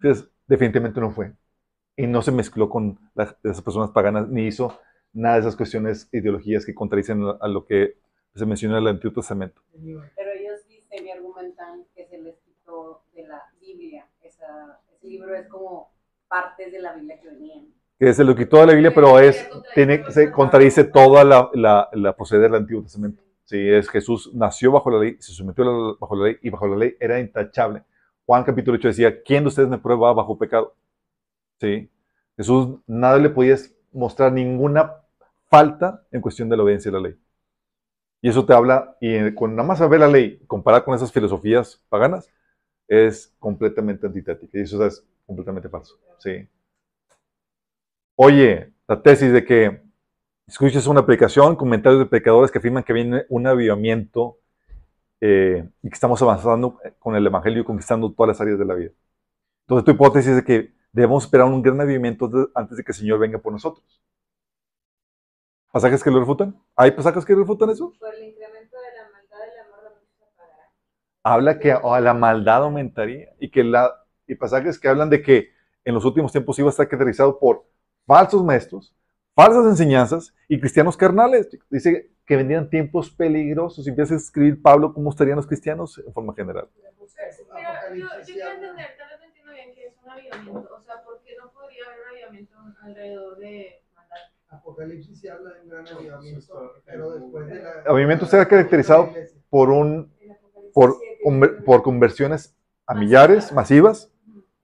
pues, 0.02 0.28
definitivamente 0.48 0.99
no 0.99 1.11
fue. 1.11 1.34
Y 1.95 2.07
no 2.07 2.22
se 2.22 2.32
mezcló 2.32 2.70
con 2.70 2.99
las- 3.14 3.36
esas 3.44 3.61
personas 3.61 3.91
paganas, 3.91 4.28
ni 4.30 4.48
hizo 4.48 4.80
nada 5.14 5.36
de 5.36 5.41
esas 5.41 5.56
cuestiones, 5.56 6.10
ideologías 6.11 6.66
que 6.66 6.74
contradicen 6.74 7.24
a 7.40 7.48
lo 7.48 7.66
que 7.66 7.98
se 8.36 8.45
menciona 8.45 8.78
en 8.78 8.84
el 8.84 8.88
Antiguo 8.90 9.16
Testamento. 9.16 9.61
Pero 9.72 10.32
ellos 10.32 10.66
dicen 10.68 11.06
y 11.06 11.11
argumentan 11.11 11.86
que 11.95 12.06
se 12.07 12.18
les 12.18 12.38
quitó 12.40 13.03
de 13.14 13.28
la 13.28 13.41
Biblia. 13.60 14.07
Esa, 14.22 14.80
ese 14.94 15.07
libro 15.07 15.36
es 15.36 15.48
como 15.48 15.91
partes 16.28 16.72
de 16.72 16.80
la 16.80 16.94
Biblia 16.94 17.20
que 17.20 17.28
venían. 17.28 17.74
Que 17.99 18.13
se 18.13 18.23
lo 18.23 18.34
quitó 18.35 18.57
de 18.61 18.67
la 18.67 18.73
Biblia, 18.73 18.93
pero 18.95 19.19
es, 19.19 19.47
tiene, 19.76 20.09
se 20.11 20.31
contradice 20.31 20.85
toda 20.85 21.23
la, 21.26 21.49
la, 21.53 21.89
la 21.91 22.15
proceder 22.15 22.43
del 22.43 22.55
Antiguo 22.61 22.81
Testamento. 22.81 23.21
Sí, 23.43 23.57
es 23.69 23.89
Jesús 23.89 24.31
nació 24.34 24.71
bajo 24.71 24.89
la 24.89 24.99
ley, 24.99 25.17
se 25.19 25.34
sometió 25.34 25.65
la- 25.65 25.95
bajo 25.99 26.15
la 26.15 26.26
ley 26.27 26.38
y 26.41 26.49
bajo 26.49 26.67
la 26.67 26.77
ley 26.77 26.95
era 26.99 27.19
intachable. 27.19 27.84
Juan 28.26 28.43
capítulo 28.43 28.77
8 28.77 28.89
decía, 28.89 29.21
¿quién 29.23 29.43
de 29.43 29.49
ustedes 29.49 29.67
me 29.69 29.80
prueba 29.80 30.13
bajo 30.13 30.38
pecado? 30.38 30.76
Sí. 31.59 31.89
Jesús 32.38 32.77
nada 32.88 33.17
le 33.17 33.30
podía 33.30 33.57
mostrar 33.91 34.31
ninguna 34.31 34.93
falta 35.49 36.05
en 36.11 36.21
cuestión 36.21 36.47
de 36.47 36.55
la 36.57 36.63
obediencia 36.63 36.89
a 36.91 36.93
la 36.93 37.01
ley. 37.01 37.15
Y 38.21 38.30
eso 38.30 38.45
te 38.45 38.53
habla, 38.53 38.95
y 39.01 39.34
con 39.34 39.55
nada 39.55 39.67
más 39.67 39.80
saber 39.80 39.99
la 40.01 40.07
ley, 40.07 40.39
comparada 40.47 40.85
con 40.85 40.93
esas 40.93 41.11
filosofías 41.11 41.81
paganas, 41.89 42.30
es 42.88 43.34
completamente 43.39 44.07
antitética. 44.07 44.57
Y 44.57 44.61
eso 44.61 44.85
es 44.85 45.05
completamente 45.26 45.69
falso. 45.69 45.97
Sí. 46.19 46.47
Oye, 48.21 48.73
la 48.85 49.01
tesis 49.01 49.31
de 49.31 49.45
que 49.45 49.81
escuches 50.45 50.87
una 50.87 51.05
predicación, 51.05 51.55
comentarios 51.55 52.01
de 52.01 52.05
pecadores 52.05 52.51
que 52.51 52.57
afirman 52.57 52.83
que 52.83 52.91
viene 52.91 53.23
un 53.29 53.47
avivamiento 53.47 54.39
eh, 55.21 55.69
y 55.81 55.89
que 55.89 55.93
estamos 55.93 56.21
avanzando 56.21 56.81
con 56.99 57.15
el 57.15 57.25
Evangelio 57.25 57.61
y 57.61 57.63
conquistando 57.63 58.11
todas 58.11 58.27
las 58.27 58.41
áreas 58.41 58.59
de 58.59 58.65
la 58.65 58.73
vida. 58.73 58.91
Entonces, 59.61 59.85
tu 59.85 59.91
hipótesis 59.91 60.31
es 60.31 60.35
de 60.35 60.43
que 60.43 60.73
debemos 60.91 61.23
esperar 61.23 61.47
un 61.47 61.61
gran 61.61 61.79
avivamiento 61.79 62.29
antes 62.55 62.75
de 62.75 62.83
que 62.83 62.91
el 62.91 62.97
Señor 62.97 63.19
venga 63.19 63.37
por 63.37 63.53
nosotros. 63.53 64.01
¿Pasajes 65.71 66.03
que 66.03 66.11
lo 66.11 66.19
refutan? 66.19 66.61
¿Hay 66.75 66.91
pasajes 66.91 67.23
que 67.23 67.33
refutan 67.33 67.69
eso? 67.69 67.93
Por 67.97 68.13
el 68.13 68.21
incremento 68.21 68.75
de 68.81 68.97
la 68.97 69.09
maldad 69.13 69.47
y 69.47 69.53
el 69.53 69.65
amor 69.65 69.81
de 69.81 69.89
muchos 69.95 70.27
apagará. 70.33 70.73
Habla 71.23 71.57
que 71.57 71.73
oh, 71.73 71.97
la 71.97 72.13
maldad 72.13 72.63
aumentaría 72.63 73.29
y 73.39 73.49
que 73.49 73.63
la 73.63 73.93
y 74.27 74.35
pasajes 74.35 74.77
que 74.77 74.89
hablan 74.89 75.09
de 75.09 75.21
que 75.21 75.51
en 75.85 75.93
los 75.93 76.03
últimos 76.03 76.33
tiempos 76.33 76.59
iba 76.59 76.67
a 76.67 76.71
estar 76.71 76.89
caracterizado 76.89 77.39
por 77.39 77.69
falsos 78.10 78.44
maestros, 78.44 78.91
falsas 79.36 79.68
enseñanzas 79.68 80.34
y 80.48 80.60
cristianos 80.60 80.98
carnales. 80.98 81.48
Dice 81.69 82.10
que 82.26 82.36
vendrían 82.36 82.68
tiempos 82.68 83.11
peligrosos. 83.11 83.86
Y 83.86 83.91
empieza 83.91 84.15
a 84.15 84.18
escribir 84.18 84.60
Pablo 84.60 84.91
cómo 84.94 85.11
estarían 85.11 85.36
los 85.36 85.45
cristianos 85.45 86.02
en 86.03 86.11
forma 86.11 86.34
general. 86.34 86.68
Pero 86.73 87.95
yo, 87.95 88.06
yo 88.06 88.26
quiero 88.26 88.52
entender, 88.52 88.88
tal 88.98 89.10
vez 89.10 89.19
no 89.19 89.26
entiendo 89.27 89.52
bien 89.52 89.76
qué 89.76 89.86
es 89.86 89.94
un 90.03 90.10
avivamiento. 90.10 90.76
O 90.76 90.81
sea, 90.81 91.03
¿por 91.03 91.22
qué 91.23 91.36
no 91.38 91.52
podría 91.52 91.86
haber 91.86 91.99
un 91.99 92.07
avivamiento 92.10 92.56
alrededor 92.81 93.38
de 93.38 93.84
maldad? 93.95 94.18
Apocalipsis 94.49 95.19
se 95.22 95.30
habla 95.30 95.53
de 95.53 95.61
un 95.61 95.69
gran 95.69 95.88
avivamiento, 95.88 96.73
pero 96.86 97.11
después 97.11 97.48
de 97.48 97.61
la... 97.61 97.84
Avivamiento 97.86 98.26
será 98.26 98.48
caracterizado 98.48 99.14
Por 99.52 99.69
un 99.69 100.11
por, 100.73 100.98
por 101.64 101.84
conversiones 101.84 102.56
a 102.88 102.95
millares 102.95 103.52
masivas 103.52 104.11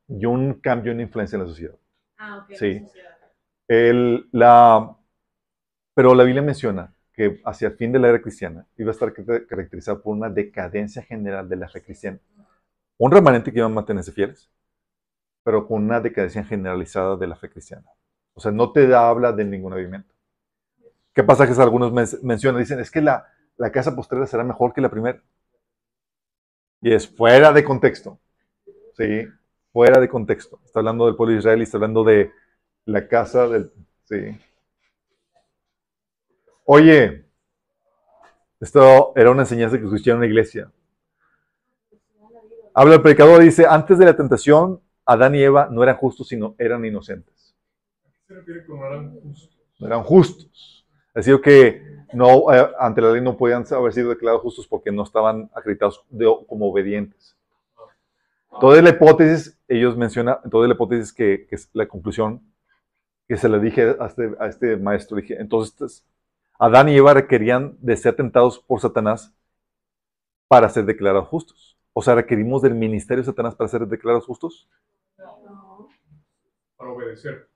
y 0.08 0.26
un 0.26 0.56
cambio 0.56 0.92
en 0.92 1.02
influencia 1.02 1.36
en 1.36 1.44
la 1.44 1.48
sociedad. 1.48 1.76
Ah, 2.18 2.46
ok. 2.48 2.56
Sí. 2.58 2.86
Pero 3.68 4.98
la 6.16 6.24
Biblia 6.24 6.42
menciona 6.42 6.94
que 7.14 7.42
hacia 7.46 7.70
el 7.70 7.76
fin 7.76 7.92
de 7.92 8.00
la 8.00 8.10
era 8.10 8.22
cristiana 8.22 8.66
iba 8.78 8.90
a 8.90 8.94
estar 8.94 9.14
car- 9.14 9.46
caracterizada 9.48 10.00
por 10.02 10.16
una 10.16 10.30
decadencia 10.30 11.02
general 11.02 11.48
de 11.48 11.56
la 11.56 11.70
fe 11.70 11.82
cristiana. 11.82 12.20
Un 12.98 13.12
remanente 13.12 13.52
que 13.52 13.60
iba 13.60 13.68
a 13.68 13.70
mantenerse 13.70 14.12
fieles, 14.12 14.50
pero 15.44 15.68
con 15.68 15.84
una 15.86 16.00
decadencia 16.02 16.44
generalizada 16.44 17.16
de 17.18 17.28
la 17.28 17.36
fe 17.38 17.50
cristiana. 17.50 17.86
O 18.34 18.42
sea, 18.42 18.52
no 18.52 18.72
te 18.72 18.88
da, 18.88 19.10
habla 19.10 19.32
de 19.34 19.46
ningún 19.46 19.74
avivamiento. 19.74 20.14
¿Qué 21.14 21.24
pasajes 21.24 21.58
algunos 21.60 21.92
men- 21.92 22.06
mencionan? 22.24 22.62
Dicen, 22.62 22.80
es 22.80 22.92
que 22.92 23.02
la, 23.02 23.26
la 23.58 23.72
casa 23.72 23.96
postrera 23.96 24.28
será 24.28 24.44
mejor 24.44 24.74
que 24.74 24.82
la 24.82 24.92
primera. 24.92 25.22
Y 26.82 26.94
es 26.94 27.08
fuera 27.08 27.52
de 27.52 27.64
contexto. 27.64 28.20
Sí, 28.96 29.28
fuera 29.74 30.00
de 30.02 30.10
contexto. 30.10 30.60
Está 30.66 30.80
hablando 30.80 31.06
del 31.06 31.16
pueblo 31.16 31.34
de 31.34 31.40
Israel 31.40 31.60
y 31.60 31.64
está 31.64 31.78
hablando 31.78 32.04
de 32.04 32.32
la 32.86 33.08
casa 33.08 33.48
del... 33.48 33.72
Sí. 34.06 34.38
Oye, 36.66 37.26
esto 38.60 39.14
era 39.16 39.32
una 39.32 39.44
enseñanza 39.44 39.78
que 39.78 39.84
escuché 39.86 40.12
en 40.12 40.18
una 40.18 40.26
iglesia. 40.26 40.72
Habla 42.74 42.96
el 42.96 43.02
predicador 43.02 43.42
y 43.42 43.46
dice, 43.46 43.66
antes 43.68 43.98
de 43.98 44.06
la 44.06 44.16
tentación, 44.16 44.82
Adán 45.06 45.36
y 45.36 45.42
Eva 45.42 45.68
no 45.72 45.84
eran 45.84 45.98
justos, 45.98 46.28
sino 46.28 46.56
eran 46.58 46.84
inocentes. 46.86 47.56
se 48.28 48.34
refiere 48.34 48.66
con 48.66 48.80
eran 48.80 49.14
justos? 49.22 49.58
No 49.80 49.88
eran 49.88 50.04
justos. 50.04 50.86
Decir, 51.14 51.40
que 51.42 51.82
no, 52.14 52.52
eh, 52.54 52.70
ante 52.80 53.02
la 53.02 53.12
ley 53.12 53.22
no 53.22 53.38
podían 53.38 53.66
haber 53.72 53.94
sido 53.94 54.10
declarados 54.10 54.42
justos 54.42 54.68
porque 54.68 54.92
no 54.92 55.04
estaban 55.04 55.50
acreditados 55.54 56.04
de- 56.10 56.38
como 56.48 56.70
obedientes. 56.70 57.38
Toda 58.60 58.82
la 58.82 58.90
hipótesis, 58.90 59.58
ellos 59.68 59.96
mencionan, 59.96 60.38
toda 60.50 60.68
la 60.68 60.74
hipótesis 60.74 61.14
que, 61.14 61.46
que 61.48 61.56
es 61.56 61.70
la 61.74 61.88
conclusión 61.88 62.42
que 63.28 63.38
se 63.38 63.50
le 63.50 63.60
dije 63.60 63.96
a 64.00 64.06
este, 64.08 64.36
a 64.40 64.48
este 64.48 64.78
maestro, 64.78 65.18
dije, 65.18 65.40
entonces 65.42 66.06
Adán 66.60 66.90
y 66.90 66.98
Eva 66.98 67.14
requerían 67.14 67.78
de 67.82 67.98
ser 67.98 68.16
tentados 68.16 68.60
por 68.60 68.82
Satanás 68.82 69.34
para 70.48 70.70
ser 70.70 70.86
declarados 70.86 71.28
justos. 71.28 71.78
O 71.94 72.02
sea, 72.02 72.16
requerimos 72.16 72.62
del 72.62 72.74
ministerio 72.76 73.22
de 73.24 73.28
Satanás 73.28 73.56
para 73.56 73.68
ser 73.68 73.88
declarados 73.88 74.26
justos, 74.26 74.68
Para 76.78 76.92
obedecer. 76.92 77.50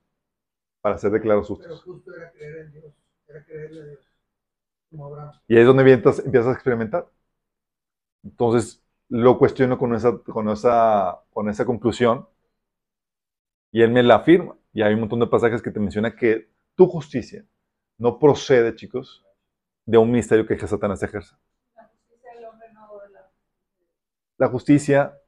para 0.80 0.98
ser 0.98 1.10
declarados 1.12 1.46
Pero 1.48 1.58
justos. 1.58 1.82
justo 1.82 2.14
era 2.14 2.30
creer 2.32 2.56
en 2.58 2.72
Dios, 2.72 2.92
era 3.28 3.44
creerle 3.44 3.80
a 3.82 3.84
Dios, 3.84 4.00
como 4.90 5.06
Abraham. 5.06 5.32
Y 5.48 5.54
ahí 5.54 5.60
es 5.60 5.66
donde 5.66 5.82
empiezas, 5.92 6.24
empiezas 6.24 6.48
a 6.48 6.54
experimentar. 6.54 7.06
Entonces, 8.24 8.82
lo 9.08 9.38
cuestiono 9.38 9.78
con 9.78 9.94
esa, 9.94 10.18
con, 10.18 10.48
esa, 10.48 11.20
con 11.32 11.48
esa 11.48 11.64
conclusión 11.66 12.26
y 13.72 13.82
él 13.82 13.90
me 13.90 14.02
la 14.02 14.16
afirma. 14.16 14.56
Y 14.72 14.82
hay 14.82 14.94
un 14.94 15.00
montón 15.00 15.20
de 15.20 15.26
pasajes 15.26 15.62
que 15.62 15.70
te 15.70 15.80
menciona 15.80 16.14
que 16.14 16.48
tu 16.74 16.86
justicia 16.86 17.44
no 17.98 18.18
procede, 18.18 18.74
chicos, 18.74 19.24
de 19.84 19.98
un 19.98 20.10
ministerio 20.10 20.46
que 20.46 20.58
Satanás 20.66 21.02
ejerce. 21.02 21.34
La 24.38 24.48
justicia 24.48 25.20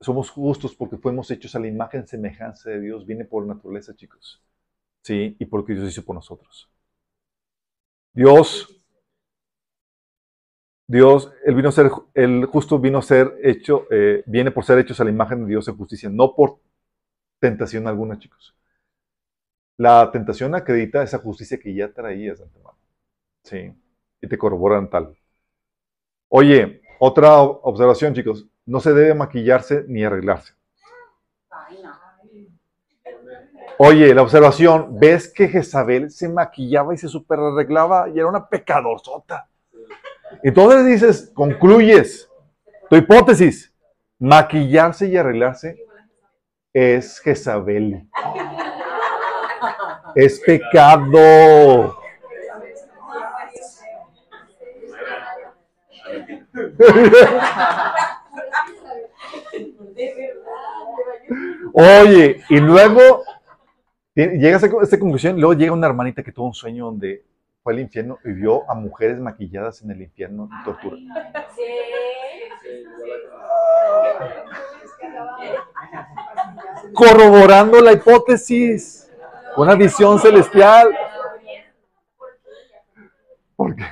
somos 0.00 0.30
justos 0.30 0.74
porque 0.74 0.96
fuimos 0.96 1.30
hechos 1.30 1.54
a 1.54 1.60
la 1.60 1.68
imagen 1.68 2.06
semejanza 2.06 2.70
de 2.70 2.80
Dios, 2.80 3.06
viene 3.06 3.24
por 3.24 3.46
naturaleza, 3.46 3.94
chicos. 3.94 4.42
Sí, 5.02 5.36
y 5.38 5.44
porque 5.46 5.74
Dios 5.74 5.88
hizo 5.88 6.04
por 6.04 6.16
nosotros. 6.16 6.68
Dios, 8.12 8.68
Dios, 10.86 11.32
vino 11.46 11.68
a 11.68 11.72
ser, 11.72 11.90
el 12.14 12.44
justo 12.46 12.78
vino 12.78 12.98
a 12.98 13.02
ser 13.02 13.38
hecho, 13.42 13.86
eh, 13.90 14.22
viene 14.26 14.50
por 14.50 14.64
ser 14.64 14.78
hechos 14.78 15.00
a 15.00 15.04
la 15.04 15.10
imagen 15.10 15.42
de 15.44 15.50
Dios 15.50 15.68
en 15.68 15.76
justicia, 15.76 16.10
no 16.10 16.34
por 16.34 16.58
tentación 17.38 17.86
alguna, 17.86 18.18
chicos. 18.18 18.54
La 19.76 20.10
tentación 20.10 20.54
acredita 20.54 21.02
esa 21.02 21.18
justicia 21.18 21.58
que 21.58 21.74
ya 21.74 21.92
traías 21.92 22.38
de 22.38 22.44
antemano. 22.44 22.78
Sí. 23.42 23.74
Y 24.20 24.28
te 24.28 24.38
corroboran 24.38 24.88
tal. 24.88 25.16
Oye, 26.28 26.82
otra 26.98 27.40
observación, 27.40 28.14
chicos. 28.14 28.46
No 28.64 28.80
se 28.80 28.92
debe 28.92 29.14
maquillarse 29.14 29.84
ni 29.88 30.04
arreglarse. 30.04 30.54
Oye, 33.78 34.14
la 34.14 34.22
observación, 34.22 34.98
ves 34.98 35.32
que 35.32 35.48
Jezabel 35.48 36.10
se 36.10 36.28
maquillaba 36.28 36.94
y 36.94 36.98
se 36.98 37.08
super 37.08 37.40
arreglaba 37.40 38.08
y 38.08 38.18
era 38.18 38.28
una 38.28 38.48
pecadorzota. 38.48 39.48
Entonces 40.42 40.86
dices, 40.86 41.32
concluyes, 41.34 42.30
tu 42.88 42.96
hipótesis, 42.96 43.74
maquillarse 44.18 45.08
y 45.08 45.16
arreglarse 45.16 45.84
es 46.72 47.18
Jezabel. 47.20 48.08
Es 50.14 50.40
pecado. 50.40 51.98
Oye, 61.72 62.42
y 62.50 62.60
luego 62.60 63.24
llegas 64.14 64.62
a 64.62 64.68
esta 64.82 64.98
conclusión, 64.98 65.40
luego 65.40 65.54
llega 65.54 65.72
una 65.72 65.86
hermanita 65.86 66.22
que 66.22 66.32
tuvo 66.32 66.46
un 66.46 66.54
sueño 66.54 66.86
donde 66.86 67.24
fue 67.62 67.72
al 67.72 67.80
infierno 67.80 68.18
y 68.24 68.32
vio 68.32 68.70
a 68.70 68.74
mujeres 68.74 69.18
maquilladas 69.18 69.82
en 69.82 69.90
el 69.92 70.02
infierno 70.02 70.50
en 70.52 70.64
tortura. 70.64 70.96
Sí, 71.54 71.62
Corroborando 76.94 77.80
la 77.80 77.92
hipótesis, 77.92 79.01
una 79.56 79.74
visión 79.74 80.18
celestial. 80.18 80.94
Porque 83.56 83.84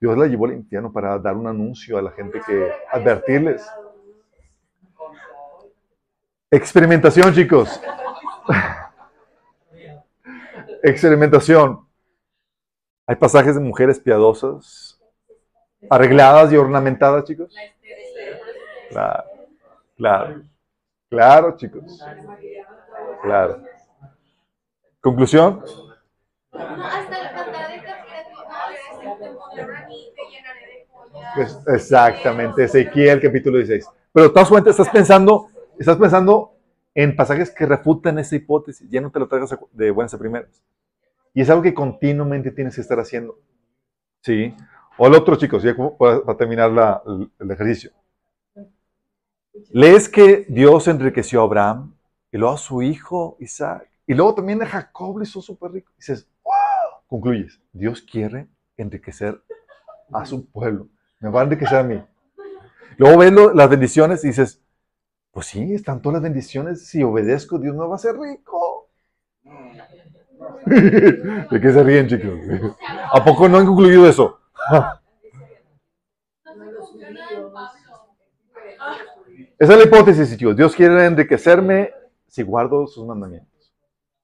Dios 0.00 0.16
la 0.16 0.26
llevó 0.26 0.46
al 0.46 0.52
infierno 0.52 0.92
para 0.92 1.18
dar 1.18 1.36
un 1.36 1.46
anuncio 1.46 1.98
a 1.98 2.02
la 2.02 2.10
gente 2.12 2.40
que 2.46 2.72
advertirles. 2.90 3.68
Experimentación, 6.50 7.34
chicos. 7.34 7.80
Experimentación. 10.82 11.86
Hay 13.06 13.16
pasajes 13.16 13.54
de 13.54 13.60
mujeres 13.60 13.98
piadosas, 13.98 15.00
arregladas 15.90 16.52
y 16.52 16.56
ornamentadas, 16.56 17.24
chicos. 17.24 17.54
Claro, 18.90 19.24
claro, 19.96 20.42
claro, 21.08 21.56
chicos. 21.56 22.04
Claro. 23.22 23.62
Conclusión. 25.00 25.62
Pues, 31.34 31.58
exactamente, 31.68 32.64
Ezequiel 32.64 33.20
capítulo 33.20 33.58
16. 33.58 33.86
Pero 34.12 34.32
te 34.32 34.40
das 34.40 34.48
cuenta, 34.48 34.70
estás 34.70 34.88
pensando, 34.88 35.48
estás 35.78 35.96
pensando 35.96 36.54
en 36.94 37.14
pasajes 37.14 37.50
que 37.50 37.66
refutan 37.66 38.18
esa 38.18 38.36
hipótesis. 38.36 38.88
Ya 38.90 39.00
no 39.00 39.10
te 39.10 39.18
lo 39.18 39.28
traigas 39.28 39.56
de 39.72 39.90
buenas 39.90 40.14
a 40.14 40.18
primeras. 40.18 40.62
Y 41.34 41.42
es 41.42 41.50
algo 41.50 41.62
que 41.62 41.74
continuamente 41.74 42.50
tienes 42.50 42.74
que 42.74 42.80
estar 42.80 42.98
haciendo. 42.98 43.38
¿Sí? 44.22 44.54
O 44.96 45.06
el 45.06 45.14
otro, 45.14 45.36
chicos, 45.36 45.62
ya 45.62 45.76
para, 45.98 46.36
terminar 46.36 46.70
la- 46.72 47.02
el 47.38 47.50
ejercicio. 47.50 47.92
Lees 49.70 50.08
que 50.08 50.46
Dios 50.48 50.88
enriqueció 50.88 51.40
a 51.40 51.44
Abraham 51.44 51.94
y 52.32 52.38
luego 52.38 52.54
a 52.54 52.58
su 52.58 52.82
hijo 52.82 53.36
Isaac. 53.38 53.88
Y 54.08 54.14
luego 54.14 54.34
también 54.34 54.62
a 54.62 54.66
Jacob 54.66 55.18
le 55.18 55.24
hizo 55.24 55.42
súper 55.42 55.70
rico. 55.70 55.92
Dices, 55.98 56.26
wow. 56.42 56.52
Concluyes, 57.06 57.60
Dios 57.72 58.00
quiere 58.00 58.48
enriquecer 58.78 59.38
a 60.10 60.24
su 60.24 60.50
pueblo. 60.50 60.88
Me 61.20 61.28
va 61.28 61.42
a 61.42 61.44
enriquecer 61.44 61.76
a 61.76 61.82
mí. 61.82 62.02
Luego 62.96 63.18
ves 63.18 63.32
las 63.54 63.68
bendiciones 63.68 64.24
y 64.24 64.28
dices, 64.28 64.62
pues 65.30 65.46
sí, 65.48 65.74
están 65.74 66.00
todas 66.00 66.14
las 66.14 66.22
bendiciones. 66.22 66.86
Si 66.86 67.02
obedezco, 67.02 67.58
Dios 67.58 67.76
me 67.76 67.84
va 67.84 67.92
a 67.92 67.96
hacer 67.96 68.18
rico. 68.18 68.88
¿De 70.64 71.60
qué 71.60 71.70
se 71.70 71.84
ríen, 71.84 72.08
chicos? 72.08 72.40
¿A 73.12 73.22
poco 73.22 73.46
no 73.46 73.58
han 73.58 73.66
concluido 73.66 74.08
eso? 74.08 74.40
No. 74.72 74.86
Esa 79.58 79.72
es 79.72 79.78
la 79.78 79.84
hipótesis, 79.84 80.38
chicos. 80.38 80.56
Dios 80.56 80.74
quiere 80.74 81.04
enriquecerme 81.04 81.92
si 82.26 82.42
guardo 82.42 82.86
sus 82.86 83.06
mandamientos. 83.06 83.47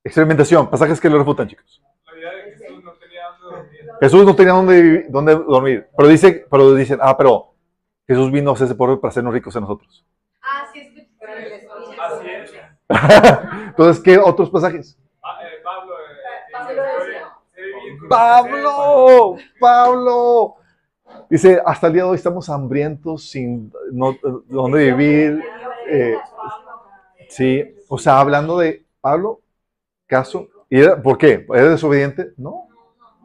Experimentación, 0.04 0.68
pasajes 0.70 1.00
que 1.00 1.08
lo 1.08 1.18
refutan, 1.18 1.48
chicos. 1.48 1.82
La 2.22 2.30
de 2.34 2.52
Jesús 2.52 2.84
no 2.84 2.92
tenía 2.92 3.22
dónde 3.40 3.56
dormir. 3.56 3.90
Jesús 4.00 4.24
no 4.26 4.36
tenía 4.36 4.52
dónde, 5.08 5.34
dormir. 5.34 5.86
Pero, 5.96 6.08
dice, 6.08 6.46
pero 6.50 6.74
dicen, 6.74 6.98
ah, 7.00 7.16
pero 7.16 7.54
Jesús 8.06 8.30
vino 8.30 8.50
a 8.50 8.54
hacerse 8.54 8.74
pobre 8.74 8.98
para 8.98 9.08
hacernos 9.10 9.32
ricos 9.32 9.56
a 9.56 9.60
nosotros. 9.60 10.04
Ah, 10.42 10.66
sí, 10.72 10.80
es. 10.80 11.68
Así 11.98 12.26
es. 12.28 12.52
Entonces, 13.68 14.02
¿qué 14.02 14.18
otros 14.18 14.50
pasajes? 14.50 14.98
Ah, 15.22 15.38
eh, 15.42 15.62
Pablo. 15.64 15.94
eh, 15.98 16.52
Pablo 16.52 16.82
dice, 16.82 17.06
decía. 17.06 17.32
"Sé 17.54 17.62
vivir 17.62 17.98
con 18.64 19.38
Pablo. 19.58 20.56
Dice, 21.30 21.62
hasta 21.64 21.86
el 21.86 21.92
día 21.94 22.02
de 22.02 22.08
hoy 22.10 22.16
estamos 22.16 22.48
hambrientos 22.50 23.30
sin 23.30 23.72
no, 23.92 24.16
dónde 24.48 24.92
vivir. 24.92 25.42
eh, 25.88 26.16
sí, 27.28 27.74
o 27.88 27.98
sea, 27.98 28.20
hablando 28.20 28.58
de 28.58 28.84
Pablo, 29.00 29.40
caso. 30.18 30.48
¿Y 30.70 30.80
era- 30.80 31.00
¿Por 31.02 31.18
qué? 31.18 31.44
¿Era 31.48 31.70
desobediente? 31.70 32.32
No. 32.36 32.68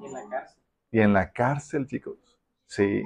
Y 0.02 0.06
en 0.07 0.14
la 0.14 0.30
cárcel. 0.30 0.61
Y 0.91 0.99
en 1.02 1.14
la 1.14 1.32
cárcel, 1.32 1.86
chicos. 1.88 2.18
Sí. 2.66 3.03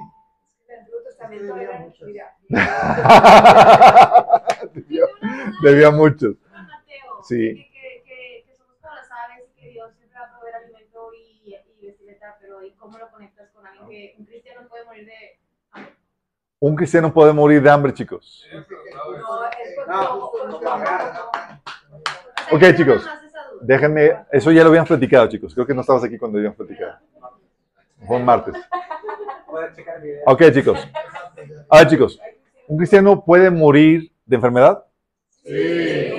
debía, 4.72 5.04
debía 5.62 5.90
muchos. 6.02 6.36
Sí. 7.22 7.54
Que, 7.54 7.70
que, 7.72 8.02
que, 8.06 8.44
que 8.46 8.56
somos 8.56 8.76
como 8.80 8.94
las 8.94 9.08
aves 9.10 9.44
y 9.56 9.60
que 9.60 9.68
Dios 9.70 9.90
siempre 9.96 10.18
va 10.18 10.26
a 10.26 10.30
proveer 10.38 10.54
alimento 10.56 11.12
y, 11.14 11.54
y 11.80 11.86
vestimenta, 11.86 12.36
pero 12.40 12.62
¿y 12.62 12.72
cómo 12.74 12.98
lo 12.98 13.10
conectas 13.10 13.50
con 13.52 13.66
alguien 13.66 13.88
que 13.88 14.14
un 14.18 14.26
cristiano 14.26 14.68
puede 14.68 14.84
morir 14.84 15.06
de 15.06 15.12
hambre? 15.72 15.94
Un 16.60 16.76
cristiano 16.76 17.12
puede 17.12 17.32
morir 17.32 17.62
de 17.62 17.70
hambre, 17.70 17.92
chicos. 17.94 18.46
Ok, 22.52 22.62
chicos. 22.76 23.06
Déjenme, 23.62 24.12
eso 24.32 24.52
ya 24.52 24.62
lo 24.62 24.68
habían 24.70 24.84
platicado, 24.84 25.28
chicos. 25.28 25.54
Creo 25.54 25.66
que 25.66 25.74
no 25.74 25.80
estabas 25.80 26.04
aquí 26.04 26.18
cuando 26.18 26.38
habían 26.38 26.54
platicado. 26.54 26.98
Fue 28.06 28.16
un 28.16 28.24
martes. 28.24 28.54
Ok, 30.26 30.42
chicos. 30.52 30.88
A 31.70 31.78
ver, 31.78 31.88
chicos. 31.88 32.20
¿Un 32.68 32.76
cristiano 32.78 33.24
puede 33.24 33.50
morir 33.50 34.12
de 34.26 34.36
enfermedad? 34.36 34.84
Sí. 35.44 36.10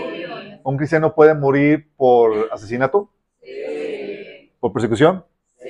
¿Un 0.64 0.78
cristiano 0.78 1.14
puede 1.14 1.34
morir 1.34 1.90
por 1.96 2.50
asesinato? 2.52 3.12
Sí. 3.42 4.52
¿Por 4.60 4.74
persecución? 4.74 5.26
Sí. 5.58 5.70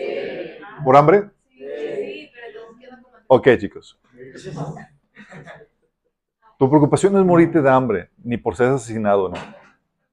¿Por 0.84 0.96
hambre? 0.96 1.30
Sí. 1.50 2.32
Ok, 3.28 3.50
chicos. 3.58 4.00
Tu 6.58 6.70
preocupación 6.70 7.14
no 7.14 7.20
es 7.20 7.26
morirte 7.26 7.62
de 7.62 7.70
hambre, 7.70 8.10
ni 8.24 8.38
por 8.38 8.56
ser 8.56 8.68
asesinado, 8.68 9.30
no. 9.30 9.36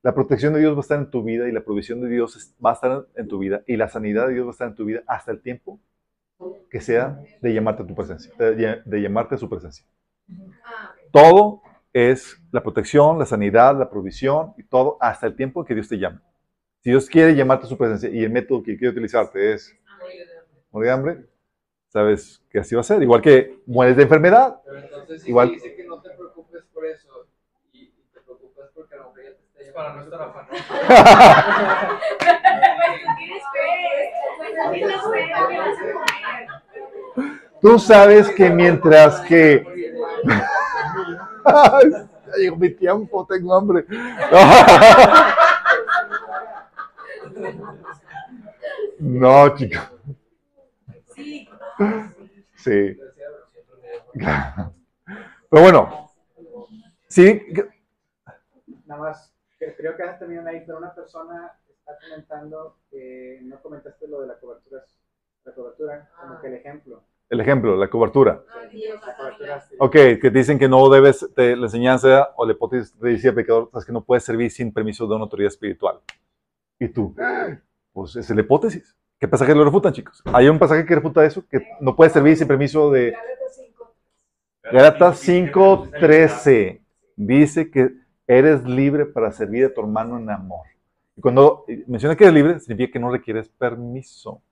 La 0.02 0.14
protección 0.14 0.52
de 0.52 0.60
Dios 0.60 0.74
va 0.74 0.78
a 0.78 0.80
estar 0.80 0.98
en 0.98 1.10
tu 1.10 1.22
vida 1.22 1.48
y 1.48 1.52
la 1.52 1.62
provisión 1.64 2.00
de 2.00 2.08
Dios 2.08 2.54
va 2.64 2.70
a 2.70 2.74
estar 2.74 3.06
en 3.14 3.28
tu 3.28 3.38
vida 3.38 3.62
y 3.66 3.76
la 3.76 3.88
sanidad 3.88 4.26
de 4.26 4.34
Dios 4.34 4.46
va 4.46 4.50
a 4.50 4.52
estar 4.52 4.68
en 4.68 4.74
tu 4.74 4.84
vida 4.84 5.02
hasta 5.06 5.30
el 5.30 5.40
tiempo 5.40 5.78
que 6.70 6.80
sea 6.80 7.20
de 7.40 7.54
llamarte 7.54 7.84
a 7.84 7.86
tu 7.86 7.94
presencia, 7.94 8.34
de, 8.36 9.00
llamarte 9.00 9.36
a 9.36 9.38
su 9.38 9.48
presencia. 9.48 9.86
Todo 11.12 11.62
es 11.92 12.40
la 12.50 12.62
protección, 12.62 13.18
la 13.18 13.26
sanidad, 13.26 13.78
la 13.78 13.88
provisión 13.90 14.54
y 14.56 14.64
todo 14.64 14.96
hasta 15.00 15.26
el 15.26 15.36
tiempo 15.36 15.64
que 15.64 15.74
Dios 15.74 15.88
te 15.88 15.98
llame. 15.98 16.18
Si 16.80 16.90
Dios 16.90 17.08
quiere 17.08 17.36
llamarte 17.36 17.66
a 17.66 17.68
su 17.68 17.78
presencia 17.78 18.08
y 18.08 18.24
el 18.24 18.30
método 18.30 18.62
que 18.62 18.76
quiere 18.76 18.90
utilizarte 18.90 19.52
es 19.52 19.72
morir 20.72 20.86
de 20.86 20.90
hambre, 20.90 21.26
sabes 21.88 22.42
que 22.50 22.58
así 22.58 22.74
va 22.74 22.80
a 22.80 22.84
ser. 22.84 23.02
Igual 23.02 23.22
que 23.22 23.60
mueres 23.66 23.96
de 23.96 24.02
enfermedad. 24.02 24.60
Pero 24.64 24.78
entonces 24.78 25.28
Igual- 25.28 25.50
dice 25.50 25.76
que 25.76 25.84
no 25.84 26.00
te 26.00 26.10
preocupes 26.10 26.64
por 26.72 26.86
eso 26.86 27.28
y, 27.72 27.82
y 27.84 28.08
te 28.12 28.20
preocupas 28.20 28.70
porque 28.74 28.94
a 28.94 28.98
lo 28.98 29.04
mejor 29.10 29.22
ya 29.22 29.30
te 29.36 29.42
está 29.42 29.60
es 29.60 29.61
para 29.74 29.94
no 29.94 30.02
estar 30.02 30.22
afanado. 30.22 30.52
Tú 37.60 37.78
sabes 37.78 38.28
que 38.30 38.50
mientras 38.50 39.20
que... 39.20 39.64
Ay, 41.44 41.90
ya 41.90 42.36
llegó 42.36 42.56
mi 42.56 42.70
tiempo, 42.70 43.26
tengo 43.26 43.54
hambre. 43.54 43.86
No, 49.02 49.48
chicos. 49.56 49.82
Sí. 51.12 51.48
Sí. 52.54 52.96
Pero 54.14 55.62
bueno, 55.62 56.08
sí, 57.08 57.42
Nada 58.86 59.00
más 59.00 59.31
creo 59.76 59.96
que 59.96 60.02
has 60.02 60.18
terminado 60.18 60.48
ahí, 60.48 60.62
pero 60.66 60.78
una 60.78 60.94
persona 60.94 61.52
está 61.78 61.92
comentando, 62.08 62.76
que 62.90 63.40
no 63.42 63.60
comentaste 63.60 64.06
lo 64.08 64.20
de 64.20 64.26
la 64.28 64.38
cobertura, 64.38 64.84
la 65.44 65.54
cobertura, 65.54 66.10
como 66.20 66.40
que 66.40 66.46
el 66.48 66.54
ejemplo. 66.54 67.02
El 67.30 67.40
ejemplo, 67.40 67.76
la 67.76 67.88
cobertura. 67.88 68.44
La 68.46 69.16
cobertura 69.16 69.60
sí. 69.60 69.74
Ok, 69.78 69.92
que 70.20 70.30
dicen 70.32 70.58
que 70.58 70.68
no 70.68 70.88
debes, 70.90 71.26
te- 71.34 71.56
la 71.56 71.66
enseñanza 71.66 72.30
o 72.36 72.44
la 72.44 72.52
hipótesis 72.52 72.92
te 72.98 73.08
dice 73.08 73.32
pecador, 73.32 73.70
es 73.74 73.84
que 73.86 73.92
no 73.92 74.04
puedes 74.04 74.22
servir 74.24 74.50
sin 74.50 74.72
permiso 74.72 75.06
de 75.06 75.14
una 75.14 75.24
autoridad 75.24 75.48
espiritual. 75.48 76.00
Y 76.78 76.88
tú, 76.88 77.14
pues 77.92 78.16
es 78.16 78.28
la 78.30 78.40
hipótesis. 78.40 78.94
¿Qué 79.18 79.28
pasaje 79.28 79.54
lo 79.54 79.64
refutan, 79.64 79.92
chicos? 79.92 80.20
Hay 80.26 80.48
un 80.48 80.58
pasaje 80.58 80.84
que 80.84 80.94
refuta 80.96 81.24
eso, 81.24 81.46
que 81.48 81.64
no 81.80 81.94
puedes 81.96 82.12
servir 82.12 82.36
sin 82.36 82.48
permiso 82.48 82.90
de... 82.90 83.12
Gálatas 83.12 83.56
5. 83.56 83.94
Gálatas 84.72 85.28
5.13 85.28 86.80
dice 87.16 87.70
que 87.70 87.92
eres 88.38 88.64
libre 88.64 89.06
para 89.06 89.32
servir 89.32 89.66
a 89.66 89.74
tu 89.74 89.80
hermano 89.80 90.18
en 90.18 90.30
amor. 90.30 90.66
Y 91.16 91.20
cuando 91.20 91.64
menciona 91.86 92.16
que 92.16 92.24
eres 92.24 92.34
libre, 92.34 92.60
significa 92.60 92.92
que 92.92 92.98
no 92.98 93.10
requieres 93.10 93.48
permiso. 93.48 94.42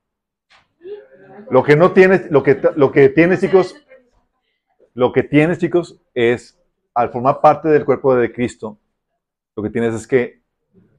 Lo 1.51 1.62
que 1.62 1.77
no 1.77 1.93
tienes, 1.93 2.31
lo 2.31 2.43
que, 2.43 2.61
lo 2.77 2.93
que 2.93 3.09
tienes, 3.09 3.40
chicos, 3.40 3.74
lo 4.94 5.12
que 5.12 5.23
tienes, 5.23 5.59
chicos, 5.59 6.01
es 6.15 6.59
al 6.94 7.11
formar 7.11 7.40
parte 7.40 7.69
del 7.69 7.85
cuerpo 7.85 8.15
de 8.15 8.32
Cristo, 8.32 8.78
lo 9.57 9.62
que 9.62 9.70
tienes 9.70 9.94
es 9.94 10.07
que 10.07 10.43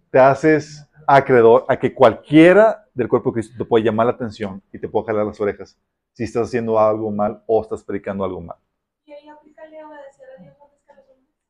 te 0.09 0.19
haces 0.19 0.87
acreedor 1.07 1.65
a 1.67 1.77
que 1.77 1.93
cualquiera 1.93 2.87
del 2.93 3.07
cuerpo 3.07 3.29
de 3.29 3.35
Cristo 3.35 3.55
te 3.57 3.65
puede 3.65 3.85
llamar 3.85 4.07
la 4.07 4.13
atención 4.13 4.61
y 4.71 4.79
te 4.79 4.87
puede 4.87 5.07
jalar 5.07 5.25
las 5.25 5.39
orejas 5.39 5.77
si 6.13 6.23
estás 6.23 6.47
haciendo 6.47 6.77
algo 6.79 7.11
mal 7.11 7.43
o 7.47 7.61
estás 7.61 7.83
predicando 7.83 8.23
algo 8.23 8.41
mal. 8.41 8.57
Y 9.05 9.13
ahí 9.13 9.27
aplícale 9.29 9.83
obedecer 9.83 10.27
a 10.37 10.41
Dios. 10.41 10.55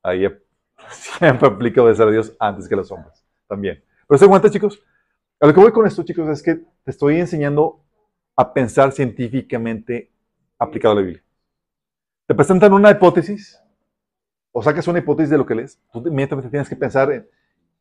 Ahí 0.03 0.25
siempre 0.91 1.47
aplica 1.47 1.81
obedecer 1.81 2.07
a 2.07 2.11
Dios 2.11 2.35
antes 2.39 2.67
que 2.67 2.73
a 2.75 2.77
los 2.77 2.91
hombres. 2.91 3.23
También. 3.47 3.83
Pero 4.07 4.17
se 4.17 4.27
cuenta, 4.27 4.49
chicos. 4.49 4.81
A 5.39 5.47
lo 5.47 5.53
que 5.53 5.59
voy 5.59 5.71
con 5.71 5.87
esto, 5.87 6.03
chicos, 6.03 6.27
es 6.29 6.43
que 6.43 6.55
te 6.55 6.91
estoy 6.91 7.19
enseñando 7.19 7.83
a 8.35 8.53
pensar 8.53 8.91
científicamente 8.91 10.11
aplicado 10.57 10.93
a 10.93 10.95
la 10.95 11.01
Biblia. 11.01 11.23
Te 12.27 12.35
presentan 12.35 12.73
una 12.73 12.91
hipótesis 12.91 13.59
o 14.51 14.61
sacas 14.61 14.87
una 14.87 14.99
hipótesis 14.99 15.29
de 15.29 15.37
lo 15.37 15.45
que 15.45 15.55
lees. 15.55 15.81
Tú 15.91 15.99
inmediatamente 16.07 16.49
tienes 16.49 16.69
que 16.69 16.75
pensar 16.75 17.11
en 17.11 17.27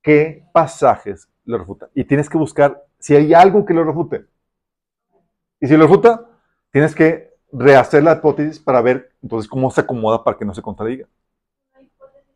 qué 0.02 0.44
pasajes 0.52 1.28
lo 1.44 1.58
refutan. 1.58 1.90
Y 1.94 2.04
tienes 2.04 2.28
que 2.28 2.38
buscar 2.38 2.82
si 2.98 3.14
hay 3.14 3.34
algo 3.34 3.64
que 3.64 3.74
lo 3.74 3.84
refute. 3.84 4.26
Y 5.60 5.66
si 5.66 5.76
lo 5.76 5.82
refuta, 5.82 6.28
tienes 6.70 6.94
que 6.94 7.34
rehacer 7.52 8.02
la 8.02 8.14
hipótesis 8.14 8.58
para 8.58 8.80
ver 8.80 9.12
entonces 9.22 9.48
cómo 9.48 9.70
se 9.70 9.82
acomoda 9.82 10.24
para 10.24 10.38
que 10.38 10.44
no 10.44 10.54
se 10.54 10.62
contradiga 10.62 11.06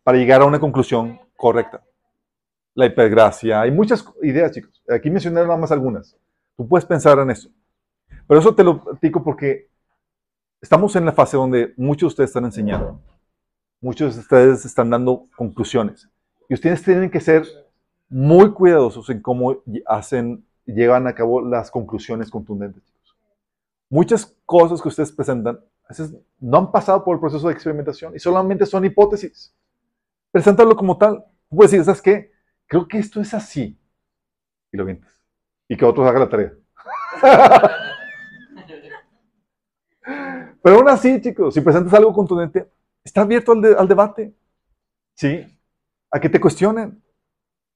para 0.04 0.18
llegar 0.18 0.42
a 0.42 0.44
una 0.44 0.60
conclusión 0.60 1.18
correcta. 1.34 1.82
La 2.74 2.86
hipergracia, 2.86 3.62
hay 3.62 3.70
muchas 3.70 4.04
ideas, 4.22 4.52
chicos. 4.52 4.82
Aquí 4.88 5.10
mencioné 5.10 5.40
nada 5.40 5.56
más 5.56 5.72
algunas. 5.72 6.16
Tú 6.56 6.68
puedes 6.68 6.84
pensar 6.84 7.18
en 7.18 7.30
eso. 7.30 7.48
Pero 8.28 8.40
eso 8.40 8.54
te 8.54 8.62
lo 8.62 8.82
platico 8.82 9.24
porque 9.24 9.68
estamos 10.60 10.94
en 10.96 11.04
la 11.04 11.12
fase 11.12 11.36
donde 11.36 11.72
muchos 11.76 12.02
de 12.02 12.12
ustedes 12.12 12.30
están 12.30 12.44
enseñando. 12.44 13.00
Muchos 13.80 14.14
de 14.14 14.20
ustedes 14.20 14.64
están 14.64 14.90
dando 14.90 15.26
conclusiones. 15.36 16.08
Y 16.48 16.54
ustedes 16.54 16.82
tienen 16.82 17.10
que 17.10 17.20
ser 17.20 17.44
muy 18.08 18.52
cuidadosos 18.52 19.08
en 19.10 19.22
cómo 19.22 19.62
hacen, 19.86 20.44
llevan 20.66 21.06
a 21.06 21.14
cabo 21.14 21.40
las 21.40 21.70
conclusiones 21.70 22.30
contundentes. 22.30 22.82
Muchas 23.88 24.36
cosas 24.44 24.82
que 24.82 24.88
ustedes 24.88 25.12
presentan 25.12 25.60
no 26.40 26.58
han 26.58 26.72
pasado 26.72 27.04
por 27.04 27.14
el 27.14 27.20
proceso 27.20 27.46
de 27.46 27.54
experimentación 27.54 28.14
y 28.16 28.18
solamente 28.18 28.66
son 28.66 28.84
hipótesis 28.84 29.54
preséntalo 30.34 30.74
como 30.74 30.98
tal. 30.98 31.24
Tú 31.48 31.56
puedes 31.56 31.70
decir, 31.70 31.84
¿sabes 31.84 32.02
qué? 32.02 32.32
Creo 32.66 32.88
que 32.88 32.98
esto 32.98 33.20
es 33.20 33.32
así. 33.34 33.78
Y 34.72 34.76
lo 34.76 34.84
vienes. 34.84 35.06
Y 35.68 35.76
que 35.76 35.84
otros 35.84 36.06
hagan 36.08 36.22
la 36.22 36.28
tarea. 36.28 36.52
Pero 40.62 40.76
aún 40.76 40.88
así, 40.88 41.20
chicos, 41.20 41.54
si 41.54 41.60
presentas 41.60 41.92
algo 41.94 42.12
contundente, 42.12 42.68
está 43.04 43.20
abierto 43.22 43.52
al, 43.52 43.60
de- 43.62 43.76
al 43.76 43.86
debate. 43.88 44.34
¿Sí? 45.16 45.46
A 46.10 46.20
que 46.20 46.28
te 46.28 46.40
cuestionen. 46.40 47.02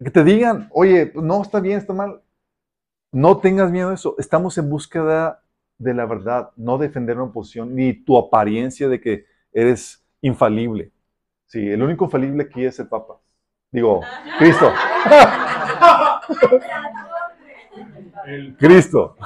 A 0.00 0.04
que 0.04 0.10
te 0.10 0.24
digan, 0.24 0.68
oye, 0.72 1.12
no, 1.14 1.42
está 1.42 1.60
bien, 1.60 1.78
está 1.78 1.92
mal. 1.92 2.22
No 3.12 3.38
tengas 3.38 3.70
miedo 3.70 3.90
de 3.90 3.94
eso. 3.96 4.16
Estamos 4.18 4.58
en 4.58 4.68
búsqueda 4.68 5.42
de 5.78 5.94
la 5.94 6.06
verdad, 6.06 6.50
no 6.56 6.76
defender 6.76 7.18
una 7.20 7.32
posición 7.32 7.74
ni 7.76 7.92
tu 7.94 8.18
apariencia 8.18 8.88
de 8.88 9.00
que 9.00 9.26
eres 9.52 10.04
infalible. 10.20 10.92
Sí, 11.48 11.66
el 11.70 11.82
único 11.82 12.04
infalible 12.04 12.42
aquí 12.42 12.64
es 12.64 12.78
el 12.78 12.88
Papa. 12.88 13.18
Digo, 13.70 14.02
Cristo. 14.38 14.70
Cristo. 18.58 19.16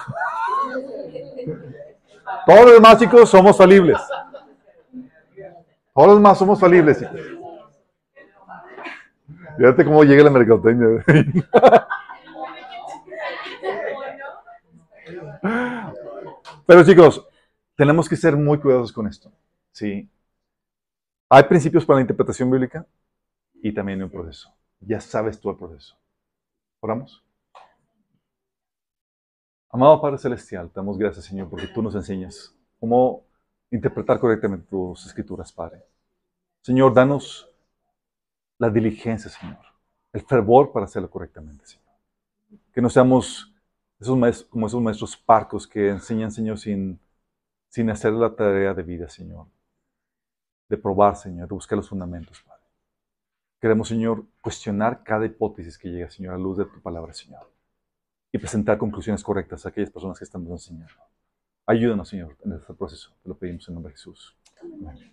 Todos 2.47 2.65
los 2.65 2.75
demás 2.75 2.99
chicos 2.99 3.29
somos 3.29 3.57
falibles. 3.57 3.99
Todos 5.93 6.09
los 6.09 6.17
demás 6.17 6.39
somos 6.39 6.61
falibles. 6.61 7.05
Fíjate 9.57 9.85
cómo 9.85 10.05
llega 10.05 10.23
la 10.23 10.31
mercadotecnia. 10.31 11.05
Pero 16.67 16.85
chicos, 16.85 17.27
tenemos 17.75 18.09
que 18.09 18.15
ser 18.15 18.37
muy 18.37 18.61
cuidadosos 18.61 18.93
con 18.93 19.09
esto. 19.09 19.33
Sí. 19.73 20.09
Hay 21.35 21.45
principios 21.45 21.87
para 21.87 21.97
la 21.97 22.03
interpretación 22.03 22.51
bíblica 22.51 22.87
y 23.55 23.73
también 23.73 23.99
hay 23.99 24.05
un 24.05 24.11
proceso. 24.11 24.55
Ya 24.81 25.01
sabes 25.01 25.41
tú 25.41 25.49
el 25.49 25.57
proceso. 25.57 25.97
Oramos. 26.79 27.25
Amado 29.71 29.99
Padre 29.99 30.19
Celestial, 30.19 30.69
te 30.69 30.75
damos 30.75 30.99
gracias, 30.99 31.25
Señor, 31.25 31.49
porque 31.49 31.69
tú 31.69 31.81
nos 31.81 31.95
enseñas 31.95 32.55
cómo 32.79 33.25
interpretar 33.71 34.21
correctamente 34.21 34.67
tus 34.69 35.07
escrituras, 35.07 35.51
Padre. 35.51 35.83
Señor, 36.61 36.93
danos 36.93 37.49
la 38.59 38.69
diligencia, 38.69 39.31
Señor, 39.31 39.65
el 40.13 40.21
fervor 40.21 40.71
para 40.71 40.85
hacerlo 40.85 41.09
correctamente, 41.09 41.65
Señor. 41.65 41.97
Que 42.75 42.83
no 42.83 42.91
seamos 42.91 43.51
esos 43.99 44.19
maestros, 44.19 44.51
como 44.51 44.67
esos 44.67 44.83
maestros 44.83 45.17
parcos 45.17 45.67
que 45.67 45.89
enseñan, 45.89 46.31
Señor, 46.31 46.59
sin, 46.59 47.01
sin 47.71 47.89
hacer 47.89 48.13
la 48.13 48.37
tarea 48.37 48.75
de 48.75 48.83
vida, 48.83 49.09
Señor. 49.09 49.47
De 50.73 50.79
probar, 50.79 51.17
Señor, 51.17 51.47
de 51.49 51.55
buscar 51.55 51.77
los 51.77 51.87
fundamentos, 51.87 52.41
Padre. 52.41 52.65
Queremos, 53.61 53.89
Señor, 53.89 54.25
cuestionar 54.41 55.05
cada 55.05 55.27
hipótesis 55.27 55.77
que 55.77 55.91
llega, 55.91 56.09
Señor, 56.09 56.33
a 56.33 56.39
luz 56.39 56.57
de 56.57 56.65
tu 56.65 56.81
palabra, 56.81 57.13
Señor. 57.13 57.47
Y 58.33 58.39
presentar 58.39 58.79
conclusiones 58.79 59.23
correctas 59.23 59.67
a 59.67 59.69
aquellas 59.69 59.91
personas 59.91 60.19
que 60.19 60.25
están 60.25 60.47
enseñando. 60.47 60.95
Ayúdanos, 61.67 62.09
Señor, 62.09 62.39
en 62.43 62.55
este 62.55 62.73
proceso. 62.73 63.15
Te 63.23 63.29
lo 63.29 63.35
pedimos 63.37 63.69
en 63.69 63.75
nombre 63.75 63.91
de 63.93 63.99
Jesús. 63.99 64.35
Amén. 64.63 65.13